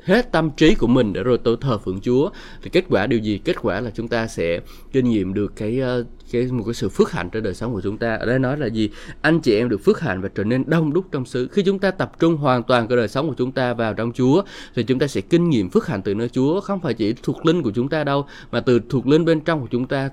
hết 0.08 0.32
tâm 0.32 0.50
trí 0.50 0.74
của 0.74 0.86
mình 0.86 1.12
để 1.12 1.22
rồi 1.22 1.38
tôi 1.38 1.56
thờ 1.60 1.78
phượng 1.78 2.00
Chúa. 2.00 2.30
Thì 2.62 2.70
kết 2.70 2.84
quả 2.88 3.06
điều 3.06 3.18
gì? 3.18 3.38
Kết 3.44 3.56
quả 3.62 3.80
là 3.80 3.90
chúng 3.94 4.08
ta 4.08 4.26
sẽ 4.26 4.60
kinh 4.92 5.08
nghiệm 5.08 5.34
được 5.34 5.52
cái 5.56 5.80
ờ, 5.80 6.04
cái 6.32 6.46
một 6.46 6.64
cái 6.66 6.74
sự 6.74 6.88
phước 6.88 7.12
hạnh 7.12 7.30
trong 7.32 7.42
đời 7.42 7.54
sống 7.54 7.72
của 7.72 7.80
chúng 7.80 7.98
ta. 7.98 8.14
Ở 8.14 8.26
đây 8.26 8.38
nói 8.38 8.56
là 8.56 8.66
gì? 8.66 8.90
Anh 9.22 9.40
chị 9.40 9.56
em 9.56 9.68
được 9.68 9.84
phước 9.84 10.00
hạnh 10.00 10.20
và 10.20 10.28
trở 10.34 10.44
nên 10.44 10.64
đông 10.66 10.92
đúc 10.92 11.04
trong 11.12 11.24
xứ. 11.24 11.48
Khi 11.52 11.62
chúng 11.62 11.78
ta 11.78 11.90
tập 11.90 12.12
trung 12.18 12.36
hoàn 12.36 12.62
toàn 12.62 12.88
cái 12.88 12.96
đời 12.96 13.08
sống 13.08 13.28
của 13.28 13.34
chúng 13.38 13.52
ta 13.52 13.74
vào 13.74 13.94
trong 13.94 14.12
Chúa, 14.12 14.42
thì 14.74 14.82
chúng 14.82 14.98
ta 14.98 15.06
sẽ 15.06 15.20
kinh 15.20 15.50
nghiệm 15.50 15.70
phước 15.70 15.86
hạnh 15.86 16.02
từ 16.02 16.14
nơi 16.14 16.28
Chúa. 16.28 16.60
Không 16.60 16.80
phải 16.80 16.94
chỉ 16.94 17.14
thuộc 17.22 17.46
linh 17.46 17.62
của 17.62 17.70
chúng 17.70 17.88
ta 17.88 18.04
đâu, 18.04 18.26
mà 18.50 18.60
từ 18.60 18.80
thuộc 18.88 19.06
linh 19.06 19.24
bên 19.24 19.40
trong 19.40 19.60
của 19.60 19.68
chúng 19.70 19.86
ta 19.86 20.10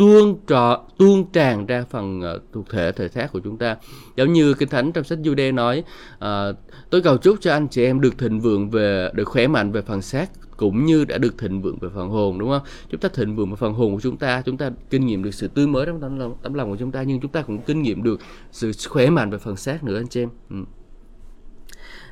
tuôn 0.00 0.38
trọ 0.46 0.84
tuôn 0.98 1.32
tràn 1.32 1.66
ra 1.66 1.84
phần 1.90 2.20
uh, 2.20 2.42
thuộc 2.52 2.70
thể 2.70 2.92
thể 2.92 3.08
xác 3.08 3.32
của 3.32 3.40
chúng 3.40 3.58
ta. 3.58 3.76
Giống 4.16 4.32
như 4.32 4.54
kinh 4.54 4.68
thánh 4.68 4.92
trong 4.92 5.04
sách 5.04 5.18
Jude 5.18 5.54
nói 5.54 5.84
uh, 6.14 6.56
tôi 6.90 7.02
cầu 7.02 7.16
chúc 7.16 7.36
cho 7.40 7.52
anh 7.52 7.68
chị 7.68 7.84
em 7.84 8.00
được 8.00 8.18
thịnh 8.18 8.40
vượng 8.40 8.70
về 8.70 9.10
được 9.14 9.24
khỏe 9.24 9.46
mạnh 9.46 9.72
về 9.72 9.82
phần 9.82 10.02
xác 10.02 10.30
cũng 10.56 10.84
như 10.84 11.04
đã 11.04 11.18
được 11.18 11.38
thịnh 11.38 11.62
vượng 11.62 11.78
về 11.80 11.88
phần 11.94 12.08
hồn 12.08 12.38
đúng 12.38 12.50
không? 12.50 12.62
Chúng 12.90 13.00
ta 13.00 13.08
thịnh 13.08 13.36
vượng 13.36 13.50
về 13.50 13.56
phần 13.56 13.72
hồn 13.72 13.94
của 13.94 14.00
chúng 14.00 14.16
ta 14.16 14.42
chúng 14.46 14.56
ta 14.56 14.70
kinh 14.90 15.06
nghiệm 15.06 15.22
được 15.22 15.34
sự 15.34 15.48
tươi 15.48 15.66
mới 15.66 15.86
trong 15.86 16.00
tấm 16.00 16.18
lòng, 16.18 16.36
tấm 16.42 16.54
lòng 16.54 16.70
của 16.70 16.76
chúng 16.76 16.92
ta 16.92 17.02
nhưng 17.02 17.20
chúng 17.20 17.32
ta 17.32 17.42
cũng 17.42 17.60
kinh 17.62 17.82
nghiệm 17.82 18.02
được 18.02 18.20
sự 18.52 18.72
khỏe 18.88 19.10
mạnh 19.10 19.30
về 19.30 19.38
phần 19.38 19.56
xác 19.56 19.84
nữa 19.84 19.96
anh 19.96 20.08
chị 20.08 20.22
em. 20.22 20.28
Ừ. 20.50 20.56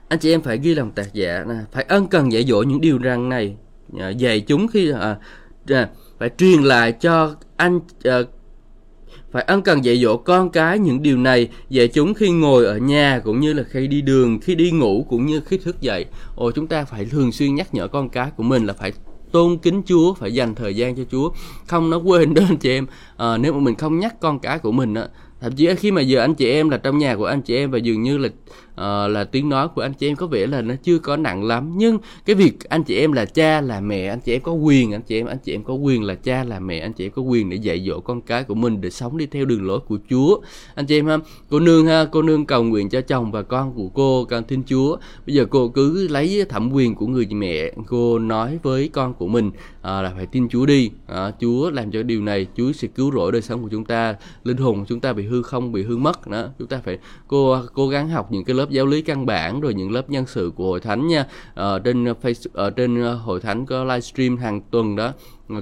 anh 0.09 0.19
chị 0.19 0.31
em 0.31 0.43
phải 0.43 0.59
ghi 0.59 0.75
lòng 0.75 0.91
tạc 0.91 1.09
dạ 1.13 1.45
giả 1.49 1.65
phải 1.73 1.85
ân 1.85 2.07
cần 2.07 2.33
dạy 2.33 2.45
dỗ 2.45 2.63
những 2.63 2.81
điều 2.81 2.99
răng 2.99 3.29
này 3.29 3.57
à, 3.99 4.09
dạy 4.09 4.41
chúng 4.41 4.69
khi 4.69 4.91
à, 4.91 5.19
à, 5.69 5.89
phải 6.19 6.31
truyền 6.39 6.63
lại 6.63 6.93
cho 6.93 7.35
anh 7.57 7.77
uh, 7.77 8.29
phải 9.33 9.43
ân 9.43 9.63
cần 9.63 9.85
dạy 9.85 9.97
dỗ 10.03 10.17
con 10.17 10.51
cái 10.51 10.79
những 10.79 11.03
điều 11.03 11.17
này 11.17 11.49
dạy 11.69 11.89
chúng 11.89 12.15
khi 12.15 12.31
ngồi 12.31 12.65
ở 12.65 12.79
nhà 12.79 13.21
cũng 13.25 13.41
như 13.41 13.53
là 13.53 13.63
khi 13.63 13.87
đi 13.87 14.01
đường 14.01 14.39
khi 14.41 14.55
đi 14.55 14.71
ngủ 14.71 15.07
cũng 15.09 15.27
như 15.27 15.41
khi 15.47 15.59
thức 15.59 15.81
dậy. 15.81 16.07
Ồ 16.37 16.51
chúng 16.51 16.67
ta 16.67 16.85
phải 16.85 17.05
thường 17.05 17.33
xuyên 17.33 17.55
nhắc 17.55 17.75
nhở 17.75 17.89
con 17.89 18.09
cái 18.09 18.31
của 18.37 18.43
mình 18.43 18.67
là 18.67 18.73
phải 18.73 18.93
tôn 19.33 19.59
kính 19.59 19.83
Chúa 19.87 20.15
phải 20.15 20.35
dành 20.35 20.55
thời 20.55 20.77
gian 20.77 20.97
cho 20.97 21.03
Chúa 21.11 21.31
không 21.67 21.91
nó 21.91 21.97
quên 21.97 22.35
đó 22.35 22.43
anh 22.49 22.57
chị 22.57 22.71
em. 22.71 22.87
À, 23.17 23.37
nếu 23.37 23.53
mà 23.53 23.59
mình 23.59 23.75
không 23.75 23.99
nhắc 23.99 24.21
con 24.21 24.39
cái 24.39 24.59
của 24.59 24.73
mình 24.73 24.95
á 24.95 25.09
thậm 25.41 25.53
chí 25.53 25.75
khi 25.75 25.91
mà 25.91 26.01
giờ 26.01 26.21
anh 26.21 26.35
chị 26.35 26.51
em 26.51 26.69
là 26.69 26.77
trong 26.77 26.99
nhà 26.99 27.17
của 27.17 27.25
anh 27.25 27.43
chị 27.43 27.57
em 27.57 27.71
và 27.71 27.79
dường 27.79 28.03
như 28.03 28.19
là 28.19 28.29
uh, 28.79 29.11
là 29.11 29.25
tiếng 29.25 29.49
nói 29.49 29.69
của 29.69 29.83
anh 29.83 29.95
chị 29.95 30.09
em 30.09 30.17
có 30.17 30.27
vẻ 30.27 30.47
là 30.47 30.63
nó 30.63 30.75
chưa 30.83 30.99
có 30.99 31.17
nặng 31.17 31.45
lắm. 31.45 31.73
Nhưng 31.77 31.99
cái 32.25 32.37
việc 32.37 32.65
anh 32.69 32.83
chị 32.83 32.97
em 32.97 33.13
là 33.13 33.25
cha 33.25 33.61
là 33.61 33.81
mẹ 33.81 34.07
anh 34.07 34.21
chị 34.21 34.33
em 34.33 34.43
có 34.43 34.53
quyền 34.53 34.93
anh 34.93 35.03
chị 35.03 35.21
em 35.21 35.27
anh 35.27 35.39
chị 35.45 35.55
em 35.55 35.65
có 35.65 35.75
quyền 35.75 36.03
là 36.03 36.15
cha 36.15 36.45
là 36.45 36.61
mẹ 36.61 36.79
anh 36.79 36.93
chị 36.93 37.07
em 37.07 37.13
có 37.13 37.23
quyền 37.23 37.51
để 37.51 37.57
dạy 37.57 37.85
dỗ 37.87 38.01
con 38.01 38.21
cái 38.21 38.45
của 38.45 38.55
mình 38.55 38.81
để 38.81 38.91
sống 38.91 39.19
đi 39.19 39.27
theo 39.27 39.45
đường 39.45 39.67
lối 39.67 39.81
của 39.81 39.99
Chúa. 40.11 40.39
Anh 40.75 40.87
chị 40.87 40.99
em 40.99 41.07
ha 41.07 41.19
cô 41.51 41.61
nương 41.61 41.87
ha 41.87 42.05
cô 42.05 42.23
nương 42.23 42.47
cầu 42.47 42.63
nguyện 42.63 42.89
cho 42.89 43.01
chồng 43.01 43.33
và 43.33 43.43
con 43.43 43.73
của 43.73 43.89
cô 43.89 44.25
con 44.25 44.45
tin 44.45 44.63
Chúa. 44.67 44.97
Bây 45.27 45.35
giờ 45.35 45.45
cô 45.51 45.69
cứ 45.69 46.09
lấy 46.09 46.45
thẩm 46.49 46.73
quyền 46.73 46.95
của 46.95 47.07
người 47.07 47.27
mẹ 47.31 47.73
cô 47.87 48.19
nói 48.19 48.59
với 48.63 48.89
con 48.89 49.15
của 49.15 49.29
mình 49.29 49.51
à, 49.83 50.03
là 50.03 50.13
phải 50.17 50.27
tin 50.27 50.49
Chúa 50.49 50.67
đi. 50.67 50.91
À, 51.07 51.33
Chúa 51.41 51.71
làm 51.71 51.91
cho 51.91 52.03
điều 52.03 52.23
này 52.23 52.47
Chúa 52.57 52.73
sẽ 52.73 52.89
cứu 52.89 53.13
rỗi 53.13 53.33
đời 53.33 53.43
sống 53.43 53.63
của 53.63 53.69
chúng 53.69 53.85
ta 53.85 54.15
linh 54.45 54.57
hồn 54.57 54.79
của 54.79 54.85
chúng 54.89 55.01
ta 55.01 55.13
bị 55.13 55.27
hư 55.27 55.43
không 55.43 55.73
bị 55.73 55.83
hư 55.83 55.97
mất. 55.97 56.27
Đó 56.27 56.45
chúng 56.59 56.69
ta 56.69 56.81
phải 56.85 56.99
cô 57.27 57.59
cố 57.75 57.89
gắng 57.89 58.09
học 58.09 58.33
những 58.33 58.45
cái 58.45 58.57
lớp 58.57 58.68
lớp 58.69 58.75
giáo 58.75 58.87
lý 58.87 59.03
căn 59.03 59.27
bản 59.27 59.61
rồi 59.61 59.75
những 59.75 59.93
lớp 59.93 60.11
nhân 60.11 60.27
sự 60.27 60.53
của 60.57 60.65
hội 60.65 60.81
thánh 60.81 61.07
nha. 61.07 61.27
Ở 61.55 61.79
trên 61.79 62.05
Facebook 62.05 62.51
ở 62.53 62.65
ờ, 62.65 62.71
trên 62.71 63.03
ờ, 63.03 63.15
hội 63.15 63.41
thánh 63.41 63.67
có 63.67 63.85
livestream 63.85 64.37
hàng 64.37 64.61
tuần 64.71 64.97
đó. 64.97 65.13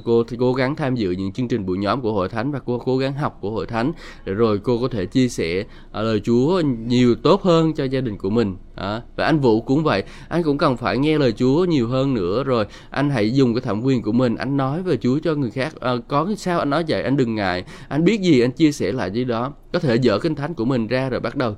Cô 0.05 0.25
thì 0.25 0.37
cố 0.41 0.53
gắng 0.53 0.77
tham 0.77 0.95
dự 0.95 1.11
những 1.11 1.33
chương 1.33 1.49
trình 1.49 1.67
buổi 1.67 1.79
nhóm 1.79 2.01
của 2.01 2.13
hội 2.13 2.29
thánh 2.29 2.53
và 2.53 2.59
cô 2.59 2.79
cố 2.79 2.99
gắng 2.99 3.13
học 3.13 3.39
của 3.41 3.51
hội 3.51 3.67
thánh 3.67 3.93
để 4.25 4.33
rồi 4.33 4.59
cô 4.59 4.79
có 4.81 4.89
thể 4.89 5.07
chia 5.07 5.29
sẻ 5.29 5.65
lời 5.93 6.21
Chúa 6.25 6.63
nhiều 6.87 7.15
tốt 7.15 7.43
hơn 7.43 7.73
cho 7.73 7.85
gia 7.85 8.01
đình 8.01 8.19
của 8.19 8.31
mình. 8.31 8.57
À, 8.75 9.03
và 9.17 9.25
anh 9.25 9.41
Vũ 9.41 9.61
cũng 9.61 9.85
vậy. 9.85 10.05
Anh 10.29 10.43
cũng 10.43 10.59
cần 10.59 10.77
phải 10.77 10.99
nghe 10.99 11.19
lời 11.19 11.33
Chúa 11.33 11.65
nhiều 11.65 11.89
hơn 11.89 12.15
nữa. 12.15 12.45
Rồi 12.45 12.67
anh 12.91 13.11
hãy 13.11 13.35
dùng 13.35 13.55
cái 13.55 13.61
thẩm 13.61 13.83
quyền 13.83 14.03
của 14.03 14.13
mình. 14.13 14.37
Anh 14.37 14.57
nói 14.57 14.83
về 14.83 14.97
Chúa 14.97 15.19
cho 15.19 15.35
người 15.35 15.51
khác. 15.51 15.81
À, 15.81 15.93
có 16.09 16.29
sao 16.37 16.59
anh 16.59 16.71
nói 16.71 16.85
vậy 16.89 17.03
anh 17.03 17.17
đừng 17.17 17.35
ngại. 17.35 17.65
Anh 17.89 18.05
biết 18.05 18.21
gì 18.21 18.41
anh 18.41 18.53
chia 18.53 18.73
sẻ 18.73 18.93
lại 18.93 19.11
với 19.15 19.25
đó. 19.25 19.53
Có 19.73 19.79
thể 19.79 19.97
dở 19.97 20.19
kinh 20.19 20.35
thánh 20.35 20.55
của 20.55 20.65
mình 20.65 20.87
ra 20.87 21.09
rồi 21.09 21.21
bắt 21.21 21.37
đầu 21.37 21.57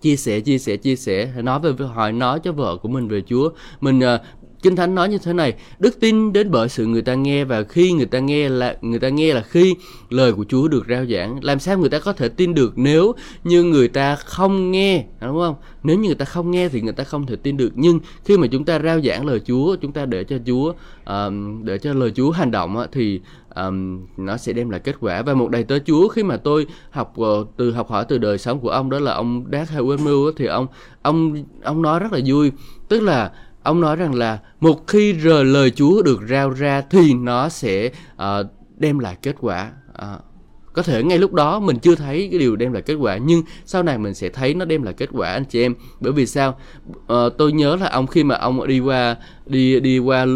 chia 0.00 0.16
sẻ 0.16 0.40
chia 0.40 0.58
sẻ 0.58 0.76
chia 0.76 0.96
sẻ. 0.96 1.32
Nói 1.42 1.60
về 1.60 1.86
hỏi 1.86 2.12
nói 2.12 2.40
cho 2.40 2.52
vợ 2.52 2.76
của 2.76 2.88
mình 2.88 3.08
về 3.08 3.22
Chúa. 3.26 3.50
Mình 3.80 3.98
uh, 3.98 4.39
Kinh 4.62 4.76
Thánh 4.76 4.94
nói 4.94 5.08
như 5.08 5.18
thế 5.18 5.32
này, 5.32 5.54
đức 5.78 6.00
tin 6.00 6.32
đến 6.32 6.50
bởi 6.50 6.68
sự 6.68 6.86
người 6.86 7.02
ta 7.02 7.14
nghe 7.14 7.44
và 7.44 7.62
khi 7.62 7.92
người 7.92 8.06
ta 8.06 8.18
nghe 8.18 8.48
là 8.48 8.76
người 8.80 8.98
ta 8.98 9.08
nghe 9.08 9.34
là 9.34 9.42
khi 9.42 9.74
lời 10.08 10.32
của 10.32 10.44
Chúa 10.48 10.68
được 10.68 10.84
rao 10.88 11.06
giảng. 11.06 11.44
Làm 11.44 11.58
sao 11.58 11.78
người 11.78 11.88
ta 11.88 11.98
có 11.98 12.12
thể 12.12 12.28
tin 12.28 12.54
được 12.54 12.72
nếu 12.78 13.14
như 13.44 13.62
người 13.62 13.88
ta 13.88 14.16
không 14.16 14.70
nghe, 14.70 15.04
đúng 15.20 15.38
không? 15.38 15.54
Nếu 15.82 15.98
như 15.98 16.06
người 16.06 16.14
ta 16.14 16.24
không 16.24 16.50
nghe 16.50 16.68
thì 16.68 16.80
người 16.80 16.92
ta 16.92 17.04
không 17.04 17.26
thể 17.26 17.36
tin 17.36 17.56
được. 17.56 17.72
Nhưng 17.74 18.00
khi 18.24 18.36
mà 18.36 18.46
chúng 18.46 18.64
ta 18.64 18.78
rao 18.78 19.00
giảng 19.00 19.26
lời 19.26 19.40
Chúa, 19.46 19.76
chúng 19.76 19.92
ta 19.92 20.06
để 20.06 20.24
cho 20.24 20.36
Chúa 20.46 20.72
um, 21.04 21.64
để 21.64 21.78
cho 21.78 21.92
lời 21.92 22.12
Chúa 22.16 22.30
hành 22.30 22.50
động 22.50 22.86
thì 22.92 23.20
um, 23.54 24.06
nó 24.16 24.36
sẽ 24.36 24.52
đem 24.52 24.70
lại 24.70 24.80
kết 24.80 24.96
quả 25.00 25.22
và 25.22 25.34
một 25.34 25.50
đầy 25.50 25.64
tớ 25.64 25.78
Chúa 25.78 26.08
khi 26.08 26.22
mà 26.22 26.36
tôi 26.36 26.66
học 26.90 27.14
uh, 27.20 27.48
từ 27.56 27.72
học 27.72 27.90
hỏi 27.90 28.04
từ 28.08 28.18
đời 28.18 28.38
sống 28.38 28.60
của 28.60 28.70
ông 28.70 28.90
đó 28.90 28.98
là 28.98 29.12
ông 29.12 29.44
Dark 29.52 29.70
Howard 29.70 30.32
thì 30.36 30.46
ông 30.46 30.66
ông 31.02 31.44
ông 31.62 31.82
nói 31.82 32.00
rất 32.00 32.12
là 32.12 32.20
vui 32.26 32.52
tức 32.88 33.00
là 33.00 33.32
ông 33.62 33.80
nói 33.80 33.96
rằng 33.96 34.14
là 34.14 34.38
một 34.60 34.86
khi 34.86 35.12
rời 35.12 35.44
lời 35.44 35.70
Chúa 35.70 36.02
được 36.02 36.20
rao 36.28 36.50
ra 36.50 36.82
thì 36.90 37.14
nó 37.14 37.48
sẽ 37.48 37.90
uh, 38.14 38.46
đem 38.76 38.98
lại 38.98 39.16
kết 39.22 39.36
quả. 39.40 39.70
Uh, 40.02 40.20
có 40.72 40.82
thể 40.82 41.02
ngay 41.02 41.18
lúc 41.18 41.32
đó 41.32 41.60
mình 41.60 41.78
chưa 41.78 41.94
thấy 41.94 42.28
cái 42.30 42.40
điều 42.40 42.56
đem 42.56 42.72
lại 42.72 42.82
kết 42.82 42.94
quả 42.94 43.16
nhưng 43.16 43.42
sau 43.64 43.82
này 43.82 43.98
mình 43.98 44.14
sẽ 44.14 44.28
thấy 44.28 44.54
nó 44.54 44.64
đem 44.64 44.82
lại 44.82 44.94
kết 44.94 45.08
quả 45.12 45.32
anh 45.32 45.44
chị 45.44 45.62
em. 45.62 45.74
Bởi 46.00 46.12
vì 46.12 46.26
sao? 46.26 46.58
Uh, 46.88 47.32
tôi 47.38 47.52
nhớ 47.52 47.76
là 47.76 47.88
ông 47.88 48.06
khi 48.06 48.24
mà 48.24 48.34
ông 48.34 48.66
đi 48.66 48.80
qua 48.80 49.16
đi 49.46 49.80
đi 49.80 49.98
qua 49.98 50.26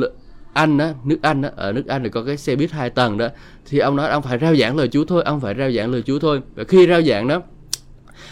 anh 0.52 0.78
á 0.78 0.94
nước 1.04 1.18
anh 1.22 1.42
á 1.42 1.50
ở 1.56 1.72
nước 1.72 1.87
anh 1.87 2.02
thì 2.02 2.08
có 2.08 2.24
cái 2.24 2.37
xe 2.37 2.56
buýt 2.56 2.70
hai 2.70 2.90
tầng 2.90 3.18
đó. 3.18 3.28
Thì 3.66 3.78
ông 3.78 3.96
nói 3.96 4.08
ông 4.08 4.22
phải 4.22 4.38
rao 4.38 4.56
giảng 4.56 4.76
lời 4.76 4.88
chúa 4.88 5.04
thôi 5.04 5.22
ông 5.22 5.40
phải 5.40 5.54
rao 5.54 5.72
giảng 5.72 5.92
lời 5.92 6.02
chúa 6.02 6.18
thôi. 6.18 6.40
Và 6.54 6.64
khi 6.64 6.87
rao 6.87 7.02
giảng 7.02 7.28
đó 7.28 7.42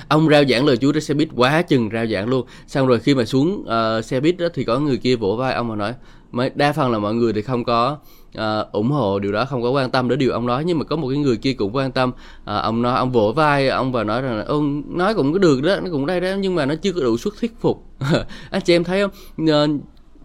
ông 0.08 0.28
rao 0.28 0.44
giảng 0.44 0.66
lời 0.66 0.76
Chúa 0.76 0.92
trên 0.92 1.02
xe 1.02 1.14
buýt 1.14 1.28
quá 1.36 1.62
chừng 1.62 1.90
rao 1.92 2.06
giảng 2.06 2.28
luôn. 2.28 2.46
Xong 2.66 2.86
rồi 2.86 3.00
khi 3.00 3.14
mà 3.14 3.24
xuống 3.24 3.64
uh, 3.98 4.04
xe 4.04 4.20
buýt 4.20 4.36
đó 4.38 4.46
thì 4.54 4.64
có 4.64 4.78
người 4.78 4.96
kia 4.96 5.16
vỗ 5.16 5.36
vai 5.36 5.54
ông 5.54 5.68
mà 5.68 5.76
nói 5.76 5.94
mấy 6.32 6.50
đa 6.54 6.72
phần 6.72 6.90
là 6.90 6.98
mọi 6.98 7.14
người 7.14 7.32
thì 7.32 7.42
không 7.42 7.64
có 7.64 7.98
uh, 8.38 8.72
ủng 8.72 8.90
hộ 8.90 9.18
điều 9.18 9.32
đó 9.32 9.44
không 9.44 9.62
có 9.62 9.70
quan 9.70 9.90
tâm 9.90 10.08
đến 10.08 10.18
điều 10.18 10.32
ông 10.32 10.46
nói. 10.46 10.64
Nhưng 10.64 10.78
mà 10.78 10.84
có 10.84 10.96
một 10.96 11.08
cái 11.08 11.18
người 11.18 11.36
kia 11.36 11.52
cũng 11.52 11.76
quan 11.76 11.92
tâm 11.92 12.10
uh, 12.10 12.44
ông 12.44 12.82
nói 12.82 12.98
ông 12.98 13.12
vỗ 13.12 13.32
vai 13.32 13.68
ông 13.68 13.92
và 13.92 14.04
nói 14.04 14.22
rằng 14.22 14.38
là 14.38 14.44
ông 14.44 14.82
nói 14.86 15.14
cũng 15.14 15.32
có 15.32 15.38
được 15.38 15.62
đó 15.62 15.76
nó 15.80 15.90
cũng 15.90 16.06
đây 16.06 16.20
đó 16.20 16.28
nhưng 16.38 16.54
mà 16.54 16.66
nó 16.66 16.74
chưa 16.74 16.92
có 16.92 17.00
đủ 17.00 17.16
sức 17.16 17.34
thuyết 17.40 17.60
phục. 17.60 17.86
Anh 18.50 18.62
chị 18.64 18.74
em 18.74 18.84
thấy 18.84 19.02
không? 19.02 19.10
Uh, 19.42 19.80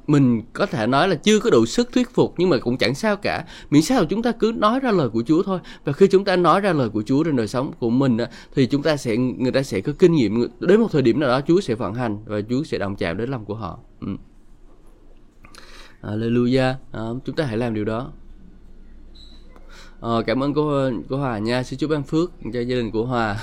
mình 0.07 0.41
có 0.53 0.65
thể 0.65 0.87
nói 0.87 1.07
là 1.07 1.15
chưa 1.15 1.39
có 1.39 1.49
đủ 1.49 1.65
sức 1.65 1.91
thuyết 1.93 2.09
phục 2.09 2.33
nhưng 2.37 2.49
mà 2.49 2.57
cũng 2.57 2.77
chẳng 2.77 2.95
sao 2.95 3.15
cả. 3.15 3.45
Miễn 3.69 3.81
sao 3.81 4.05
chúng 4.05 4.23
ta 4.23 4.31
cứ 4.31 4.53
nói 4.57 4.79
ra 4.79 4.91
lời 4.91 5.09
của 5.09 5.23
Chúa 5.27 5.43
thôi. 5.43 5.59
Và 5.85 5.93
khi 5.93 6.07
chúng 6.07 6.25
ta 6.25 6.35
nói 6.35 6.61
ra 6.61 6.73
lời 6.73 6.89
của 6.89 7.03
Chúa 7.05 7.23
trên 7.23 7.35
đời 7.35 7.47
sống 7.47 7.71
của 7.79 7.89
mình 7.89 8.17
thì 8.55 8.65
chúng 8.65 8.83
ta 8.83 8.97
sẽ 8.97 9.17
người 9.17 9.51
ta 9.51 9.63
sẽ 9.63 9.81
có 9.81 9.91
kinh 9.99 10.13
nghiệm. 10.13 10.47
Đến 10.59 10.79
một 10.79 10.87
thời 10.91 11.01
điểm 11.01 11.19
nào 11.19 11.29
đó 11.29 11.41
Chúa 11.47 11.61
sẽ 11.61 11.75
vận 11.75 11.93
hành 11.93 12.17
và 12.25 12.41
Chúa 12.49 12.63
sẽ 12.63 12.77
đồng 12.77 12.95
chạm 12.95 13.17
đến 13.17 13.29
lòng 13.29 13.45
của 13.45 13.55
họ. 13.55 13.79
Ừ. 14.01 14.07
Alleluia 16.01 16.75
à, 16.91 17.01
chúng 17.25 17.35
ta 17.35 17.45
hãy 17.45 17.57
làm 17.57 17.73
điều 17.73 17.85
đó. 17.85 18.11
À, 20.01 20.11
cảm 20.25 20.43
ơn 20.43 20.53
cô 20.53 20.89
cô 21.09 21.17
Hòa 21.17 21.37
nha. 21.37 21.63
Xin 21.63 21.79
Chúa 21.79 21.87
ban 21.87 22.03
phước 22.03 22.31
cho 22.53 22.59
gia 22.59 22.75
đình 22.75 22.91
của 22.91 23.05
Hòa. 23.05 23.37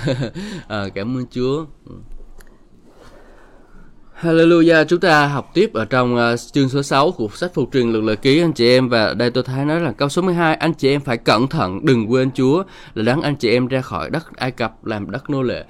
À, 0.67 0.89
cảm 0.95 1.17
ơn 1.17 1.25
Chúa. 1.31 1.65
Ừ. 1.85 1.95
Hallelujah, 4.21 4.85
chúng 4.87 4.99
ta 4.99 5.27
học 5.27 5.51
tiếp 5.53 5.73
ở 5.73 5.85
trong 5.85 6.15
uh, 6.15 6.39
chương 6.39 6.69
số 6.69 6.83
6 6.83 7.11
của 7.11 7.27
sách 7.33 7.53
phục 7.53 7.69
truyền 7.73 7.91
lực 7.91 8.01
Lời 8.01 8.15
ký 8.15 8.41
anh 8.41 8.53
chị 8.53 8.69
em. 8.69 8.89
Và 8.89 9.13
đây 9.13 9.31
tôi 9.31 9.43
thấy 9.43 9.65
nói 9.65 9.79
là 9.79 9.91
câu 9.91 10.09
số 10.09 10.21
12 10.21 10.55
anh 10.55 10.73
chị 10.73 10.89
em 10.89 11.01
phải 11.01 11.17
cẩn 11.17 11.47
thận 11.47 11.85
đừng 11.85 12.11
quên 12.11 12.31
Chúa 12.31 12.63
là 12.93 13.03
đáng 13.03 13.21
anh 13.21 13.35
chị 13.35 13.49
em 13.49 13.67
ra 13.67 13.81
khỏi 13.81 14.09
đất 14.09 14.37
Ai 14.37 14.51
Cập 14.51 14.85
làm 14.85 15.11
đất 15.11 15.29
nô 15.29 15.41
lệ. 15.41 15.65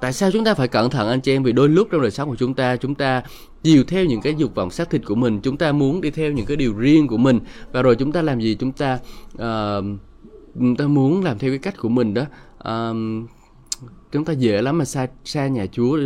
Tại 0.00 0.12
sao 0.12 0.30
chúng 0.30 0.44
ta 0.44 0.54
phải 0.54 0.68
cẩn 0.68 0.90
thận 0.90 1.08
anh 1.08 1.20
chị 1.20 1.32
em? 1.32 1.42
Vì 1.42 1.52
đôi 1.52 1.68
lúc 1.68 1.88
trong 1.90 2.00
đời 2.02 2.10
sống 2.10 2.28
của 2.28 2.36
chúng 2.36 2.54
ta 2.54 2.76
chúng 2.76 2.94
ta 2.94 3.22
chiều 3.62 3.84
theo 3.88 4.04
những 4.04 4.20
cái 4.20 4.34
dục 4.38 4.54
vọng 4.54 4.70
xác 4.70 4.90
thịt 4.90 5.02
của 5.04 5.14
mình, 5.14 5.40
chúng 5.40 5.56
ta 5.56 5.72
muốn 5.72 6.00
đi 6.00 6.10
theo 6.10 6.32
những 6.32 6.46
cái 6.46 6.56
điều 6.56 6.74
riêng 6.74 7.08
của 7.08 7.16
mình. 7.16 7.40
Và 7.72 7.82
rồi 7.82 7.96
chúng 7.96 8.12
ta 8.12 8.22
làm 8.22 8.40
gì? 8.40 8.54
Chúng 8.54 8.72
ta 8.72 8.98
uh, 9.34 9.84
chúng 10.54 10.76
ta 10.76 10.86
muốn 10.86 11.24
làm 11.24 11.38
theo 11.38 11.50
cái 11.50 11.58
cách 11.58 11.74
của 11.78 11.88
mình 11.88 12.14
đó. 12.14 12.22
Uh, 12.58 13.28
chúng 14.12 14.24
ta 14.24 14.32
dễ 14.32 14.62
lắm 14.62 14.78
mà 14.78 14.84
xa 14.84 15.06
xa 15.24 15.46
nhà 15.46 15.66
Chúa 15.72 15.98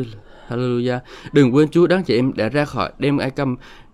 Hallelujah. 0.53 0.99
Đừng 1.33 1.55
quên 1.55 1.69
Chúa 1.69 1.87
đáng 1.87 2.03
chị 2.03 2.17
em 2.17 2.33
đã 2.35 2.49
ra 2.49 2.65
khỏi 2.65 2.93
đem 2.99 3.19
Ai 3.19 3.31
Cập 3.31 3.49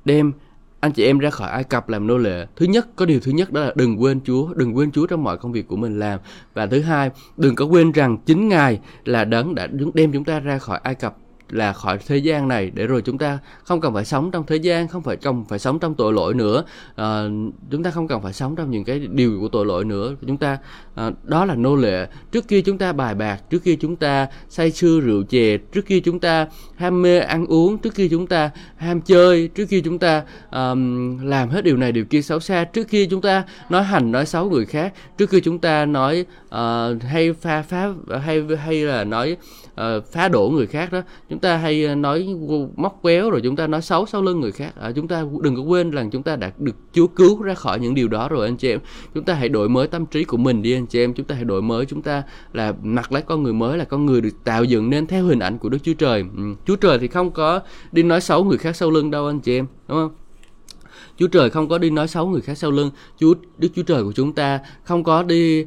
đem 0.04 0.32
anh 0.80 0.92
chị 0.92 1.04
em 1.04 1.18
ra 1.18 1.30
khỏi 1.30 1.50
Ai 1.50 1.64
Cập 1.64 1.88
làm 1.88 2.06
nô 2.06 2.18
lệ. 2.18 2.46
Thứ 2.56 2.66
nhất, 2.66 2.88
có 2.96 3.06
điều 3.06 3.20
thứ 3.20 3.32
nhất 3.32 3.52
đó 3.52 3.60
là 3.60 3.72
đừng 3.76 4.02
quên 4.02 4.20
Chúa, 4.24 4.54
đừng 4.54 4.76
quên 4.76 4.92
Chúa 4.92 5.06
trong 5.06 5.24
mọi 5.24 5.38
công 5.38 5.52
việc 5.52 5.68
của 5.68 5.76
mình 5.76 5.98
làm. 5.98 6.20
Và 6.54 6.66
thứ 6.66 6.80
hai, 6.80 7.10
đừng 7.36 7.54
có 7.54 7.64
quên 7.64 7.92
rằng 7.92 8.18
chính 8.26 8.48
Ngài 8.48 8.80
là 9.04 9.24
đấng 9.24 9.54
đã 9.54 9.68
đem 9.94 10.12
chúng 10.12 10.24
ta 10.24 10.40
ra 10.40 10.58
khỏi 10.58 10.80
Ai 10.82 10.94
Cập 10.94 11.16
là 11.50 11.72
khỏi 11.72 11.98
thế 12.06 12.16
gian 12.16 12.48
này 12.48 12.70
để 12.74 12.86
rồi 12.86 13.02
chúng 13.02 13.18
ta 13.18 13.38
không 13.64 13.80
cần 13.80 13.94
phải 13.94 14.04
sống 14.04 14.30
trong 14.30 14.46
thế 14.46 14.56
gian 14.56 14.88
không 14.88 15.02
phải 15.02 15.16
cần 15.16 15.44
phải 15.48 15.58
sống 15.58 15.78
trong 15.78 15.94
tội 15.94 16.12
lỗi 16.12 16.34
nữa. 16.34 16.64
À, 16.96 17.22
chúng 17.70 17.82
ta 17.82 17.90
không 17.90 18.08
cần 18.08 18.22
phải 18.22 18.32
sống 18.32 18.56
trong 18.56 18.70
những 18.70 18.84
cái 18.84 18.98
điều 18.98 19.40
của 19.40 19.48
tội 19.48 19.66
lỗi 19.66 19.84
nữa. 19.84 20.14
Chúng 20.26 20.36
ta 20.36 20.58
à, 20.94 21.10
đó 21.22 21.44
là 21.44 21.54
nô 21.54 21.76
lệ. 21.76 22.08
Trước 22.32 22.48
kia 22.48 22.60
chúng 22.60 22.78
ta 22.78 22.92
bài 22.92 23.14
bạc 23.14 23.50
trước 23.50 23.64
kia 23.64 23.76
chúng 23.80 23.96
ta 23.96 24.26
say 24.48 24.70
sưa 24.70 25.00
rượu 25.00 25.22
chè 25.22 25.56
trước 25.56 25.86
kia 25.86 26.00
chúng 26.00 26.20
ta 26.20 26.46
ham 26.76 27.02
mê 27.02 27.18
ăn 27.18 27.46
uống 27.46 27.78
trước 27.78 27.94
kia 27.94 28.08
chúng 28.08 28.26
ta 28.26 28.50
ham 28.76 29.00
chơi 29.00 29.48
trước 29.48 29.66
kia 29.66 29.80
chúng 29.80 29.98
ta 29.98 30.22
um, 30.50 31.18
làm 31.24 31.48
hết 31.48 31.64
điều 31.64 31.76
này 31.76 31.92
điều 31.92 32.04
kia 32.04 32.22
xấu 32.22 32.40
xa. 32.40 32.64
Trước 32.64 32.88
kia 32.88 33.06
chúng 33.06 33.20
ta 33.20 33.44
nói 33.68 33.82
hành 33.82 34.12
nói 34.12 34.26
xấu 34.26 34.50
người 34.50 34.66
khác. 34.66 34.92
Trước 35.18 35.30
kia 35.30 35.40
chúng 35.40 35.58
ta 35.58 35.86
nói 35.86 36.26
uh, 36.54 37.02
hay 37.02 37.32
pha 37.32 37.62
phá 37.62 37.88
hay 38.24 38.42
hay 38.64 38.80
là 38.80 39.04
nói 39.04 39.36
uh, 39.78 40.04
phá 40.12 40.28
đổ 40.28 40.50
người 40.54 40.66
khác 40.66 40.92
đó. 40.92 41.02
Chúng 41.30 41.38
ta 41.38 41.56
hay 41.56 41.84
ờ, 41.84 41.94
nói 41.94 42.28
móc 42.76 42.98
quéo 43.02 43.30
rồi 43.30 43.40
chúng 43.44 43.56
ta 43.56 43.66
nói 43.66 43.82
xấu 43.82 44.06
sau 44.06 44.22
lưng 44.22 44.40
người 44.40 44.52
khác. 44.52 44.72
À, 44.80 44.92
chúng 44.92 45.08
ta 45.08 45.24
đừng 45.40 45.56
có 45.56 45.62
quên 45.62 45.90
rằng 45.90 46.10
chúng 46.10 46.22
ta 46.22 46.36
đã 46.36 46.52
được 46.58 46.76
Chúa 46.92 47.06
cứu 47.06 47.42
ra 47.42 47.54
khỏi 47.54 47.80
những 47.80 47.94
điều 47.94 48.08
đó 48.08 48.28
rồi 48.28 48.46
anh 48.46 48.56
chị 48.56 48.70
em. 48.70 48.80
Chúng 49.14 49.24
ta 49.24 49.34
hãy 49.34 49.48
đổi 49.48 49.68
mới 49.68 49.86
tâm 49.86 50.06
trí 50.06 50.24
của 50.24 50.36
mình 50.36 50.62
đi 50.62 50.72
anh 50.72 50.86
chị 50.86 51.00
em. 51.00 51.14
Chúng 51.14 51.26
ta 51.26 51.34
hãy 51.34 51.44
đổi 51.44 51.62
mới. 51.62 51.86
Chúng 51.86 52.02
ta 52.02 52.22
là 52.52 52.74
mặc 52.82 53.12
lấy 53.12 53.22
con 53.22 53.42
người 53.42 53.52
mới 53.52 53.78
là 53.78 53.84
con 53.84 54.06
người 54.06 54.20
được 54.20 54.44
tạo 54.44 54.64
dựng 54.64 54.90
nên 54.90 55.06
theo 55.06 55.24
hình 55.24 55.38
ảnh 55.38 55.58
của 55.58 55.68
Đức 55.68 55.78
Chúa 55.82 55.94
Trời. 55.94 56.24
Ừ. 56.36 56.42
Chúa 56.66 56.76
Trời 56.76 56.98
thì 56.98 57.08
không 57.08 57.30
có 57.30 57.60
đi 57.92 58.02
nói 58.02 58.20
xấu 58.20 58.44
người 58.44 58.58
khác 58.58 58.76
sau 58.76 58.90
lưng 58.90 59.10
đâu 59.10 59.26
anh 59.26 59.40
chị 59.40 59.58
em. 59.58 59.66
Đúng 59.88 59.98
không? 59.98 60.10
Chúa 61.18 61.26
Trời 61.26 61.50
không 61.50 61.68
có 61.68 61.78
đi 61.78 61.90
nói 61.90 62.08
xấu 62.08 62.26
người 62.26 62.40
khác 62.40 62.58
sau 62.58 62.70
lưng. 62.70 62.90
Chúa 63.20 63.34
Đức 63.58 63.68
Chúa 63.76 63.82
Trời 63.82 64.04
của 64.04 64.12
chúng 64.12 64.32
ta 64.32 64.60
không 64.84 65.04
có 65.04 65.22
đi 65.22 65.62
uh, 65.62 65.66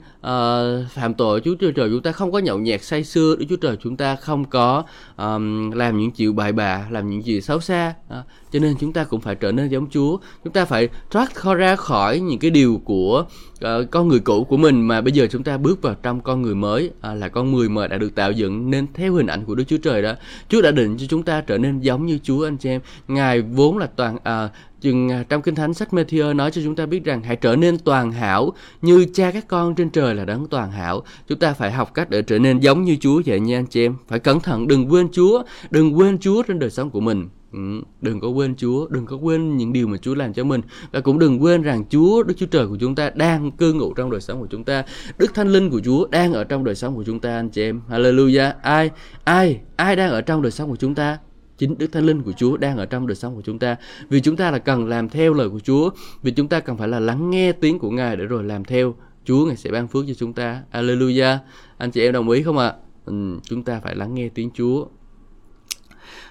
phạm 0.89 1.13
tội. 1.17 1.41
Chúa 1.41 1.55
Trời 1.55 1.89
chúng 1.89 2.01
ta 2.01 2.11
không 2.11 2.31
có 2.31 2.39
nhậu 2.39 2.59
nhẹt 2.59 2.83
say 2.83 3.03
sưa. 3.03 3.35
Đức 3.35 3.45
Chúa 3.49 3.55
Trời 3.55 3.77
chúng 3.83 3.97
ta 3.97 4.15
không 4.15 4.45
có 4.45 4.83
um, 5.17 5.71
làm 5.71 5.97
những 5.97 6.11
chuyện 6.11 6.35
bại 6.35 6.51
bạ, 6.51 6.87
làm 6.89 7.09
những 7.09 7.25
gì 7.25 7.41
xấu 7.41 7.59
xa. 7.59 7.93
Uh, 8.07 8.25
cho 8.51 8.59
nên 8.59 8.75
chúng 8.79 8.93
ta 8.93 9.03
cũng 9.03 9.21
phải 9.21 9.35
trở 9.35 9.51
nên 9.51 9.69
giống 9.69 9.89
Chúa. 9.89 10.17
Chúng 10.43 10.53
ta 10.53 10.65
phải 10.65 10.89
thoát 11.09 11.29
ra 11.57 11.75
khỏi 11.75 12.19
những 12.19 12.39
cái 12.39 12.51
điều 12.51 12.81
của 12.85 13.25
uh, 13.65 13.91
con 13.91 14.07
người 14.07 14.19
cũ 14.19 14.43
của 14.43 14.57
mình 14.57 14.87
mà 14.87 15.01
bây 15.01 15.11
giờ 15.11 15.27
chúng 15.31 15.43
ta 15.43 15.57
bước 15.57 15.81
vào 15.81 15.95
trong 16.03 16.21
con 16.21 16.41
người 16.41 16.55
mới 16.55 16.91
uh, 16.97 17.17
là 17.17 17.27
con 17.27 17.51
người 17.51 17.69
mà 17.69 17.87
đã 17.87 17.97
được 17.97 18.15
tạo 18.15 18.31
dựng 18.31 18.69
nên 18.69 18.87
theo 18.93 19.13
hình 19.13 19.27
ảnh 19.27 19.45
của 19.45 19.55
Đức 19.55 19.63
Chúa 19.67 19.77
Trời 19.77 20.01
đó. 20.01 20.13
Chúa 20.49 20.61
đã 20.61 20.71
định 20.71 20.97
cho 20.97 21.05
chúng 21.09 21.23
ta 21.23 21.41
trở 21.41 21.57
nên 21.57 21.79
giống 21.79 22.05
như 22.05 22.19
Chúa 22.23 22.47
anh 22.47 22.57
chị 22.57 22.69
em. 22.69 22.81
Ngài 23.07 23.41
vốn 23.41 23.77
là 23.77 23.87
toàn 23.95 24.15
uh, 24.15 24.51
chừng 24.81 25.09
à, 25.09 25.23
trong 25.29 25.41
kinh 25.41 25.55
thánh 25.55 25.73
sách 25.73 25.89
Matthew 25.91 26.35
nói 26.35 26.51
cho 26.51 26.61
chúng 26.63 26.75
ta 26.75 26.85
biết 26.85 27.03
rằng 27.03 27.23
hãy 27.23 27.35
trở 27.35 27.55
nên 27.55 27.77
toàn 27.77 28.11
hảo 28.11 28.53
như 28.81 29.05
cha 29.13 29.31
các 29.31 29.47
con 29.47 29.75
trên 29.75 29.89
trời 29.89 30.15
là 30.15 30.25
đấng 30.25 30.47
toàn 30.47 30.71
hảo. 30.71 31.03
Chúng 31.27 31.39
ta 31.39 31.53
phải 31.53 31.71
học 31.71 31.93
cách 31.93 32.09
để 32.09 32.21
trở 32.21 32.39
nên 32.39 32.59
giống 32.59 32.83
như 32.83 32.97
Chúa 33.01 33.19
dạ, 33.19 33.31
vậy 33.31 33.39
nha 33.39 33.57
anh 33.57 33.65
chị 33.65 33.85
em. 33.85 33.95
Phải 34.07 34.19
cẩn 34.19 34.39
thận 34.39 34.67
đừng 34.67 34.91
quên 34.91 35.07
Chúa, 35.11 35.43
đừng 35.69 35.97
quên 35.97 36.17
Chúa 36.19 36.43
trên 36.43 36.59
đời 36.59 36.69
sống 36.69 36.89
của 36.89 36.99
mình. 36.99 37.29
Ừ, 37.53 37.59
đừng 38.01 38.19
có 38.19 38.27
quên 38.27 38.55
Chúa, 38.55 38.87
đừng 38.87 39.05
có 39.05 39.15
quên 39.15 39.57
những 39.57 39.73
điều 39.73 39.87
mà 39.87 39.97
Chúa 39.97 40.15
làm 40.15 40.33
cho 40.33 40.43
mình 40.43 40.61
và 40.91 40.99
cũng 40.99 41.19
đừng 41.19 41.43
quên 41.43 41.61
rằng 41.61 41.83
Chúa, 41.89 42.23
Đức 42.23 42.33
Chúa 42.37 42.45
Trời 42.45 42.67
của 42.67 42.77
chúng 42.79 42.95
ta 42.95 43.11
đang 43.15 43.51
cư 43.51 43.73
ngụ 43.73 43.93
trong 43.93 44.11
đời 44.11 44.21
sống 44.21 44.39
của 44.39 44.47
chúng 44.47 44.63
ta. 44.63 44.83
Đức 45.17 45.33
Thánh 45.33 45.47
Linh 45.47 45.69
của 45.69 45.81
Chúa 45.85 46.07
đang 46.07 46.33
ở 46.33 46.43
trong 46.43 46.63
đời 46.63 46.75
sống 46.75 46.95
của 46.95 47.03
chúng 47.03 47.19
ta 47.19 47.35
anh 47.35 47.49
chị 47.49 47.61
em. 47.61 47.81
Hallelujah. 47.89 48.51
Ai 48.61 48.89
ai 49.23 49.59
ai 49.75 49.95
đang 49.95 50.11
ở 50.11 50.21
trong 50.21 50.41
đời 50.41 50.51
sống 50.51 50.69
của 50.69 50.75
chúng 50.75 50.95
ta? 50.95 51.17
Chính 51.61 51.77
Đức 51.77 51.91
Thánh 51.91 52.05
Linh 52.05 52.23
của 52.23 52.31
Chúa 52.31 52.57
đang 52.57 52.77
ở 52.77 52.85
trong 52.85 53.07
đời 53.07 53.15
sống 53.15 53.35
của 53.35 53.41
chúng 53.41 53.59
ta. 53.59 53.75
Vì 54.09 54.21
chúng 54.21 54.35
ta 54.35 54.51
là 54.51 54.59
cần 54.59 54.87
làm 54.87 55.09
theo 55.09 55.33
lời 55.33 55.49
của 55.49 55.59
Chúa, 55.59 55.89
vì 56.21 56.31
chúng 56.31 56.47
ta 56.47 56.59
cần 56.59 56.77
phải 56.77 56.87
là 56.87 56.99
lắng 56.99 57.29
nghe 57.29 57.51
tiếng 57.51 57.79
của 57.79 57.89
Ngài 57.89 58.15
để 58.15 58.25
rồi 58.25 58.43
làm 58.43 58.63
theo. 58.63 58.95
Chúa 59.25 59.45
Ngài 59.45 59.57
sẽ 59.57 59.71
ban 59.71 59.87
phước 59.87 60.05
cho 60.07 60.13
chúng 60.13 60.33
ta. 60.33 60.63
Alleluia. 60.71 61.37
Anh 61.77 61.91
chị 61.91 62.01
em 62.01 62.13
đồng 62.13 62.29
ý 62.29 62.43
không 62.43 62.57
ạ? 62.57 62.67
À? 62.67 62.73
Ừ, 63.05 63.13
chúng 63.43 63.63
ta 63.63 63.79
phải 63.79 63.95
lắng 63.95 64.15
nghe 64.15 64.29
tiếng 64.29 64.49
Chúa. 64.53 64.85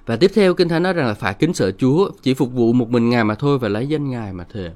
Và 0.07 0.17
tiếp 0.17 0.31
theo 0.35 0.55
Kinh 0.55 0.69
Thánh 0.69 0.83
nói 0.83 0.93
rằng 0.93 1.07
là 1.07 1.15
phải 1.15 1.35
kính 1.35 1.55
sợ 1.55 1.71
Chúa, 1.71 2.11
chỉ 2.23 2.35
phục 2.35 2.53
vụ 2.53 2.73
một 2.73 2.91
mình 2.91 3.11
Ngài 3.11 3.25
mà 3.25 3.35
thôi 3.35 3.59
và 3.59 3.69
lấy 3.69 3.87
danh 3.87 4.11
Ngài 4.11 4.33
mà 4.33 4.45
thề 4.53 4.71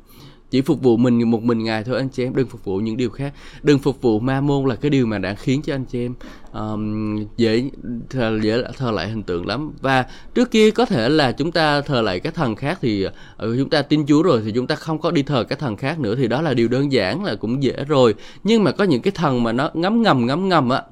chỉ 0.55 0.61
phục 0.61 0.83
vụ 0.83 0.97
mình 0.97 1.31
một 1.31 1.43
mình 1.43 1.65
ngài 1.65 1.85
thôi 1.85 1.97
anh 1.97 2.09
chị 2.09 2.25
em. 2.25 2.35
Đừng 2.35 2.47
phục 2.47 2.65
vụ 2.65 2.77
những 2.77 2.97
điều 2.97 3.11
khác. 3.11 3.35
Đừng 3.63 3.79
phục 3.79 4.03
vụ 4.03 4.21
ma 4.21 4.41
môn 4.41 4.67
là 4.67 4.75
cái 4.75 4.91
điều 4.91 5.07
mà 5.07 5.19
đã 5.19 5.35
khiến 5.35 5.63
cho 5.63 5.75
anh 5.75 5.85
chị 5.85 6.05
em 6.05 6.15
um, 6.53 7.25
dễ 7.37 7.71
thờ, 8.11 8.39
dễ 8.43 8.63
thờ 8.79 8.91
lại 8.91 9.09
hình 9.09 9.23
tượng 9.23 9.47
lắm. 9.47 9.73
Và 9.81 10.05
trước 10.35 10.51
kia 10.51 10.71
có 10.71 10.85
thể 10.85 11.09
là 11.09 11.33
chúng 11.33 11.53
ta 11.53 11.81
thờ 11.81 12.03
lại 12.03 12.21
các 12.21 12.35
thần 12.35 12.57
khác 12.57 12.79
thì 12.83 13.07
ừ, 13.37 13.57
chúng 13.59 13.71
ta 13.71 13.83
tin 13.83 14.07
Chúa 14.07 14.23
rồi 14.23 14.43
thì 14.45 14.53
chúng 14.55 14.67
ta 14.67 14.75
không 14.75 14.99
có 14.99 15.11
đi 15.11 15.23
thờ 15.23 15.45
các 15.45 15.59
thần 15.59 15.77
khác 15.77 16.01
nữa. 16.01 16.15
Thì 16.15 16.29
đó 16.29 16.43
là 16.43 16.55
điều 16.55 16.69
đơn 16.69 16.93
giản 16.93 17.25
là 17.25 17.35
cũng 17.35 17.63
dễ 17.63 17.85
rồi. 17.89 18.15
Nhưng 18.45 18.65
mà 18.65 18.73
có 18.73 18.85
những 18.85 19.03
cái 19.03 19.13
thần 19.15 19.43
mà 19.43 19.53
nó 19.53 19.71
ngấm 19.75 20.03
ngầm 20.03 20.27
ngấm 20.27 20.49
ngầm 20.49 20.69
á 20.69 20.83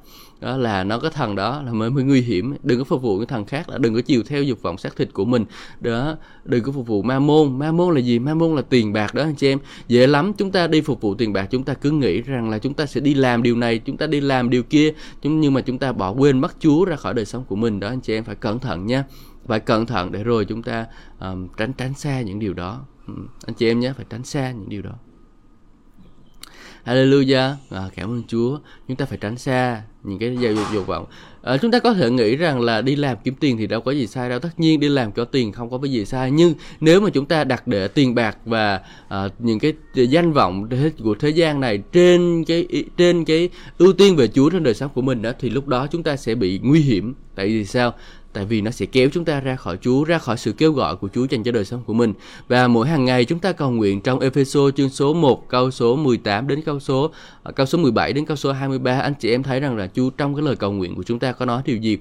đó 0.42 0.56
là 0.56 0.84
nó 0.84 0.98
có 0.98 1.10
thằng 1.10 1.34
đó 1.34 1.62
là 1.62 1.72
mới 1.72 1.90
mới 1.90 2.04
nguy 2.04 2.20
hiểm. 2.20 2.56
Đừng 2.62 2.78
có 2.78 2.84
phục 2.84 3.02
vụ 3.02 3.18
cái 3.18 3.26
thằng 3.26 3.44
khác 3.44 3.68
là 3.68 3.78
đừng 3.78 3.94
có 3.94 4.00
chiều 4.00 4.22
theo 4.26 4.42
dục 4.42 4.62
vọng 4.62 4.78
xác 4.78 4.96
thịt 4.96 5.12
của 5.12 5.24
mình. 5.24 5.44
Đó 5.80 6.16
đừng 6.44 6.62
có 6.62 6.72
phục 6.72 6.86
vụ 6.86 7.02
ma 7.02 7.18
môn. 7.18 7.58
Ma 7.58 7.72
môn 7.72 7.94
là 7.94 8.00
gì? 8.00 8.18
Ma 8.18 8.34
môn 8.34 8.56
là 8.56 8.62
tiền 8.62 8.92
bạc 8.92 9.14
đó 9.14 9.22
anh 9.22 9.34
chị 9.34 9.48
em. 9.48 9.58
Dễ 9.88 10.06
lắm 10.06 10.32
chúng 10.38 10.50
ta 10.50 10.66
đi 10.66 10.80
phục 10.80 11.00
vụ 11.00 11.14
tiền 11.14 11.32
bạc 11.32 11.46
chúng 11.50 11.64
ta 11.64 11.74
cứ 11.74 11.90
nghĩ 11.90 12.22
rằng 12.22 12.50
là 12.50 12.58
chúng 12.58 12.74
ta 12.74 12.86
sẽ 12.86 13.00
đi 13.00 13.14
làm 13.14 13.42
điều 13.42 13.56
này 13.56 13.78
chúng 13.78 13.96
ta 13.96 14.06
đi 14.06 14.20
làm 14.20 14.50
điều 14.50 14.62
kia 14.62 14.92
nhưng 15.22 15.54
mà 15.54 15.60
chúng 15.60 15.78
ta 15.78 15.92
bỏ 15.92 16.10
quên 16.10 16.40
mất 16.40 16.56
chúa 16.58 16.84
ra 16.84 16.96
khỏi 16.96 17.14
đời 17.14 17.24
sống 17.24 17.44
của 17.44 17.56
mình 17.56 17.80
đó 17.80 17.88
anh 17.88 18.00
chị 18.00 18.14
em. 18.14 18.24
Phải 18.24 18.34
cẩn 18.34 18.58
thận 18.58 18.86
nha. 18.86 19.04
Phải 19.46 19.60
cẩn 19.60 19.86
thận 19.86 20.12
để 20.12 20.24
rồi 20.24 20.44
chúng 20.44 20.62
ta 20.62 20.86
um, 21.20 21.48
tránh 21.56 21.72
tránh 21.72 21.94
xa 21.94 22.20
những 22.20 22.38
điều 22.38 22.54
đó. 22.54 22.80
Um, 23.06 23.26
anh 23.46 23.54
chị 23.54 23.70
em 23.70 23.80
nhé 23.80 23.92
phải 23.96 24.06
tránh 24.10 24.24
xa 24.24 24.52
những 24.52 24.68
điều 24.68 24.82
đó. 24.82 24.92
Hallelujah. 26.84 27.54
À, 27.70 27.82
cảm 27.96 28.10
ơn 28.10 28.22
Chúa. 28.28 28.58
Chúng 28.88 28.96
ta 28.96 29.04
phải 29.04 29.18
tránh 29.18 29.38
xa 29.38 29.82
những 30.02 30.18
cái 30.18 30.36
giao 30.40 30.52
dục 30.52 30.66
dục 30.72 30.86
vọng. 30.86 31.06
À, 31.42 31.56
chúng 31.56 31.70
ta 31.70 31.78
có 31.78 31.94
thể 31.94 32.10
nghĩ 32.10 32.36
rằng 32.36 32.60
là 32.60 32.82
đi 32.82 32.96
làm 32.96 33.16
kiếm 33.24 33.34
tiền 33.40 33.56
thì 33.56 33.66
đâu 33.66 33.80
có 33.80 33.90
gì 33.90 34.06
sai 34.06 34.28
đâu. 34.28 34.38
Tất 34.38 34.60
nhiên 34.60 34.80
đi 34.80 34.88
làm 34.88 35.12
có 35.12 35.24
tiền 35.24 35.52
không 35.52 35.70
có 35.70 35.78
cái 35.78 35.92
gì 35.92 36.04
sai. 36.04 36.30
Nhưng 36.30 36.54
nếu 36.80 37.00
mà 37.00 37.10
chúng 37.10 37.26
ta 37.26 37.44
đặt 37.44 37.66
để 37.66 37.88
tiền 37.88 38.14
bạc 38.14 38.38
và 38.44 38.80
à, 39.08 39.28
những 39.38 39.58
cái 39.58 39.72
danh 39.94 40.32
vọng 40.32 40.68
của 41.04 41.14
thế 41.14 41.28
gian 41.28 41.60
này 41.60 41.82
trên 41.92 42.44
cái 42.44 42.66
trên 42.96 43.24
cái 43.24 43.48
ưu 43.78 43.92
tiên 43.92 44.16
về 44.16 44.28
Chúa 44.28 44.50
trong 44.50 44.62
đời 44.62 44.74
sống 44.74 44.90
của 44.94 45.02
mình 45.02 45.22
đó 45.22 45.30
thì 45.38 45.50
lúc 45.50 45.68
đó 45.68 45.86
chúng 45.86 46.02
ta 46.02 46.16
sẽ 46.16 46.34
bị 46.34 46.60
nguy 46.62 46.80
hiểm. 46.80 47.14
Tại 47.34 47.46
vì 47.46 47.64
sao? 47.64 47.94
Tại 48.32 48.44
vì 48.44 48.60
nó 48.60 48.70
sẽ 48.70 48.86
kéo 48.86 49.08
chúng 49.12 49.24
ta 49.24 49.40
ra 49.40 49.56
khỏi 49.56 49.78
Chúa, 49.80 50.04
ra 50.04 50.18
khỏi 50.18 50.36
sự 50.36 50.52
kêu 50.52 50.72
gọi 50.72 50.96
của 50.96 51.08
Chúa 51.14 51.26
dành 51.30 51.42
cho 51.42 51.52
đời 51.52 51.64
sống 51.64 51.82
của 51.86 51.92
mình. 51.92 52.12
Và 52.48 52.68
mỗi 52.68 52.88
hàng 52.88 53.04
ngày 53.04 53.24
chúng 53.24 53.38
ta 53.38 53.52
cầu 53.52 53.70
nguyện 53.70 54.00
trong 54.00 54.20
Epheso 54.20 54.60
chương 54.76 54.88
số 54.88 55.14
1 55.14 55.48
câu 55.48 55.70
số 55.70 55.96
18 55.96 56.48
đến 56.48 56.62
câu 56.62 56.80
số 56.80 57.10
à, 57.42 57.52
câu 57.52 57.66
số 57.66 57.78
17 57.78 58.12
đến 58.12 58.26
câu 58.26 58.36
số 58.36 58.52
23 58.52 59.00
anh 59.00 59.14
chị 59.20 59.30
em 59.30 59.42
thấy 59.42 59.60
rằng 59.60 59.76
là 59.76 59.88
Chúa 59.94 60.10
trong 60.10 60.34
cái 60.34 60.42
lời 60.42 60.56
cầu 60.56 60.72
nguyện 60.72 60.94
của 60.94 61.02
chúng 61.02 61.18
ta 61.18 61.32
có 61.32 61.44
nói 61.44 61.62
điều 61.64 61.76
gì? 61.76 61.98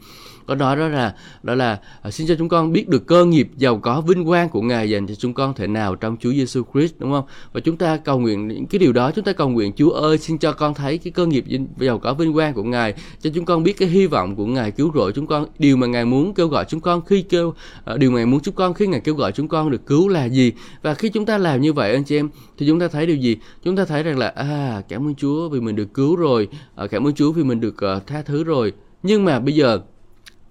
Có 0.48 0.56
nói 0.56 0.76
đó 0.76 0.88
là 0.88 1.16
đó 1.44 1.56
là 1.56 1.80
à, 2.02 2.12
xin 2.12 2.28
cho 2.28 2.36
chúng 2.38 2.50
con 2.50 2.72
biết 2.72 2.90
được 2.90 3.08
cơ 3.08 3.26
nghiệp 3.26 3.50
giàu 3.58 3.78
có 3.78 4.02
vinh 4.02 4.26
quang 4.26 4.50
của 4.50 4.62
ngài 4.62 4.90
dành 4.90 5.08
cho 5.08 5.16
chúng 5.16 5.34
con 5.34 5.54
thể 5.54 5.68
nào 5.68 5.96
trong 5.96 6.18
Chúa 6.20 6.32
Giêsu 6.32 6.64
Christ 6.74 6.94
đúng 7.00 7.12
không? 7.12 7.26
Và 7.54 7.60
chúng 7.60 7.78
ta 7.78 7.98
cầu 7.98 8.20
nguyện 8.20 8.48
những 8.48 8.66
cái 8.66 8.80
điều 8.80 8.94
đó 8.94 9.12
chúng 9.12 9.26
ta 9.26 9.34
cầu 9.34 9.50
nguyện 9.50 9.74
Chúa 9.76 9.90
ơi 9.90 10.18
xin 10.18 10.38
cho 10.38 10.54
con 10.54 10.74
thấy 10.74 10.98
cái 10.98 11.12
cơ 11.12 11.26
nghiệp 11.26 11.46
giàu 11.78 12.00
có 12.00 12.14
vinh 12.14 12.34
quang 12.34 12.54
của 12.54 12.64
ngài 12.64 12.94
cho 13.22 13.30
chúng 13.34 13.46
con 13.46 13.64
biết 13.64 13.78
cái 13.78 13.88
hy 13.88 14.08
vọng 14.08 14.36
của 14.36 14.46
ngài 14.46 14.72
cứu 14.72 14.92
rỗi 14.96 15.12
chúng 15.16 15.28
con. 15.28 15.46
Điều 15.60 15.78
mà 15.78 15.88
ngài 15.88 16.06
muốn 16.06 16.34
kêu 16.34 16.48
gọi 16.48 16.66
chúng 16.70 16.82
con 16.82 17.06
khi 17.06 17.22
kêu 17.22 17.54
à, 17.86 17.98
điều 17.98 18.12
mà 18.12 18.16
ngài 18.16 18.26
muốn 18.26 18.40
chúng 18.40 18.56
con 18.56 18.74
khi 18.74 18.88
ngài 18.88 19.00
kêu 19.00 19.16
gọi 19.16 19.32
chúng 19.32 19.48
con 19.48 19.72
được 19.72 19.86
cứu 19.86 20.08
là 20.08 20.26
gì? 20.26 20.52
Và 20.82 20.94
khi 20.94 21.10
chúng 21.10 21.26
ta 21.26 21.38
làm 21.38 21.62
như 21.62 21.74
vậy 21.74 21.94
anh 21.94 22.04
chị 22.04 22.18
em 22.18 22.30
thì 22.58 22.68
chúng 22.68 22.80
ta 22.80 22.88
thấy 22.88 23.06
điều 23.06 23.18
gì? 23.18 23.38
Chúng 23.64 23.76
ta 23.76 23.86
thấy 23.86 24.04
rằng 24.04 24.18
là 24.18 24.28
à 24.28 24.82
cảm 24.90 25.08
ơn 25.08 25.16
Chúa 25.16 25.50
vì 25.50 25.60
mình 25.60 25.76
được 25.76 25.94
cứu 25.94 26.16
rồi 26.16 26.48
à, 26.76 26.88
cảm 26.88 27.08
ơn 27.08 27.14
Chúa 27.14 27.32
vì 27.32 27.44
mình 27.44 27.60
được 27.60 27.76
uh, 27.98 28.08
tha 28.08 28.22
thứ 28.22 28.44
rồi. 28.44 28.74
Nhưng 29.04 29.26
mà 29.26 29.40
bây 29.40 29.56
giờ 29.56 29.80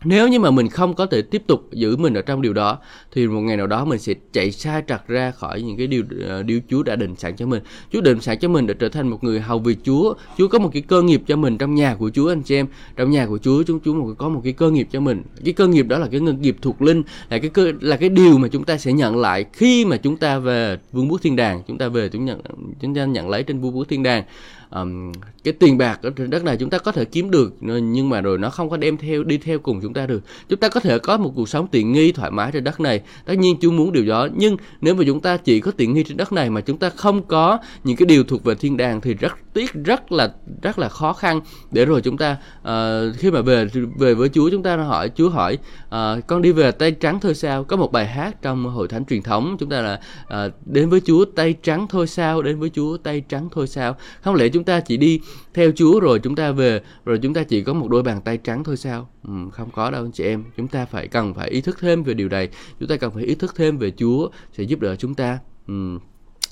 nếu 0.04 0.28
như 0.28 0.40
mà 0.40 0.50
mình 0.50 0.68
không 0.68 0.94
có 0.94 1.06
thể 1.06 1.22
tiếp 1.22 1.42
tục 1.46 1.68
giữ 1.72 1.96
mình 1.96 2.14
ở 2.14 2.22
trong 2.22 2.42
điều 2.42 2.52
đó 2.52 2.78
thì 3.12 3.26
một 3.26 3.40
ngày 3.40 3.56
nào 3.56 3.66
đó 3.66 3.84
mình 3.84 3.98
sẽ 3.98 4.14
chạy 4.32 4.52
sai 4.52 4.82
trật 4.88 5.06
ra 5.06 5.30
khỏi 5.30 5.62
những 5.62 5.76
cái 5.76 5.86
điều 5.86 6.02
uh, 6.02 6.46
điều 6.46 6.60
Chúa 6.68 6.82
đã 6.82 6.96
định 6.96 7.16
sẵn 7.16 7.36
cho 7.36 7.46
mình. 7.46 7.62
Chúa 7.92 8.00
định 8.00 8.20
sẵn 8.20 8.38
cho 8.38 8.48
mình 8.48 8.66
để 8.66 8.74
trở 8.74 8.88
thành 8.88 9.08
một 9.08 9.24
người 9.24 9.40
hầu 9.40 9.58
việc 9.58 9.78
Chúa. 9.84 10.14
Chúa 10.38 10.48
có 10.48 10.58
một 10.58 10.70
cái 10.72 10.82
cơ 10.82 11.02
nghiệp 11.02 11.22
cho 11.26 11.36
mình 11.36 11.58
trong 11.58 11.74
nhà 11.74 11.94
của 11.94 12.10
Chúa 12.10 12.32
anh 12.32 12.42
chị 12.42 12.54
em. 12.54 12.66
Trong 12.96 13.10
nhà 13.10 13.26
của 13.26 13.38
Chúa 13.38 13.62
chúng 13.62 13.80
Chúa 13.80 14.14
có 14.14 14.28
một 14.28 14.40
cái 14.44 14.52
cơ 14.52 14.70
nghiệp 14.70 14.88
cho 14.92 15.00
mình. 15.00 15.22
Cái 15.44 15.52
cơ 15.52 15.66
nghiệp 15.66 15.88
đó 15.88 15.98
là 15.98 16.08
cái 16.10 16.20
nghiệp 16.20 16.56
thuộc 16.62 16.82
linh, 16.82 17.02
là 17.30 17.38
cái 17.38 17.50
cơ 17.50 17.72
là 17.80 17.96
cái 17.96 18.08
điều 18.08 18.38
mà 18.38 18.48
chúng 18.48 18.64
ta 18.64 18.78
sẽ 18.78 18.92
nhận 18.92 19.16
lại 19.16 19.44
khi 19.52 19.84
mà 19.84 19.96
chúng 19.96 20.16
ta 20.16 20.38
về 20.38 20.78
vương 20.92 21.10
quốc 21.10 21.22
thiên 21.22 21.36
đàng, 21.36 21.62
chúng 21.68 21.78
ta 21.78 21.88
về 21.88 22.08
chúng 22.08 22.24
nhận 22.24 22.40
chúng 22.80 22.94
ta 22.94 23.04
nhận 23.04 23.28
lấy 23.28 23.42
trên 23.42 23.60
vương 23.60 23.76
quốc 23.76 23.88
thiên 23.88 24.02
đàng 24.02 24.24
um, 24.70 25.12
cái 25.44 25.54
tiền 25.54 25.78
bạc 25.78 25.98
ở 26.02 26.10
trên 26.10 26.30
đất 26.30 26.44
này 26.44 26.56
chúng 26.56 26.70
ta 26.70 26.78
có 26.78 26.92
thể 26.92 27.04
kiếm 27.04 27.30
được 27.30 27.54
nhưng 27.60 28.08
mà 28.08 28.20
rồi 28.20 28.38
nó 28.38 28.50
không 28.50 28.70
có 28.70 28.76
đem 28.76 28.96
theo 28.96 29.24
đi 29.24 29.38
theo 29.38 29.58
cùng 29.58 29.80
chúng 29.82 29.94
ta 29.94 30.06
được. 30.06 30.22
Chúng 30.48 30.58
ta 30.58 30.68
có 30.68 30.80
thể 30.80 30.98
có 30.98 31.16
một 31.16 31.32
cuộc 31.36 31.48
sống 31.48 31.66
tiện 31.66 31.92
nghi 31.92 32.12
thoải 32.12 32.30
mái 32.30 32.52
trên 32.52 32.64
đất 32.64 32.80
này. 32.80 33.00
Tất 33.24 33.34
nhiên 33.34 33.56
Chúa 33.60 33.70
muốn 33.70 33.92
điều 33.92 34.04
đó 34.04 34.28
nhưng 34.34 34.56
nếu 34.80 34.94
mà 34.94 35.04
chúng 35.06 35.20
ta 35.20 35.36
chỉ 35.36 35.60
có 35.60 35.70
tiện 35.70 35.94
nghi 35.94 36.02
trên 36.02 36.16
đất 36.16 36.32
này 36.32 36.50
mà 36.50 36.60
chúng 36.60 36.78
ta 36.78 36.90
không 36.90 37.22
có 37.22 37.58
những 37.84 37.96
cái 37.96 38.06
điều 38.06 38.24
thuộc 38.24 38.44
về 38.44 38.54
thiên 38.54 38.76
đàng 38.76 39.00
thì 39.00 39.14
rất 39.14 39.49
tiết 39.52 39.72
rất 39.72 40.12
là 40.12 40.34
rất 40.62 40.78
là 40.78 40.88
khó 40.88 41.12
khăn. 41.12 41.40
Để 41.70 41.84
rồi 41.84 42.00
chúng 42.00 42.18
ta 42.18 42.36
uh, 42.60 43.16
khi 43.16 43.30
mà 43.30 43.40
về 43.40 43.66
về 43.98 44.14
với 44.14 44.28
Chúa 44.28 44.50
chúng 44.50 44.62
ta 44.62 44.76
hỏi 44.76 45.10
Chúa 45.14 45.28
hỏi 45.28 45.58
uh, 45.86 46.26
con 46.26 46.42
đi 46.42 46.52
về 46.52 46.70
tay 46.70 46.92
trắng 46.92 47.20
thôi 47.20 47.34
sao? 47.34 47.64
Có 47.64 47.76
một 47.76 47.92
bài 47.92 48.06
hát 48.06 48.42
trong 48.42 48.64
hội 48.64 48.88
thánh 48.88 49.04
truyền 49.04 49.22
thống 49.22 49.56
chúng 49.58 49.70
ta 49.70 49.80
là 49.80 50.00
uh, 50.46 50.52
đến 50.66 50.88
với 50.88 51.00
Chúa 51.00 51.24
tay 51.24 51.54
trắng 51.62 51.86
thôi 51.90 52.06
sao? 52.06 52.42
Đến 52.42 52.58
với 52.58 52.70
Chúa 52.70 52.96
tay 52.96 53.22
trắng 53.28 53.48
thôi 53.52 53.66
sao? 53.66 53.96
Không 54.20 54.34
lẽ 54.34 54.48
chúng 54.48 54.64
ta 54.64 54.80
chỉ 54.80 54.96
đi 54.96 55.20
theo 55.54 55.70
Chúa 55.76 56.00
rồi 56.00 56.18
chúng 56.18 56.36
ta 56.36 56.52
về 56.52 56.80
rồi 57.04 57.18
chúng 57.22 57.34
ta 57.34 57.42
chỉ 57.42 57.62
có 57.62 57.72
một 57.72 57.88
đôi 57.88 58.02
bàn 58.02 58.20
tay 58.20 58.36
trắng 58.36 58.64
thôi 58.64 58.76
sao? 58.76 59.08
Ừ, 59.28 59.32
không 59.52 59.70
có 59.70 59.90
đâu 59.90 60.04
anh 60.04 60.12
chị 60.12 60.24
em. 60.24 60.44
Chúng 60.56 60.68
ta 60.68 60.84
phải 60.86 61.08
cần 61.08 61.34
phải 61.34 61.50
ý 61.50 61.60
thức 61.60 61.78
thêm 61.80 62.02
về 62.02 62.14
điều 62.14 62.28
này. 62.28 62.48
Chúng 62.80 62.88
ta 62.88 62.96
cần 62.96 63.10
phải 63.10 63.24
ý 63.24 63.34
thức 63.34 63.54
thêm 63.56 63.78
về 63.78 63.92
Chúa 63.96 64.28
sẽ 64.52 64.62
giúp 64.62 64.80
đỡ 64.80 64.96
chúng 64.96 65.14
ta. 65.14 65.38
Ừ 65.68 65.98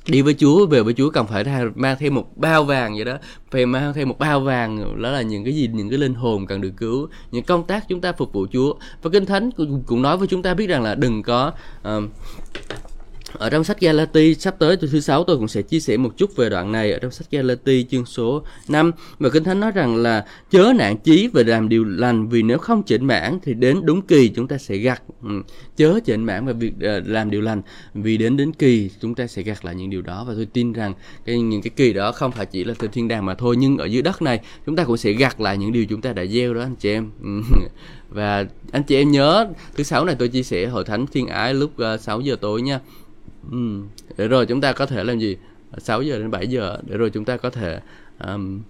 đi 0.06 0.22
với 0.22 0.34
Chúa 0.34 0.66
về 0.66 0.82
với 0.82 0.94
Chúa 0.94 1.10
cần 1.10 1.26
phải 1.26 1.44
mang 1.74 1.96
thêm 1.98 2.14
một 2.14 2.36
bao 2.36 2.64
vàng 2.64 2.94
vậy 2.94 3.04
đó. 3.04 3.16
Phải 3.50 3.66
mang 3.66 3.94
thêm 3.94 4.08
một 4.08 4.18
bao 4.18 4.40
vàng 4.40 5.02
đó 5.02 5.10
là 5.10 5.22
những 5.22 5.44
cái 5.44 5.54
gì 5.54 5.68
những 5.72 5.88
cái 5.88 5.98
linh 5.98 6.14
hồn 6.14 6.46
cần 6.46 6.60
được 6.60 6.72
cứu 6.76 7.08
những 7.30 7.44
công 7.44 7.66
tác 7.66 7.88
chúng 7.88 8.00
ta 8.00 8.12
phục 8.12 8.32
vụ 8.32 8.46
Chúa. 8.52 8.74
Và 9.02 9.10
kinh 9.10 9.26
thánh 9.26 9.50
cũng 9.86 10.02
nói 10.02 10.16
với 10.16 10.28
chúng 10.28 10.42
ta 10.42 10.54
biết 10.54 10.66
rằng 10.66 10.82
là 10.82 10.94
đừng 10.94 11.22
có 11.22 11.52
uh, 11.88 12.04
ở 13.32 13.50
trong 13.50 13.64
sách 13.64 13.80
Galati, 13.80 14.34
sắp 14.34 14.54
tới 14.58 14.76
thứ 14.76 15.00
sáu 15.00 15.24
tôi 15.24 15.36
cũng 15.36 15.48
sẽ 15.48 15.62
chia 15.62 15.80
sẻ 15.80 15.96
một 15.96 16.16
chút 16.16 16.36
về 16.36 16.48
đoạn 16.48 16.72
này 16.72 16.92
ở 16.92 16.98
trong 16.98 17.10
sách 17.10 17.30
Galati, 17.30 17.86
chương 17.90 18.06
số 18.06 18.42
5 18.68 18.92
và 19.18 19.30
Kinh 19.30 19.44
Thánh 19.44 19.60
nói 19.60 19.70
rằng 19.70 19.96
là 19.96 20.24
chớ 20.50 20.72
nạn 20.76 20.96
chí 20.96 21.28
về 21.28 21.44
làm 21.44 21.68
điều 21.68 21.84
lành, 21.84 22.28
vì 22.28 22.42
nếu 22.42 22.58
không 22.58 22.82
chỉnh 22.82 23.04
mãn 23.04 23.38
thì 23.42 23.54
đến 23.54 23.80
đúng 23.84 24.02
kỳ 24.02 24.28
chúng 24.28 24.48
ta 24.48 24.58
sẽ 24.58 24.76
gặt. 24.76 25.02
Ừ, 25.22 25.42
chớ 25.76 26.00
chỉnh 26.04 26.24
mãn 26.24 26.46
và 26.46 26.52
việc 26.52 26.72
ờ, 26.80 27.00
làm 27.06 27.30
điều 27.30 27.40
lành, 27.40 27.62
vì 27.94 28.16
đến 28.16 28.36
đến 28.36 28.52
kỳ 28.52 28.90
chúng 29.00 29.14
ta 29.14 29.26
sẽ 29.26 29.42
gặt 29.42 29.64
lại 29.64 29.74
những 29.74 29.90
điều 29.90 30.02
đó. 30.02 30.24
Và 30.28 30.34
tôi 30.36 30.46
tin 30.46 30.72
rằng 30.72 30.94
cái, 31.24 31.40
những 31.40 31.62
cái 31.62 31.70
kỳ 31.76 31.92
đó 31.92 32.12
không 32.12 32.32
phải 32.32 32.46
chỉ 32.46 32.64
là 32.64 32.74
từ 32.78 32.88
thiên 32.88 33.08
đàng 33.08 33.26
mà 33.26 33.34
thôi, 33.34 33.56
nhưng 33.58 33.78
ở 33.78 33.84
dưới 33.84 34.02
đất 34.02 34.22
này 34.22 34.40
chúng 34.66 34.76
ta 34.76 34.84
cũng 34.84 34.96
sẽ 34.96 35.12
gặt 35.12 35.40
lại 35.40 35.58
những 35.58 35.72
điều 35.72 35.84
chúng 35.84 36.00
ta 36.00 36.12
đã 36.12 36.26
gieo 36.26 36.54
đó, 36.54 36.60
anh 36.60 36.76
chị 36.76 36.90
em. 36.90 37.10
Ừ. 37.22 37.28
Và 38.08 38.46
anh 38.72 38.82
chị 38.82 38.96
em 38.96 39.10
nhớ, 39.10 39.48
thứ 39.76 39.82
sáu 39.82 40.04
này 40.04 40.16
tôi 40.18 40.28
chia 40.28 40.42
sẻ 40.42 40.66
hội 40.66 40.84
thánh 40.84 41.06
thiên 41.06 41.26
ái 41.26 41.54
lúc 41.54 41.78
ờ, 41.78 41.96
6 41.96 42.20
giờ 42.20 42.36
tối 42.40 42.62
nha 42.62 42.80
ừ. 43.52 43.82
để 44.16 44.28
rồi 44.28 44.46
chúng 44.46 44.60
ta 44.60 44.72
có 44.72 44.86
thể 44.86 45.04
làm 45.04 45.18
gì? 45.18 45.36
6 45.78 46.02
giờ 46.02 46.18
đến 46.18 46.30
7 46.30 46.46
giờ 46.46 46.76
để 46.86 46.96
rồi 46.96 47.10
chúng 47.10 47.24
ta 47.24 47.36
có 47.36 47.50
thể 47.50 47.80
um, 48.26 48.60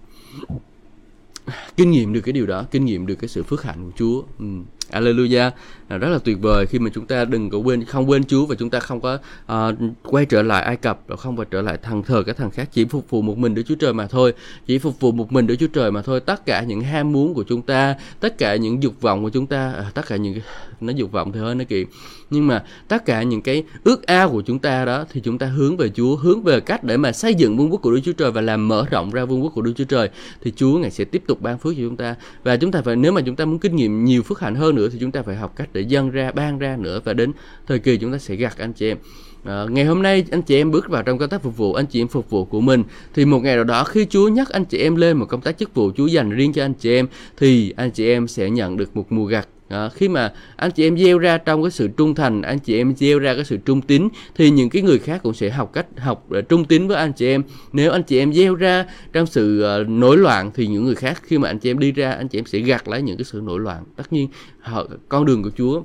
kinh 1.77 1.91
nghiệm 1.91 2.13
được 2.13 2.21
cái 2.21 2.33
điều 2.33 2.45
đó 2.45 2.65
kinh 2.71 2.85
nghiệm 2.85 3.05
được 3.05 3.15
cái 3.15 3.27
sự 3.27 3.43
phước 3.43 3.63
hạnh 3.63 3.85
của 3.85 3.91
Chúa. 3.97 4.23
Ừ. 4.39 4.45
Alleluia 4.89 5.49
à, 5.87 5.97
rất 5.97 6.09
là 6.09 6.17
tuyệt 6.17 6.37
vời 6.41 6.65
khi 6.65 6.79
mà 6.79 6.89
chúng 6.93 7.05
ta 7.05 7.25
đừng 7.25 7.49
có 7.49 7.57
quên 7.57 7.85
không 7.85 8.09
quên 8.09 8.23
Chúa 8.23 8.45
và 8.45 8.55
chúng 8.55 8.69
ta 8.69 8.79
không 8.79 9.01
có 9.01 9.17
uh, 9.53 9.75
quay 10.03 10.25
trở 10.25 10.41
lại 10.41 10.63
Ai 10.63 10.75
Cập 10.75 10.99
và 11.07 11.15
không 11.15 11.35
quay 11.35 11.47
trở 11.51 11.61
lại 11.61 11.77
thằng 11.83 12.03
thờ 12.03 12.23
các 12.25 12.37
thằng 12.37 12.51
khác 12.51 12.69
chỉ 12.71 12.85
phục 12.85 13.09
vụ 13.09 13.21
một 13.21 13.37
mình 13.37 13.55
Đức 13.55 13.63
Chúa 13.67 13.75
Trời 13.75 13.93
mà 13.93 14.07
thôi. 14.07 14.33
Chỉ 14.65 14.77
phục 14.77 14.99
vụ 14.99 15.11
một 15.11 15.31
mình 15.31 15.47
Đức 15.47 15.55
Chúa 15.55 15.67
Trời 15.67 15.91
mà 15.91 16.01
thôi. 16.01 16.19
Tất 16.19 16.45
cả 16.45 16.63
những 16.63 16.81
ham 16.81 17.11
muốn 17.11 17.33
của 17.33 17.43
chúng 17.43 17.61
ta 17.61 17.95
tất 18.19 18.37
cả 18.37 18.55
những 18.55 18.83
dục 18.83 19.01
vọng 19.01 19.23
của 19.23 19.29
chúng 19.29 19.47
ta 19.47 19.71
à, 19.71 19.91
tất 19.93 20.07
cả 20.07 20.15
những 20.15 20.39
nó 20.81 20.93
dục 20.93 21.11
vọng 21.11 21.31
thì 21.31 21.39
hơi 21.39 21.55
nó 21.55 21.63
kỳ 21.69 21.85
nhưng 22.29 22.47
mà 22.47 22.63
tất 22.87 23.05
cả 23.05 23.23
những 23.23 23.41
cái 23.41 23.63
ước 23.83 24.07
ao 24.07 24.29
của 24.29 24.41
chúng 24.41 24.59
ta 24.59 24.85
đó 24.85 25.05
thì 25.11 25.21
chúng 25.21 25.37
ta 25.37 25.45
hướng 25.45 25.77
về 25.77 25.89
Chúa 25.89 26.15
hướng 26.15 26.43
về 26.43 26.59
cách 26.59 26.83
để 26.83 26.97
mà 26.97 27.11
xây 27.11 27.35
dựng 27.35 27.57
vương 27.57 27.71
quốc 27.71 27.81
của 27.81 27.91
Đức 27.91 27.99
Chúa 28.03 28.13
Trời 28.13 28.31
và 28.31 28.41
làm 28.41 28.67
mở 28.67 28.85
rộng 28.91 29.11
ra 29.11 29.25
vương 29.25 29.43
quốc 29.43 29.53
của 29.55 29.61
Đức 29.61 29.73
Chúa 29.75 29.83
Trời 29.83 30.09
thì 30.41 30.53
Chúa 30.55 30.77
ngài 30.77 30.91
sẽ 30.91 31.03
tiếp 31.03 31.23
tục 31.27 31.41
ban 31.41 31.57
phước 31.57 31.73
cho 31.75 31.81
chúng 31.83 31.97
ta. 31.97 32.15
Và 32.43 32.57
chúng 32.57 32.71
ta 32.71 32.81
phải 32.81 32.95
nếu 32.95 33.11
mà 33.11 33.21
chúng 33.21 33.35
ta 33.35 33.45
muốn 33.45 33.59
kinh 33.59 33.75
nghiệm 33.75 34.05
nhiều 34.05 34.23
phước 34.23 34.39
hạnh 34.39 34.55
hơn 34.55 34.75
nữa 34.75 34.89
thì 34.91 34.97
chúng 35.01 35.11
ta 35.11 35.21
phải 35.21 35.35
học 35.35 35.53
cách 35.55 35.69
để 35.73 35.81
dâng 35.81 36.09
ra 36.09 36.31
ban 36.31 36.59
ra 36.59 36.77
nữa. 36.79 36.99
Và 37.03 37.13
đến 37.13 37.31
thời 37.67 37.79
kỳ 37.79 37.97
chúng 37.97 38.11
ta 38.11 38.17
sẽ 38.17 38.35
gặt 38.35 38.57
anh 38.57 38.73
chị 38.73 38.91
em. 38.91 38.97
À, 39.43 39.65
ngày 39.69 39.85
hôm 39.85 40.01
nay 40.01 40.25
anh 40.31 40.41
chị 40.41 40.55
em 40.55 40.71
bước 40.71 40.89
vào 40.89 41.03
trong 41.03 41.17
công 41.17 41.29
tác 41.29 41.41
phục 41.41 41.57
vụ 41.57 41.73
anh 41.73 41.85
chị 41.85 42.01
em 42.01 42.07
phục 42.07 42.29
vụ 42.29 42.45
của 42.45 42.61
mình 42.61 42.83
thì 43.13 43.25
một 43.25 43.39
ngày 43.43 43.55
nào 43.55 43.63
đó 43.63 43.83
khi 43.83 44.05
Chúa 44.09 44.27
nhắc 44.27 44.49
anh 44.49 44.65
chị 44.65 44.77
em 44.77 44.95
lên 44.95 45.17
một 45.17 45.25
công 45.25 45.41
tác 45.41 45.57
chức 45.57 45.73
vụ 45.73 45.91
Chúa 45.97 46.07
dành 46.07 46.29
riêng 46.29 46.53
cho 46.53 46.65
anh 46.65 46.73
chị 46.73 46.93
em 46.93 47.07
thì 47.37 47.73
anh 47.77 47.91
chị 47.91 48.09
em 48.09 48.27
sẽ 48.27 48.49
nhận 48.49 48.77
được 48.77 48.95
một 48.95 49.11
mùa 49.11 49.25
gặt 49.25 49.47
À, 49.69 49.89
khi 49.89 50.07
mà 50.07 50.33
anh 50.55 50.71
chị 50.71 50.87
em 50.87 50.97
gieo 50.97 51.17
ra 51.17 51.37
trong 51.37 51.63
cái 51.63 51.71
sự 51.71 51.89
trung 51.97 52.15
thành 52.15 52.41
anh 52.41 52.59
chị 52.59 52.77
em 52.77 52.95
gieo 52.95 53.19
ra 53.19 53.35
cái 53.35 53.45
sự 53.45 53.57
trung 53.57 53.81
tín 53.81 54.07
thì 54.35 54.49
những 54.49 54.69
cái 54.69 54.81
người 54.81 54.99
khác 54.99 55.19
cũng 55.23 55.33
sẽ 55.33 55.49
học 55.49 55.73
cách 55.73 55.85
học 55.97 56.27
uh, 56.37 56.49
trung 56.49 56.65
tín 56.65 56.87
với 56.87 56.97
anh 56.97 57.13
chị 57.13 57.27
em. 57.27 57.43
Nếu 57.73 57.91
anh 57.91 58.03
chị 58.03 58.19
em 58.19 58.33
gieo 58.33 58.55
ra 58.55 58.85
trong 59.13 59.25
sự 59.25 59.65
uh, 59.81 59.89
nổi 59.89 60.17
loạn 60.17 60.51
thì 60.55 60.67
những 60.67 60.85
người 60.85 60.95
khác 60.95 61.21
khi 61.23 61.37
mà 61.37 61.47
anh 61.47 61.59
chị 61.59 61.69
em 61.69 61.79
đi 61.79 61.91
ra 61.91 62.11
anh 62.11 62.27
chị 62.27 62.39
em 62.39 62.45
sẽ 62.45 62.59
gặt 62.59 62.87
lấy 62.87 63.01
những 63.01 63.17
cái 63.17 63.25
sự 63.25 63.41
nổi 63.45 63.59
loạn. 63.59 63.83
Tất 63.95 64.13
nhiên 64.13 64.27
họ, 64.59 64.87
con 65.09 65.25
đường 65.25 65.43
của 65.43 65.51
Chúa 65.57 65.83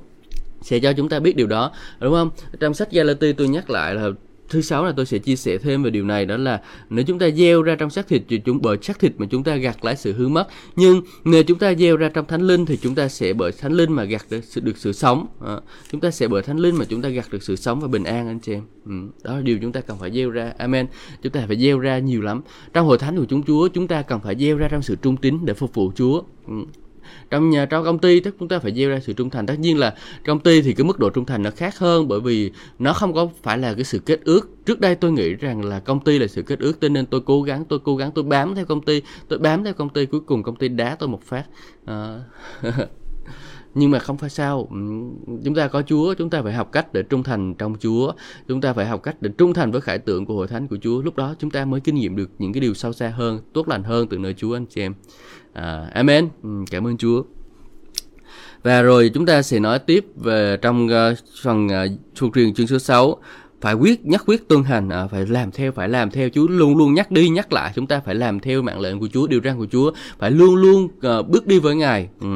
sẽ 0.62 0.78
cho 0.78 0.92
chúng 0.92 1.08
ta 1.08 1.20
biết 1.20 1.36
điều 1.36 1.46
đó 1.46 1.72
đúng 2.00 2.14
không? 2.14 2.30
Trong 2.60 2.74
sách 2.74 2.92
Galati 2.92 3.32
tôi 3.32 3.48
nhắc 3.48 3.70
lại 3.70 3.94
là 3.94 4.08
thứ 4.54 4.60
sáu 4.60 4.84
là 4.84 4.92
tôi 4.96 5.06
sẽ 5.06 5.18
chia 5.18 5.36
sẻ 5.36 5.58
thêm 5.58 5.82
về 5.82 5.90
điều 5.90 6.04
này 6.04 6.26
đó 6.26 6.36
là 6.36 6.60
nếu 6.90 7.04
chúng 7.04 7.18
ta 7.18 7.30
gieo 7.30 7.62
ra 7.62 7.74
trong 7.74 7.90
xác 7.90 8.08
thịt 8.08 8.22
thì 8.28 8.38
chúng 8.38 8.62
bởi 8.62 8.76
xác 8.82 8.98
thịt 8.98 9.12
mà 9.18 9.26
chúng 9.30 9.44
ta 9.44 9.56
gặt 9.56 9.84
lại 9.84 9.96
sự 9.96 10.12
hư 10.12 10.28
mất. 10.28 10.48
Nhưng 10.76 11.02
nếu 11.24 11.42
chúng 11.42 11.58
ta 11.58 11.74
gieo 11.74 11.96
ra 11.96 12.08
trong 12.08 12.26
thánh 12.26 12.42
linh 12.42 12.66
thì 12.66 12.76
chúng 12.76 12.94
ta 12.94 13.08
sẽ 13.08 13.32
bởi 13.32 13.52
thánh 13.52 13.72
linh 13.72 13.92
mà 13.92 14.04
gặt 14.04 14.26
được 14.30 14.44
sự 14.44 14.60
được 14.60 14.76
sự 14.76 14.92
sống. 14.92 15.26
À, 15.40 15.56
chúng 15.90 16.00
ta 16.00 16.10
sẽ 16.10 16.28
bởi 16.28 16.42
thánh 16.42 16.58
linh 16.58 16.76
mà 16.76 16.84
chúng 16.84 17.02
ta 17.02 17.08
gặt 17.08 17.26
được 17.30 17.42
sự 17.42 17.56
sống 17.56 17.80
và 17.80 17.88
bình 17.88 18.04
an 18.04 18.26
anh 18.26 18.40
chị 18.40 18.52
em. 18.52 18.62
Ừ, 18.86 18.92
đó 19.24 19.36
là 19.36 19.42
điều 19.42 19.58
chúng 19.58 19.72
ta 19.72 19.80
cần 19.80 19.98
phải 19.98 20.10
gieo 20.12 20.30
ra. 20.30 20.52
Amen. 20.58 20.86
Chúng 21.22 21.32
ta 21.32 21.44
phải 21.46 21.56
gieo 21.56 21.78
ra 21.78 21.98
nhiều 21.98 22.22
lắm. 22.22 22.42
Trong 22.72 22.86
hội 22.86 22.98
thánh 22.98 23.16
của 23.16 23.26
chúng 23.28 23.42
Chúa 23.42 23.68
chúng 23.68 23.88
ta 23.88 24.02
cần 24.02 24.20
phải 24.20 24.36
gieo 24.36 24.56
ra 24.56 24.68
trong 24.68 24.82
sự 24.82 24.96
trung 25.02 25.16
tín 25.16 25.38
để 25.44 25.54
phục 25.54 25.74
vụ 25.74 25.92
Chúa. 25.96 26.22
Ừ 26.46 26.54
trong 27.30 27.50
nhà 27.50 27.66
trong 27.66 27.84
công 27.84 27.98
ty 27.98 28.20
tức 28.20 28.36
chúng 28.38 28.48
ta 28.48 28.58
phải 28.58 28.74
gieo 28.74 28.90
ra 28.90 29.00
sự 29.00 29.12
trung 29.12 29.30
thành. 29.30 29.46
Tất 29.46 29.58
nhiên 29.58 29.78
là 29.78 29.94
công 30.26 30.40
ty 30.40 30.62
thì 30.62 30.72
cái 30.72 30.84
mức 30.84 30.98
độ 30.98 31.10
trung 31.10 31.24
thành 31.24 31.42
nó 31.42 31.50
khác 31.50 31.78
hơn 31.78 32.08
bởi 32.08 32.20
vì 32.20 32.50
nó 32.78 32.92
không 32.92 33.14
có 33.14 33.28
phải 33.42 33.58
là 33.58 33.74
cái 33.74 33.84
sự 33.84 33.98
kết 33.98 34.20
ước. 34.24 34.50
Trước 34.66 34.80
đây 34.80 34.94
tôi 34.94 35.12
nghĩ 35.12 35.34
rằng 35.34 35.64
là 35.64 35.80
công 35.80 36.00
ty 36.00 36.18
là 36.18 36.26
sự 36.26 36.42
kết 36.42 36.58
ước 36.58 36.80
cho 36.80 36.88
nên 36.88 37.06
tôi 37.06 37.20
cố 37.20 37.42
gắng 37.42 37.64
tôi 37.64 37.78
cố 37.84 37.96
gắng 37.96 38.10
tôi 38.14 38.24
bám 38.24 38.54
theo 38.54 38.64
công 38.64 38.82
ty 38.82 39.02
tôi 39.28 39.38
bám 39.38 39.64
theo 39.64 39.74
công 39.74 39.88
ty 39.88 40.06
cuối 40.06 40.20
cùng 40.20 40.42
công 40.42 40.56
ty 40.56 40.68
đá 40.68 40.94
tôi 40.94 41.08
một 41.08 41.22
phát. 41.22 41.44
À, 41.84 42.20
nhưng 43.74 43.90
mà 43.90 43.98
không 43.98 44.18
phải 44.18 44.30
sao. 44.30 44.68
Ừ, 44.70 44.76
chúng 45.44 45.54
ta 45.54 45.68
có 45.68 45.82
Chúa 45.82 46.14
chúng 46.14 46.30
ta 46.30 46.42
phải 46.42 46.52
học 46.52 46.72
cách 46.72 46.92
để 46.92 47.02
trung 47.02 47.22
thành 47.22 47.54
trong 47.54 47.76
Chúa. 47.80 48.12
Chúng 48.48 48.60
ta 48.60 48.72
phải 48.72 48.86
học 48.86 49.02
cách 49.02 49.16
để 49.20 49.30
trung 49.38 49.54
thành 49.54 49.70
với 49.70 49.80
khải 49.80 49.98
tượng 49.98 50.26
của 50.26 50.34
hội 50.34 50.48
thánh 50.48 50.68
của 50.68 50.76
Chúa. 50.82 51.02
Lúc 51.02 51.16
đó 51.16 51.34
chúng 51.38 51.50
ta 51.50 51.64
mới 51.64 51.80
kinh 51.80 51.94
nghiệm 51.94 52.16
được 52.16 52.30
những 52.38 52.52
cái 52.52 52.60
điều 52.60 52.74
sâu 52.74 52.92
xa 52.92 53.08
hơn 53.08 53.40
tốt 53.52 53.68
lành 53.68 53.82
hơn 53.82 54.08
từ 54.08 54.18
nơi 54.18 54.34
Chúa 54.34 54.56
anh 54.56 54.66
chị 54.66 54.80
em 54.80 54.94
à, 55.54 55.90
Amen. 55.94 56.28
Ừ, 56.42 56.48
cảm 56.70 56.86
ơn 56.86 56.96
Chúa. 56.96 57.22
Và 58.62 58.82
rồi 58.82 59.10
chúng 59.14 59.26
ta 59.26 59.42
sẽ 59.42 59.58
nói 59.58 59.78
tiếp 59.78 60.06
về 60.16 60.56
trong 60.62 60.86
uh, 60.86 61.18
phần 61.42 61.66
uh, 61.66 62.00
thuộc 62.14 62.34
truyền 62.34 62.54
chương 62.54 62.66
số 62.66 62.78
6 62.78 63.18
phải 63.60 63.74
quyết 63.74 64.06
nhất 64.06 64.22
quyết 64.26 64.48
tuân 64.48 64.62
hành. 64.62 64.88
À, 64.88 65.06
phải 65.06 65.26
làm 65.26 65.50
theo 65.50 65.72
phải 65.72 65.88
làm 65.88 66.10
theo 66.10 66.28
Chúa. 66.28 66.48
Luôn 66.48 66.76
luôn 66.76 66.94
nhắc 66.94 67.10
đi 67.10 67.28
nhắc 67.28 67.52
lại. 67.52 67.72
Chúng 67.74 67.86
ta 67.86 68.00
phải 68.00 68.14
làm 68.14 68.40
theo 68.40 68.62
mạng 68.62 68.80
lệnh 68.80 69.00
của 69.00 69.08
Chúa 69.12 69.26
điều 69.26 69.40
răn 69.44 69.58
của 69.58 69.66
Chúa. 69.66 69.92
Phải 70.18 70.30
luôn 70.30 70.56
luôn 70.56 70.84
uh, 70.84 71.28
bước 71.28 71.46
đi 71.46 71.58
với 71.58 71.76
Ngài. 71.76 72.08
Ừ. 72.20 72.28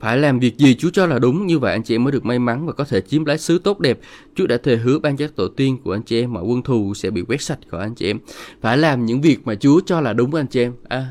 Phải 0.00 0.18
làm 0.18 0.38
việc 0.38 0.58
gì 0.58 0.74
Chúa 0.74 0.90
cho 0.90 1.06
là 1.06 1.18
đúng. 1.18 1.46
Như 1.46 1.58
vậy 1.58 1.72
anh 1.72 1.82
chị 1.82 1.94
em 1.94 2.04
mới 2.04 2.12
được 2.12 2.24
may 2.24 2.38
mắn 2.38 2.66
và 2.66 2.72
có 2.72 2.84
thể 2.84 3.00
chiếm 3.00 3.24
lấy 3.24 3.38
xứ 3.38 3.58
tốt 3.58 3.80
đẹp. 3.80 3.98
Chúa 4.34 4.46
đã 4.46 4.56
thề 4.56 4.76
hứa 4.76 4.98
ban 4.98 5.16
chắc 5.16 5.36
tổ 5.36 5.48
tiên 5.48 5.78
của 5.84 5.92
anh 5.92 6.02
chị 6.02 6.20
em 6.20 6.32
mọi 6.32 6.44
quân 6.44 6.62
thù 6.62 6.94
sẽ 6.94 7.10
bị 7.10 7.22
quét 7.22 7.42
sạch 7.42 7.58
khỏi 7.68 7.80
anh 7.80 7.94
chị 7.94 8.10
em. 8.10 8.18
Phải 8.60 8.78
làm 8.78 9.06
những 9.06 9.20
việc 9.20 9.38
mà 9.44 9.54
Chúa 9.54 9.80
cho 9.86 10.00
là 10.00 10.12
đúng 10.12 10.34
anh 10.34 10.46
chị 10.46 10.60
em. 10.60 10.72
À, 10.88 11.06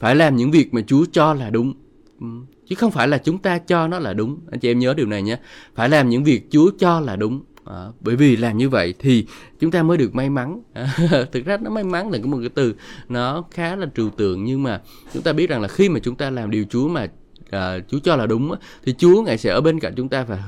phải 0.00 0.16
làm 0.16 0.36
những 0.36 0.50
việc 0.50 0.74
mà 0.74 0.80
Chúa 0.86 1.04
cho 1.12 1.34
là 1.34 1.50
đúng. 1.50 1.74
Ừ, 2.20 2.26
chứ 2.66 2.74
không 2.74 2.90
phải 2.90 3.08
là 3.08 3.18
chúng 3.18 3.38
ta 3.38 3.58
cho 3.58 3.88
nó 3.88 3.98
là 3.98 4.12
đúng. 4.12 4.38
Anh 4.50 4.60
chị 4.60 4.70
em 4.70 4.78
nhớ 4.78 4.94
điều 4.94 5.06
này 5.06 5.22
nhé. 5.22 5.38
Phải 5.74 5.88
làm 5.88 6.08
những 6.08 6.24
việc 6.24 6.46
Chúa 6.50 6.70
cho 6.78 7.00
là 7.00 7.16
đúng. 7.16 7.40
À, 7.64 7.86
bởi 8.00 8.16
vì 8.16 8.36
làm 8.36 8.58
như 8.58 8.68
vậy 8.68 8.94
thì 8.98 9.26
chúng 9.60 9.70
ta 9.70 9.82
mới 9.82 9.96
được 9.96 10.14
may 10.14 10.30
mắn 10.30 10.62
à, 10.72 10.94
thực 11.32 11.44
ra 11.44 11.56
nó 11.56 11.70
may 11.70 11.84
mắn 11.84 12.10
là 12.10 12.18
một 12.24 12.38
cái 12.40 12.48
từ 12.48 12.74
nó 13.08 13.44
khá 13.50 13.76
là 13.76 13.86
trừu 13.94 14.10
tượng 14.10 14.44
nhưng 14.44 14.62
mà 14.62 14.80
chúng 15.14 15.22
ta 15.22 15.32
biết 15.32 15.50
rằng 15.50 15.60
là 15.60 15.68
khi 15.68 15.88
mà 15.88 16.00
chúng 16.02 16.14
ta 16.14 16.30
làm 16.30 16.50
điều 16.50 16.64
Chúa 16.70 16.88
mà 16.88 17.06
à, 17.50 17.78
Chúa 17.88 17.98
cho 17.98 18.16
là 18.16 18.26
đúng 18.26 18.54
thì 18.84 18.94
Chúa 18.98 19.22
ngài 19.22 19.38
sẽ 19.38 19.50
ở 19.50 19.60
bên 19.60 19.80
cạnh 19.80 19.92
chúng 19.96 20.08
ta 20.08 20.22
và 20.22 20.44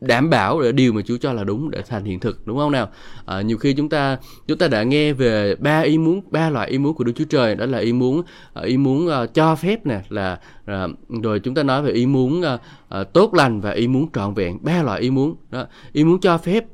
đảm 0.00 0.30
bảo 0.30 0.62
để 0.62 0.72
điều 0.72 0.92
mà 0.92 1.02
Chúa 1.02 1.16
cho 1.16 1.32
là 1.32 1.44
đúng 1.44 1.70
để 1.70 1.82
thành 1.82 2.04
hiện 2.04 2.20
thực 2.20 2.46
đúng 2.46 2.58
không 2.58 2.72
nào? 2.72 2.88
À, 3.26 3.40
nhiều 3.40 3.58
khi 3.58 3.72
chúng 3.72 3.88
ta 3.88 4.18
chúng 4.46 4.58
ta 4.58 4.68
đã 4.68 4.82
nghe 4.82 5.12
về 5.12 5.54
ba 5.54 5.80
ý 5.80 5.98
muốn 5.98 6.20
ba 6.30 6.50
loại 6.50 6.70
ý 6.70 6.78
muốn 6.78 6.94
của 6.94 7.04
Đức 7.04 7.12
Chúa 7.16 7.24
Trời. 7.24 7.54
Đó 7.54 7.66
là 7.66 7.78
ý 7.78 7.92
muốn 7.92 8.22
à, 8.54 8.62
ý 8.62 8.76
muốn 8.76 9.06
uh, 9.06 9.34
cho 9.34 9.54
phép 9.54 9.86
nè 9.86 10.00
là 10.08 10.40
uh, 10.62 11.22
rồi 11.22 11.40
chúng 11.40 11.54
ta 11.54 11.62
nói 11.62 11.82
về 11.82 11.92
ý 11.92 12.06
muốn 12.06 12.40
uh, 12.40 12.60
uh, 13.00 13.12
tốt 13.12 13.34
lành 13.34 13.60
và 13.60 13.70
ý 13.70 13.88
muốn 13.88 14.06
trọn 14.12 14.34
vẹn. 14.34 14.58
Ba 14.62 14.82
loại 14.82 15.00
ý 15.00 15.10
muốn. 15.10 15.34
Đó 15.50 15.66
ý 15.92 16.04
muốn 16.04 16.20
cho 16.20 16.38
phép 16.38 16.64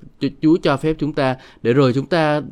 Chúa 0.42 0.56
cho 0.62 0.76
phép 0.76 0.96
chúng 0.98 1.12
ta 1.12 1.36
để 1.62 1.72
rồi 1.72 1.92
chúng 1.92 2.06
ta 2.06 2.42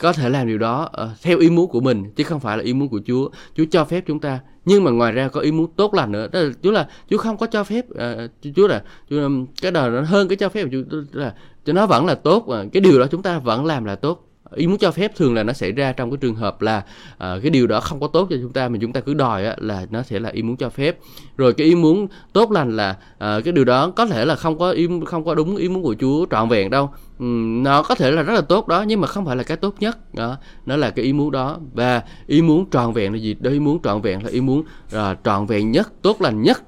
có 0.00 0.12
thể 0.12 0.28
làm 0.28 0.46
điều 0.46 0.58
đó 0.58 0.90
uh, 1.02 1.08
theo 1.22 1.38
ý 1.38 1.50
muốn 1.50 1.68
của 1.68 1.80
mình 1.80 2.10
chứ 2.16 2.24
không 2.24 2.40
phải 2.40 2.56
là 2.56 2.64
ý 2.64 2.72
muốn 2.72 2.88
của 2.88 3.00
Chúa. 3.06 3.28
Chúa 3.54 3.64
cho 3.70 3.84
phép 3.84 4.04
chúng 4.06 4.20
ta 4.20 4.40
nhưng 4.68 4.84
mà 4.84 4.90
ngoài 4.90 5.12
ra 5.12 5.28
có 5.28 5.40
ý 5.40 5.52
muốn 5.52 5.66
tốt 5.76 5.94
lành 5.94 6.12
nữa. 6.12 6.28
Đó 6.32 6.40
là 6.40 6.50
Chúa 6.62 6.70
là 6.70 6.88
Chúa 7.10 7.18
không 7.18 7.36
có 7.36 7.46
cho 7.46 7.64
phép 7.64 7.84
uh, 7.90 8.30
Chúa 8.56 8.68
là 8.68 8.82
Chúa, 9.10 9.28
cái 9.62 9.72
đời 9.72 9.90
nó 9.90 10.00
hơn 10.00 10.28
cái 10.28 10.36
cho 10.36 10.48
phép. 10.48 10.64
Của 10.64 10.82
Chúa 10.90 11.20
là 11.20 11.34
cho 11.64 11.72
nó 11.72 11.86
vẫn 11.86 12.06
là 12.06 12.14
tốt 12.14 12.46
uh, 12.46 12.72
cái 12.72 12.80
điều 12.80 12.98
đó 12.98 13.06
chúng 13.10 13.22
ta 13.22 13.38
vẫn 13.38 13.66
làm 13.66 13.84
là 13.84 13.96
tốt 13.96 14.27
ý 14.54 14.66
muốn 14.66 14.78
cho 14.78 14.90
phép 14.90 15.16
thường 15.16 15.34
là 15.34 15.42
nó 15.42 15.52
xảy 15.52 15.72
ra 15.72 15.92
trong 15.92 16.10
cái 16.10 16.16
trường 16.16 16.34
hợp 16.34 16.62
là 16.62 16.78
uh, 17.12 17.18
cái 17.18 17.50
điều 17.50 17.66
đó 17.66 17.80
không 17.80 18.00
có 18.00 18.06
tốt 18.06 18.26
cho 18.30 18.36
chúng 18.42 18.52
ta 18.52 18.68
mà 18.68 18.78
chúng 18.80 18.92
ta 18.92 19.00
cứ 19.00 19.14
đòi 19.14 19.44
á, 19.44 19.56
là 19.58 19.86
nó 19.90 20.02
sẽ 20.02 20.18
là 20.18 20.28
ý 20.28 20.42
muốn 20.42 20.56
cho 20.56 20.68
phép. 20.70 20.98
Rồi 21.36 21.52
cái 21.52 21.66
ý 21.66 21.74
muốn 21.74 22.06
tốt 22.32 22.52
lành 22.52 22.76
là 22.76 22.90
uh, 23.14 23.18
cái 23.44 23.52
điều 23.52 23.64
đó 23.64 23.90
có 23.90 24.06
thể 24.06 24.24
là 24.24 24.34
không 24.34 24.58
có 24.58 24.70
ý 24.70 24.88
không 25.06 25.24
có 25.24 25.34
đúng 25.34 25.56
ý 25.56 25.68
muốn 25.68 25.82
của 25.82 25.94
Chúa 26.00 26.26
trọn 26.30 26.48
vẹn 26.48 26.70
đâu. 26.70 26.90
Um, 27.18 27.62
nó 27.62 27.82
có 27.82 27.94
thể 27.94 28.10
là 28.10 28.22
rất 28.22 28.34
là 28.34 28.40
tốt 28.40 28.68
đó 28.68 28.82
nhưng 28.82 29.00
mà 29.00 29.06
không 29.06 29.26
phải 29.26 29.36
là 29.36 29.42
cái 29.42 29.56
tốt 29.56 29.74
nhất. 29.80 30.14
Đó 30.14 30.36
nó 30.66 30.76
là 30.76 30.90
cái 30.90 31.04
ý 31.04 31.12
muốn 31.12 31.30
đó. 31.30 31.58
Và 31.74 32.02
ý 32.26 32.42
muốn 32.42 32.70
trọn 32.70 32.92
vẹn 32.92 33.12
là 33.12 33.18
gì? 33.18 33.34
Đó 33.40 33.50
ý 33.50 33.60
muốn 33.60 33.82
trọn 33.82 34.00
vẹn 34.00 34.24
là 34.24 34.30
ý 34.30 34.40
muốn 34.40 34.58
uh, 34.96 35.00
trọn 35.24 35.46
vẹn 35.46 35.70
nhất 35.70 35.92
tốt 36.02 36.20
lành 36.20 36.42
nhất 36.42 36.62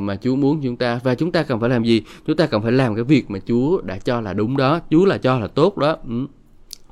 mà 0.00 0.16
Chúa 0.22 0.36
muốn 0.36 0.60
chúng 0.62 0.76
ta. 0.76 1.00
Và 1.04 1.14
chúng 1.14 1.32
ta 1.32 1.42
cần 1.42 1.60
phải 1.60 1.70
làm 1.70 1.84
gì? 1.84 2.02
Chúng 2.26 2.36
ta 2.36 2.46
cần 2.46 2.62
phải 2.62 2.72
làm 2.72 2.94
cái 2.94 3.04
việc 3.04 3.30
mà 3.30 3.38
Chúa 3.46 3.80
đã 3.80 3.98
cho 3.98 4.20
là 4.20 4.32
đúng 4.32 4.56
đó, 4.56 4.80
Chúa 4.90 5.04
là 5.04 5.18
cho 5.18 5.38
là 5.38 5.46
tốt 5.46 5.78
đó. 5.78 5.96
Ừ 6.08 6.26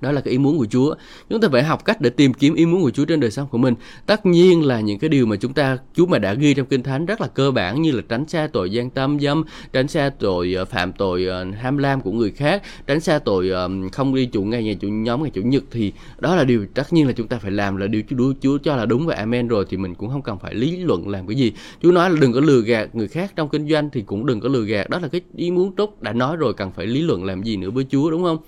đó 0.03 0.13
là 0.13 0.21
cái 0.21 0.33
ý 0.33 0.39
muốn 0.39 0.59
của 0.59 0.67
Chúa. 0.71 0.95
Chúng 1.31 1.41
ta 1.41 1.49
phải 1.53 1.63
học 1.63 1.85
cách 1.85 2.01
để 2.01 2.11
tìm 2.11 2.35
kiếm 2.35 2.55
ý 2.55 2.67
muốn 2.67 2.83
của 2.83 2.91
Chúa 2.91 3.05
trên 3.05 3.21
đời 3.21 3.31
sống 3.31 3.49
của 3.51 3.59
mình. 3.59 3.75
Tất 4.07 4.27
nhiên 4.27 4.67
là 4.67 4.81
những 4.81 4.99
cái 4.99 5.09
điều 5.09 5.27
mà 5.27 5.37
chúng 5.37 5.53
ta 5.53 5.79
Chúa 5.95 6.07
mà 6.07 6.19
đã 6.19 6.35
ghi 6.35 6.55
trong 6.55 6.67
Kinh 6.67 6.83
Thánh 6.83 7.07
rất 7.07 7.21
là 7.21 7.27
cơ 7.27 7.51
bản 7.51 7.83
như 7.83 7.93
là 7.93 8.03
tránh 8.09 8.29
xa 8.29 8.49
tội 8.53 8.71
gian 8.71 8.91
tâm 8.91 9.21
dâm, 9.21 9.45
tránh 9.73 9.89
xa 9.89 10.11
tội 10.19 10.57
uh, 10.63 10.69
phạm 10.69 10.93
tội 10.93 11.27
uh, 11.27 11.57
ham 11.57 11.79
lam 11.79 12.01
của 12.01 12.13
người 12.13 12.31
khác, 12.31 12.63
tránh 12.87 13.01
xa 13.01 13.19
tội 13.19 13.51
uh, 13.51 13.93
không 13.93 14.15
đi 14.15 14.27
chủ 14.27 14.43
ngày 14.43 14.65
ngày 14.65 14.75
chủ 14.81 14.89
nhóm 14.89 15.23
ngày 15.23 15.31
chủ 15.35 15.43
nhật 15.43 15.65
thì 15.71 15.93
đó 16.19 16.37
là 16.37 16.45
điều 16.45 16.67
tất 16.75 16.93
nhiên 16.93 17.07
là 17.07 17.13
chúng 17.13 17.29
ta 17.29 17.39
phải 17.39 17.51
làm 17.51 17.77
là 17.77 17.87
điều 17.87 18.03
Chúa 18.11 18.33
Chúa 18.41 18.59
cho 18.59 18.77
là 18.77 18.87
đúng 18.87 19.07
và 19.07 19.15
amen 19.15 19.49
rồi 19.49 19.67
thì 19.69 19.77
mình 19.77 19.95
cũng 19.95 20.09
không 20.09 20.23
cần 20.23 20.39
phải 20.39 20.55
lý 20.55 20.77
luận 20.77 21.09
làm 21.09 21.27
cái 21.27 21.37
gì. 21.37 21.53
Chúa 21.83 21.93
nói 21.93 22.11
là 22.11 22.17
đừng 22.21 22.33
có 22.33 22.41
lừa 22.41 22.61
gạt 22.61 22.95
người 22.95 23.09
khác 23.09 23.33
trong 23.37 23.49
kinh 23.49 23.69
doanh 23.69 23.91
thì 23.91 24.03
cũng 24.03 24.27
đừng 24.27 24.41
có 24.41 24.49
lừa 24.49 24.65
gạt. 24.65 24.91
Đó 24.91 24.99
là 24.99 25.09
cái 25.09 25.21
ý 25.37 25.51
muốn 25.51 25.77
tốt 25.77 26.03
đã 26.03 26.13
nói 26.13 26.37
rồi 26.37 26.55
cần 26.55 26.73
phải 26.73 26.87
lý 26.87 27.03
luận 27.03 27.25
làm 27.25 27.43
gì 27.43 27.57
nữa 27.57 27.71
với 27.71 27.87
Chúa 27.91 28.11
đúng 28.11 28.23
không? 28.23 28.39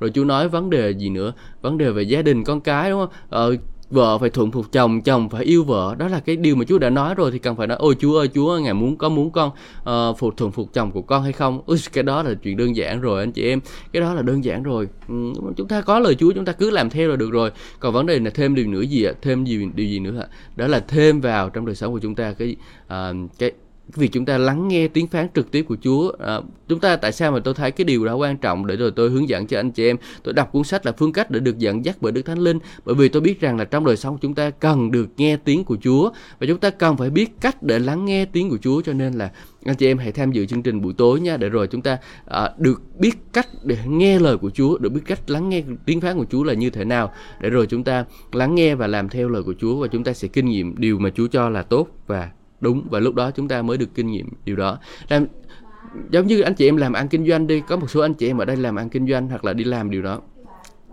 Rồi 0.00 0.10
chú 0.10 0.24
nói 0.24 0.48
vấn 0.48 0.70
đề 0.70 0.90
gì 0.90 1.08
nữa? 1.08 1.32
Vấn 1.62 1.78
đề 1.78 1.90
về 1.90 2.02
gia 2.02 2.22
đình 2.22 2.44
con 2.44 2.60
cái 2.60 2.90
đúng 2.90 3.00
không? 3.00 3.14
Ờ, 3.28 3.56
vợ 3.90 4.18
phải 4.18 4.30
thuận 4.30 4.50
phục 4.50 4.72
chồng 4.72 5.00
chồng 5.00 5.28
phải 5.28 5.44
yêu 5.44 5.64
vợ. 5.64 5.94
Đó 5.98 6.08
là 6.08 6.20
cái 6.20 6.36
điều 6.36 6.56
mà 6.56 6.64
chúa 6.64 6.78
đã 6.78 6.90
nói 6.90 7.14
rồi 7.14 7.30
thì 7.30 7.38
cần 7.38 7.56
phải 7.56 7.66
nói 7.66 7.76
ôi 7.80 7.96
chúa 7.98 8.18
ơi 8.18 8.28
chúa 8.34 8.58
ngài 8.58 8.74
muốn 8.74 8.96
có 8.96 9.08
muốn 9.08 9.30
con 9.30 9.50
ờ, 9.84 10.08
uh, 10.10 10.18
phục 10.18 10.36
thuận 10.36 10.52
phục 10.52 10.72
chồng 10.72 10.90
của 10.90 11.02
con 11.02 11.22
hay 11.22 11.32
không? 11.32 11.60
Ui, 11.66 11.78
cái 11.92 12.04
đó 12.04 12.22
là 12.22 12.34
chuyện 12.42 12.56
đơn 12.56 12.76
giản 12.76 13.00
rồi 13.00 13.20
anh 13.20 13.32
chị 13.32 13.48
em. 13.48 13.60
Cái 13.92 14.02
đó 14.02 14.14
là 14.14 14.22
đơn 14.22 14.44
giản 14.44 14.62
rồi. 14.62 14.88
Ừ, 15.08 15.14
chúng 15.56 15.68
ta 15.68 15.80
có 15.80 15.98
lời 15.98 16.14
chúa 16.14 16.32
chúng 16.32 16.44
ta 16.44 16.52
cứ 16.52 16.70
làm 16.70 16.90
theo 16.90 17.08
là 17.08 17.16
được 17.16 17.30
rồi. 17.30 17.50
Còn 17.80 17.92
vấn 17.92 18.06
đề 18.06 18.18
là 18.18 18.30
thêm 18.30 18.54
điều 18.54 18.66
nữa 18.66 18.82
gì 18.82 19.04
ạ? 19.04 19.12
Thêm 19.22 19.44
gì 19.44 19.68
điều 19.74 19.86
gì 19.86 19.98
nữa 19.98 20.20
ạ 20.20 20.26
đó 20.56 20.66
là 20.66 20.80
thêm 20.80 21.20
vào 21.20 21.50
trong 21.50 21.66
đời 21.66 21.74
sống 21.74 21.92
của 21.92 21.98
chúng 21.98 22.14
ta 22.14 22.32
cái 22.32 22.56
uh, 22.86 23.30
cái 23.38 23.52
việc 23.88 24.12
chúng 24.12 24.24
ta 24.24 24.38
lắng 24.38 24.68
nghe 24.68 24.88
tiếng 24.88 25.06
phán 25.06 25.28
trực 25.34 25.50
tiếp 25.50 25.62
của 25.62 25.76
Chúa. 25.82 26.12
À, 26.18 26.40
chúng 26.68 26.80
ta 26.80 26.96
tại 26.96 27.12
sao 27.12 27.32
mà 27.32 27.40
tôi 27.44 27.54
thấy 27.54 27.70
cái 27.70 27.84
điều 27.84 28.04
đó 28.04 28.14
quan 28.14 28.36
trọng 28.36 28.66
để 28.66 28.76
rồi 28.76 28.90
tôi 28.96 29.10
hướng 29.10 29.28
dẫn 29.28 29.46
cho 29.46 29.58
anh 29.58 29.70
chị 29.70 29.86
em? 29.86 29.96
Tôi 30.22 30.34
đọc 30.34 30.52
cuốn 30.52 30.64
sách 30.64 30.86
là 30.86 30.92
phương 30.92 31.12
cách 31.12 31.30
để 31.30 31.40
được 31.40 31.58
dẫn 31.58 31.84
dắt 31.84 31.96
bởi 32.00 32.12
Đức 32.12 32.22
Thánh 32.22 32.38
Linh. 32.38 32.58
Bởi 32.84 32.94
vì 32.94 33.08
tôi 33.08 33.22
biết 33.22 33.40
rằng 33.40 33.56
là 33.56 33.64
trong 33.64 33.84
đời 33.84 33.96
sống 33.96 34.18
chúng 34.20 34.34
ta 34.34 34.50
cần 34.50 34.90
được 34.90 35.08
nghe 35.16 35.36
tiếng 35.36 35.64
của 35.64 35.76
Chúa 35.82 36.10
và 36.40 36.46
chúng 36.46 36.58
ta 36.58 36.70
cần 36.70 36.96
phải 36.96 37.10
biết 37.10 37.30
cách 37.40 37.62
để 37.62 37.78
lắng 37.78 38.04
nghe 38.04 38.24
tiếng 38.24 38.50
của 38.50 38.58
Chúa. 38.62 38.82
Cho 38.82 38.92
nên 38.92 39.12
là 39.12 39.30
anh 39.64 39.76
chị 39.76 39.86
em 39.86 39.98
hãy 39.98 40.12
tham 40.12 40.32
dự 40.32 40.46
chương 40.46 40.62
trình 40.62 40.82
buổi 40.82 40.92
tối 40.98 41.20
nha 41.20 41.36
để 41.36 41.48
rồi 41.48 41.66
chúng 41.66 41.82
ta 41.82 41.98
à, 42.26 42.50
được 42.58 42.82
biết 42.98 43.18
cách 43.32 43.48
để 43.62 43.78
nghe 43.86 44.18
lời 44.18 44.36
của 44.36 44.50
Chúa 44.50 44.78
được 44.78 44.90
biết 44.90 45.00
cách 45.04 45.30
lắng 45.30 45.48
nghe 45.48 45.62
tiếng 45.86 46.00
phán 46.00 46.16
của 46.16 46.26
Chúa 46.30 46.42
là 46.44 46.54
như 46.54 46.70
thế 46.70 46.84
nào 46.84 47.12
để 47.40 47.50
rồi 47.50 47.66
chúng 47.66 47.84
ta 47.84 48.04
lắng 48.32 48.54
nghe 48.54 48.74
và 48.74 48.86
làm 48.86 49.08
theo 49.08 49.28
lời 49.28 49.42
của 49.42 49.54
Chúa 49.60 49.76
và 49.76 49.88
chúng 49.88 50.04
ta 50.04 50.12
sẽ 50.12 50.28
kinh 50.28 50.46
nghiệm 50.46 50.74
điều 50.78 50.98
mà 50.98 51.10
Chúa 51.10 51.26
cho 51.26 51.48
là 51.48 51.62
tốt 51.62 51.88
và 52.06 52.30
đúng, 52.64 52.82
và 52.90 53.00
lúc 53.00 53.14
đó 53.14 53.30
chúng 53.30 53.48
ta 53.48 53.62
mới 53.62 53.76
được 53.76 53.94
kinh 53.94 54.10
nghiệm 54.10 54.28
điều 54.44 54.56
đó. 54.56 54.78
Làm, 55.08 55.26
giống 56.10 56.26
như 56.26 56.40
anh 56.40 56.54
chị 56.54 56.68
em 56.68 56.76
làm 56.76 56.92
ăn 56.92 57.08
kinh 57.08 57.28
doanh 57.28 57.46
đi, 57.46 57.62
có 57.68 57.76
một 57.76 57.90
số 57.90 58.00
anh 58.00 58.14
chị 58.14 58.26
em 58.30 58.38
ở 58.38 58.44
đây 58.44 58.56
làm 58.56 58.76
ăn 58.76 58.88
kinh 58.88 59.08
doanh 59.08 59.28
hoặc 59.28 59.44
là 59.44 59.52
đi 59.52 59.64
làm 59.64 59.90
điều 59.90 60.02
đó. 60.02 60.20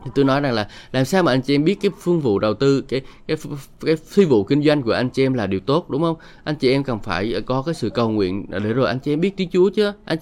Thì 0.05 0.11
tôi 0.15 0.25
nói 0.25 0.41
rằng 0.41 0.53
là 0.53 0.67
làm 0.91 1.05
sao 1.05 1.23
mà 1.23 1.31
anh 1.31 1.41
chị 1.41 1.55
em 1.55 1.63
biết 1.63 1.77
cái 1.81 1.91
phương 1.99 2.21
vụ 2.21 2.39
đầu 2.39 2.53
tư, 2.53 2.81
cái 2.81 3.01
cái 3.27 3.37
cái 3.85 3.95
phi 3.95 4.25
vụ 4.25 4.43
kinh 4.43 4.63
doanh 4.63 4.81
của 4.81 4.91
anh 4.91 5.09
chị 5.09 5.25
em 5.25 5.33
là 5.33 5.47
điều 5.47 5.59
tốt, 5.59 5.89
đúng 5.89 6.01
không? 6.01 6.15
Anh 6.43 6.55
chị 6.55 6.71
em 6.71 6.83
cần 6.83 6.99
phải 6.99 7.41
có 7.45 7.61
cái 7.61 7.73
sự 7.73 7.89
cầu 7.89 8.09
nguyện 8.09 8.45
để 8.49 8.73
rồi 8.73 8.87
anh 8.87 8.99
chị 8.99 9.13
em 9.13 9.21
biết 9.21 9.37
tiếng 9.37 9.49
Chúa 9.49 9.69
chứ. 9.69 9.91
Anh 10.05 10.17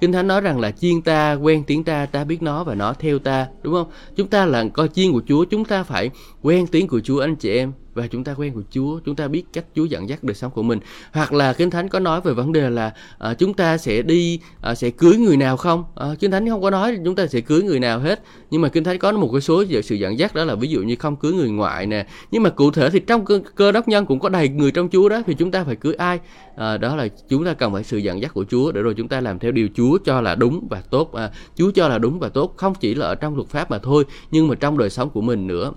kinh 0.00 0.12
thánh 0.12 0.26
nói 0.26 0.40
rằng 0.40 0.60
là 0.60 0.70
chiên 0.70 1.02
ta, 1.02 1.34
quen 1.34 1.64
tiếng 1.66 1.84
ta 1.84 2.06
ta 2.06 2.24
biết 2.24 2.42
nó 2.42 2.64
và 2.64 2.74
nó 2.74 2.92
theo 2.92 3.18
ta, 3.18 3.46
đúng 3.62 3.74
không? 3.74 3.90
Chúng 4.16 4.28
ta 4.28 4.46
là 4.46 4.64
coi 4.74 4.88
chiên 4.88 5.12
của 5.12 5.22
Chúa, 5.26 5.44
chúng 5.44 5.64
ta 5.64 5.82
phải 5.82 6.10
quen 6.42 6.66
tiếng 6.66 6.88
của 6.88 7.00
Chúa, 7.00 7.20
anh 7.20 7.36
chị 7.36 7.50
em 7.50 7.72
và 7.96 8.06
chúng 8.06 8.24
ta 8.24 8.34
quen 8.34 8.52
của 8.52 8.62
Chúa 8.70 9.00
chúng 9.04 9.16
ta 9.16 9.28
biết 9.28 9.44
cách 9.52 9.64
Chúa 9.74 9.84
dẫn 9.84 10.08
dắt 10.08 10.24
đời 10.24 10.34
sống 10.34 10.50
của 10.50 10.62
mình. 10.62 10.78
Hoặc 11.12 11.32
là 11.32 11.52
kinh 11.52 11.70
thánh 11.70 11.88
có 11.88 11.98
nói 11.98 12.20
về 12.20 12.32
vấn 12.32 12.52
đề 12.52 12.70
là 12.70 12.92
à, 13.18 13.34
chúng 13.34 13.54
ta 13.54 13.78
sẽ 13.78 14.02
đi 14.02 14.40
à, 14.60 14.74
sẽ 14.74 14.90
cưới 14.90 15.16
người 15.16 15.36
nào 15.36 15.56
không? 15.56 15.84
À, 15.94 16.06
kinh 16.18 16.30
thánh 16.30 16.48
không 16.48 16.62
có 16.62 16.70
nói 16.70 16.98
chúng 17.04 17.14
ta 17.14 17.26
sẽ 17.26 17.40
cưới 17.40 17.62
người 17.62 17.80
nào 17.80 17.98
hết. 17.98 18.22
Nhưng 18.50 18.60
mà 18.60 18.68
kinh 18.68 18.84
thánh 18.84 18.98
có 18.98 19.12
một 19.12 19.28
cái 19.32 19.40
số 19.40 19.64
sự 19.84 19.94
dẫn 19.94 20.18
dắt 20.18 20.34
đó 20.34 20.44
là 20.44 20.54
ví 20.54 20.68
dụ 20.68 20.80
như 20.82 20.96
không 20.96 21.16
cưới 21.16 21.32
người 21.32 21.50
ngoại 21.50 21.86
nè. 21.86 22.06
Nhưng 22.30 22.42
mà 22.42 22.50
cụ 22.50 22.70
thể 22.70 22.90
thì 22.90 23.00
trong 23.00 23.24
cơ, 23.24 23.40
cơ 23.54 23.72
đốc 23.72 23.88
nhân 23.88 24.06
cũng 24.06 24.20
có 24.20 24.28
đầy 24.28 24.48
người 24.48 24.70
trong 24.70 24.88
Chúa 24.88 25.08
đó 25.08 25.22
thì 25.26 25.34
chúng 25.34 25.50
ta 25.50 25.64
phải 25.64 25.76
cưới 25.76 25.94
ai? 25.94 26.18
À, 26.56 26.76
đó 26.76 26.96
là 26.96 27.08
chúng 27.28 27.44
ta 27.44 27.54
cần 27.54 27.72
phải 27.72 27.84
sự 27.84 27.98
dẫn 27.98 28.22
dắt 28.22 28.34
của 28.34 28.44
Chúa 28.48 28.72
để 28.72 28.82
rồi 28.82 28.94
chúng 28.96 29.08
ta 29.08 29.20
làm 29.20 29.38
theo 29.38 29.52
điều 29.52 29.68
Chúa 29.74 29.98
cho 30.04 30.20
là 30.20 30.34
đúng 30.34 30.68
và 30.70 30.82
tốt. 30.90 31.12
À, 31.12 31.30
Chúa 31.54 31.70
cho 31.70 31.88
là 31.88 31.98
đúng 31.98 32.18
và 32.18 32.28
tốt 32.28 32.54
không 32.56 32.74
chỉ 32.74 32.94
là 32.94 33.06
ở 33.06 33.14
trong 33.14 33.36
luật 33.36 33.48
pháp 33.48 33.70
mà 33.70 33.78
thôi 33.78 34.04
nhưng 34.30 34.48
mà 34.48 34.54
trong 34.54 34.78
đời 34.78 34.90
sống 34.90 35.10
của 35.10 35.20
mình 35.20 35.46
nữa 35.46 35.72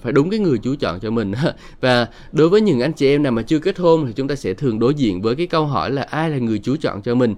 phải 0.00 0.12
đúng 0.12 0.30
cái 0.30 0.40
người 0.40 0.58
chú 0.58 0.74
chọn 0.74 1.00
cho 1.00 1.10
mình 1.10 1.32
và 1.80 2.08
đối 2.32 2.48
với 2.48 2.60
những 2.60 2.80
anh 2.80 2.92
chị 2.92 3.08
em 3.08 3.22
nào 3.22 3.32
mà 3.32 3.42
chưa 3.42 3.58
kết 3.58 3.78
hôn 3.78 4.06
thì 4.06 4.12
chúng 4.12 4.28
ta 4.28 4.34
sẽ 4.34 4.54
thường 4.54 4.78
đối 4.78 4.94
diện 4.94 5.22
với 5.22 5.36
cái 5.36 5.46
câu 5.46 5.66
hỏi 5.66 5.90
là 5.90 6.02
ai 6.02 6.30
là 6.30 6.38
người 6.38 6.58
chú 6.58 6.76
chọn 6.76 7.02
cho 7.02 7.14
mình? 7.14 7.34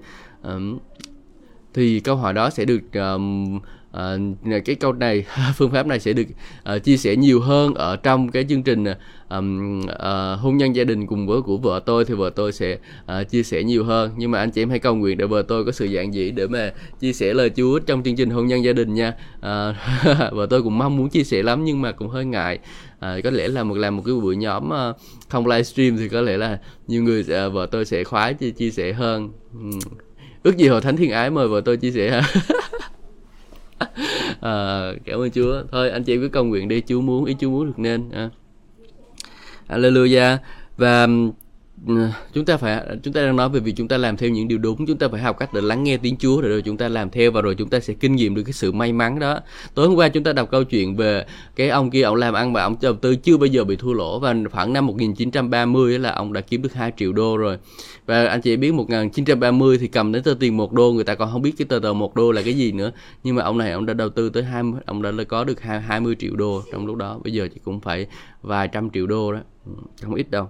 Thì 1.74 2.00
câu 2.00 2.16
hỏi 2.16 2.32
đó 2.32 2.50
sẽ 2.50 2.64
được 2.64 2.82
um, 2.92 3.60
à, 3.96 4.16
cái 4.64 4.76
câu 4.76 4.92
này 4.92 5.24
phương 5.56 5.70
pháp 5.70 5.86
này 5.86 6.00
sẽ 6.00 6.12
được 6.12 6.24
à, 6.64 6.78
chia 6.78 6.96
sẻ 6.96 7.16
nhiều 7.16 7.40
hơn 7.40 7.74
ở 7.74 7.96
trong 7.96 8.30
cái 8.30 8.44
chương 8.48 8.62
trình 8.62 8.84
à, 8.84 9.40
à, 9.98 10.36
hôn 10.40 10.56
nhân 10.56 10.76
gia 10.76 10.84
đình 10.84 11.06
cùng 11.06 11.26
với 11.26 11.42
của 11.42 11.56
vợ 11.56 11.80
tôi 11.86 12.04
thì 12.04 12.14
vợ 12.14 12.30
tôi 12.30 12.52
sẽ 12.52 12.78
à, 13.06 13.22
chia 13.22 13.42
sẻ 13.42 13.62
nhiều 13.62 13.84
hơn. 13.84 14.10
Nhưng 14.16 14.30
mà 14.30 14.38
anh 14.38 14.50
chị 14.50 14.62
em 14.62 14.70
hãy 14.70 14.78
cầu 14.78 14.94
nguyện 14.94 15.18
để 15.18 15.26
vợ 15.26 15.42
tôi 15.42 15.64
có 15.64 15.72
sự 15.72 15.88
dạng 15.94 16.14
dĩ 16.14 16.30
để 16.30 16.46
mà 16.46 16.72
chia 17.00 17.12
sẻ 17.12 17.34
lời 17.34 17.50
Chúa 17.56 17.78
trong 17.78 18.02
chương 18.02 18.16
trình 18.16 18.30
hôn 18.30 18.46
nhân 18.46 18.64
gia 18.64 18.72
đình 18.72 18.94
nha. 18.94 19.14
À, 19.40 19.74
vợ 20.32 20.46
tôi 20.50 20.62
cũng 20.62 20.78
mong 20.78 20.96
muốn 20.96 21.08
chia 21.08 21.24
sẻ 21.24 21.42
lắm 21.42 21.64
nhưng 21.64 21.82
mà 21.82 21.92
cũng 21.92 22.08
hơi 22.08 22.24
ngại. 22.24 22.58
À, 23.00 23.16
có 23.24 23.30
lẽ 23.30 23.48
là 23.48 23.64
một 23.64 23.74
làm 23.74 23.96
một 23.96 24.02
cái 24.06 24.14
buổi 24.14 24.36
nhóm 24.36 24.68
uh, 24.68 24.96
không 25.28 25.46
livestream 25.46 25.96
thì 25.96 26.08
có 26.08 26.20
lẽ 26.20 26.36
là 26.36 26.58
nhiều 26.86 27.02
người 27.02 27.20
uh, 27.20 27.52
vợ 27.52 27.66
tôi 27.70 27.84
sẽ 27.84 28.04
khoái 28.04 28.34
chia, 28.34 28.50
chia 28.50 28.70
sẻ 28.70 28.92
hơn. 28.92 29.30
Ừ. 29.52 29.78
ước 30.42 30.56
gì 30.56 30.68
hội 30.68 30.80
thánh 30.80 30.96
thiên 30.96 31.10
ái 31.10 31.30
mời 31.30 31.48
vợ 31.48 31.60
tôi 31.64 31.76
chia 31.76 31.90
sẻ 31.90 32.10
ha. 32.10 32.22
à, 34.40 34.92
cảm 35.04 35.20
ơn 35.20 35.30
Chúa. 35.30 35.62
Thôi 35.72 35.90
anh 35.90 36.04
chị 36.04 36.16
cứ 36.16 36.28
cầu 36.28 36.44
nguyện 36.44 36.68
đi. 36.68 36.82
Chúa 36.88 37.00
muốn 37.00 37.24
ý 37.24 37.36
Chúa 37.40 37.50
muốn 37.50 37.66
được 37.66 37.78
nên 37.78 38.10
à. 38.10 38.30
Hallelujah. 39.68 40.36
Và 40.76 41.06
ừ, 41.86 42.08
chúng 42.34 42.44
ta 42.44 42.56
phải 42.56 42.86
chúng 43.02 43.14
ta 43.14 43.22
đang 43.22 43.36
nói 43.36 43.48
về 43.48 43.60
việc 43.60 43.74
chúng 43.76 43.88
ta 43.88 43.96
làm 43.96 44.16
theo 44.16 44.30
những 44.30 44.48
điều 44.48 44.58
đúng. 44.58 44.86
Chúng 44.86 44.98
ta 44.98 45.08
phải 45.08 45.20
học 45.20 45.38
cách 45.38 45.54
để 45.54 45.60
lắng 45.60 45.84
nghe 45.84 45.96
tiếng 45.96 46.16
Chúa 46.16 46.40
rồi 46.40 46.62
chúng 46.62 46.76
ta 46.76 46.88
làm 46.88 47.10
theo 47.10 47.30
và 47.30 47.40
rồi 47.40 47.54
chúng 47.54 47.70
ta 47.70 47.80
sẽ 47.80 47.94
kinh 47.94 48.16
nghiệm 48.16 48.34
được 48.34 48.42
cái 48.42 48.52
sự 48.52 48.72
may 48.72 48.92
mắn 48.92 49.18
đó. 49.18 49.40
Tối 49.74 49.86
hôm 49.88 49.96
qua 49.96 50.08
chúng 50.08 50.24
ta 50.24 50.32
đọc 50.32 50.50
câu 50.50 50.64
chuyện 50.64 50.96
về 50.96 51.26
cái 51.56 51.68
ông 51.68 51.90
kia 51.90 52.02
ông 52.02 52.16
làm 52.16 52.34
ăn 52.34 52.52
và 52.52 52.62
ông 52.62 52.76
đầu 52.82 52.94
tư 52.94 53.16
chưa 53.16 53.36
bao 53.36 53.46
giờ 53.46 53.64
bị 53.64 53.76
thua 53.76 53.92
lỗ. 53.92 54.18
Và 54.18 54.34
khoảng 54.52 54.72
năm 54.72 54.86
1930 54.86 55.98
là 55.98 56.12
ông 56.12 56.32
đã 56.32 56.40
kiếm 56.40 56.62
được 56.62 56.74
2 56.74 56.92
triệu 56.96 57.12
đô 57.12 57.36
rồi 57.36 57.58
và 58.06 58.26
anh 58.26 58.40
chị 58.40 58.56
biết 58.56 58.74
1930 58.74 59.78
thì 59.78 59.88
cầm 59.88 60.12
đến 60.12 60.22
tờ 60.22 60.34
tiền 60.40 60.56
một 60.56 60.72
đô 60.72 60.92
người 60.92 61.04
ta 61.04 61.14
còn 61.14 61.32
không 61.32 61.42
biết 61.42 61.54
cái 61.58 61.66
tờ 61.68 61.78
tờ 61.82 61.92
một 61.92 62.14
đô 62.14 62.32
là 62.32 62.42
cái 62.42 62.54
gì 62.54 62.72
nữa. 62.72 62.92
Nhưng 63.24 63.36
mà 63.36 63.42
ông 63.42 63.58
này 63.58 63.72
ông 63.72 63.86
đã 63.86 63.94
đầu 63.94 64.08
tư 64.08 64.28
tới 64.28 64.42
20 64.42 64.80
ông 64.86 65.02
đã 65.02 65.24
có 65.28 65.44
được 65.44 65.60
20 65.60 66.16
triệu 66.18 66.36
đô 66.36 66.62
trong 66.72 66.86
lúc 66.86 66.96
đó. 66.96 67.20
Bây 67.24 67.32
giờ 67.32 67.48
chỉ 67.54 67.60
cũng 67.64 67.80
phải 67.80 68.06
vài 68.42 68.68
trăm 68.68 68.90
triệu 68.90 69.06
đô 69.06 69.32
đó. 69.32 69.40
Ừ, 69.66 69.72
không 70.02 70.14
ít 70.14 70.30
đâu. 70.30 70.48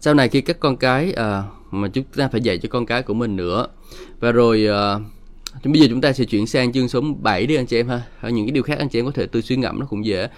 Sau 0.00 0.14
này 0.14 0.28
khi 0.28 0.40
các 0.40 0.60
con 0.60 0.76
cái 0.76 1.12
à, 1.12 1.42
mà 1.70 1.88
chúng 1.88 2.04
ta 2.16 2.28
phải 2.28 2.40
dạy 2.40 2.58
cho 2.58 2.68
con 2.72 2.86
cái 2.86 3.02
của 3.02 3.14
mình 3.14 3.36
nữa. 3.36 3.66
Và 4.20 4.32
rồi 4.32 4.66
à, 4.66 4.98
bây 5.64 5.80
giờ 5.80 5.86
chúng 5.90 6.00
ta 6.00 6.12
sẽ 6.12 6.24
chuyển 6.24 6.46
sang 6.46 6.72
chương 6.72 6.88
số 6.88 7.00
7 7.20 7.46
đi 7.46 7.54
anh 7.54 7.66
chị 7.66 7.76
em 7.76 7.88
ha. 7.88 8.02
Những 8.22 8.46
cái 8.46 8.52
điều 8.52 8.62
khác 8.62 8.78
anh 8.78 8.88
chị 8.88 8.98
em 8.98 9.04
có 9.04 9.10
thể 9.10 9.26
tự 9.26 9.40
suy 9.40 9.56
ngẫm 9.56 9.80
nó 9.80 9.86
cũng 9.86 10.06
dễ 10.06 10.28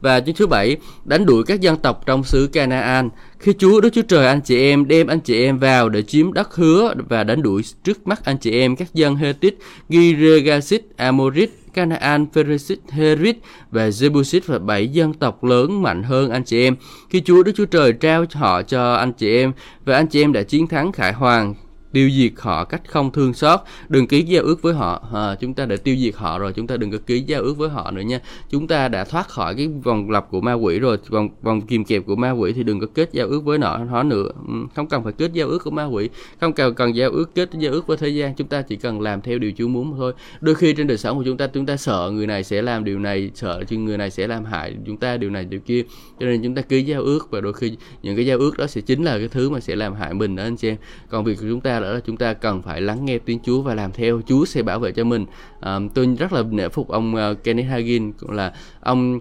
và 0.00 0.20
chương 0.20 0.34
thứ 0.34 0.46
bảy 0.46 0.76
đánh 1.04 1.26
đuổi 1.26 1.44
các 1.46 1.60
dân 1.60 1.76
tộc 1.76 2.06
trong 2.06 2.24
xứ 2.24 2.46
Canaan 2.46 3.10
khi 3.38 3.52
Chúa 3.58 3.80
Đức 3.80 3.90
Chúa 3.92 4.02
Trời 4.02 4.26
anh 4.26 4.40
chị 4.40 4.60
em 4.60 4.88
đem 4.88 5.06
anh 5.06 5.20
chị 5.20 5.44
em 5.44 5.58
vào 5.58 5.88
để 5.88 6.02
chiếm 6.02 6.32
đất 6.32 6.54
hứa 6.54 6.94
và 7.08 7.24
đánh 7.24 7.42
đuổi 7.42 7.62
trước 7.84 8.06
mắt 8.06 8.24
anh 8.24 8.38
chị 8.38 8.50
em 8.50 8.76
các 8.76 8.94
dân 8.94 9.16
Hethit, 9.16 9.58
Giregasit, 9.88 10.82
Amorit, 10.96 11.50
Canaan, 11.74 12.26
Pheresit, 12.32 12.78
Herit 12.90 13.36
và 13.70 13.88
Jebusit 13.88 14.40
và 14.46 14.58
bảy 14.58 14.88
dân 14.88 15.14
tộc 15.14 15.44
lớn 15.44 15.82
mạnh 15.82 16.02
hơn 16.02 16.30
anh 16.30 16.44
chị 16.44 16.62
em. 16.62 16.76
Khi 17.08 17.22
Chúa 17.24 17.42
Đức 17.42 17.52
Chúa 17.56 17.64
Trời 17.64 17.92
trao 17.92 18.24
họ 18.32 18.62
cho 18.62 18.94
anh 18.94 19.12
chị 19.12 19.36
em 19.36 19.52
và 19.84 19.96
anh 19.96 20.06
chị 20.06 20.22
em 20.22 20.32
đã 20.32 20.42
chiến 20.42 20.66
thắng 20.66 20.92
Khải 20.92 21.12
Hoàng 21.12 21.54
tiêu 21.96 22.10
diệt 22.10 22.32
họ 22.36 22.64
cách 22.64 22.82
không 22.88 23.12
thương 23.12 23.34
xót. 23.34 23.60
Đừng 23.88 24.06
ký 24.06 24.22
giao 24.22 24.44
ước 24.44 24.62
với 24.62 24.74
họ. 24.74 25.08
À, 25.14 25.34
chúng 25.40 25.54
ta 25.54 25.66
đã 25.66 25.76
tiêu 25.76 25.96
diệt 25.96 26.14
họ 26.16 26.38
rồi 26.38 26.52
chúng 26.52 26.66
ta 26.66 26.76
đừng 26.76 26.90
có 26.90 26.98
ký 27.06 27.20
giao 27.20 27.42
ước 27.42 27.58
với 27.58 27.68
họ 27.68 27.90
nữa 27.90 28.02
nha. 28.02 28.20
Chúng 28.50 28.68
ta 28.68 28.88
đã 28.88 29.04
thoát 29.04 29.28
khỏi 29.28 29.54
cái 29.54 29.68
vòng 29.84 30.10
lặp 30.10 30.30
của 30.30 30.40
ma 30.40 30.52
quỷ 30.52 30.78
rồi 30.78 30.98
vòng 31.08 31.28
vòng 31.42 31.60
kìm 31.60 31.84
kẹp 31.84 32.06
của 32.06 32.16
ma 32.16 32.30
quỷ 32.30 32.52
thì 32.52 32.62
đừng 32.62 32.80
có 32.80 32.86
kết 32.94 33.08
giao 33.12 33.26
ước 33.26 33.44
với 33.44 33.58
nó 33.58 33.78
nó 33.78 34.02
nữa. 34.02 34.28
Ừ, 34.48 34.54
không 34.74 34.88
cần 34.88 35.04
phải 35.04 35.12
kết 35.12 35.32
giao 35.32 35.48
ước 35.48 35.58
của 35.64 35.70
ma 35.70 35.84
quỷ 35.84 36.08
không 36.40 36.52
cần 36.52 36.74
cần 36.74 36.96
giao 36.96 37.10
ước 37.10 37.34
kết 37.34 37.50
giao 37.58 37.72
ước 37.72 37.86
với 37.86 37.96
thế 37.96 38.08
gian. 38.08 38.34
Chúng 38.34 38.48
ta 38.48 38.62
chỉ 38.62 38.76
cần 38.76 39.00
làm 39.00 39.20
theo 39.20 39.38
điều 39.38 39.52
Chúa 39.56 39.68
muốn 39.68 39.94
thôi. 39.96 40.12
Đôi 40.40 40.54
khi 40.54 40.72
trên 40.72 40.86
đời 40.86 40.98
sống 40.98 41.16
của 41.16 41.24
chúng 41.24 41.36
ta 41.36 41.46
chúng 41.46 41.66
ta 41.66 41.76
sợ 41.76 42.10
người 42.14 42.26
này 42.26 42.44
sẽ 42.44 42.62
làm 42.62 42.84
điều 42.84 42.98
này 42.98 43.30
sợ 43.34 43.64
chứ 43.68 43.76
người 43.76 43.98
này 43.98 44.10
sẽ 44.10 44.26
làm 44.26 44.44
hại 44.44 44.76
chúng 44.86 44.96
ta 44.96 45.16
điều 45.16 45.30
này 45.30 45.44
điều 45.44 45.60
kia. 45.60 45.82
Cho 46.20 46.26
nên 46.26 46.42
chúng 46.42 46.54
ta 46.54 46.62
ký 46.62 46.82
giao 46.82 47.02
ước 47.02 47.30
và 47.30 47.40
đôi 47.40 47.52
khi 47.52 47.76
những 48.02 48.16
cái 48.16 48.26
giao 48.26 48.38
ước 48.38 48.58
đó 48.58 48.66
sẽ 48.66 48.80
chính 48.80 49.04
là 49.04 49.18
cái 49.18 49.28
thứ 49.28 49.50
mà 49.50 49.60
sẽ 49.60 49.76
làm 49.76 49.94
hại 49.94 50.14
mình 50.14 50.36
đó 50.36 50.42
anh 50.42 50.56
chị 50.56 50.68
em. 50.68 50.76
Còn 51.08 51.24
việc 51.24 51.38
của 51.40 51.46
chúng 51.48 51.60
ta 51.60 51.80
là 51.80 51.85
chúng 52.06 52.16
ta 52.16 52.32
cần 52.34 52.62
phải 52.62 52.80
lắng 52.80 53.04
nghe 53.04 53.18
tiếng 53.18 53.38
Chúa 53.44 53.62
và 53.62 53.74
làm 53.74 53.92
theo. 53.92 54.20
Chúa 54.26 54.44
sẽ 54.44 54.62
bảo 54.62 54.78
vệ 54.78 54.92
cho 54.92 55.04
mình. 55.04 55.26
À, 55.60 55.78
tôi 55.94 56.16
rất 56.18 56.32
là 56.32 56.42
nể 56.50 56.68
phục 56.68 56.88
ông 56.88 57.14
uh, 57.14 57.44
Kenneth 57.44 57.68
Hagin 57.68 58.12
cũng 58.12 58.30
là 58.30 58.52
ông 58.80 59.20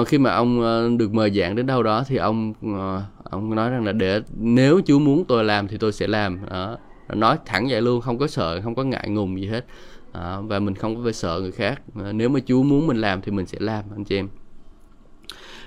uh, 0.00 0.08
khi 0.08 0.18
mà 0.18 0.34
ông 0.34 0.60
uh, 0.60 0.98
được 0.98 1.14
mời 1.14 1.30
giảng 1.30 1.56
đến 1.56 1.66
đâu 1.66 1.82
đó 1.82 2.04
thì 2.08 2.16
ông 2.16 2.54
uh, 2.66 3.02
ông 3.30 3.54
nói 3.54 3.70
rằng 3.70 3.84
là 3.84 3.92
để 3.92 4.20
nếu 4.36 4.80
Chúa 4.86 4.98
muốn 4.98 5.24
tôi 5.24 5.44
làm 5.44 5.68
thì 5.68 5.76
tôi 5.78 5.92
sẽ 5.92 6.06
làm. 6.06 6.38
Đó. 6.50 6.76
Nói 7.08 7.36
thẳng 7.46 7.66
vậy 7.70 7.82
luôn 7.82 8.00
không 8.00 8.18
có 8.18 8.26
sợ 8.26 8.60
không 8.60 8.74
có 8.74 8.84
ngại 8.84 9.08
ngùng 9.08 9.40
gì 9.40 9.46
hết. 9.46 9.66
À, 10.12 10.40
và 10.40 10.58
mình 10.58 10.74
không 10.74 10.96
có 10.96 11.00
phải 11.04 11.12
sợ 11.12 11.40
người 11.40 11.52
khác. 11.52 11.82
À, 12.04 12.12
nếu 12.12 12.28
mà 12.28 12.40
Chúa 12.46 12.62
muốn 12.62 12.86
mình 12.86 12.96
làm 12.96 13.20
thì 13.20 13.32
mình 13.32 13.46
sẽ 13.46 13.58
làm 13.60 13.84
anh 13.96 14.04
chị 14.04 14.16
em 14.16 14.28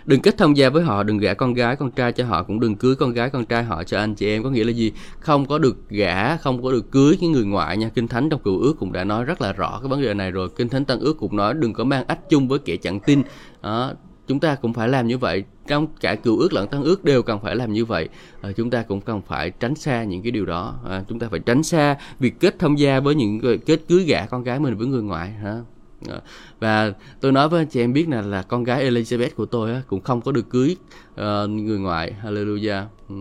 đừng 0.08 0.22
kết 0.22 0.38
thông 0.38 0.58
gia 0.58 0.70
với 0.70 0.84
họ 0.84 1.04
đừng 1.04 1.18
gả 1.18 1.34
con 1.34 1.54
gái 1.54 1.76
con 1.76 1.92
trai 1.92 2.12
cho 2.12 2.26
họ 2.26 2.44
cũng 2.44 2.60
đừng 2.60 2.76
cưới 2.76 2.96
con 2.96 3.14
gái 3.14 3.30
con 3.30 3.46
trai 3.46 3.64
họ 3.64 3.84
cho 3.84 4.00
anh 4.00 4.16
chị 4.16 4.28
em. 4.28 4.44
Có 4.44 4.50
nghĩa 4.50 4.64
là 4.64 4.72
gì? 4.72 4.92
Không 5.20 5.46
có 5.46 5.58
được 5.58 5.90
gả 5.90 6.38
không 6.38 6.64
có 6.64 6.72
được 6.72 6.92
cưới 6.92 7.18
cái 7.22 7.30
người 7.30 7.46
ngoại 7.46 7.78
nha. 7.78 7.90
Kinh 7.90 8.08
thánh 8.08 8.30
trong 8.30 8.42
cựu 8.42 8.60
ước 8.60 8.74
cũng 8.80 8.92
đã 8.92 9.04
nói 9.04 9.24
rất 9.24 9.42
là 9.42 9.54
rõ 9.54 9.80
cái 9.80 9.90
vấn 9.90 10.02
đề 10.02 10.14
này 10.14 10.32
rồi. 10.32 10.50
Kinh 10.56 10.70
thánh 10.70 10.86
tân 10.86 11.00
ước 11.00 11.18
cũng 11.20 11.36
nói 11.36 11.54
đừng 11.54 11.74
có 11.74 11.84
mang 11.84 12.04
ách 12.08 12.30
chung 12.30 12.48
với 12.48 12.60
kẻ 12.60 12.78
chẳng 12.78 13.00
tin. 13.00 13.22
Đó, 13.64 13.94
chúng 14.28 14.40
ta 14.40 14.56
cũng 14.56 14.74
phải 14.74 14.88
làm 14.88 15.08
như 15.08 15.18
vậy. 15.18 15.44
Trong 15.68 15.88
cả 16.02 16.16
cựu 16.16 16.40
ước 16.40 16.54
lẫn 16.54 16.68
tân 16.68 16.82
ước 16.84 17.04
đều 17.04 17.22
cần 17.22 17.40
phải 17.40 17.56
làm 17.56 17.74
như 17.74 17.86
vậy. 17.86 18.10
À, 18.42 18.52
chúng 18.58 18.70
ta 18.70 18.82
cũng 18.82 19.02
cần 19.02 19.22
phải 19.28 19.52
tránh 19.52 19.76
xa 19.76 20.04
những 20.04 20.22
cái 20.22 20.32
điều 20.32 20.46
đó. 20.46 20.80
À, 20.90 21.04
chúng 21.10 21.20
ta 21.20 21.28
phải 21.32 21.40
tránh 21.40 21.64
xa 21.64 21.98
việc 22.20 22.40
kết 22.40 22.60
thông 22.60 22.80
gia 22.80 23.00
với 23.00 23.16
những 23.16 23.38
người 23.38 23.58
kết 23.58 23.80
cưới 23.88 24.04
gả 24.04 24.26
con 24.26 24.44
gái 24.44 24.60
mình 24.60 24.78
với 24.78 24.88
người 24.88 25.02
ngoại 25.02 25.32
ha. 25.32 25.62
Ờ, 26.08 26.22
và 26.60 26.94
tôi 27.22 27.32
nói 27.32 27.50
với 27.50 27.62
anh 27.62 27.68
chị 27.68 27.82
em 27.82 27.94
biết 27.94 28.10
là 28.10 28.22
là 28.22 28.42
con 28.42 28.64
gái 28.64 28.92
Elizabeth 28.92 29.30
của 29.36 29.46
tôi 29.46 29.74
á, 29.74 29.82
cũng 29.88 30.02
không 30.02 30.22
có 30.22 30.32
được 30.32 30.50
cưới 30.50 30.76
uh, 31.12 31.50
người 31.50 31.80
ngoại. 31.80 32.14
Hallelujah. 32.24 32.84
Ừ. 33.10 33.16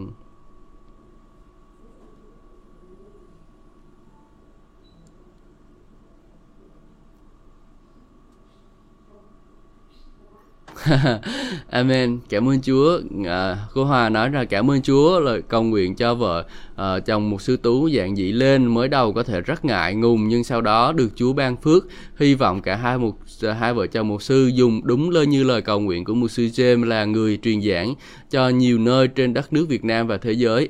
Amen. 11.71 12.19
Cảm 12.29 12.49
ơn 12.49 12.61
Chúa. 12.63 13.01
À, 13.27 13.57
cô 13.75 13.85
Hòa 13.85 14.09
nói 14.09 14.29
ra 14.29 14.45
cảm 14.45 14.71
ơn 14.71 14.83
Chúa 14.83 15.21
lời 15.21 15.43
cầu 15.49 15.63
nguyện 15.63 15.95
cho 15.95 16.15
vợ 16.15 16.45
à, 16.77 16.99
chồng 17.01 17.31
một 17.31 17.43
sư 17.43 17.57
tú 17.57 17.91
dạng 17.91 18.17
dị 18.17 18.33
lên 18.33 18.67
mới 18.67 18.89
đầu 18.89 19.13
có 19.13 19.23
thể 19.23 19.41
rất 19.41 19.65
ngại 19.65 19.95
ngùng 19.95 20.29
nhưng 20.29 20.45
sau 20.45 20.61
đó 20.61 20.93
được 20.93 21.09
Chúa 21.17 21.33
ban 21.33 21.57
phước. 21.57 21.87
Hy 22.17 22.35
vọng 22.35 22.63
cả 22.63 22.77
hai 22.77 22.99
một 22.99 23.17
à, 23.43 23.53
hai 23.53 23.75
vợ 23.75 23.87
chồng 23.87 24.09
một 24.09 24.23
sư 24.23 24.51
dùng 24.55 24.81
đúng 24.85 25.11
lời 25.11 25.27
như 25.27 25.45
lời 25.45 25.63
cầu 25.63 25.81
nguyện 25.81 26.05
của 26.05 26.15
một 26.15 26.29
sư 26.29 26.43
James 26.43 26.85
là 26.85 27.05
người 27.05 27.39
truyền 27.43 27.63
giảng 27.63 27.95
cho 28.31 28.49
nhiều 28.49 28.79
nơi 28.79 29.09
trên 29.09 29.35
đất 29.35 29.53
nước 29.53 29.67
Việt 29.69 29.85
Nam 29.85 30.07
và 30.07 30.17
thế 30.17 30.33
giới. 30.33 30.69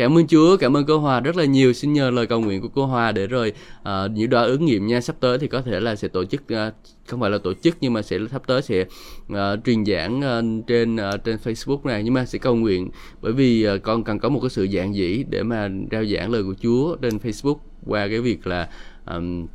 Cảm 0.00 0.18
ơn 0.18 0.26
Chúa, 0.26 0.56
cảm 0.56 0.76
ơn 0.76 0.86
cô 0.86 0.98
Hòa 0.98 1.20
rất 1.20 1.36
là 1.36 1.44
nhiều. 1.44 1.72
Xin 1.72 1.92
nhờ 1.92 2.10
lời 2.10 2.26
cầu 2.26 2.40
nguyện 2.40 2.60
của 2.62 2.68
cô 2.68 2.86
Hòa 2.86 3.12
để 3.12 3.26
rồi 3.26 3.52
uh, 3.80 4.10
những 4.14 4.30
đoạn 4.30 4.46
ứng 4.46 4.64
nghiệm 4.64 4.86
nha. 4.86 5.00
Sắp 5.00 5.16
tới 5.20 5.38
thì 5.38 5.48
có 5.48 5.62
thể 5.62 5.80
là 5.80 5.96
sẽ 5.96 6.08
tổ 6.08 6.24
chức 6.24 6.42
uh, 6.42 6.74
không 7.06 7.20
phải 7.20 7.30
là 7.30 7.38
tổ 7.38 7.54
chức 7.54 7.76
nhưng 7.80 7.92
mà 7.92 8.02
sẽ 8.02 8.18
sắp 8.30 8.42
tới 8.46 8.62
sẽ 8.62 8.84
uh, 9.32 9.36
truyền 9.64 9.84
giảng 9.84 10.18
uh, 10.18 10.66
trên 10.66 10.96
uh, 10.96 11.24
trên 11.24 11.36
Facebook 11.44 11.80
này 11.84 12.02
nhưng 12.02 12.14
mà 12.14 12.24
sẽ 12.24 12.38
cầu 12.38 12.54
nguyện 12.56 12.90
bởi 13.20 13.32
vì 13.32 13.68
uh, 13.74 13.82
con 13.82 14.04
cần 14.04 14.18
có 14.18 14.28
một 14.28 14.40
cái 14.40 14.50
sự 14.50 14.68
dạng 14.72 14.94
dĩ 14.94 15.24
để 15.30 15.42
mà 15.42 15.68
rao 15.90 16.04
giảng 16.04 16.30
lời 16.30 16.42
của 16.42 16.54
Chúa 16.62 16.96
trên 16.96 17.16
Facebook 17.16 17.58
qua 17.86 18.08
cái 18.08 18.20
việc 18.20 18.46
là 18.46 18.68
um, 19.06 19.46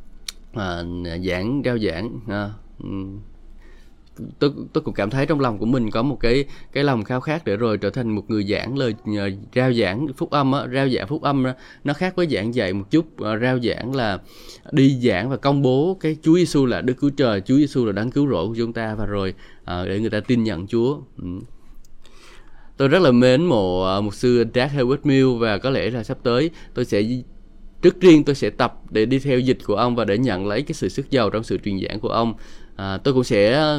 uh, 0.52 1.22
giảng 1.24 1.62
rao 1.64 1.78
giảng 1.78 2.20
uh, 2.26 2.82
um, 2.82 3.18
tôi 4.38 4.50
tôi 4.72 4.82
cũng 4.82 4.94
cảm 4.94 5.10
thấy 5.10 5.26
trong 5.26 5.40
lòng 5.40 5.58
của 5.58 5.66
mình 5.66 5.90
có 5.90 6.02
một 6.02 6.20
cái 6.20 6.44
cái 6.72 6.84
lòng 6.84 7.04
khao 7.04 7.20
khát 7.20 7.44
để 7.44 7.56
rồi 7.56 7.78
trở 7.78 7.90
thành 7.90 8.10
một 8.10 8.30
người 8.30 8.44
giảng 8.44 8.78
lời 8.78 8.94
ờ, 9.18 9.30
rao 9.54 9.72
giảng 9.72 10.06
phúc 10.16 10.30
âm 10.30 10.52
á, 10.52 10.66
rao 10.74 10.88
giảng 10.88 11.08
phúc 11.08 11.22
âm 11.22 11.44
đó, 11.44 11.52
nó 11.84 11.92
khác 11.92 12.16
với 12.16 12.26
giảng 12.26 12.54
dạy 12.54 12.72
một 12.72 12.90
chút 12.90 13.06
uh, 13.06 13.40
rao 13.42 13.58
giảng 13.58 13.94
là 13.94 14.18
đi 14.72 14.98
giảng 15.02 15.30
và 15.30 15.36
công 15.36 15.62
bố 15.62 15.96
cái 16.00 16.16
Chúa 16.22 16.36
Giêsu 16.36 16.66
là 16.66 16.80
Đức 16.80 16.94
Cứu 17.00 17.10
Trời, 17.10 17.40
Chúa 17.40 17.56
Giêsu 17.56 17.84
là 17.84 17.92
đấng 17.92 18.10
cứu 18.10 18.28
rỗi 18.28 18.46
của 18.46 18.54
chúng 18.56 18.72
ta 18.72 18.94
và 18.94 19.06
rồi 19.06 19.34
uh, 19.62 19.88
để 19.88 20.00
người 20.00 20.10
ta 20.10 20.20
tin 20.20 20.44
nhận 20.44 20.66
Chúa. 20.66 20.98
Ừ. 21.22 21.28
Tôi 22.76 22.88
rất 22.88 23.02
là 23.02 23.10
mến 23.10 23.44
mộ 23.44 23.98
uh, 23.98 24.04
mục 24.04 24.14
sư 24.14 24.44
Jack 24.54 24.68
Heward 24.68 24.98
Mill 25.04 25.28
và 25.38 25.58
có 25.58 25.70
lẽ 25.70 25.90
là 25.90 26.04
sắp 26.04 26.18
tới 26.22 26.50
tôi 26.74 26.84
sẽ 26.84 27.02
trước 27.82 28.00
riêng 28.00 28.24
tôi 28.24 28.34
sẽ 28.34 28.50
tập 28.50 28.80
để 28.90 29.06
đi 29.06 29.18
theo 29.18 29.38
dịch 29.38 29.58
của 29.66 29.74
ông 29.74 29.96
và 29.96 30.04
để 30.04 30.18
nhận 30.18 30.46
lấy 30.46 30.62
cái 30.62 30.74
sự 30.74 30.88
sức 30.88 31.10
giàu 31.10 31.30
trong 31.30 31.42
sự 31.42 31.58
truyền 31.64 31.78
giảng 31.88 32.00
của 32.00 32.08
ông. 32.08 32.34
À, 32.76 32.96
tôi 32.96 33.14
cũng 33.14 33.24
sẽ 33.24 33.70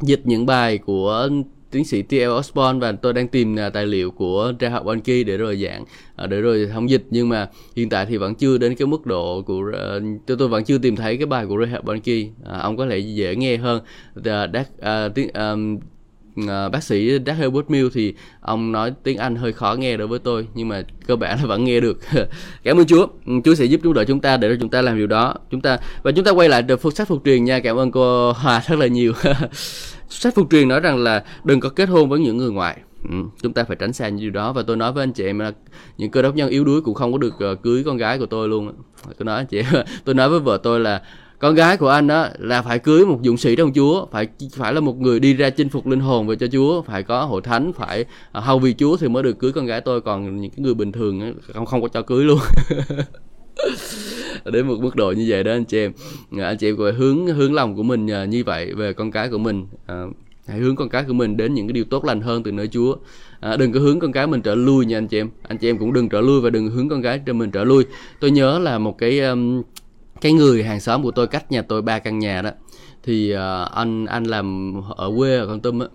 dịch 0.00 0.20
những 0.24 0.46
bài 0.46 0.78
của 0.78 1.28
tiến 1.70 1.84
sĩ 1.84 2.02
T.L. 2.02 2.30
Osborne 2.38 2.78
và 2.80 2.92
tôi 2.92 3.12
đang 3.12 3.28
tìm 3.28 3.56
à, 3.56 3.70
tài 3.70 3.86
liệu 3.86 4.10
của 4.10 4.52
Ra 4.58 4.68
học 4.68 4.86
Anki 4.86 5.26
để 5.26 5.36
rồi 5.36 5.56
giảng 5.56 5.84
à, 6.16 6.26
để 6.26 6.40
rồi 6.40 6.68
thông 6.72 6.90
dịch 6.90 7.04
nhưng 7.10 7.28
mà 7.28 7.48
hiện 7.76 7.88
tại 7.88 8.06
thì 8.06 8.16
vẫn 8.16 8.34
chưa 8.34 8.58
đến 8.58 8.74
cái 8.74 8.86
mức 8.86 9.06
độ 9.06 9.42
của 9.42 9.62
à, 9.74 9.98
tôi 10.26 10.36
tôi 10.36 10.48
vẫn 10.48 10.64
chưa 10.64 10.78
tìm 10.78 10.96
thấy 10.96 11.16
cái 11.16 11.26
bài 11.26 11.46
của 11.46 11.56
Rehab 11.60 11.74
học 11.74 11.86
Anki 11.86 12.30
ông 12.44 12.76
có 12.76 12.86
lẽ 12.86 12.98
dễ 12.98 13.36
nghe 13.36 13.56
hơn 13.56 13.82
The, 14.24 14.46
uh, 14.46 15.14
tiếng, 15.14 15.28
um, 15.32 15.78
uh, 16.44 16.72
bác 16.72 16.82
sĩ 16.82 17.18
Dr. 17.26 17.42
Woodmill 17.42 17.90
thì 17.94 18.14
ông 18.40 18.72
nói 18.72 18.92
tiếng 19.02 19.18
Anh 19.18 19.36
hơi 19.36 19.52
khó 19.52 19.74
nghe 19.74 19.96
đối 19.96 20.08
với 20.08 20.18
tôi 20.18 20.46
nhưng 20.54 20.68
mà 20.68 20.82
cơ 21.06 21.16
bản 21.16 21.38
là 21.38 21.46
vẫn 21.46 21.64
nghe 21.64 21.80
được. 21.80 22.00
Cảm 22.64 22.78
ơn 22.78 22.86
Chúa. 22.86 23.06
Ừ, 23.26 23.32
Chúa 23.44 23.54
sẽ 23.54 23.64
giúp 23.64 23.80
chúng 23.84 23.94
đỡ 23.94 24.04
chúng 24.04 24.20
ta 24.20 24.36
để 24.36 24.48
cho 24.48 24.56
chúng 24.60 24.68
ta 24.68 24.82
làm 24.82 24.96
điều 24.96 25.06
đó. 25.06 25.34
Chúng 25.50 25.60
ta 25.60 25.78
và 26.02 26.12
chúng 26.12 26.24
ta 26.24 26.30
quay 26.30 26.48
lại 26.48 26.62
được 26.62 26.80
sách 26.94 27.08
phục 27.08 27.22
truyền 27.24 27.44
nha. 27.44 27.60
Cảm 27.60 27.76
ơn 27.76 27.90
cô 27.90 28.32
Hòa 28.32 28.62
rất 28.68 28.78
là 28.78 28.86
nhiều. 28.86 29.12
Sách 30.08 30.34
phục 30.34 30.50
truyền 30.50 30.68
nói 30.68 30.80
rằng 30.80 30.98
là 30.98 31.24
đừng 31.44 31.60
có 31.60 31.68
kết 31.68 31.88
hôn 31.88 32.08
với 32.08 32.20
những 32.20 32.36
người 32.36 32.50
ngoài. 32.50 32.78
Ừ, 33.10 33.16
chúng 33.42 33.52
ta 33.52 33.64
phải 33.64 33.76
tránh 33.76 33.92
xa 33.92 34.08
những 34.08 34.20
điều 34.20 34.30
đó. 34.30 34.52
Và 34.52 34.62
tôi 34.62 34.76
nói 34.76 34.92
với 34.92 35.02
anh 35.02 35.12
chị 35.12 35.24
em 35.24 35.38
là 35.38 35.52
những 35.98 36.10
cơ 36.10 36.22
đốc 36.22 36.34
nhân 36.34 36.50
yếu 36.50 36.64
đuối 36.64 36.80
cũng 36.80 36.94
không 36.94 37.12
có 37.12 37.18
được 37.18 37.34
uh, 37.52 37.62
cưới 37.62 37.82
con 37.86 37.96
gái 37.96 38.18
của 38.18 38.26
tôi 38.26 38.48
luôn 38.48 38.72
tôi 39.18 39.26
nói 39.26 39.36
anh 39.36 39.46
chị 39.46 39.62
tôi 40.04 40.14
nói 40.14 40.28
với 40.28 40.40
vợ 40.40 40.58
tôi 40.62 40.80
là 40.80 41.02
con 41.38 41.54
gái 41.54 41.76
của 41.76 41.88
anh 41.88 42.06
đó 42.06 42.28
là 42.38 42.62
phải 42.62 42.78
cưới 42.78 43.06
một 43.06 43.18
dũng 43.24 43.36
sĩ 43.36 43.56
trong 43.56 43.72
Chúa 43.72 44.06
phải 44.06 44.28
phải 44.52 44.72
là 44.72 44.80
một 44.80 45.00
người 45.00 45.20
đi 45.20 45.34
ra 45.34 45.50
chinh 45.50 45.68
phục 45.68 45.86
linh 45.86 46.00
hồn 46.00 46.26
về 46.26 46.36
cho 46.36 46.46
Chúa 46.52 46.82
phải 46.82 47.02
có 47.02 47.24
hội 47.24 47.42
thánh 47.42 47.72
phải 47.72 48.00
uh, 48.00 48.44
hầu 48.44 48.58
vì 48.58 48.74
Chúa 48.78 48.96
thì 48.96 49.08
mới 49.08 49.22
được 49.22 49.38
cưới 49.38 49.52
con 49.52 49.66
gái 49.66 49.80
tôi 49.80 50.00
còn 50.00 50.40
những 50.40 50.50
cái 50.50 50.62
người 50.64 50.74
bình 50.74 50.92
thường 50.92 51.34
không 51.54 51.66
không 51.66 51.82
có 51.82 51.88
cho 51.88 52.02
cưới 52.02 52.24
luôn. 52.24 52.38
Đến 54.44 54.66
một 54.66 54.76
mức 54.80 54.96
độ 54.96 55.12
như 55.12 55.26
vậy 55.28 55.44
đó 55.44 55.52
anh 55.52 55.64
chị 55.64 55.78
em. 55.78 55.92
À, 56.38 56.46
anh 56.46 56.56
chị 56.56 56.68
em 56.68 56.76
phải 56.76 56.92
hướng 56.92 57.26
hướng 57.26 57.54
lòng 57.54 57.76
của 57.76 57.82
mình 57.82 58.10
à, 58.10 58.24
như 58.24 58.44
vậy 58.44 58.74
về 58.74 58.92
con 58.92 59.10
cái 59.10 59.28
của 59.28 59.38
mình. 59.38 59.66
À, 59.86 60.04
hãy 60.46 60.58
hướng 60.58 60.76
con 60.76 60.88
cái 60.88 61.04
của 61.08 61.12
mình 61.12 61.36
đến 61.36 61.54
những 61.54 61.66
cái 61.66 61.72
điều 61.72 61.84
tốt 61.84 62.04
lành 62.04 62.20
hơn 62.20 62.42
từ 62.42 62.52
nơi 62.52 62.68
Chúa. 62.68 62.96
À, 63.40 63.56
đừng 63.56 63.72
có 63.72 63.80
hướng 63.80 64.00
con 64.00 64.12
cái 64.12 64.26
mình 64.26 64.42
trở 64.42 64.54
lui 64.54 64.86
nha 64.86 64.98
anh 64.98 65.08
chị 65.08 65.18
em. 65.18 65.30
Anh 65.42 65.58
chị 65.58 65.70
em 65.70 65.78
cũng 65.78 65.92
đừng 65.92 66.08
trở 66.08 66.20
lui 66.20 66.40
và 66.40 66.50
đừng 66.50 66.68
hướng 66.68 66.88
con 66.88 67.02
cái 67.02 67.20
cho 67.26 67.32
mình 67.32 67.50
trở 67.50 67.64
lui. 67.64 67.84
Tôi 68.20 68.30
nhớ 68.30 68.58
là 68.58 68.78
một 68.78 68.98
cái 68.98 69.20
um, 69.20 69.62
cái 70.20 70.32
người 70.32 70.64
hàng 70.64 70.80
xóm 70.80 71.02
của 71.02 71.10
tôi 71.10 71.26
cách 71.26 71.52
nhà 71.52 71.62
tôi 71.62 71.82
ba 71.82 71.98
căn 71.98 72.18
nhà 72.18 72.42
đó. 72.42 72.50
Thì 73.02 73.34
uh, 73.34 73.70
anh 73.72 74.06
anh 74.06 74.24
làm 74.24 74.74
ở 74.96 75.12
quê 75.16 75.38
ở 75.38 75.46
con 75.46 75.60
tum 75.60 75.78
á 75.78 75.86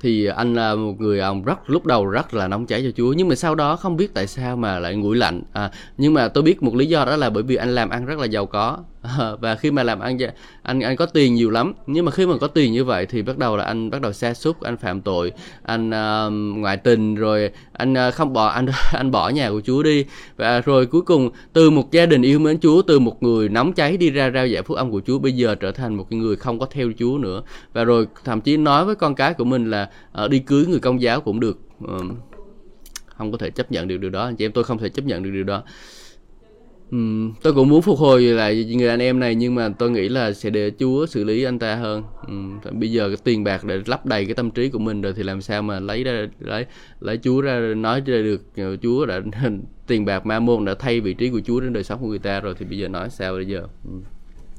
thì 0.00 0.26
anh 0.26 0.54
là 0.54 0.74
một 0.74 1.00
người 1.00 1.20
ông 1.20 1.44
rất 1.44 1.70
lúc 1.70 1.86
đầu 1.86 2.06
rất 2.06 2.34
là 2.34 2.48
nóng 2.48 2.66
cháy 2.66 2.82
cho 2.84 2.90
Chúa. 2.96 3.12
Nhưng 3.12 3.28
mà 3.28 3.34
sau 3.34 3.54
đó 3.54 3.76
không 3.76 3.96
biết 3.96 4.14
tại 4.14 4.26
sao 4.26 4.56
mà 4.56 4.78
lại 4.78 4.96
nguội 4.96 5.16
lạnh. 5.16 5.42
À, 5.52 5.70
nhưng 5.98 6.14
mà 6.14 6.28
tôi 6.28 6.42
biết 6.42 6.62
một 6.62 6.74
lý 6.74 6.86
do 6.86 7.04
đó 7.04 7.16
là 7.16 7.30
bởi 7.30 7.42
vì 7.42 7.56
anh 7.56 7.74
làm 7.74 7.90
ăn 7.90 8.06
rất 8.06 8.18
là 8.18 8.26
giàu 8.26 8.46
có. 8.46 8.78
À, 9.18 9.30
và 9.40 9.54
khi 9.54 9.70
mà 9.70 9.82
làm 9.82 10.00
ăn 10.00 10.18
anh 10.62 10.80
anh 10.80 10.96
có 10.96 11.06
tiền 11.06 11.34
nhiều 11.34 11.50
lắm. 11.50 11.72
Nhưng 11.86 12.04
mà 12.04 12.10
khi 12.10 12.26
mà 12.26 12.38
có 12.40 12.46
tiền 12.46 12.72
như 12.72 12.84
vậy 12.84 13.06
thì 13.06 13.22
bắt 13.22 13.38
đầu 13.38 13.56
là 13.56 13.64
anh 13.64 13.90
bắt 13.90 14.00
đầu 14.00 14.12
xa 14.12 14.34
xúc 14.34 14.60
anh 14.60 14.76
phạm 14.76 15.00
tội 15.00 15.32
anh 15.62 15.90
uh, 15.90 16.58
ngoại 16.58 16.76
tình 16.76 17.14
rồi 17.14 17.50
anh 17.72 17.94
uh, 18.08 18.14
không 18.14 18.32
bỏ 18.32 18.46
anh 18.46 18.66
anh 18.92 19.10
bỏ 19.10 19.28
nhà 19.28 19.50
của 19.50 19.60
Chúa 19.64 19.82
đi. 19.82 20.04
Và 20.36 20.60
rồi 20.60 20.86
cuối 20.86 21.02
cùng 21.02 21.30
từ 21.52 21.70
một 21.70 21.92
gia 21.92 22.06
đình 22.06 22.22
yêu 22.22 22.38
mến 22.38 22.60
Chúa 22.60 22.82
từ 22.82 22.98
một 22.98 23.22
người 23.22 23.48
nóng 23.48 23.72
cháy 23.72 23.96
đi 23.96 24.10
ra 24.10 24.30
rao 24.30 24.46
giải 24.46 24.62
phúc 24.62 24.76
âm 24.76 24.90
của 24.90 25.00
Chúa 25.06 25.18
bây 25.18 25.32
giờ 25.32 25.54
trở 25.54 25.72
thành 25.72 25.94
một 25.94 26.06
cái 26.10 26.18
người 26.18 26.36
không 26.36 26.58
có 26.58 26.66
theo 26.70 26.90
Chúa 26.98 27.18
nữa. 27.18 27.42
Và 27.72 27.84
rồi 27.84 28.06
thậm 28.24 28.40
chí 28.40 28.56
nói 28.56 28.84
với 28.84 28.94
con 28.94 29.14
cái 29.14 29.34
của 29.34 29.44
mình 29.44 29.70
là 29.70 29.87
uh, 30.24 30.30
đi 30.30 30.38
cưới 30.38 30.66
người 30.66 30.80
công 30.80 31.02
giáo 31.02 31.20
cũng 31.20 31.40
được 31.40 31.58
uh, 31.84 32.02
không 33.06 33.32
có 33.32 33.38
thể 33.38 33.50
chấp 33.50 33.72
nhận 33.72 33.88
được 33.88 33.96
điều 33.96 34.10
đó 34.10 34.24
anh 34.24 34.36
chị 34.36 34.44
em 34.44 34.52
tôi 34.52 34.64
không 34.64 34.78
thể 34.78 34.88
chấp 34.88 35.04
nhận 35.04 35.22
được 35.22 35.30
điều 35.30 35.44
đó 35.44 35.62
tôi 37.42 37.52
cũng 37.54 37.68
muốn 37.68 37.82
phục 37.82 37.98
hồi 37.98 38.22
lại 38.22 38.64
người 38.64 38.88
anh 38.88 39.02
em 39.02 39.20
này 39.20 39.34
nhưng 39.34 39.54
mà 39.54 39.68
tôi 39.68 39.90
nghĩ 39.90 40.08
là 40.08 40.32
sẽ 40.32 40.50
để 40.50 40.70
Chúa 40.78 41.06
xử 41.06 41.24
lý 41.24 41.42
anh 41.42 41.58
ta 41.58 41.76
hơn. 41.76 42.02
Bây 42.72 42.92
giờ 42.92 43.08
cái 43.08 43.16
tiền 43.24 43.44
bạc 43.44 43.64
để 43.64 43.80
lấp 43.86 44.06
đầy 44.06 44.24
cái 44.24 44.34
tâm 44.34 44.50
trí 44.50 44.68
của 44.68 44.78
mình 44.78 45.02
rồi 45.02 45.12
thì 45.16 45.22
làm 45.22 45.40
sao 45.40 45.62
mà 45.62 45.80
lấy 45.80 46.04
ra 46.04 46.26
lấy 46.38 46.66
lấy 47.00 47.18
Chúa 47.22 47.40
ra 47.40 47.60
nói 47.76 48.02
ra 48.06 48.16
được 48.22 48.42
Chúa 48.82 49.06
đã 49.06 49.20
tiền 49.86 50.04
bạc 50.04 50.26
ma 50.26 50.40
môn 50.40 50.64
đã 50.64 50.74
thay 50.78 51.00
vị 51.00 51.14
trí 51.14 51.30
của 51.30 51.40
Chúa 51.44 51.60
đến 51.60 51.72
đời 51.72 51.84
sống 51.84 52.00
của 52.00 52.06
người 52.06 52.18
ta 52.18 52.40
rồi 52.40 52.54
thì 52.58 52.66
bây 52.66 52.78
giờ 52.78 52.88
nói 52.88 53.10
sao 53.10 53.32
bây 53.32 53.46
giờ? 53.46 53.62
Ừ. 53.84 53.90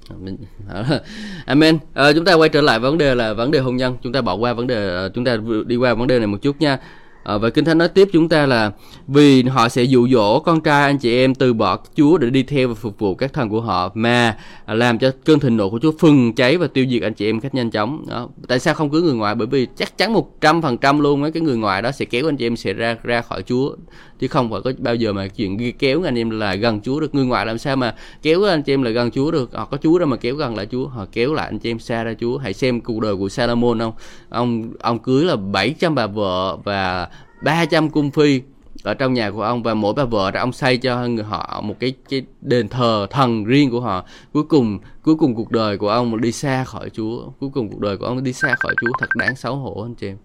Amen. 1.45 1.79
À, 1.93 2.13
chúng 2.13 2.25
ta 2.25 2.33
quay 2.33 2.49
trở 2.49 2.61
lại 2.61 2.79
vấn 2.79 2.97
đề 2.97 3.15
là 3.15 3.33
vấn 3.33 3.51
đề 3.51 3.59
hôn 3.59 3.77
nhân. 3.77 3.97
Chúng 4.03 4.13
ta 4.13 4.21
bỏ 4.21 4.33
qua 4.33 4.53
vấn 4.53 4.67
đề 4.67 4.87
ờ, 4.89 5.09
chúng 5.09 5.25
ta 5.25 5.37
đi 5.65 5.75
qua 5.75 5.93
vấn 5.93 6.07
đề 6.07 6.19
này 6.19 6.27
một 6.27 6.37
chút 6.41 6.61
nha. 6.61 6.77
À, 7.23 7.37
và 7.37 7.49
Kinh 7.49 7.65
Thánh 7.65 7.77
nói 7.77 7.87
tiếp 7.87 8.07
chúng 8.13 8.29
ta 8.29 8.45
là 8.45 8.71
vì 9.07 9.43
họ 9.43 9.69
sẽ 9.69 9.83
dụ 9.83 10.07
dỗ 10.07 10.39
con 10.39 10.61
trai 10.61 10.83
anh 10.83 10.97
chị 10.97 11.17
em 11.17 11.35
từ 11.35 11.53
bỏ 11.53 11.79
Chúa 11.95 12.17
để 12.17 12.29
đi 12.29 12.43
theo 12.43 12.67
và 12.67 12.73
phục 12.73 12.99
vụ 12.99 13.15
các 13.15 13.33
thần 13.33 13.49
của 13.49 13.61
họ 13.61 13.91
mà 13.93 14.37
à, 14.65 14.73
làm 14.73 14.99
cho 14.99 15.11
cơn 15.25 15.39
thịnh 15.39 15.57
nộ 15.57 15.69
của 15.69 15.79
Chúa 15.79 15.91
phừng 15.99 16.35
cháy 16.35 16.57
và 16.57 16.67
tiêu 16.67 16.85
diệt 16.89 17.01
anh 17.01 17.13
chị 17.13 17.29
em 17.29 17.39
cách 17.39 17.55
nhanh 17.55 17.71
chóng. 17.71 18.05
Đó. 18.09 18.29
Tại 18.47 18.59
sao 18.59 18.73
không 18.73 18.89
cưới 18.89 19.01
người 19.01 19.13
ngoài? 19.13 19.35
Bởi 19.35 19.47
vì 19.47 19.67
chắc 19.77 19.97
chắn 19.97 20.13
một 20.13 20.41
trăm 20.41 20.61
phần 20.61 20.77
trăm 20.77 20.99
luôn 20.99 21.21
mấy 21.21 21.31
cái 21.31 21.41
người 21.41 21.57
ngoài 21.57 21.81
đó 21.81 21.91
sẽ 21.91 22.05
kéo 22.05 22.29
anh 22.29 22.37
chị 22.37 22.47
em 22.47 22.55
sẽ 22.55 22.73
ra 22.73 22.97
ra 23.03 23.21
khỏi 23.21 23.43
Chúa 23.43 23.75
chứ 24.19 24.27
không 24.27 24.51
phải 24.51 24.61
có 24.63 24.71
bao 24.77 24.95
giờ 24.95 25.13
mà 25.13 25.27
chuyện 25.27 25.73
kéo 25.79 26.03
anh 26.03 26.17
em 26.17 26.29
là 26.29 26.55
gần 26.55 26.81
Chúa 26.81 26.99
được 26.99 27.15
người 27.15 27.25
ngoài 27.25 27.45
làm 27.45 27.57
sao 27.57 27.75
mà 27.75 27.95
kéo 28.21 28.43
anh 28.43 28.63
chị 28.63 28.73
em 28.73 28.83
là 28.83 28.91
gần 28.91 29.11
Chúa 29.11 29.31
được 29.31 29.53
họ 29.53 29.65
có 29.65 29.77
Chúa 29.77 29.99
đâu 29.99 30.07
mà 30.07 30.17
kéo 30.17 30.35
gần 30.35 30.55
lại 30.55 30.67
Chúa 30.71 30.87
họ 30.87 31.05
kéo 31.11 31.33
lại 31.33 31.45
anh 31.45 31.59
chị 31.59 31.71
em 31.71 31.79
xa 31.79 32.03
ra 32.03 32.13
Chúa 32.19 32.37
hãy 32.37 32.53
xem 32.53 32.81
cuộc 32.81 32.99
đời 32.99 33.15
của 33.15 33.29
Salomon 33.29 33.79
không 33.79 33.93
ông 34.29 34.73
ông 34.79 34.99
cưới 34.99 35.25
là 35.25 35.35
700 35.35 35.95
bà 35.95 36.07
vợ 36.07 36.57
và 36.63 37.09
300 37.41 37.89
cung 37.89 38.11
phi 38.11 38.41
ở 38.83 38.93
trong 38.93 39.13
nhà 39.13 39.31
của 39.31 39.41
ông 39.41 39.63
và 39.63 39.73
mỗi 39.73 39.93
bà 39.93 40.03
vợ 40.03 40.31
ra 40.31 40.41
ông 40.41 40.51
xây 40.51 40.77
cho 40.77 41.07
người 41.07 41.23
họ 41.23 41.61
một 41.63 41.75
cái 41.79 41.93
cái 42.09 42.25
đền 42.41 42.69
thờ 42.69 43.07
thần 43.09 43.45
riêng 43.45 43.71
của 43.71 43.81
họ. 43.81 44.05
Cuối 44.33 44.43
cùng 44.43 44.79
cuối 45.03 45.15
cùng 45.15 45.35
cuộc 45.35 45.51
đời 45.51 45.77
của 45.77 45.89
ông 45.89 46.21
đi 46.21 46.31
xa 46.31 46.63
khỏi 46.63 46.89
Chúa. 46.89 47.29
Cuối 47.39 47.49
cùng 47.53 47.69
cuộc 47.69 47.79
đời 47.79 47.97
của 47.97 48.05
ông 48.05 48.23
đi 48.23 48.33
xa 48.33 48.55
khỏi 48.55 48.75
Chúa. 48.81 48.91
Thật 48.99 49.09
đáng 49.15 49.35
xấu 49.35 49.55
hổ 49.55 49.81
anh 49.81 49.95
chị 49.95 50.07
em. 50.07 50.17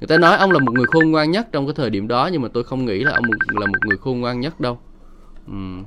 Người 0.00 0.08
ta 0.08 0.18
nói 0.18 0.36
ông 0.36 0.50
là 0.50 0.58
một 0.58 0.72
người 0.74 0.86
khôn 0.86 1.10
ngoan 1.10 1.30
nhất 1.30 1.48
trong 1.52 1.66
cái 1.66 1.74
thời 1.76 1.90
điểm 1.90 2.08
đó, 2.08 2.28
nhưng 2.32 2.42
mà 2.42 2.48
tôi 2.54 2.64
không 2.64 2.84
nghĩ 2.84 3.04
là 3.04 3.12
ông 3.12 3.24
là 3.48 3.66
một 3.66 3.78
người 3.86 3.96
khôn 3.96 4.20
ngoan 4.20 4.40
nhất 4.40 4.60
đâu. 4.60 4.78
Ừ. 5.46 5.82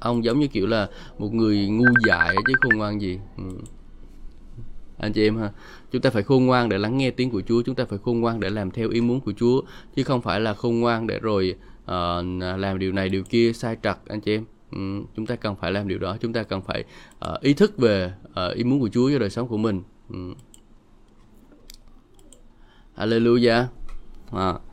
ông 0.00 0.24
giống 0.24 0.40
như 0.40 0.46
kiểu 0.46 0.66
là 0.66 0.88
một 1.18 1.32
người 1.32 1.68
ngu 1.68 1.92
dại 2.06 2.34
chứ 2.46 2.52
khôn 2.60 2.78
ngoan 2.78 3.00
gì. 3.00 3.20
Ừ 3.36 3.44
anh 5.02 5.12
chị 5.12 5.26
em 5.26 5.36
ha 5.36 5.50
chúng 5.92 6.02
ta 6.02 6.10
phải 6.10 6.22
khôn 6.22 6.46
ngoan 6.46 6.68
để 6.68 6.78
lắng 6.78 6.98
nghe 6.98 7.10
tiếng 7.10 7.30
của 7.30 7.42
Chúa 7.48 7.62
chúng 7.62 7.74
ta 7.74 7.84
phải 7.84 7.98
khôn 7.98 8.20
ngoan 8.20 8.40
để 8.40 8.50
làm 8.50 8.70
theo 8.70 8.88
ý 8.88 9.00
muốn 9.00 9.20
của 9.20 9.32
Chúa 9.36 9.62
chứ 9.96 10.04
không 10.04 10.22
phải 10.22 10.40
là 10.40 10.54
khôn 10.54 10.80
ngoan 10.80 11.06
để 11.06 11.18
rồi 11.18 11.54
uh, 11.84 11.90
làm 12.58 12.78
điều 12.78 12.92
này 12.92 13.08
điều 13.08 13.24
kia 13.24 13.52
sai 13.52 13.76
trật 13.82 13.96
anh 14.08 14.20
chị 14.20 14.34
em 14.34 14.44
ừ, 14.72 14.78
chúng 15.16 15.26
ta 15.26 15.36
cần 15.36 15.56
phải 15.56 15.72
làm 15.72 15.88
điều 15.88 15.98
đó 15.98 16.16
chúng 16.20 16.32
ta 16.32 16.42
cần 16.42 16.62
phải 16.62 16.84
uh, 17.32 17.40
ý 17.40 17.54
thức 17.54 17.78
về 17.78 18.12
uh, 18.24 18.54
ý 18.54 18.64
muốn 18.64 18.80
của 18.80 18.88
Chúa 18.88 19.10
cho 19.10 19.18
đời 19.18 19.30
sống 19.30 19.48
của 19.48 19.56
mình 19.56 19.82
ừ. 20.10 20.34
Hallelujah. 22.96 23.66
À. 24.32 24.71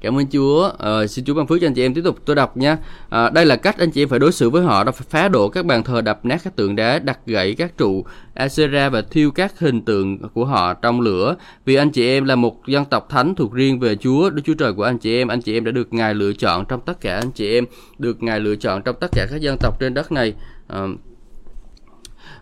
Cảm 0.00 0.18
ơn 0.18 0.26
Chúa. 0.32 0.70
À, 0.78 1.06
xin 1.06 1.24
Chúa 1.24 1.34
ban 1.34 1.46
phước 1.46 1.60
cho 1.60 1.66
anh 1.66 1.74
chị 1.74 1.82
em 1.82 1.94
tiếp 1.94 2.00
tục 2.04 2.18
tôi 2.24 2.36
đọc 2.36 2.56
nha. 2.56 2.78
À, 3.08 3.30
đây 3.30 3.46
là 3.46 3.56
cách 3.56 3.78
anh 3.78 3.90
chị 3.90 4.02
em 4.02 4.08
phải 4.08 4.18
đối 4.18 4.32
xử 4.32 4.50
với 4.50 4.62
họ 4.62 4.84
đó 4.84 4.92
phải 4.92 5.06
phá 5.10 5.28
đổ 5.28 5.48
các 5.48 5.66
bàn 5.66 5.82
thờ 5.82 6.00
đập 6.00 6.24
nát 6.24 6.40
các 6.44 6.56
tượng 6.56 6.76
đá, 6.76 6.98
đặt 6.98 7.18
gãy 7.26 7.54
các 7.54 7.78
trụ 7.78 8.04
Asera 8.34 8.88
và 8.88 9.02
thiêu 9.02 9.30
các 9.30 9.58
hình 9.58 9.84
tượng 9.84 10.18
của 10.18 10.44
họ 10.44 10.74
trong 10.74 11.00
lửa. 11.00 11.36
Vì 11.64 11.74
anh 11.74 11.90
chị 11.90 12.06
em 12.06 12.24
là 12.24 12.36
một 12.36 12.66
dân 12.66 12.84
tộc 12.84 13.08
thánh 13.08 13.34
thuộc 13.34 13.52
riêng 13.52 13.80
về 13.80 13.96
Chúa, 13.96 14.30
Đức 14.30 14.42
Chúa 14.44 14.54
Trời 14.54 14.72
của 14.72 14.82
anh 14.82 14.98
chị 14.98 15.16
em, 15.16 15.28
anh 15.28 15.40
chị 15.40 15.56
em 15.56 15.64
đã 15.64 15.72
được 15.72 15.92
Ngài 15.92 16.14
lựa 16.14 16.32
chọn 16.32 16.64
trong 16.68 16.80
tất 16.80 17.00
cả 17.00 17.14
anh 17.14 17.30
chị 17.30 17.54
em, 17.54 17.64
được 17.98 18.22
Ngài 18.22 18.40
lựa 18.40 18.56
chọn 18.56 18.82
trong 18.82 18.96
tất 19.00 19.08
cả 19.12 19.26
các 19.30 19.40
dân 19.40 19.56
tộc 19.60 19.80
trên 19.80 19.94
đất 19.94 20.12
này. 20.12 20.34
À, 20.68 20.86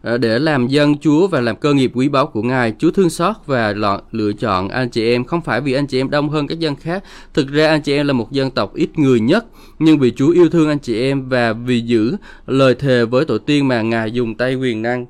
Ờ, 0.02 0.18
để 0.18 0.38
làm 0.38 0.66
dân 0.66 0.98
Chúa 0.98 1.28
và 1.28 1.40
làm 1.40 1.56
cơ 1.56 1.74
nghiệp 1.74 1.90
quý 1.94 2.08
báu 2.08 2.26
của 2.26 2.42
Ngài. 2.42 2.74
Chúa 2.78 2.90
thương 2.90 3.10
xót 3.10 3.36
và 3.46 3.74
lựa 4.12 4.32
chọn 4.32 4.68
anh 4.68 4.88
chị 4.88 5.12
em 5.12 5.24
không 5.24 5.40
phải 5.40 5.60
vì 5.60 5.72
anh 5.72 5.86
chị 5.86 6.00
em 6.00 6.10
đông 6.10 6.28
hơn 6.28 6.46
các 6.46 6.58
dân 6.58 6.76
khác. 6.76 7.04
Thực 7.34 7.48
ra 7.48 7.68
anh 7.68 7.82
chị 7.82 7.92
em 7.92 8.06
là 8.06 8.12
một 8.12 8.32
dân 8.32 8.50
tộc 8.50 8.74
ít 8.74 8.98
người 8.98 9.20
nhất, 9.20 9.46
nhưng 9.78 9.98
vì 9.98 10.10
Chúa 10.10 10.30
yêu 10.30 10.48
thương 10.48 10.68
anh 10.68 10.78
chị 10.78 11.00
em 11.00 11.28
và 11.28 11.52
vì 11.52 11.80
giữ 11.80 12.16
lời 12.46 12.74
thề 12.74 13.04
với 13.04 13.24
tổ 13.24 13.38
tiên 13.38 13.68
mà 13.68 13.82
Ngài 13.82 14.12
dùng 14.12 14.34
tay 14.34 14.54
quyền 14.54 14.82
năng 14.82 15.06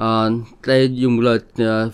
À, 0.00 0.24
tay 0.66 0.94
dùng 0.94 1.20
lời 1.20 1.38
uh, 1.62 1.92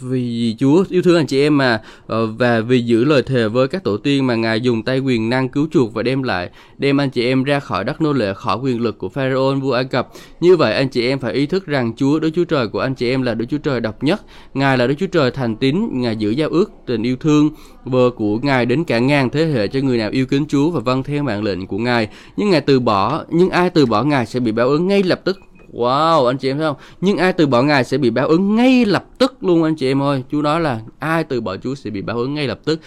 vì 0.00 0.56
Chúa 0.58 0.84
yêu 0.90 1.02
thương 1.02 1.16
anh 1.16 1.26
chị 1.26 1.42
em 1.42 1.56
mà 1.56 1.80
ờ, 2.06 2.26
và 2.26 2.60
vì 2.60 2.80
giữ 2.80 3.04
lời 3.04 3.22
thề 3.22 3.48
với 3.48 3.68
các 3.68 3.84
tổ 3.84 3.96
tiên 3.96 4.26
mà 4.26 4.34
Ngài 4.34 4.60
dùng 4.60 4.82
tay 4.82 4.98
quyền 4.98 5.30
năng 5.30 5.48
cứu 5.48 5.68
chuộc 5.72 5.94
và 5.94 6.02
đem 6.02 6.22
lại 6.22 6.50
đem 6.78 7.00
anh 7.00 7.10
chị 7.10 7.24
em 7.24 7.44
ra 7.44 7.60
khỏi 7.60 7.84
đất 7.84 8.00
nô 8.00 8.12
lệ 8.12 8.34
khỏi 8.34 8.58
quyền 8.62 8.80
lực 8.80 8.98
của 8.98 9.08
Pharaoh 9.08 9.62
vua 9.62 9.72
Ai 9.72 9.84
Cập. 9.84 10.08
Như 10.40 10.56
vậy 10.56 10.74
anh 10.74 10.88
chị 10.88 11.08
em 11.08 11.18
phải 11.18 11.32
ý 11.32 11.46
thức 11.46 11.66
rằng 11.66 11.92
Chúa 11.96 12.18
Đức 12.18 12.30
Chúa 12.34 12.44
Trời 12.44 12.68
của 12.68 12.80
anh 12.80 12.94
chị 12.94 13.10
em 13.10 13.22
là 13.22 13.34
Đức 13.34 13.44
Chúa 13.50 13.58
Trời 13.58 13.80
độc 13.80 14.02
nhất. 14.02 14.22
Ngài 14.54 14.78
là 14.78 14.86
Đức 14.86 14.94
Chúa 14.98 15.06
Trời 15.06 15.30
thành 15.30 15.56
tín, 15.56 15.88
Ngài 15.92 16.16
giữ 16.16 16.30
giao 16.30 16.48
ước 16.48 16.72
tình 16.86 17.02
yêu 17.02 17.16
thương 17.16 17.50
vợ 17.84 18.10
của 18.10 18.38
Ngài 18.42 18.66
đến 18.66 18.84
cả 18.84 18.98
ngàn 18.98 19.30
thế 19.30 19.44
hệ 19.44 19.68
cho 19.68 19.80
người 19.80 19.98
nào 19.98 20.10
yêu 20.10 20.26
kính 20.26 20.44
Chúa 20.48 20.70
và 20.70 20.80
vâng 20.80 21.02
theo 21.02 21.22
mạng 21.22 21.42
lệnh 21.42 21.66
của 21.66 21.78
Ngài. 21.78 22.08
Nhưng 22.36 22.50
Ngài 22.50 22.60
từ 22.60 22.80
bỏ, 22.80 23.24
nhưng 23.30 23.50
ai 23.50 23.70
từ 23.70 23.86
bỏ 23.86 24.02
Ngài 24.02 24.26
sẽ 24.26 24.40
bị 24.40 24.52
báo 24.52 24.68
ứng 24.68 24.88
ngay 24.88 25.02
lập 25.02 25.20
tức 25.24 25.40
Wow, 25.72 26.26
anh 26.26 26.38
chị 26.38 26.50
em 26.50 26.58
thấy 26.58 26.66
không? 26.66 26.76
Nhưng 27.00 27.18
ai 27.18 27.32
từ 27.32 27.46
bỏ 27.46 27.62
Ngài 27.62 27.84
sẽ 27.84 27.98
bị 27.98 28.10
báo 28.10 28.28
ứng 28.28 28.56
ngay 28.56 28.84
lập 28.84 29.04
tức 29.18 29.44
luôn 29.44 29.62
anh 29.62 29.74
chị 29.74 29.90
em 29.90 30.02
ơi. 30.02 30.24
Chúa 30.30 30.42
nói 30.42 30.60
là 30.60 30.80
ai 30.98 31.24
từ 31.24 31.40
bỏ 31.40 31.56
Chúa 31.56 31.74
sẽ 31.74 31.90
bị 31.90 32.02
báo 32.02 32.16
ứng 32.18 32.34
ngay 32.34 32.46
lập 32.46 32.60
tức. 32.64 32.80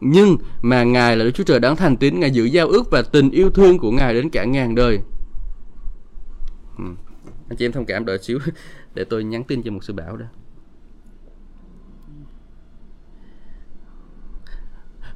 Nhưng 0.00 0.36
mà 0.62 0.82
Ngài 0.82 1.16
là 1.16 1.24
Đức 1.24 1.30
Chúa 1.30 1.44
Trời 1.44 1.60
đáng 1.60 1.76
thành 1.76 1.96
tín, 1.96 2.20
Ngài 2.20 2.30
giữ 2.30 2.44
giao 2.44 2.68
ước 2.68 2.90
và 2.90 3.02
tình 3.02 3.30
yêu 3.30 3.50
thương 3.50 3.78
của 3.78 3.90
Ngài 3.90 4.14
đến 4.14 4.30
cả 4.30 4.44
ngàn 4.44 4.74
đời. 4.74 4.98
Ừ. 6.78 6.84
Anh 7.48 7.56
chị 7.56 7.64
em 7.64 7.72
thông 7.72 7.84
cảm 7.84 8.04
đợi 8.04 8.18
xíu 8.18 8.38
để 8.94 9.04
tôi 9.04 9.24
nhắn 9.24 9.44
tin 9.44 9.62
cho 9.62 9.70
một 9.70 9.84
sư 9.84 9.92
bảo 9.92 10.16
đó. 10.16 10.26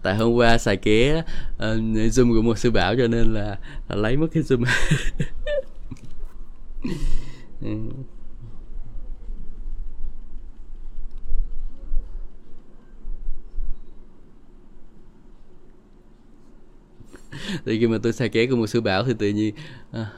tại 0.03 0.16
hôm 0.16 0.32
qua 0.32 0.59
xài 0.59 0.76
ké 0.76 1.18
uh, 1.18 1.24
zoom 1.95 2.34
của 2.34 2.43
một 2.43 2.59
sư 2.59 2.70
bảo 2.70 2.95
cho 2.97 3.07
nên 3.07 3.34
là, 3.34 3.59
là 3.89 3.97
lấy 3.97 4.16
mất 4.16 4.26
cái 4.32 4.43
zoom. 4.43 4.64
thì 17.64 17.79
khi 17.79 17.87
mà 17.87 17.99
tôi 18.03 18.12
xài 18.12 18.29
ké 18.29 18.47
của 18.47 18.57
một 18.57 18.66
sư 18.66 18.81
bảo 18.81 19.05
thì 19.05 19.14
tự 19.18 19.29
nhiên 19.29 19.55
à, 19.91 20.12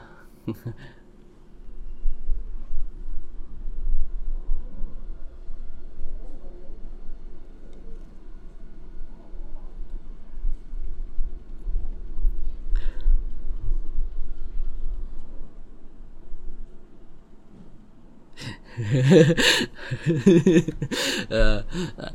Ờ, 21.29 21.63
ờ. 21.97 22.09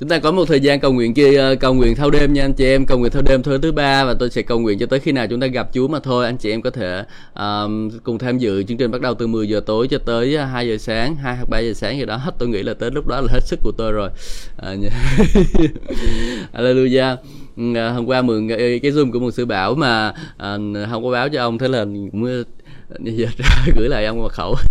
Chúng 0.00 0.08
ta 0.08 0.18
có 0.18 0.32
một 0.32 0.44
thời 0.48 0.60
gian 0.60 0.80
cầu 0.80 0.92
nguyện 0.92 1.14
kia 1.14 1.36
ờ, 1.36 1.54
cầu 1.54 1.74
nguyện 1.74 1.94
thâu 1.94 2.10
đêm 2.10 2.32
nha 2.32 2.44
anh 2.44 2.52
chị 2.52 2.64
em. 2.64 2.86
Cầu 2.86 2.98
nguyện 2.98 3.12
thâu 3.12 3.22
đêm 3.22 3.42
thứ 3.42 3.58
thứ 3.58 3.72
ba 3.72 4.04
và 4.04 4.14
tôi 4.14 4.30
sẽ 4.30 4.42
cầu 4.42 4.58
nguyện 4.58 4.78
cho 4.78 4.86
tới 4.86 5.00
khi 5.00 5.12
nào 5.12 5.26
chúng 5.26 5.40
ta 5.40 5.46
gặp 5.46 5.68
Chúa 5.72 5.88
mà 5.88 5.98
thôi. 5.98 6.26
Anh 6.26 6.36
chị 6.36 6.50
em 6.50 6.62
có 6.62 6.70
thể 6.70 7.04
um, 7.34 7.90
cùng 8.02 8.18
tham 8.18 8.38
dự 8.38 8.62
chương 8.62 8.76
trình 8.76 8.90
bắt 8.90 9.00
đầu 9.00 9.14
từ 9.14 9.26
10 9.26 9.48
giờ 9.48 9.60
tối 9.66 9.88
cho 9.88 9.98
tới 9.98 10.38
2 10.38 10.68
giờ 10.68 10.76
sáng 10.78 11.16
2 11.16 11.36
hoặc 11.36 11.48
3 11.50 11.58
giờ 11.58 11.72
sáng 11.72 11.98
gì 11.98 12.04
đó. 12.04 12.16
Hết 12.16 12.34
tôi 12.38 12.48
nghĩ 12.48 12.62
là 12.62 12.74
tới 12.74 12.90
lúc 12.90 13.06
đó 13.06 13.20
là 13.20 13.28
hết 13.32 13.40
sức 13.44 13.60
của 13.62 13.72
tôi 13.78 13.92
rồi. 13.92 14.10
À, 14.56 14.74
Hallelujah. 16.52 17.16
Ừ, 17.56 17.88
hôm 17.94 18.06
qua 18.06 18.22
mượn 18.22 18.48
cái 18.82 18.92
zoom 18.92 19.12
của 19.12 19.18
một 19.18 19.30
sư 19.30 19.44
bảo 19.44 19.74
mà 19.74 20.12
à, 20.36 20.58
không 20.90 21.04
có 21.04 21.10
báo 21.10 21.28
cho 21.28 21.40
ông. 21.40 21.58
Thế 21.58 21.68
là 21.68 21.84
gửi 23.74 23.88
lại 23.88 24.06
ông 24.06 24.22
mật 24.22 24.32
khẩu. 24.32 24.56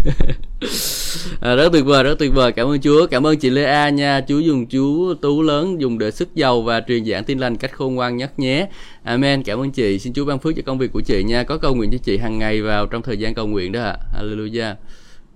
À, 1.42 1.56
rất 1.56 1.70
tuyệt 1.72 1.86
vời 1.86 2.04
rất 2.04 2.20
tuyệt 2.20 2.34
vời. 2.34 2.52
Cảm 2.52 2.68
ơn 2.68 2.82
chúa. 2.82 3.08
Cảm 3.08 3.28
ơn 3.28 3.38
chị 3.38 3.50
lê 3.50 3.64
a 3.64 3.90
nha. 3.90 4.22
Chú 4.22 4.40
dùng 4.40 4.66
chú 4.66 5.14
tú 5.22 5.42
lớn 5.42 5.82
dùng 5.82 5.98
để 5.98 6.12
sức 6.12 6.36
giàu 6.36 6.62
và 6.62 6.82
truyền 6.88 7.06
giảng 7.06 7.24
tin 7.24 7.40
lành 7.40 7.58
cách 7.58 7.72
khôn 7.74 7.96
ngoan 7.96 8.18
nhất 8.18 8.40
nhé. 8.40 8.68
Amen. 9.04 9.44
Cảm 9.44 9.60
ơn 9.60 9.72
chị. 9.72 10.00
Xin 10.00 10.14
chúa 10.14 10.26
ban 10.26 10.40
phước 10.40 10.56
cho 10.56 10.62
công 10.66 10.78
việc 10.78 10.92
của 10.92 11.02
chị 11.02 11.24
nha. 11.24 11.44
Có 11.44 11.58
cầu 11.58 11.76
nguyện 11.76 11.92
cho 11.92 11.98
chị 11.98 12.18
hàng 12.18 12.40
ngày 12.40 12.62
vào 12.62 12.86
trong 12.86 13.02
thời 13.02 13.18
gian 13.18 13.34
cầu 13.34 13.48
nguyện 13.48 13.72
đó 13.72 13.82
ạ. 13.82 13.98
À. 14.14 14.22
hallelujah. 14.22 14.76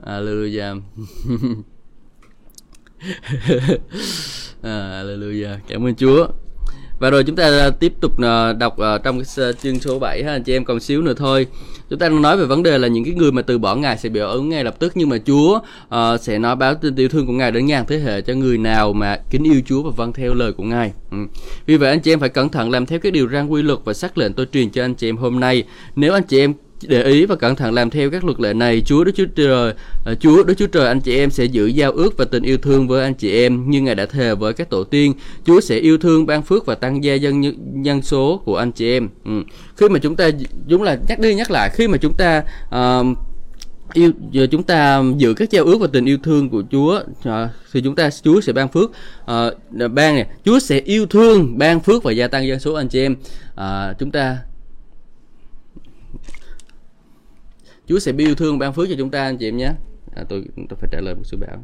Hallelujah. 0.05 0.82
À, 4.61 5.03
hallelujah. 5.03 5.57
Cảm 5.67 5.86
ơn 5.86 5.95
chúa. 5.95 6.27
Và 6.99 7.09
rồi 7.09 7.23
chúng 7.23 7.36
ta 7.36 7.69
tiếp 7.79 7.93
tục 8.01 8.21
à, 8.21 8.53
đọc 8.53 8.79
à, 8.79 8.97
trong 8.97 9.21
cái 9.36 9.53
chương 9.53 9.79
số 9.79 9.99
7 9.99 10.23
ha. 10.23 10.32
Anh 10.32 10.43
chị 10.43 10.53
em 10.53 10.65
còn 10.65 10.79
xíu 10.79 11.01
nữa 11.01 11.13
thôi 11.17 11.47
chúng 11.91 11.99
ta 11.99 12.09
đang 12.09 12.21
nói 12.21 12.37
về 12.37 12.45
vấn 12.45 12.63
đề 12.63 12.77
là 12.77 12.87
những 12.87 13.03
cái 13.03 13.13
người 13.13 13.31
mà 13.31 13.41
từ 13.41 13.57
bỏ 13.57 13.75
ngài 13.75 13.97
sẽ 13.97 14.09
bị 14.09 14.19
ứng 14.19 14.49
ngay 14.49 14.63
lập 14.63 14.79
tức 14.79 14.91
nhưng 14.95 15.09
mà 15.09 15.17
chúa 15.25 15.59
uh, 15.95 16.21
sẽ 16.21 16.39
nói 16.39 16.55
báo 16.55 16.75
tin 16.75 16.95
yêu 16.95 17.09
thương 17.09 17.27
của 17.27 17.33
ngài 17.33 17.51
đến 17.51 17.65
ngàn 17.65 17.85
thế 17.87 17.99
hệ 17.99 18.21
cho 18.21 18.33
người 18.33 18.57
nào 18.57 18.93
mà 18.93 19.17
kính 19.29 19.43
yêu 19.43 19.61
chúa 19.65 19.83
và 19.83 19.91
vâng 19.95 20.13
theo 20.13 20.33
lời 20.33 20.53
của 20.53 20.63
ngài 20.63 20.93
ừ. 21.11 21.17
vì 21.65 21.77
vậy 21.77 21.89
anh 21.89 21.99
chị 21.99 22.13
em 22.13 22.19
phải 22.19 22.29
cẩn 22.29 22.49
thận 22.49 22.71
làm 22.71 22.85
theo 22.85 22.99
cái 22.99 23.11
điều 23.11 23.29
răn 23.29 23.47
quy 23.47 23.61
luật 23.61 23.79
và 23.85 23.93
xác 23.93 24.17
lệnh 24.17 24.33
tôi 24.33 24.45
truyền 24.53 24.69
cho 24.69 24.83
anh 24.83 24.95
chị 24.95 25.09
em 25.09 25.17
hôm 25.17 25.39
nay 25.39 25.63
nếu 25.95 26.13
anh 26.13 26.23
chị 26.23 26.39
em 26.39 26.53
để 26.88 27.03
ý 27.03 27.25
và 27.25 27.36
cẩn 27.36 27.55
thận 27.55 27.73
làm 27.73 27.89
theo 27.89 28.09
các 28.09 28.23
luật 28.23 28.39
lệ 28.39 28.53
này 28.53 28.82
Chúa 28.86 29.03
Đức 29.03 29.11
Chúa 29.15 29.25
Trời 29.36 29.73
à, 30.05 30.13
Chúa 30.19 30.43
Đức 30.43 30.53
Chúa 30.57 30.67
Trời 30.67 30.88
anh 30.88 31.01
chị 31.01 31.17
em 31.17 31.32
sẽ 31.32 31.45
giữ 31.45 31.67
giao 31.67 31.91
ước 31.91 32.17
và 32.17 32.25
tình 32.25 32.43
yêu 32.43 32.57
thương 32.57 32.88
với 32.88 33.03
anh 33.03 33.13
chị 33.13 33.43
em 33.43 33.69
như 33.69 33.82
ngài 33.82 33.95
đã 33.95 34.05
thề 34.05 34.36
với 34.36 34.53
các 34.53 34.69
tổ 34.69 34.84
tiên. 34.84 35.13
Chúa 35.45 35.61
sẽ 35.61 35.75
yêu 35.75 35.97
thương 35.97 36.25
ban 36.25 36.41
phước 36.41 36.65
và 36.65 36.75
tăng 36.75 37.03
gia 37.03 37.13
dân 37.13 37.41
nhân 37.82 38.01
số 38.01 38.41
của 38.45 38.57
anh 38.57 38.71
chị 38.71 38.91
em. 38.91 39.09
Ừ. 39.25 39.32
khi 39.77 39.89
mà 39.89 39.99
chúng 39.99 40.15
ta 40.15 40.29
đúng 40.67 40.84
là 40.84 40.97
nhắc 41.09 41.19
đi 41.19 41.36
nhắc 41.36 41.51
lại 41.51 41.69
khi 41.73 41.88
mà 41.88 41.97
chúng 41.97 42.13
ta 42.13 42.43
uh, 42.75 43.17
yêu 43.93 44.11
giờ 44.32 44.47
chúng 44.51 44.63
ta 44.63 45.03
giữ 45.17 45.34
các 45.34 45.51
giao 45.51 45.65
ước 45.65 45.77
và 45.77 45.88
tình 45.93 46.05
yêu 46.05 46.17
thương 46.23 46.49
của 46.49 46.63
Chúa 46.71 47.01
à, 47.23 47.49
thì 47.73 47.82
chúng 47.82 47.95
ta 47.95 48.09
Chúa 48.23 48.41
sẽ 48.41 48.53
ban 48.53 48.67
phước 48.67 48.91
à, 49.25 49.45
ban 49.71 50.15
này 50.15 50.25
Chúa 50.45 50.59
sẽ 50.59 50.79
yêu 50.79 51.05
thương 51.05 51.57
ban 51.57 51.79
phước 51.79 52.03
và 52.03 52.11
gia 52.11 52.27
tăng 52.27 52.47
dân 52.47 52.59
số 52.59 52.73
anh 52.73 52.88
chị 52.88 53.01
em. 53.01 53.15
À, 53.55 53.93
chúng 53.99 54.11
ta 54.11 54.38
Chúa 57.91 57.99
sẽ 57.99 58.13
yêu 58.17 58.35
thương 58.35 58.59
ban 58.59 58.73
phước 58.73 58.87
cho 58.89 58.95
chúng 58.97 59.09
ta 59.09 59.23
anh 59.23 59.37
chị 59.37 59.47
em 59.47 59.57
nhé. 59.57 59.73
À, 60.15 60.23
tôi 60.29 60.45
tôi 60.69 60.77
phải 60.79 60.89
trả 60.91 61.01
lời 61.01 61.15
một 61.15 61.23
sư 61.23 61.37
bảo 61.37 61.63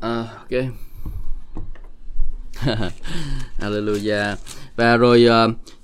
à, 0.00 0.26
ok. 0.38 0.50
Hallelujah. 3.58 4.36
Và 4.76 4.96
rồi 4.96 5.26
uh, 5.26 5.32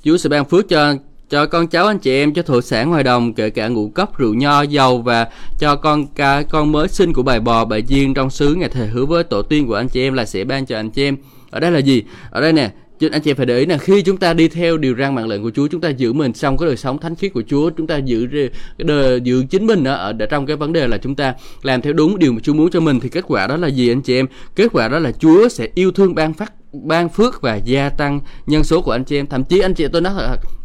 Chúa 0.03 0.16
sẽ 0.16 0.28
ban 0.28 0.45
phước 0.45 0.68
cho 0.68 0.95
cho 1.31 1.47
con 1.47 1.66
cháu 1.66 1.87
anh 1.87 1.99
chị 1.99 2.12
em 2.12 2.35
cho 2.35 2.43
thổ 2.43 2.61
sản 2.61 2.91
ngoài 2.91 3.05
đồng 3.05 3.35
kể 3.35 3.51
cả 3.51 3.68
ngũ 3.68 3.89
cốc 3.89 4.18
rượu 4.18 4.35
nho 4.35 4.62
dầu 4.62 5.03
và 5.03 5.29
cho 5.59 5.76
con 5.76 6.07
ca 6.07 6.43
con 6.43 6.72
mới 6.72 6.89
sinh 6.89 7.12
của 7.12 7.22
bài 7.22 7.41
bò 7.41 7.64
bài 7.64 7.83
diên 7.89 8.14
trong 8.14 8.31
xứ. 8.31 8.55
Ngày 8.55 8.68
thề 8.68 8.87
hứa 8.87 9.05
với 9.05 9.24
tổ 9.24 9.43
tiên 9.43 9.66
của 9.66 9.74
anh 9.74 9.89
chị 9.89 10.03
em 10.03 10.14
là 10.14 10.24
sẽ 10.24 10.45
ban 10.45 10.66
cho 10.66 10.76
anh 10.76 10.91
chị 10.91 11.05
em. 11.05 11.16
Ở 11.51 11.61
đây 11.61 11.70
là 11.70 11.79
gì? 11.79 12.03
Ở 12.31 12.41
đây 12.41 12.53
nè 12.53 12.70
cho 13.01 13.09
anh 13.12 13.22
chị 13.22 13.33
phải 13.33 13.47
để 13.47 13.59
ý 13.59 13.66
là 13.66 13.79
khi 13.79 14.03
chúng 14.03 14.16
ta 14.16 14.35
đi 14.35 14.49
theo 14.49 14.76
điều 14.76 14.95
răn 14.97 15.14
mạng 15.14 15.29
lệnh 15.29 15.43
của 15.43 15.51
Chúa 15.55 15.66
chúng 15.66 15.81
ta 15.81 15.89
giữ 15.89 16.12
mình 16.12 16.33
trong 16.33 16.59
cái 16.59 16.66
đời 16.66 16.76
sống 16.76 16.99
thánh 16.99 17.16
khiết 17.16 17.33
của 17.33 17.43
Chúa 17.49 17.70
chúng 17.70 17.87
ta 17.87 17.97
giữ 17.97 18.29
cái 18.33 18.49
đời 18.79 19.20
giữ 19.20 19.45
chính 19.51 19.66
mình 19.66 19.85
ở, 19.85 19.95
ở 19.95 20.26
trong 20.31 20.47
cái 20.47 20.57
vấn 20.57 20.72
đề 20.72 20.87
là 20.87 20.99
chúng 20.99 21.14
ta 21.14 21.35
làm 21.62 21.83
theo 21.83 21.93
đúng 21.93 22.18
điều 22.18 22.33
mà 22.33 22.41
Chúa 22.43 22.55
muốn 22.55 22.70
cho 22.70 22.81
mình 22.81 23.01
thì 23.01 23.09
kết 23.09 23.24
quả 23.29 23.47
đó 23.47 23.57
là 23.57 23.68
gì 23.68 23.93
anh 23.93 24.01
chị 24.01 24.18
em? 24.18 24.26
Kết 24.57 24.68
quả 24.72 24.89
đó 24.89 24.99
là 24.99 25.12
Chúa 25.12 25.49
sẽ 25.49 25.68
yêu 25.74 25.93
thương 25.93 26.14
ban 26.14 26.35
phát 26.35 26.53
ban 26.72 27.09
phước 27.09 27.43
và 27.43 27.57
gia 27.57 27.89
tăng 27.89 28.20
nhân 28.47 28.64
số 28.64 28.83
của 28.83 28.93
anh 28.93 29.05
chị 29.05 29.18
em. 29.18 29.26
Thậm 29.26 29.45
chí 29.45 29.59
anh 29.61 29.74
chị 29.74 29.87
tôi 29.93 30.03
nói 30.03 30.12
thật 30.16 30.58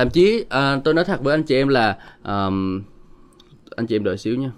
thậm 0.00 0.10
chí 0.10 0.40
uh, 0.40 0.84
tôi 0.84 0.94
nói 0.94 1.04
thật 1.04 1.20
với 1.22 1.34
anh 1.34 1.42
chị 1.42 1.54
em 1.54 1.68
là 1.68 1.98
um, 2.24 2.82
anh 3.76 3.86
chị 3.86 3.96
em 3.96 4.04
đợi 4.04 4.18
xíu 4.18 4.36
nha. 4.36 4.50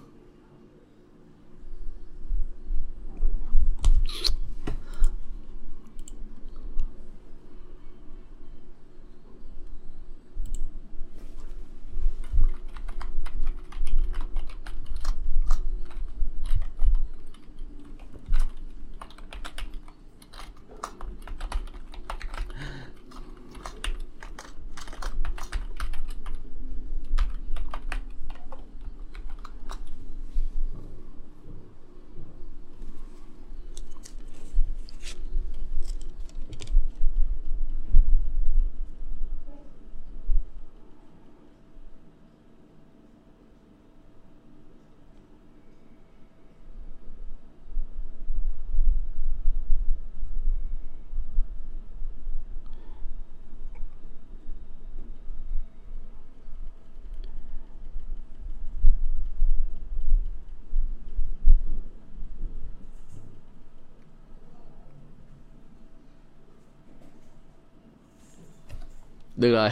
Được 69.43 69.53
rồi. 69.53 69.69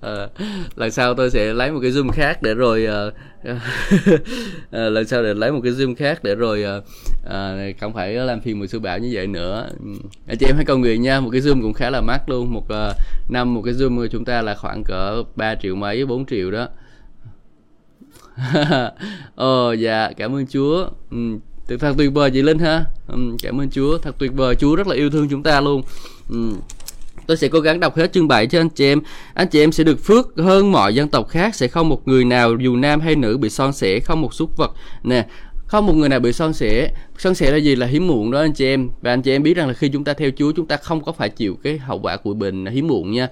À, 0.00 0.28
lần 0.76 0.90
sau 0.90 1.14
tôi 1.14 1.30
sẽ 1.30 1.52
lấy 1.52 1.72
một 1.72 1.78
cái 1.82 1.90
zoom 1.90 2.10
khác 2.10 2.42
để 2.42 2.54
rồi 2.54 2.86
à, 2.86 3.04
à, 3.44 3.60
lần 4.88 5.06
sau 5.06 5.22
để 5.22 5.34
lấy 5.34 5.52
một 5.52 5.60
cái 5.64 5.72
zoom 5.72 5.94
khác 5.94 6.24
để 6.24 6.34
rồi 6.34 6.64
à, 7.24 7.70
không 7.80 7.94
phải 7.94 8.12
làm 8.12 8.40
phiền 8.40 8.58
một 8.58 8.66
sư 8.66 8.78
bảo 8.78 8.98
như 8.98 9.10
vậy 9.12 9.26
nữa. 9.26 9.68
Ừ. 9.84 9.90
Anh 10.26 10.38
chị 10.38 10.46
em 10.46 10.56
hãy 10.56 10.64
cầu 10.64 10.78
nguyện 10.78 11.02
nha 11.02 11.20
một 11.20 11.30
cái 11.32 11.40
zoom 11.40 11.62
cũng 11.62 11.72
khá 11.72 11.90
là 11.90 12.00
mắc 12.00 12.28
luôn. 12.28 12.52
Một 12.52 12.68
à, 12.68 12.92
năm 13.28 13.54
một 13.54 13.62
cái 13.64 13.74
zoom 13.74 13.96
của 13.96 14.06
chúng 14.06 14.24
ta 14.24 14.42
là 14.42 14.54
khoảng 14.54 14.82
cỡ 14.84 15.22
3 15.36 15.54
triệu 15.54 15.74
mấy 15.74 16.06
4 16.06 16.26
triệu 16.26 16.50
đó. 16.50 16.68
Ồ 19.34 19.70
oh, 19.70 19.78
dạ 19.78 20.10
cảm 20.16 20.34
ơn 20.34 20.46
chúa. 20.46 20.88
Ừ, 21.10 21.18
thật 21.78 21.94
tuyệt 21.98 22.12
vời 22.14 22.30
chị 22.30 22.42
linh 22.42 22.58
ha. 22.58 22.84
Ừ, 23.08 23.18
cảm 23.42 23.60
ơn 23.60 23.70
chúa. 23.70 23.98
Thật 23.98 24.14
tuyệt 24.18 24.32
vời. 24.34 24.54
Chúa 24.54 24.76
rất 24.76 24.86
là 24.86 24.94
yêu 24.94 25.10
thương 25.10 25.28
chúng 25.28 25.42
ta 25.42 25.60
luôn. 25.60 25.82
Ừ. 26.30 26.52
Tôi 27.26 27.36
sẽ 27.36 27.48
cố 27.48 27.60
gắng 27.60 27.80
đọc 27.80 27.96
hết 27.96 28.12
chương 28.12 28.28
7 28.28 28.46
cho 28.46 28.60
anh 28.60 28.68
chị 28.68 28.84
em. 28.84 29.00
Anh 29.34 29.48
chị 29.48 29.60
em 29.60 29.72
sẽ 29.72 29.84
được 29.84 30.04
phước 30.04 30.26
hơn 30.36 30.72
mọi 30.72 30.94
dân 30.94 31.08
tộc 31.08 31.28
khác, 31.28 31.54
sẽ 31.54 31.68
không 31.68 31.88
một 31.88 32.08
người 32.08 32.24
nào 32.24 32.56
dù 32.60 32.76
nam 32.76 33.00
hay 33.00 33.16
nữ 33.16 33.36
bị 33.36 33.50
son 33.50 33.72
sẻ, 33.72 34.00
không 34.00 34.20
một 34.20 34.34
súc 34.34 34.56
vật. 34.56 34.72
Nè, 35.02 35.26
không 35.66 35.86
một 35.86 35.92
người 35.92 36.08
nào 36.08 36.20
bị 36.20 36.32
son 36.32 36.52
sẻ 36.52 36.90
son 37.18 37.34
sẻ 37.34 37.50
là 37.50 37.56
gì 37.56 37.76
là 37.76 37.86
hiếm 37.86 38.06
muộn 38.06 38.30
đó 38.30 38.40
anh 38.40 38.52
chị 38.52 38.66
em 38.66 38.90
và 39.02 39.12
anh 39.12 39.22
chị 39.22 39.32
em 39.32 39.42
biết 39.42 39.56
rằng 39.56 39.68
là 39.68 39.74
khi 39.74 39.88
chúng 39.88 40.04
ta 40.04 40.12
theo 40.12 40.30
Chúa 40.36 40.52
chúng 40.52 40.66
ta 40.66 40.76
không 40.76 41.04
có 41.04 41.12
phải 41.12 41.28
chịu 41.28 41.58
cái 41.62 41.78
hậu 41.78 41.98
quả 41.98 42.16
của 42.16 42.34
bệnh 42.34 42.66
hiếm 42.66 42.88
muộn 42.88 43.12
nha 43.12 43.28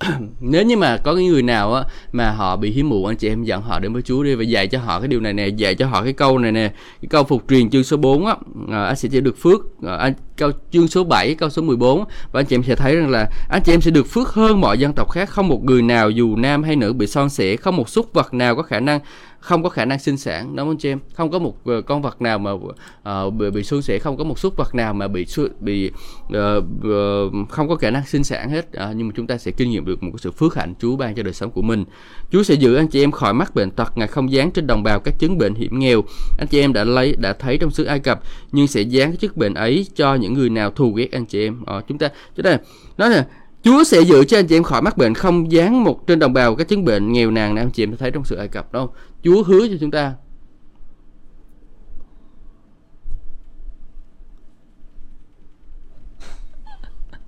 nếu 0.40 0.62
như 0.62 0.76
mà 0.76 0.96
có 0.96 1.14
cái 1.14 1.24
người 1.24 1.42
nào 1.42 1.74
á 1.74 1.84
mà 2.12 2.30
họ 2.30 2.56
bị 2.56 2.70
hiếm 2.70 2.88
muộn 2.88 3.06
anh 3.06 3.16
chị 3.16 3.28
em 3.28 3.44
dẫn 3.44 3.62
họ 3.62 3.78
đến 3.78 3.92
với 3.92 4.02
Chúa 4.02 4.22
đi 4.22 4.34
và 4.34 4.42
dạy 4.42 4.68
cho 4.68 4.78
họ 4.78 5.00
cái 5.00 5.08
điều 5.08 5.20
này 5.20 5.32
nè 5.32 5.46
dạy 5.46 5.74
cho 5.74 5.86
họ 5.86 6.04
cái 6.04 6.12
câu 6.12 6.38
này 6.38 6.52
nè 6.52 6.68
cái 7.02 7.08
câu 7.10 7.24
phục 7.24 7.42
truyền 7.48 7.70
chương 7.70 7.84
số 7.84 7.96
4 7.96 8.26
á 8.26 8.34
à, 8.70 8.84
anh 8.84 8.96
sẽ 8.96 9.08
chỉ 9.12 9.20
được 9.20 9.38
phước 9.38 9.60
à, 9.82 9.96
anh 9.96 10.12
câu 10.36 10.50
chương 10.70 10.88
số 10.88 11.04
7 11.04 11.34
câu 11.34 11.50
số 11.50 11.62
14 11.62 12.04
và 12.32 12.40
anh 12.40 12.46
chị 12.46 12.56
em 12.56 12.62
sẽ 12.62 12.74
thấy 12.74 12.96
rằng 12.96 13.10
là 13.10 13.30
anh 13.48 13.62
chị 13.62 13.72
em 13.72 13.80
sẽ 13.80 13.90
được 13.90 14.06
phước 14.06 14.28
hơn 14.28 14.60
mọi 14.60 14.78
dân 14.78 14.92
tộc 14.92 15.10
khác 15.10 15.28
không 15.28 15.48
một 15.48 15.64
người 15.64 15.82
nào 15.82 16.10
dù 16.10 16.36
nam 16.36 16.62
hay 16.62 16.76
nữ 16.76 16.92
bị 16.92 17.06
son 17.06 17.30
sẻ 17.30 17.56
không 17.56 17.76
một 17.76 17.88
súc 17.88 18.12
vật 18.12 18.34
nào 18.34 18.56
có 18.56 18.62
khả 18.62 18.80
năng 18.80 19.00
không 19.40 19.62
có 19.62 19.68
khả 19.68 19.84
năng 19.84 19.98
sinh 19.98 20.16
sản. 20.16 20.56
Đúng 20.56 20.66
không 20.66 20.78
chị 20.78 20.88
em 20.88 20.98
không 21.14 21.30
có 21.30 21.38
một 21.38 21.56
uh, 21.78 21.86
con 21.86 22.02
vật 22.02 22.22
nào 22.22 22.38
mà 22.38 22.50
uh, 22.52 23.34
bị, 23.34 23.50
bị 23.50 23.62
suôn 23.62 23.82
sẻ 23.82 23.98
không 23.98 24.16
có 24.16 24.24
một 24.24 24.38
súc 24.38 24.56
vật 24.56 24.74
nào 24.74 24.94
mà 24.94 25.08
bị 25.08 25.26
bị 25.60 25.90
uh, 26.26 26.64
uh, 26.86 27.48
không 27.50 27.68
có 27.68 27.74
khả 27.74 27.90
năng 27.90 28.06
sinh 28.06 28.24
sản 28.24 28.50
hết. 28.50 28.66
Uh, 28.68 28.96
nhưng 28.96 29.06
mà 29.08 29.12
chúng 29.16 29.26
ta 29.26 29.38
sẽ 29.38 29.50
kinh 29.50 29.70
nghiệm 29.70 29.84
được 29.84 30.02
một 30.02 30.10
sự 30.18 30.30
phước 30.30 30.54
hạnh 30.54 30.74
Chúa 30.80 30.96
ban 30.96 31.14
cho 31.14 31.22
đời 31.22 31.32
sống 31.34 31.50
của 31.50 31.62
mình. 31.62 31.84
Chúa 32.30 32.42
sẽ 32.42 32.54
giữ 32.54 32.74
anh 32.74 32.88
chị 32.88 33.04
em 33.04 33.10
khỏi 33.10 33.34
mắc 33.34 33.54
bệnh 33.54 33.70
tật 33.70 33.98
ngài 33.98 34.08
không 34.08 34.32
dán 34.32 34.50
trên 34.50 34.66
đồng 34.66 34.82
bào 34.82 35.00
các 35.00 35.18
chứng 35.18 35.38
bệnh 35.38 35.54
hiểm 35.54 35.78
nghèo. 35.78 36.02
Anh 36.38 36.48
chị 36.48 36.60
em 36.60 36.72
đã 36.72 36.84
lấy 36.84 37.16
đã 37.18 37.32
thấy 37.32 37.58
trong 37.58 37.70
xứ 37.70 37.84
Ai 37.84 37.98
Cập 37.98 38.20
nhưng 38.52 38.66
sẽ 38.66 38.80
dán 38.80 39.10
cái 39.10 39.16
chức 39.16 39.36
bệnh 39.36 39.54
ấy 39.54 39.86
cho 39.94 40.14
những 40.14 40.34
người 40.34 40.48
nào 40.48 40.70
thù 40.70 40.92
ghét 40.92 41.12
anh 41.12 41.26
chị 41.26 41.46
em. 41.46 41.62
Uh, 41.78 41.88
chúng 41.88 41.98
ta 41.98 42.08
chúng 42.36 42.44
ta 42.44 42.58
nói 42.98 43.10
là 43.10 43.26
Chúa 43.62 43.84
sẽ 43.84 44.00
giữ 44.00 44.24
cho 44.24 44.38
anh 44.38 44.46
chị 44.46 44.56
em 44.56 44.62
khỏi 44.62 44.82
mắc 44.82 44.96
bệnh 44.96 45.14
không 45.14 45.52
dán 45.52 45.84
một 45.84 46.06
trên 46.06 46.18
đồng 46.18 46.32
bào 46.32 46.56
các 46.56 46.68
chứng 46.68 46.84
bệnh 46.84 47.12
nghèo 47.12 47.30
nàn 47.30 47.54
nào 47.54 47.64
anh 47.64 47.70
chị 47.70 47.82
em 47.82 47.96
thấy 47.96 48.10
trong 48.10 48.24
sự 48.24 48.36
Ai 48.36 48.48
Cập 48.48 48.72
đâu. 48.72 48.94
Chúa 49.22 49.42
hứa 49.42 49.68
cho 49.68 49.74
chúng 49.80 49.90
ta. 49.90 50.12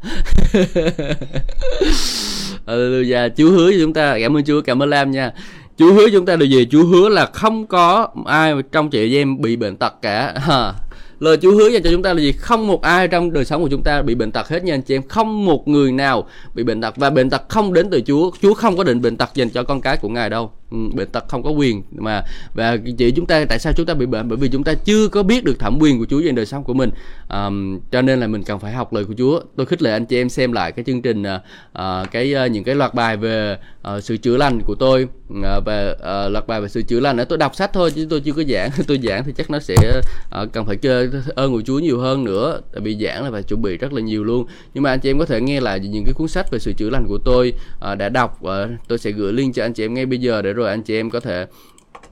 Hallelujah, 2.66 3.30
Chúa 3.36 3.50
hứa 3.50 3.72
cho 3.72 3.78
chúng 3.80 3.92
ta, 3.92 4.18
cảm 4.20 4.36
ơn 4.36 4.44
Chúa, 4.44 4.60
cảm 4.60 4.82
ơn 4.82 4.90
Lam 4.90 5.10
nha. 5.10 5.32
Chúa 5.76 5.92
hứa 5.92 6.10
chúng 6.12 6.26
ta 6.26 6.36
điều 6.36 6.48
gì? 6.48 6.66
Chúa 6.70 6.84
hứa 6.84 7.08
là 7.08 7.26
không 7.26 7.66
có 7.66 8.08
ai 8.26 8.54
trong 8.72 8.90
chị 8.90 9.16
em 9.16 9.40
bị 9.40 9.56
bệnh 9.56 9.76
tật 9.76 9.94
cả 10.02 10.34
lời 11.22 11.36
Chúa 11.42 11.52
hứa 11.52 11.68
dành 11.68 11.82
cho 11.82 11.90
chúng 11.90 12.02
ta 12.02 12.12
là 12.12 12.20
gì? 12.20 12.32
Không 12.32 12.66
một 12.66 12.82
ai 12.82 13.08
trong 13.08 13.32
đời 13.32 13.44
sống 13.44 13.62
của 13.62 13.68
chúng 13.68 13.82
ta 13.82 14.02
bị 14.02 14.14
bệnh 14.14 14.32
tật 14.32 14.48
hết 14.48 14.64
nha 14.64 14.74
anh 14.74 14.82
chị 14.82 14.96
em. 14.96 15.08
Không 15.08 15.44
một 15.44 15.68
người 15.68 15.92
nào 15.92 16.28
bị 16.54 16.64
bệnh 16.64 16.80
tật. 16.80 16.96
Và 16.96 17.10
bệnh 17.10 17.30
tật 17.30 17.42
không 17.48 17.72
đến 17.72 17.90
từ 17.90 18.00
Chúa. 18.06 18.30
Chúa 18.42 18.54
không 18.54 18.76
có 18.76 18.84
định 18.84 19.02
bệnh 19.02 19.16
tật 19.16 19.30
dành 19.34 19.50
cho 19.50 19.62
con 19.62 19.80
cái 19.80 19.96
của 19.96 20.08
ngài 20.08 20.30
đâu. 20.30 20.50
Ừ, 20.72 20.78
bệnh 20.94 21.08
tật 21.08 21.24
không 21.28 21.42
có 21.42 21.50
quyền. 21.50 21.82
Mà 21.90 22.22
và 22.54 22.76
chị 22.98 23.10
chúng 23.10 23.26
ta 23.26 23.44
tại 23.48 23.58
sao 23.58 23.72
chúng 23.76 23.86
ta 23.86 23.94
bị 23.94 24.06
bệnh? 24.06 24.28
Bởi 24.28 24.38
vì 24.38 24.48
chúng 24.48 24.64
ta 24.64 24.74
chưa 24.74 25.08
có 25.08 25.22
biết 25.22 25.44
được 25.44 25.58
thẩm 25.58 25.78
quyền 25.80 25.98
của 25.98 26.06
Chúa 26.06 26.22
trên 26.24 26.34
đời 26.34 26.46
sống 26.46 26.64
của 26.64 26.74
mình. 26.74 26.90
À, 27.28 27.50
cho 27.90 28.02
nên 28.02 28.20
là 28.20 28.26
mình 28.26 28.42
cần 28.42 28.58
phải 28.58 28.72
học 28.72 28.92
lời 28.92 29.04
của 29.04 29.14
Chúa. 29.18 29.40
Tôi 29.56 29.66
khích 29.66 29.82
lệ 29.82 29.92
anh 29.92 30.06
chị 30.06 30.20
em 30.20 30.28
xem 30.28 30.52
lại 30.52 30.72
cái 30.72 30.84
chương 30.84 31.02
trình 31.02 31.22
à, 31.72 32.04
cái 32.12 32.34
à, 32.34 32.46
những 32.46 32.64
cái 32.64 32.74
loạt 32.74 32.94
bài 32.94 33.16
về 33.16 33.58
à, 33.82 34.00
sự 34.00 34.16
chữa 34.16 34.36
lành 34.36 34.60
của 34.60 34.74
tôi. 34.74 35.08
À, 35.44 35.60
về 35.66 35.94
à, 36.02 36.28
loạt 36.28 36.46
bài 36.46 36.60
về 36.60 36.68
sự 36.68 36.82
chữa 36.82 37.00
lành 37.00 37.16
đó. 37.16 37.24
Tôi 37.24 37.38
đọc 37.38 37.54
sách 37.54 37.70
thôi 37.72 37.90
chứ 37.90 38.06
tôi 38.10 38.20
chưa 38.20 38.32
có 38.32 38.42
giảng. 38.48 38.70
Tôi 38.86 39.00
giảng 39.02 39.24
thì 39.24 39.32
chắc 39.36 39.50
nó 39.50 39.58
sẽ 39.58 39.74
à, 40.30 40.44
cần 40.52 40.66
phải 40.66 40.76
chơi 40.76 41.10
ơn 41.34 41.52
của 41.52 41.62
Chúa 41.62 41.78
nhiều 41.78 41.98
hơn 41.98 42.24
nữa. 42.24 42.60
Tại 42.72 42.80
vì 42.80 42.96
giảng 43.04 43.24
là 43.24 43.30
phải 43.30 43.42
chuẩn 43.42 43.62
bị 43.62 43.76
rất 43.76 43.92
là 43.92 44.00
nhiều 44.00 44.24
luôn. 44.24 44.46
Nhưng 44.74 44.82
mà 44.84 44.90
anh 44.90 45.00
chị 45.00 45.10
em 45.10 45.18
có 45.18 45.24
thể 45.24 45.40
nghe 45.40 45.60
lại 45.60 45.80
những 45.80 46.04
cái 46.04 46.14
cuốn 46.14 46.28
sách 46.28 46.50
về 46.50 46.58
sự 46.58 46.72
chữa 46.72 46.90
lành 46.90 47.06
của 47.08 47.18
tôi 47.24 47.52
à, 47.80 47.94
đã 47.94 48.08
đọc. 48.08 48.38
Uh, 48.44 48.50
tôi 48.88 48.98
sẽ 48.98 49.10
gửi 49.10 49.32
link 49.32 49.54
cho 49.54 49.64
anh 49.64 49.72
chị 49.72 49.84
em 49.84 49.94
ngay 49.94 50.06
bây 50.06 50.18
giờ 50.18 50.42
để 50.42 50.52
rồi 50.52 50.61
anh 50.70 50.82
chị 50.82 50.96
em 50.96 51.10
có 51.10 51.20
thể 51.20 51.46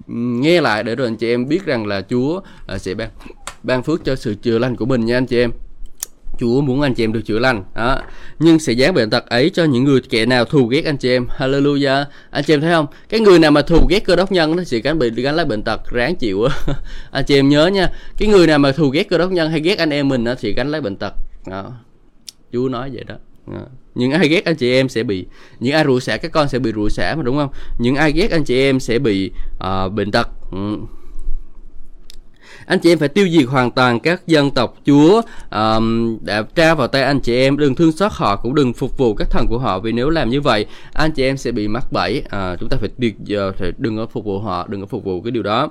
nghe 0.06 0.60
lại 0.60 0.82
để 0.82 0.96
rồi 0.96 1.06
anh 1.06 1.16
chị 1.16 1.34
em 1.34 1.48
biết 1.48 1.64
rằng 1.66 1.86
là 1.86 2.02
Chúa 2.10 2.40
à, 2.66 2.78
sẽ 2.78 2.94
ban 2.94 3.08
ban 3.62 3.82
phước 3.82 4.04
cho 4.04 4.16
sự 4.16 4.34
chữa 4.34 4.58
lành 4.58 4.76
của 4.76 4.86
mình 4.86 5.04
nha 5.04 5.16
anh 5.16 5.26
chị 5.26 5.38
em. 5.38 5.50
Chúa 6.38 6.60
muốn 6.60 6.82
anh 6.82 6.94
chị 6.94 7.04
em 7.04 7.12
được 7.12 7.20
chữa 7.24 7.38
lành 7.38 7.64
đó. 7.74 8.02
nhưng 8.38 8.58
sẽ 8.58 8.72
dán 8.72 8.94
bệnh 8.94 9.10
tật 9.10 9.26
ấy 9.26 9.50
cho 9.50 9.64
những 9.64 9.84
người 9.84 10.00
kẻ 10.00 10.26
nào 10.26 10.44
thù 10.44 10.66
ghét 10.66 10.84
anh 10.84 10.96
chị 10.96 11.10
em. 11.10 11.26
Hallelujah. 11.38 12.04
Anh 12.30 12.44
chị 12.44 12.54
em 12.54 12.60
thấy 12.60 12.70
không? 12.70 12.86
Cái 13.08 13.20
người 13.20 13.38
nào 13.38 13.50
mà 13.50 13.62
thù 13.62 13.86
ghét 13.90 14.04
cơ 14.04 14.16
đốc 14.16 14.32
nhân 14.32 14.56
nó 14.56 14.64
sẽ 14.64 14.78
gắn 14.78 14.98
bị 14.98 15.10
gắn 15.10 15.34
lấy 15.34 15.44
bệnh 15.44 15.62
tật 15.62 15.80
ráng 15.90 16.16
chịu 16.16 16.48
anh 17.10 17.24
chị 17.24 17.38
em 17.38 17.48
nhớ 17.48 17.66
nha. 17.66 17.88
Cái 18.16 18.28
người 18.28 18.46
nào 18.46 18.58
mà 18.58 18.72
thù 18.72 18.88
ghét 18.88 19.08
cơ 19.08 19.18
đốc 19.18 19.30
nhân 19.30 19.50
hay 19.50 19.60
ghét 19.60 19.78
anh 19.78 19.90
em 19.90 20.08
mình 20.08 20.24
nó 20.24 20.34
thì 20.40 20.52
gánh 20.52 20.68
lấy 20.68 20.80
bệnh 20.80 20.96
tật 20.96 21.12
đó. 21.46 21.72
Chúa 22.52 22.68
nói 22.68 22.90
vậy 22.92 23.04
đó, 23.04 23.14
đó 23.46 23.66
những 23.94 24.10
ai 24.10 24.28
ghét 24.28 24.44
anh 24.44 24.56
chị 24.56 24.72
em 24.72 24.88
sẽ 24.88 25.02
bị 25.02 25.26
những 25.60 25.74
ai 25.74 25.84
rủa 25.84 26.00
xả 26.00 26.16
các 26.16 26.32
con 26.32 26.48
sẽ 26.48 26.58
bị 26.58 26.72
rủa 26.72 26.88
xả 26.88 27.14
mà 27.16 27.22
đúng 27.22 27.36
không? 27.36 27.50
Những 27.78 27.96
ai 27.96 28.12
ghét 28.12 28.30
anh 28.30 28.44
chị 28.44 28.60
em 28.60 28.80
sẽ 28.80 28.98
bị 28.98 29.30
uh, 29.56 29.92
bệnh 29.92 30.10
tật. 30.10 30.28
Ừ. 30.52 30.76
Anh 32.66 32.78
chị 32.78 32.92
em 32.92 32.98
phải 32.98 33.08
tiêu 33.08 33.28
diệt 33.28 33.48
hoàn 33.48 33.70
toàn 33.70 34.00
các 34.00 34.26
dân 34.26 34.50
tộc 34.50 34.76
Chúa 34.86 35.22
um, 35.50 36.18
đã 36.24 36.42
trao 36.54 36.76
vào 36.76 36.88
tay 36.88 37.02
anh 37.02 37.20
chị 37.20 37.36
em. 37.36 37.56
Đừng 37.56 37.74
thương 37.74 37.92
xót 37.92 38.12
họ 38.14 38.36
cũng 38.36 38.54
đừng 38.54 38.72
phục 38.72 38.98
vụ 38.98 39.14
các 39.14 39.30
thần 39.30 39.46
của 39.48 39.58
họ 39.58 39.80
vì 39.80 39.92
nếu 39.92 40.10
làm 40.10 40.30
như 40.30 40.40
vậy 40.40 40.66
anh 40.92 41.12
chị 41.12 41.22
em 41.22 41.36
sẽ 41.36 41.52
bị 41.52 41.68
mắc 41.68 41.92
bẫy. 41.92 42.22
Uh, 42.26 42.60
chúng 42.60 42.68
ta 42.68 42.76
phải 42.80 42.88
tuyệt 43.00 43.14
giờ 43.24 43.52
phải 43.58 43.72
đừng 43.78 43.96
có 43.96 44.06
phục 44.06 44.24
vụ 44.24 44.38
họ 44.38 44.66
đừng 44.68 44.80
có 44.80 44.86
phục 44.86 45.04
vụ 45.04 45.20
cái 45.22 45.30
điều 45.30 45.42
đó 45.42 45.70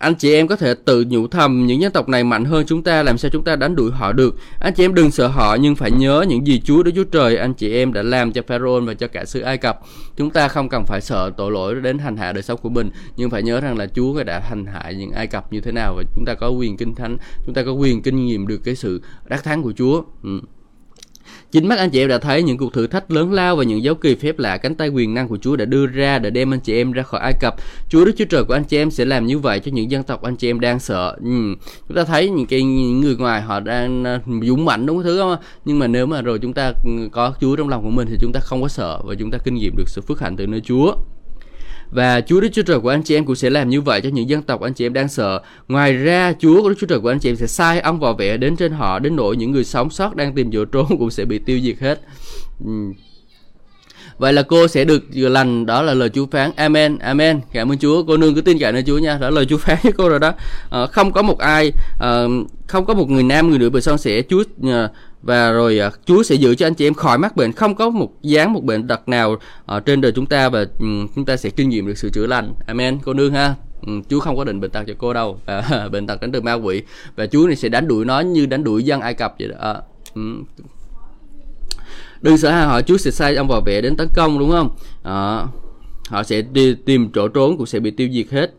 anh 0.00 0.14
chị 0.14 0.34
em 0.34 0.48
có 0.48 0.56
thể 0.56 0.74
tự 0.74 1.04
nhủ 1.08 1.28
thầm 1.28 1.66
những 1.66 1.80
dân 1.80 1.92
tộc 1.92 2.08
này 2.08 2.24
mạnh 2.24 2.44
hơn 2.44 2.64
chúng 2.66 2.82
ta, 2.82 3.02
làm 3.02 3.18
sao 3.18 3.30
chúng 3.32 3.44
ta 3.44 3.56
đánh 3.56 3.76
đuổi 3.76 3.90
họ 3.90 4.12
được? 4.12 4.36
Anh 4.60 4.74
chị 4.74 4.84
em 4.84 4.94
đừng 4.94 5.10
sợ 5.10 5.26
họ, 5.26 5.54
nhưng 5.54 5.74
phải 5.74 5.90
nhớ 5.90 6.24
những 6.28 6.46
gì 6.46 6.60
Chúa 6.64 6.82
Đức 6.82 6.92
Chúa 6.94 7.04
Trời, 7.04 7.36
anh 7.36 7.54
chị 7.54 7.74
em 7.74 7.92
đã 7.92 8.02
làm 8.02 8.32
cho 8.32 8.42
Pharaoh 8.46 8.84
và 8.86 8.94
cho 8.94 9.08
cả 9.08 9.24
xứ 9.24 9.40
Ai 9.40 9.58
Cập. 9.58 9.80
Chúng 10.16 10.30
ta 10.30 10.48
không 10.48 10.68
cần 10.68 10.84
phải 10.86 11.00
sợ 11.00 11.30
tội 11.36 11.50
lỗi 11.50 11.74
đến 11.74 11.98
hành 11.98 12.16
hạ 12.16 12.32
đời 12.32 12.42
sống 12.42 12.60
của 12.62 12.68
mình, 12.68 12.90
nhưng 13.16 13.30
phải 13.30 13.42
nhớ 13.42 13.60
rằng 13.60 13.78
là 13.78 13.86
Chúa 13.86 14.24
đã 14.24 14.40
hành 14.40 14.66
hạ 14.66 14.90
những 14.90 15.10
Ai 15.10 15.26
Cập 15.26 15.52
như 15.52 15.60
thế 15.60 15.72
nào 15.72 15.94
và 15.96 16.02
chúng 16.14 16.24
ta 16.24 16.34
có 16.34 16.48
quyền 16.48 16.76
kinh 16.76 16.94
thánh, 16.94 17.16
chúng 17.46 17.54
ta 17.54 17.62
có 17.62 17.72
quyền 17.72 18.02
kinh 18.02 18.26
nghiệm 18.26 18.46
được 18.46 18.60
cái 18.64 18.74
sự 18.74 19.02
đắc 19.24 19.44
thắng 19.44 19.62
của 19.62 19.72
Chúa. 19.76 20.02
Ừ. 20.22 20.40
Chính 21.52 21.68
mắt 21.68 21.78
anh 21.78 21.90
chị 21.90 22.00
em 22.00 22.08
đã 22.08 22.18
thấy 22.18 22.42
những 22.42 22.58
cuộc 22.58 22.72
thử 22.72 22.86
thách 22.86 23.10
lớn 23.10 23.32
lao 23.32 23.56
và 23.56 23.64
những 23.64 23.82
dấu 23.82 23.94
kỳ 23.94 24.14
phép 24.14 24.38
lạ 24.38 24.56
cánh 24.56 24.74
tay 24.74 24.88
quyền 24.88 25.14
năng 25.14 25.28
của 25.28 25.36
Chúa 25.36 25.56
đã 25.56 25.64
đưa 25.64 25.86
ra 25.86 26.18
để 26.18 26.30
đem 26.30 26.54
anh 26.54 26.60
chị 26.60 26.76
em 26.76 26.92
ra 26.92 27.02
khỏi 27.02 27.20
Ai 27.20 27.32
Cập. 27.40 27.54
Chúa 27.88 28.04
Đức 28.04 28.12
Chúa 28.18 28.24
Trời 28.24 28.44
của 28.44 28.54
anh 28.54 28.64
chị 28.64 28.76
em 28.76 28.90
sẽ 28.90 29.04
làm 29.04 29.26
như 29.26 29.38
vậy 29.38 29.60
cho 29.60 29.70
những 29.74 29.90
dân 29.90 30.02
tộc 30.02 30.22
anh 30.22 30.36
chị 30.36 30.50
em 30.50 30.60
đang 30.60 30.80
sợ. 30.80 31.16
Ừ. 31.24 31.54
Chúng 31.88 31.96
ta 31.96 32.04
thấy 32.04 32.30
những 32.30 32.46
cái 32.46 32.62
những 32.62 33.00
người 33.00 33.16
ngoài 33.16 33.42
họ 33.42 33.60
đang 33.60 34.04
à, 34.04 34.20
dũng 34.42 34.64
mạnh 34.64 34.86
đúng 34.86 35.02
thứ 35.02 35.18
không? 35.18 35.36
Nhưng 35.64 35.78
mà 35.78 35.86
nếu 35.86 36.06
mà 36.06 36.22
rồi 36.22 36.38
chúng 36.38 36.52
ta 36.52 36.72
ừ, 36.84 36.90
có 37.12 37.32
Chúa 37.40 37.56
trong 37.56 37.68
lòng 37.68 37.82
của 37.82 37.90
mình 37.90 38.08
thì 38.10 38.16
chúng 38.20 38.32
ta 38.32 38.40
không 38.40 38.62
có 38.62 38.68
sợ 38.68 39.00
và 39.04 39.14
chúng 39.18 39.30
ta 39.30 39.38
kinh 39.44 39.54
nghiệm 39.54 39.76
được 39.76 39.88
sự 39.88 40.00
phước 40.00 40.20
hạnh 40.20 40.36
từ 40.36 40.46
nơi 40.46 40.60
Chúa. 40.60 40.94
Và 41.90 42.20
Chúa 42.20 42.40
Đức 42.40 42.48
Chúa 42.52 42.62
Trời 42.62 42.80
của 42.80 42.88
anh 42.88 43.02
chị 43.02 43.16
em 43.16 43.24
cũng 43.24 43.36
sẽ 43.36 43.50
làm 43.50 43.68
như 43.68 43.80
vậy 43.80 44.00
cho 44.00 44.08
những 44.08 44.28
dân 44.28 44.42
tộc 44.42 44.60
anh 44.60 44.74
chị 44.74 44.86
em 44.86 44.92
đang 44.92 45.08
sợ. 45.08 45.42
Ngoài 45.68 45.92
ra, 45.92 46.32
Chúa 46.38 46.68
Đức 46.68 46.74
Chúa 46.80 46.86
Trời 46.86 47.00
của 47.00 47.08
anh 47.08 47.18
chị 47.18 47.30
em 47.30 47.36
sẽ 47.36 47.46
sai 47.46 47.80
ông 47.80 48.00
vào 48.00 48.14
vẽ 48.14 48.36
đến 48.36 48.56
trên 48.56 48.72
họ 48.72 48.98
đến 48.98 49.16
nỗi 49.16 49.36
những 49.36 49.50
người 49.50 49.64
sống 49.64 49.90
sót 49.90 50.16
đang 50.16 50.34
tìm 50.34 50.50
chỗ 50.52 50.64
trốn 50.64 50.86
cũng 50.98 51.10
sẽ 51.10 51.24
bị 51.24 51.38
tiêu 51.38 51.60
diệt 51.62 51.78
hết. 51.78 52.00
Uhm. 52.64 52.92
Vậy 54.20 54.32
là 54.32 54.42
cô 54.42 54.68
sẽ 54.68 54.84
được 54.84 55.12
chữa 55.12 55.28
lành. 55.28 55.66
Đó 55.66 55.82
là 55.82 55.94
lời 55.94 56.08
Chúa 56.08 56.26
phán. 56.26 56.50
Amen. 56.56 56.98
Amen. 56.98 57.40
Cảm 57.52 57.72
ơn 57.72 57.78
Chúa. 57.78 58.02
Cô 58.02 58.16
nương 58.16 58.34
cứ 58.34 58.40
tin 58.40 58.58
cậy 58.58 58.72
nơi 58.72 58.82
Chúa 58.86 58.98
nha. 58.98 59.18
Đó 59.18 59.30
là 59.30 59.30
lời 59.30 59.46
Chúa 59.46 59.56
phán 59.64 59.76
với 59.82 59.92
cô 59.92 60.08
rồi 60.08 60.18
đó. 60.18 60.32
À, 60.70 60.86
Không 60.86 61.12
có 61.12 61.22
một 61.22 61.38
ai 61.38 61.72
à, 62.00 62.24
Không 62.66 62.84
có 62.84 62.94
một 62.94 63.10
người 63.10 63.22
nam 63.22 63.50
người 63.50 63.58
nữ 63.58 63.70
bị 63.70 63.80
son 63.80 63.98
sẻ 63.98 64.22
Chúa 64.28 64.42
à, 64.64 64.88
và 65.22 65.50
rồi 65.50 65.78
à, 65.78 65.90
Chúa 66.06 66.22
sẽ 66.22 66.34
giữ 66.34 66.54
cho 66.54 66.66
anh 66.66 66.74
chị 66.74 66.86
em 66.86 66.94
khỏi 66.94 67.18
mắc 67.18 67.36
bệnh. 67.36 67.52
Không 67.52 67.74
có 67.74 67.90
một 67.90 68.22
dáng 68.22 68.52
một 68.52 68.64
bệnh 68.64 68.86
đặc 68.86 69.08
nào 69.08 69.36
ở 69.66 69.80
trên 69.80 70.00
đời 70.00 70.12
chúng 70.12 70.26
ta 70.26 70.48
và 70.48 70.64
um, 70.80 71.06
chúng 71.14 71.24
ta 71.24 71.36
sẽ 71.36 71.50
kinh 71.50 71.68
nghiệm 71.68 71.86
được 71.86 71.98
sự 71.98 72.10
chữa 72.12 72.26
lành. 72.26 72.54
Amen. 72.66 72.98
Cô 73.04 73.14
nương 73.14 73.32
ha. 73.32 73.54
Ừ, 73.86 73.92
Chúa 74.08 74.20
không 74.20 74.36
có 74.36 74.44
định 74.44 74.60
bệnh 74.60 74.70
tật 74.70 74.84
cho 74.86 74.94
cô 74.98 75.12
đâu. 75.12 75.40
À, 75.46 75.88
bệnh 75.92 76.06
tật 76.06 76.20
đến 76.20 76.32
từ 76.32 76.40
ma 76.40 76.52
quỷ. 76.52 76.82
Và 77.16 77.26
Chúa 77.26 77.46
này 77.46 77.56
sẽ 77.56 77.68
đánh 77.68 77.88
đuổi 77.88 78.04
nó 78.04 78.20
như 78.20 78.46
đánh 78.46 78.64
đuổi 78.64 78.84
dân 78.84 79.00
Ai 79.00 79.14
Cập 79.14 79.34
vậy 79.38 79.48
đó. 79.48 79.56
À, 79.60 79.74
um, 80.14 80.44
đừng 82.22 82.38
sợ 82.38 82.50
hãi 82.50 82.66
họ 82.66 82.82
Chúa 82.82 82.96
sẽ 82.96 83.10
sai 83.10 83.34
ông 83.34 83.48
vào 83.48 83.60
vệ 83.60 83.80
đến 83.80 83.96
tấn 83.96 84.08
công 84.14 84.38
đúng 84.38 84.50
không? 84.50 84.76
À, 85.02 85.46
họ 86.08 86.22
sẽ 86.22 86.42
đi 86.42 86.74
tìm 86.74 87.10
chỗ 87.14 87.28
trốn 87.28 87.56
cũng 87.56 87.66
sẽ 87.66 87.80
bị 87.80 87.90
tiêu 87.90 88.08
diệt 88.12 88.30
hết. 88.30 88.54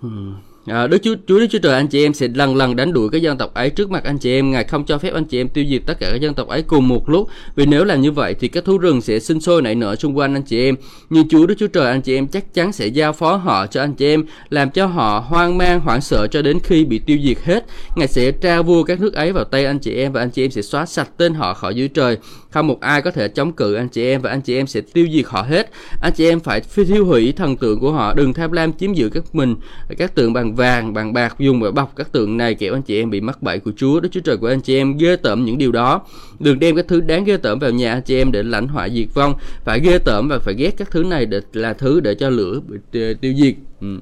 Hmm. 0.00 0.34
À, 0.66 0.86
Đức 0.86 0.98
Chúa 1.02 1.14
Chúa 1.28 1.38
Đức 1.38 1.46
Chúa 1.50 1.58
Trời 1.58 1.74
anh 1.74 1.88
chị 1.88 2.06
em 2.06 2.14
sẽ 2.14 2.28
lần 2.34 2.56
lần 2.56 2.76
đánh 2.76 2.92
đuổi 2.92 3.08
các 3.12 3.22
dân 3.22 3.38
tộc 3.38 3.54
ấy 3.54 3.70
trước 3.70 3.90
mặt 3.90 4.04
anh 4.04 4.18
chị 4.18 4.32
em. 4.38 4.50
Ngài 4.50 4.64
không 4.64 4.84
cho 4.84 4.98
phép 4.98 5.14
anh 5.14 5.24
chị 5.24 5.40
em 5.40 5.48
tiêu 5.48 5.64
diệt 5.70 5.82
tất 5.86 5.94
cả 6.00 6.08
các 6.10 6.20
dân 6.20 6.34
tộc 6.34 6.48
ấy 6.48 6.62
cùng 6.62 6.88
một 6.88 7.08
lúc. 7.08 7.28
Vì 7.56 7.66
nếu 7.66 7.84
làm 7.84 8.00
như 8.00 8.12
vậy 8.12 8.34
thì 8.40 8.48
các 8.48 8.64
thú 8.64 8.78
rừng 8.78 9.00
sẽ 9.00 9.18
sinh 9.18 9.40
sôi 9.40 9.62
nảy 9.62 9.74
nở 9.74 9.96
xung 9.96 10.18
quanh 10.18 10.34
anh 10.34 10.42
chị 10.42 10.64
em. 10.64 10.76
Nhưng 11.10 11.28
Chúa 11.28 11.46
Đức 11.46 11.54
Chúa 11.58 11.66
Trời 11.66 11.90
anh 11.90 12.02
chị 12.02 12.14
em 12.14 12.26
chắc 12.26 12.54
chắn 12.54 12.72
sẽ 12.72 12.86
giao 12.86 13.12
phó 13.12 13.36
họ 13.36 13.66
cho 13.66 13.80
anh 13.80 13.94
chị 13.94 14.06
em, 14.06 14.24
làm 14.50 14.70
cho 14.70 14.86
họ 14.86 15.24
hoang 15.28 15.58
mang, 15.58 15.80
hoảng 15.80 16.00
sợ 16.00 16.26
cho 16.26 16.42
đến 16.42 16.58
khi 16.62 16.84
bị 16.84 16.98
tiêu 16.98 17.18
diệt 17.24 17.38
hết. 17.44 17.64
Ngài 17.96 18.08
sẽ 18.08 18.32
trao 18.32 18.62
vua 18.62 18.82
các 18.82 19.00
nước 19.00 19.14
ấy 19.14 19.32
vào 19.32 19.44
tay 19.44 19.64
anh 19.64 19.78
chị 19.78 19.94
em 19.94 20.12
và 20.12 20.20
anh 20.20 20.30
chị 20.30 20.44
em 20.44 20.50
sẽ 20.50 20.62
xóa 20.62 20.86
sạch 20.86 21.08
tên 21.16 21.34
họ 21.34 21.54
khỏi 21.54 21.74
dưới 21.74 21.88
trời. 21.88 22.18
Không 22.54 22.66
một 22.66 22.80
ai 22.80 23.02
có 23.02 23.10
thể 23.10 23.28
chống 23.28 23.52
cự 23.52 23.74
anh 23.74 23.88
chị 23.88 24.04
em 24.06 24.20
và 24.20 24.30
anh 24.30 24.40
chị 24.40 24.56
em 24.56 24.66
sẽ 24.66 24.80
tiêu 24.80 25.06
diệt 25.12 25.24
họ 25.26 25.42
hết. 25.42 25.70
Anh 26.02 26.12
chị 26.16 26.28
em 26.28 26.40
phải 26.40 26.60
thiêu 26.60 27.06
hủy 27.06 27.32
thần 27.32 27.56
tượng 27.56 27.80
của 27.80 27.92
họ, 27.92 28.14
đừng 28.14 28.32
tham 28.32 28.52
lam 28.52 28.72
chiếm 28.72 28.92
giữ 28.92 29.08
các 29.08 29.34
mình 29.34 29.54
các 29.98 30.14
tượng 30.14 30.32
bằng 30.32 30.54
vàng, 30.54 30.94
bằng 30.94 31.12
bạc 31.12 31.36
dùng 31.38 31.62
để 31.62 31.70
bọc 31.70 31.96
các 31.96 32.12
tượng 32.12 32.36
này 32.36 32.54
kẻo 32.54 32.72
anh 32.72 32.82
chị 32.82 33.00
em 33.00 33.10
bị 33.10 33.20
mắc 33.20 33.42
bẫy 33.42 33.58
của 33.58 33.72
Chúa. 33.76 34.00
Đức 34.00 34.08
Chúa 34.12 34.20
Trời 34.20 34.36
của 34.36 34.48
anh 34.48 34.60
chị 34.60 34.76
em 34.76 34.96
ghê 34.96 35.16
tởm 35.16 35.44
những 35.44 35.58
điều 35.58 35.72
đó. 35.72 36.02
Đừng 36.38 36.58
đem 36.58 36.76
các 36.76 36.84
thứ 36.88 37.00
đáng 37.00 37.24
ghê 37.24 37.36
tởm 37.36 37.58
vào 37.58 37.70
nhà 37.70 37.92
anh 37.92 38.02
chị 38.02 38.16
em 38.16 38.32
để 38.32 38.42
lãnh 38.42 38.68
họa 38.68 38.88
diệt 38.88 39.08
vong. 39.14 39.34
Phải 39.64 39.80
ghê 39.80 39.98
tởm 39.98 40.28
và 40.28 40.38
phải 40.38 40.54
ghét 40.54 40.74
các 40.76 40.90
thứ 40.90 41.04
này 41.04 41.26
để 41.26 41.40
là 41.52 41.72
thứ 41.72 42.00
để 42.00 42.14
cho 42.14 42.30
lửa 42.30 42.60
tiêu 42.92 43.34
diệt. 43.36 43.54
Ừ 43.80 43.98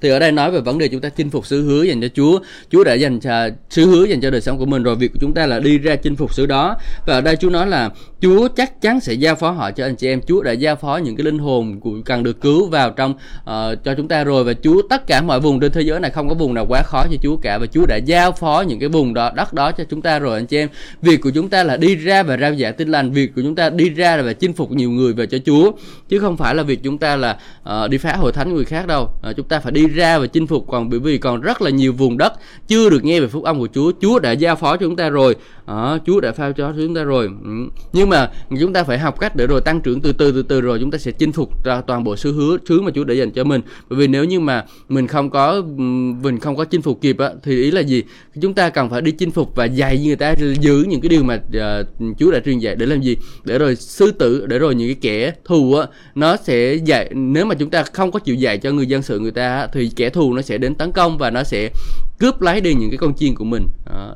thì 0.00 0.08
ở 0.08 0.18
đây 0.18 0.32
nói 0.32 0.50
về 0.50 0.60
vấn 0.60 0.78
đề 0.78 0.88
chúng 0.88 1.00
ta 1.00 1.08
chinh 1.08 1.30
phục 1.30 1.46
sứ 1.46 1.62
hứa 1.62 1.82
dành 1.82 2.00
cho 2.00 2.08
Chúa. 2.14 2.38
Chúa 2.70 2.84
đã 2.84 2.94
dành 2.94 3.20
cho 3.20 3.48
sứ 3.70 3.86
hứa 3.86 4.04
dành 4.04 4.20
cho 4.20 4.30
đời 4.30 4.40
sống 4.40 4.58
của 4.58 4.66
mình 4.66 4.82
rồi 4.82 4.96
việc 4.96 5.12
của 5.12 5.18
chúng 5.20 5.34
ta 5.34 5.46
là 5.46 5.60
đi 5.60 5.78
ra 5.78 5.96
chinh 5.96 6.16
phục 6.16 6.34
sứ 6.34 6.46
đó. 6.46 6.76
Và 7.06 7.14
ở 7.14 7.20
đây 7.20 7.36
Chúa 7.36 7.50
nói 7.50 7.66
là 7.66 7.90
Chúa 8.20 8.48
chắc 8.48 8.80
chắn 8.80 9.00
sẽ 9.00 9.12
giao 9.12 9.34
phó 9.34 9.50
họ 9.50 9.70
cho 9.70 9.84
anh 9.84 9.96
chị 9.96 10.08
em. 10.08 10.20
Chúa 10.26 10.42
đã 10.42 10.52
giao 10.52 10.76
phó 10.76 10.96
những 10.96 11.16
cái 11.16 11.24
linh 11.24 11.38
hồn 11.38 11.80
của 11.80 11.90
cần 12.04 12.22
được 12.22 12.40
cứu 12.40 12.68
vào 12.68 12.90
trong 12.90 13.10
uh, 13.10 13.84
cho 13.84 13.94
chúng 13.96 14.08
ta 14.08 14.24
rồi. 14.24 14.44
Và 14.44 14.52
Chúa 14.62 14.82
tất 14.90 15.06
cả 15.06 15.22
mọi 15.22 15.40
vùng 15.40 15.60
trên 15.60 15.72
thế 15.72 15.80
giới 15.80 16.00
này 16.00 16.10
không 16.10 16.28
có 16.28 16.34
vùng 16.34 16.54
nào 16.54 16.66
quá 16.68 16.82
khó 16.82 17.04
cho 17.10 17.16
Chúa 17.22 17.36
cả. 17.36 17.58
Và 17.58 17.66
Chúa 17.66 17.86
đã 17.86 17.96
giao 17.96 18.32
phó 18.32 18.64
những 18.68 18.78
cái 18.80 18.88
vùng 18.88 19.14
đó 19.14 19.30
đất 19.36 19.52
đó 19.52 19.72
cho 19.72 19.84
chúng 19.84 20.02
ta 20.02 20.18
rồi 20.18 20.38
anh 20.38 20.46
chị 20.46 20.56
em. 20.56 20.68
Việc 21.02 21.20
của 21.20 21.30
chúng 21.30 21.48
ta 21.48 21.62
là 21.62 21.76
đi 21.76 21.96
ra 21.96 22.22
và 22.22 22.36
rao 22.36 22.54
giảng 22.54 22.74
tin 22.74 22.88
lành. 22.88 23.12
Việc 23.12 23.34
của 23.36 23.42
chúng 23.42 23.54
ta 23.54 23.70
đi 23.70 23.88
ra 23.88 24.22
và 24.22 24.32
chinh 24.32 24.52
phục 24.52 24.70
nhiều 24.70 24.90
người 24.90 25.12
về 25.12 25.26
cho 25.26 25.38
Chúa. 25.46 25.72
Chứ 26.08 26.18
không 26.18 26.36
phải 26.36 26.54
là 26.54 26.62
việc 26.62 26.82
chúng 26.82 26.98
ta 26.98 27.16
là 27.16 27.38
uh, 27.62 27.90
đi 27.90 27.98
phá 27.98 28.16
hội 28.16 28.32
thánh 28.32 28.54
người 28.54 28.64
khác 28.64 28.86
đâu. 28.86 29.10
Uh, 29.30 29.36
chúng 29.36 29.48
ta 29.48 29.60
phải 29.60 29.72
đi 29.72 29.86
ra 29.94 30.18
và 30.18 30.26
chinh 30.26 30.46
phục 30.46 30.66
còn 30.68 30.90
bởi 30.90 31.00
vì 31.00 31.18
còn 31.18 31.40
rất 31.40 31.62
là 31.62 31.70
nhiều 31.70 31.92
vùng 31.92 32.18
đất 32.18 32.32
chưa 32.68 32.90
được 32.90 33.04
nghe 33.04 33.20
về 33.20 33.26
phúc 33.26 33.44
âm 33.44 33.58
của 33.58 33.68
Chúa. 33.74 33.92
Chúa 34.00 34.18
đã 34.18 34.32
giao 34.32 34.56
phó 34.56 34.76
cho 34.76 34.86
chúng 34.86 34.96
ta 34.96 35.08
rồi. 35.08 35.36
À, 35.66 35.98
Chúa 36.06 36.20
đã 36.20 36.32
phao 36.32 36.52
cho 36.52 36.72
chúng 36.76 36.94
ta 36.94 37.02
rồi. 37.02 37.30
Ừ. 37.44 37.50
nhưng 37.92 38.08
mà 38.08 38.30
chúng 38.60 38.72
ta 38.72 38.84
phải 38.84 38.98
học 38.98 39.20
cách 39.20 39.36
để 39.36 39.46
rồi 39.46 39.60
tăng 39.60 39.80
trưởng 39.80 40.00
từ 40.00 40.12
từ 40.12 40.32
từ 40.32 40.42
từ 40.42 40.60
rồi 40.60 40.78
chúng 40.80 40.90
ta 40.90 40.98
sẽ 40.98 41.10
chinh 41.10 41.32
phục 41.32 41.64
ra 41.64 41.80
toàn 41.80 42.04
bộ 42.04 42.16
sứ 42.16 42.32
hứa 42.32 42.56
thứ 42.66 42.80
mà 42.80 42.90
Chúa 42.94 43.04
đã 43.04 43.14
dành 43.14 43.30
cho 43.30 43.44
mình. 43.44 43.60
Bởi 43.88 43.98
vì 43.98 44.06
nếu 44.06 44.24
như 44.24 44.40
mà 44.40 44.64
mình 44.88 45.06
không 45.06 45.30
có 45.30 45.50
ừ, 45.50 45.82
mình 46.22 46.38
không 46.38 46.56
có 46.56 46.64
chinh 46.64 46.82
phục 46.82 47.00
kịp 47.00 47.18
á 47.18 47.30
thì 47.42 47.62
ý 47.62 47.70
là 47.70 47.80
gì? 47.80 48.02
Chúng 48.40 48.54
ta 48.54 48.70
cần 48.70 48.90
phải 48.90 49.00
đi 49.00 49.12
chinh 49.12 49.30
phục 49.30 49.56
và 49.56 49.64
dạy 49.64 50.02
người 50.04 50.16
ta 50.16 50.34
giữ 50.60 50.84
những 50.88 51.00
cái 51.00 51.08
điều 51.08 51.22
mà 51.22 51.34
uh, 51.34 52.18
Chúa 52.18 52.30
đã 52.30 52.40
truyền 52.40 52.58
dạy 52.58 52.76
để 52.76 52.86
làm 52.86 53.00
gì? 53.00 53.16
Để 53.44 53.58
rồi 53.58 53.76
sư 53.76 54.10
tử 54.10 54.46
để 54.46 54.58
rồi 54.58 54.74
những 54.74 54.88
cái 54.88 54.96
kẻ 55.00 55.32
thù 55.44 55.74
á 55.74 55.86
nó 56.14 56.36
sẽ 56.36 56.74
dạy 56.74 57.10
nếu 57.14 57.44
mà 57.44 57.54
chúng 57.54 57.70
ta 57.70 57.82
không 57.82 58.12
có 58.12 58.18
chịu 58.18 58.34
dạy 58.34 58.58
cho 58.58 58.70
người 58.72 58.86
dân 58.86 59.02
sự 59.02 59.18
người 59.18 59.30
ta 59.30 59.66
thì 59.74 59.90
kẻ 59.96 60.10
thù 60.10 60.34
nó 60.34 60.42
sẽ 60.42 60.58
đến 60.58 60.74
tấn 60.74 60.92
công 60.92 61.18
và 61.18 61.30
nó 61.30 61.42
sẽ 61.42 61.70
cướp 62.18 62.40
lấy 62.40 62.60
đi 62.60 62.74
những 62.74 62.90
cái 62.90 62.98
con 62.98 63.14
chiên 63.14 63.34
của 63.34 63.44
mình 63.44 63.68
đó. 63.86 64.14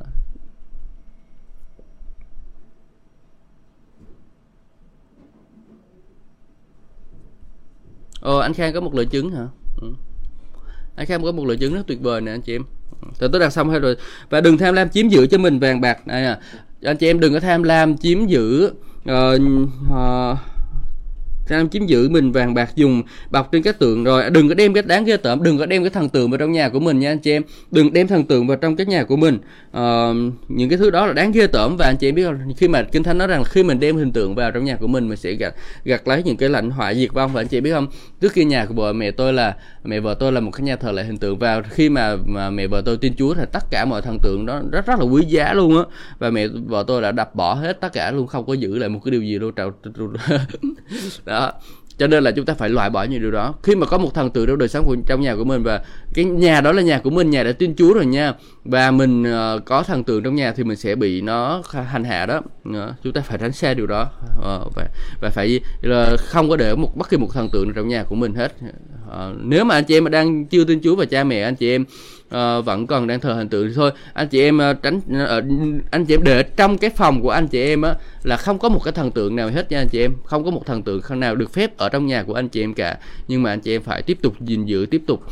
Ồ 8.21 8.37
anh 8.37 8.53
Khang 8.53 8.73
có 8.73 8.81
một 8.81 8.95
lời 8.95 9.05
chứng 9.05 9.31
hả? 9.31 9.47
Ừ. 9.81 9.93
Anh 10.95 11.05
Khang 11.05 11.23
có 11.23 11.31
một 11.31 11.45
lời 11.45 11.57
chứng 11.57 11.73
rất 11.73 11.87
tuyệt 11.87 12.01
vời 12.01 12.21
nè 12.21 12.31
anh 12.31 12.41
chị 12.41 12.55
em. 12.55 12.63
Ừ. 13.01 13.07
Thì 13.19 13.27
tôi 13.31 13.39
đặt 13.39 13.49
xong 13.49 13.69
hết 13.69 13.79
rồi. 13.79 13.95
Và 14.29 14.41
đừng 14.41 14.57
tham 14.57 14.73
lam 14.73 14.89
chiếm 14.89 15.07
giữ 15.07 15.27
cho 15.27 15.37
mình 15.37 15.59
vàng 15.59 15.81
bạc 15.81 16.07
này 16.07 16.25
à. 16.25 16.39
Anh 16.83 16.97
chị 16.97 17.07
em 17.07 17.19
đừng 17.19 17.33
có 17.33 17.39
tham 17.39 17.63
lam 17.63 17.97
chiếm 17.97 18.27
giữ 18.27 18.73
uh, 19.11 19.41
uh, 19.87 20.37
tham 21.49 21.69
chiếm 21.69 21.85
giữ 21.85 22.09
mình 22.09 22.31
vàng 22.31 22.53
bạc 22.53 22.75
dùng. 22.75 23.03
Bọc 23.29 23.51
trên 23.51 23.63
các 23.63 23.79
tượng 23.79 24.03
rồi 24.03 24.23
à, 24.23 24.29
đừng 24.29 24.49
có 24.49 24.55
đem 24.55 24.73
cái 24.73 24.83
đáng 24.83 25.05
ghê 25.05 25.17
tởm 25.17 25.43
đừng 25.43 25.57
có 25.57 25.65
đem 25.65 25.83
cái 25.83 25.89
thần 25.89 26.09
tượng 26.09 26.31
vào 26.31 26.37
trong 26.37 26.51
nhà 26.51 26.69
của 26.69 26.79
mình 26.79 26.99
nha 26.99 27.11
anh 27.11 27.19
chị 27.19 27.31
em. 27.31 27.43
Đừng 27.71 27.93
đem 27.93 28.07
thần 28.07 28.23
tượng 28.23 28.47
vào 28.47 28.57
trong 28.57 28.75
cái 28.75 28.85
nhà 28.85 29.03
của 29.03 29.15
mình. 29.15 29.37
Uh, 29.77 30.33
những 30.47 30.69
cái 30.69 30.77
thứ 30.77 30.89
đó 30.89 31.05
là 31.05 31.13
đáng 31.13 31.31
ghê 31.31 31.47
tởm 31.47 31.77
và 31.77 31.85
anh 31.85 31.97
chị 31.97 32.09
em 32.09 32.15
biết 32.15 32.23
không? 32.23 32.53
Khi 32.57 32.67
mà 32.67 32.83
kinh 32.83 33.03
thánh 33.03 33.17
nói 33.17 33.27
rằng 33.27 33.43
khi 33.43 33.63
mình 33.63 33.79
đem 33.79 33.97
hình 33.97 34.11
tượng 34.11 34.35
vào 34.35 34.51
trong 34.51 34.65
nhà 34.65 34.75
của 34.75 34.87
mình 34.87 35.09
mình 35.09 35.17
sẽ 35.17 35.33
gặt 35.33 35.53
gặt 35.83 36.07
lấy 36.07 36.23
những 36.23 36.37
cái 36.37 36.49
lãnh 36.49 36.71
họa 36.71 36.93
diệt 36.93 37.13
vong 37.13 37.33
và 37.33 37.41
anh 37.41 37.47
chị 37.47 37.61
biết 37.61 37.71
không? 37.71 37.87
Trước 38.21 38.31
khi 38.31 38.45
nhà 38.45 38.65
của 38.65 38.73
vợ 38.73 38.93
mẹ 38.93 39.11
tôi 39.11 39.33
là 39.33 39.55
mẹ 39.83 39.99
vợ 39.99 40.15
tôi 40.19 40.31
là 40.31 40.39
một 40.39 40.51
cái 40.51 40.61
nhà 40.61 40.75
thờ 40.75 40.91
lại 40.91 41.05
hình 41.05 41.17
tượng. 41.17 41.37
Vào 41.39 41.61
khi 41.69 41.89
mà 41.89 42.15
mà 42.25 42.49
mẹ 42.49 42.67
vợ 42.67 42.81
tôi 42.85 42.97
tin 42.97 43.13
Chúa 43.17 43.33
thì 43.33 43.43
tất 43.51 43.63
cả 43.71 43.85
mọi 43.85 44.01
thần 44.01 44.17
tượng 44.23 44.45
đó 44.45 44.61
rất 44.71 44.85
rất 44.85 44.99
là 44.99 45.05
quý 45.05 45.25
giá 45.27 45.53
luôn 45.53 45.77
á. 45.77 45.83
Và 46.19 46.29
mẹ 46.29 46.47
vợ 46.47 46.83
tôi 46.87 47.01
đã 47.01 47.11
đập 47.11 47.35
bỏ 47.35 47.53
hết 47.53 47.81
tất 47.81 47.93
cả 47.93 48.11
luôn 48.11 48.27
không 48.27 48.45
có 48.45 48.53
giữ 48.53 48.77
lại 48.77 48.89
một 48.89 48.99
cái 49.05 49.11
điều 49.11 49.21
gì 49.21 49.39
luôn. 49.39 49.53
Trào 49.55 49.71
đó. 51.39 51.51
Cho 51.97 52.07
nên 52.07 52.23
là 52.23 52.31
chúng 52.31 52.45
ta 52.45 52.53
phải 52.53 52.69
loại 52.69 52.89
bỏ 52.89 53.03
những 53.03 53.21
điều 53.21 53.31
đó. 53.31 53.53
Khi 53.63 53.75
mà 53.75 53.85
có 53.85 53.97
một 53.97 54.13
thần 54.13 54.29
tượng 54.29 54.47
trong 54.47 54.57
đời 54.57 54.69
sống 54.69 54.85
của 54.85 54.95
trong 55.07 55.21
nhà 55.21 55.35
của 55.35 55.43
mình 55.43 55.63
và 55.63 55.81
cái 56.13 56.25
nhà 56.25 56.61
đó 56.61 56.71
là 56.71 56.81
nhà 56.81 56.99
của 56.99 57.09
mình 57.09 57.29
nhà 57.29 57.43
đã 57.43 57.51
tin 57.51 57.75
chúa 57.75 57.93
rồi 57.93 58.05
nha 58.05 58.33
và 58.65 58.91
mình 58.91 59.23
uh, 59.23 59.65
có 59.65 59.83
thần 59.83 60.03
tượng 60.03 60.23
trong 60.23 60.35
nhà 60.35 60.51
thì 60.51 60.63
mình 60.63 60.77
sẽ 60.77 60.95
bị 60.95 61.21
nó 61.21 61.61
hành 61.87 62.03
hạ 62.03 62.25
đó. 62.25 62.41
Uh, 62.69 62.75
chúng 63.03 63.13
ta 63.13 63.21
phải 63.21 63.37
tránh 63.37 63.51
xa 63.51 63.73
điều 63.73 63.87
đó. 63.87 64.09
Uh, 64.37 64.75
và 64.75 64.87
và 65.21 65.29
phải 65.29 65.59
là 65.81 66.15
không 66.17 66.49
có 66.49 66.55
để 66.55 66.75
một 66.75 66.97
bất 66.97 67.09
kỳ 67.09 67.17
một 67.17 67.29
thần 67.33 67.49
tượng 67.49 67.73
trong 67.73 67.87
nhà 67.87 68.03
của 68.03 68.15
mình 68.15 68.33
hết. 68.33 68.53
Uh, 69.07 69.37
nếu 69.37 69.65
mà 69.65 69.75
anh 69.75 69.83
chị 69.83 69.97
em 69.97 70.11
đang 70.11 70.45
chưa 70.45 70.63
tin 70.63 70.81
chúa 70.83 70.95
và 70.95 71.05
cha 71.05 71.23
mẹ 71.23 71.41
anh 71.41 71.55
chị 71.55 71.71
em 71.71 71.85
uh, 72.35 72.65
vẫn 72.65 72.87
còn 72.87 73.07
đang 73.07 73.19
thờ 73.19 73.33
hình 73.33 73.49
tượng 73.49 73.67
thì 73.67 73.73
thôi. 73.75 73.91
Anh 74.13 74.27
chị 74.27 74.41
em 74.41 74.57
uh, 74.71 74.83
tránh 74.83 74.97
uh, 74.97 75.91
anh 75.91 76.05
chị 76.05 76.13
em 76.13 76.23
để 76.23 76.43
trong 76.43 76.77
cái 76.77 76.89
phòng 76.89 77.21
của 77.21 77.29
anh 77.29 77.47
chị 77.47 77.63
em 77.63 77.81
á 77.81 77.95
là 78.23 78.37
không 78.37 78.59
có 78.59 78.69
một 78.69 78.81
cái 78.83 78.91
thần 78.91 79.11
tượng 79.11 79.35
nào 79.35 79.49
hết 79.49 79.71
nha 79.71 79.77
anh 79.77 79.87
chị 79.87 80.01
em. 80.01 80.13
Không 80.25 80.45
có 80.45 80.51
một 80.51 80.65
thần 80.65 80.83
tượng 80.83 81.01
nào 81.09 81.35
được 81.35 81.53
phép 81.53 81.77
ở 81.77 81.89
trong 81.89 82.07
nhà 82.07 82.23
của 82.23 82.33
anh 82.33 82.49
chị 82.49 82.63
em 82.63 82.73
cả. 82.73 82.97
Nhưng 83.27 83.43
mà 83.43 83.49
anh 83.49 83.59
chị 83.59 83.75
em 83.75 83.81
phải 83.81 84.01
tiếp 84.01 84.17
tục 84.21 84.41
gìn 84.41 84.65
giữ 84.65 84.85
tiếp 84.91 85.01
tục 85.07 85.23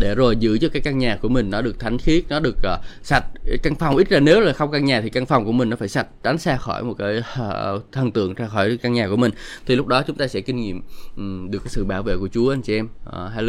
để 0.00 0.14
rồi 0.14 0.36
giữ 0.36 0.58
cho 0.58 0.68
cái 0.68 0.82
căn 0.82 0.98
nhà 0.98 1.16
của 1.16 1.28
mình 1.28 1.50
nó 1.50 1.62
được 1.62 1.78
thánh 1.78 1.98
khiết 1.98 2.24
nó 2.28 2.40
được 2.40 2.56
uh, 2.58 2.80
sạch. 3.02 3.24
Căn 3.62 3.74
phòng 3.74 3.96
ít 3.96 4.08
ra 4.08 4.20
nếu 4.20 4.40
là 4.40 4.52
không 4.52 4.70
căn 4.72 4.84
nhà 4.84 5.00
thì 5.00 5.10
căn 5.10 5.26
phòng 5.26 5.44
của 5.44 5.52
mình 5.52 5.70
nó 5.70 5.76
phải 5.76 5.88
sạch 5.88 6.06
tránh 6.22 6.38
xa 6.38 6.56
khỏi 6.56 6.84
một 6.84 6.94
cái 6.98 7.18
uh, 7.18 7.92
thần 7.92 8.12
tượng 8.12 8.34
ra 8.34 8.46
khỏi 8.46 8.78
căn 8.82 8.92
nhà 8.92 9.08
của 9.08 9.16
mình. 9.16 9.32
Thì 9.66 9.76
lúc 9.76 9.86
đó 9.86 10.02
chúng 10.06 10.16
ta 10.16 10.26
sẽ 10.26 10.40
kinh 10.40 10.56
nghiệm 10.56 10.80
um, 11.16 11.50
được 11.50 11.58
cái 11.58 11.68
sự 11.68 11.84
bảo 11.84 12.02
vệ 12.02 12.16
của 12.16 12.28
Chúa 12.32 12.52
anh 12.52 12.62
chị 12.62 12.76
em. 12.76 12.88
Uh, 13.08 13.14
hallelujah 13.14 13.48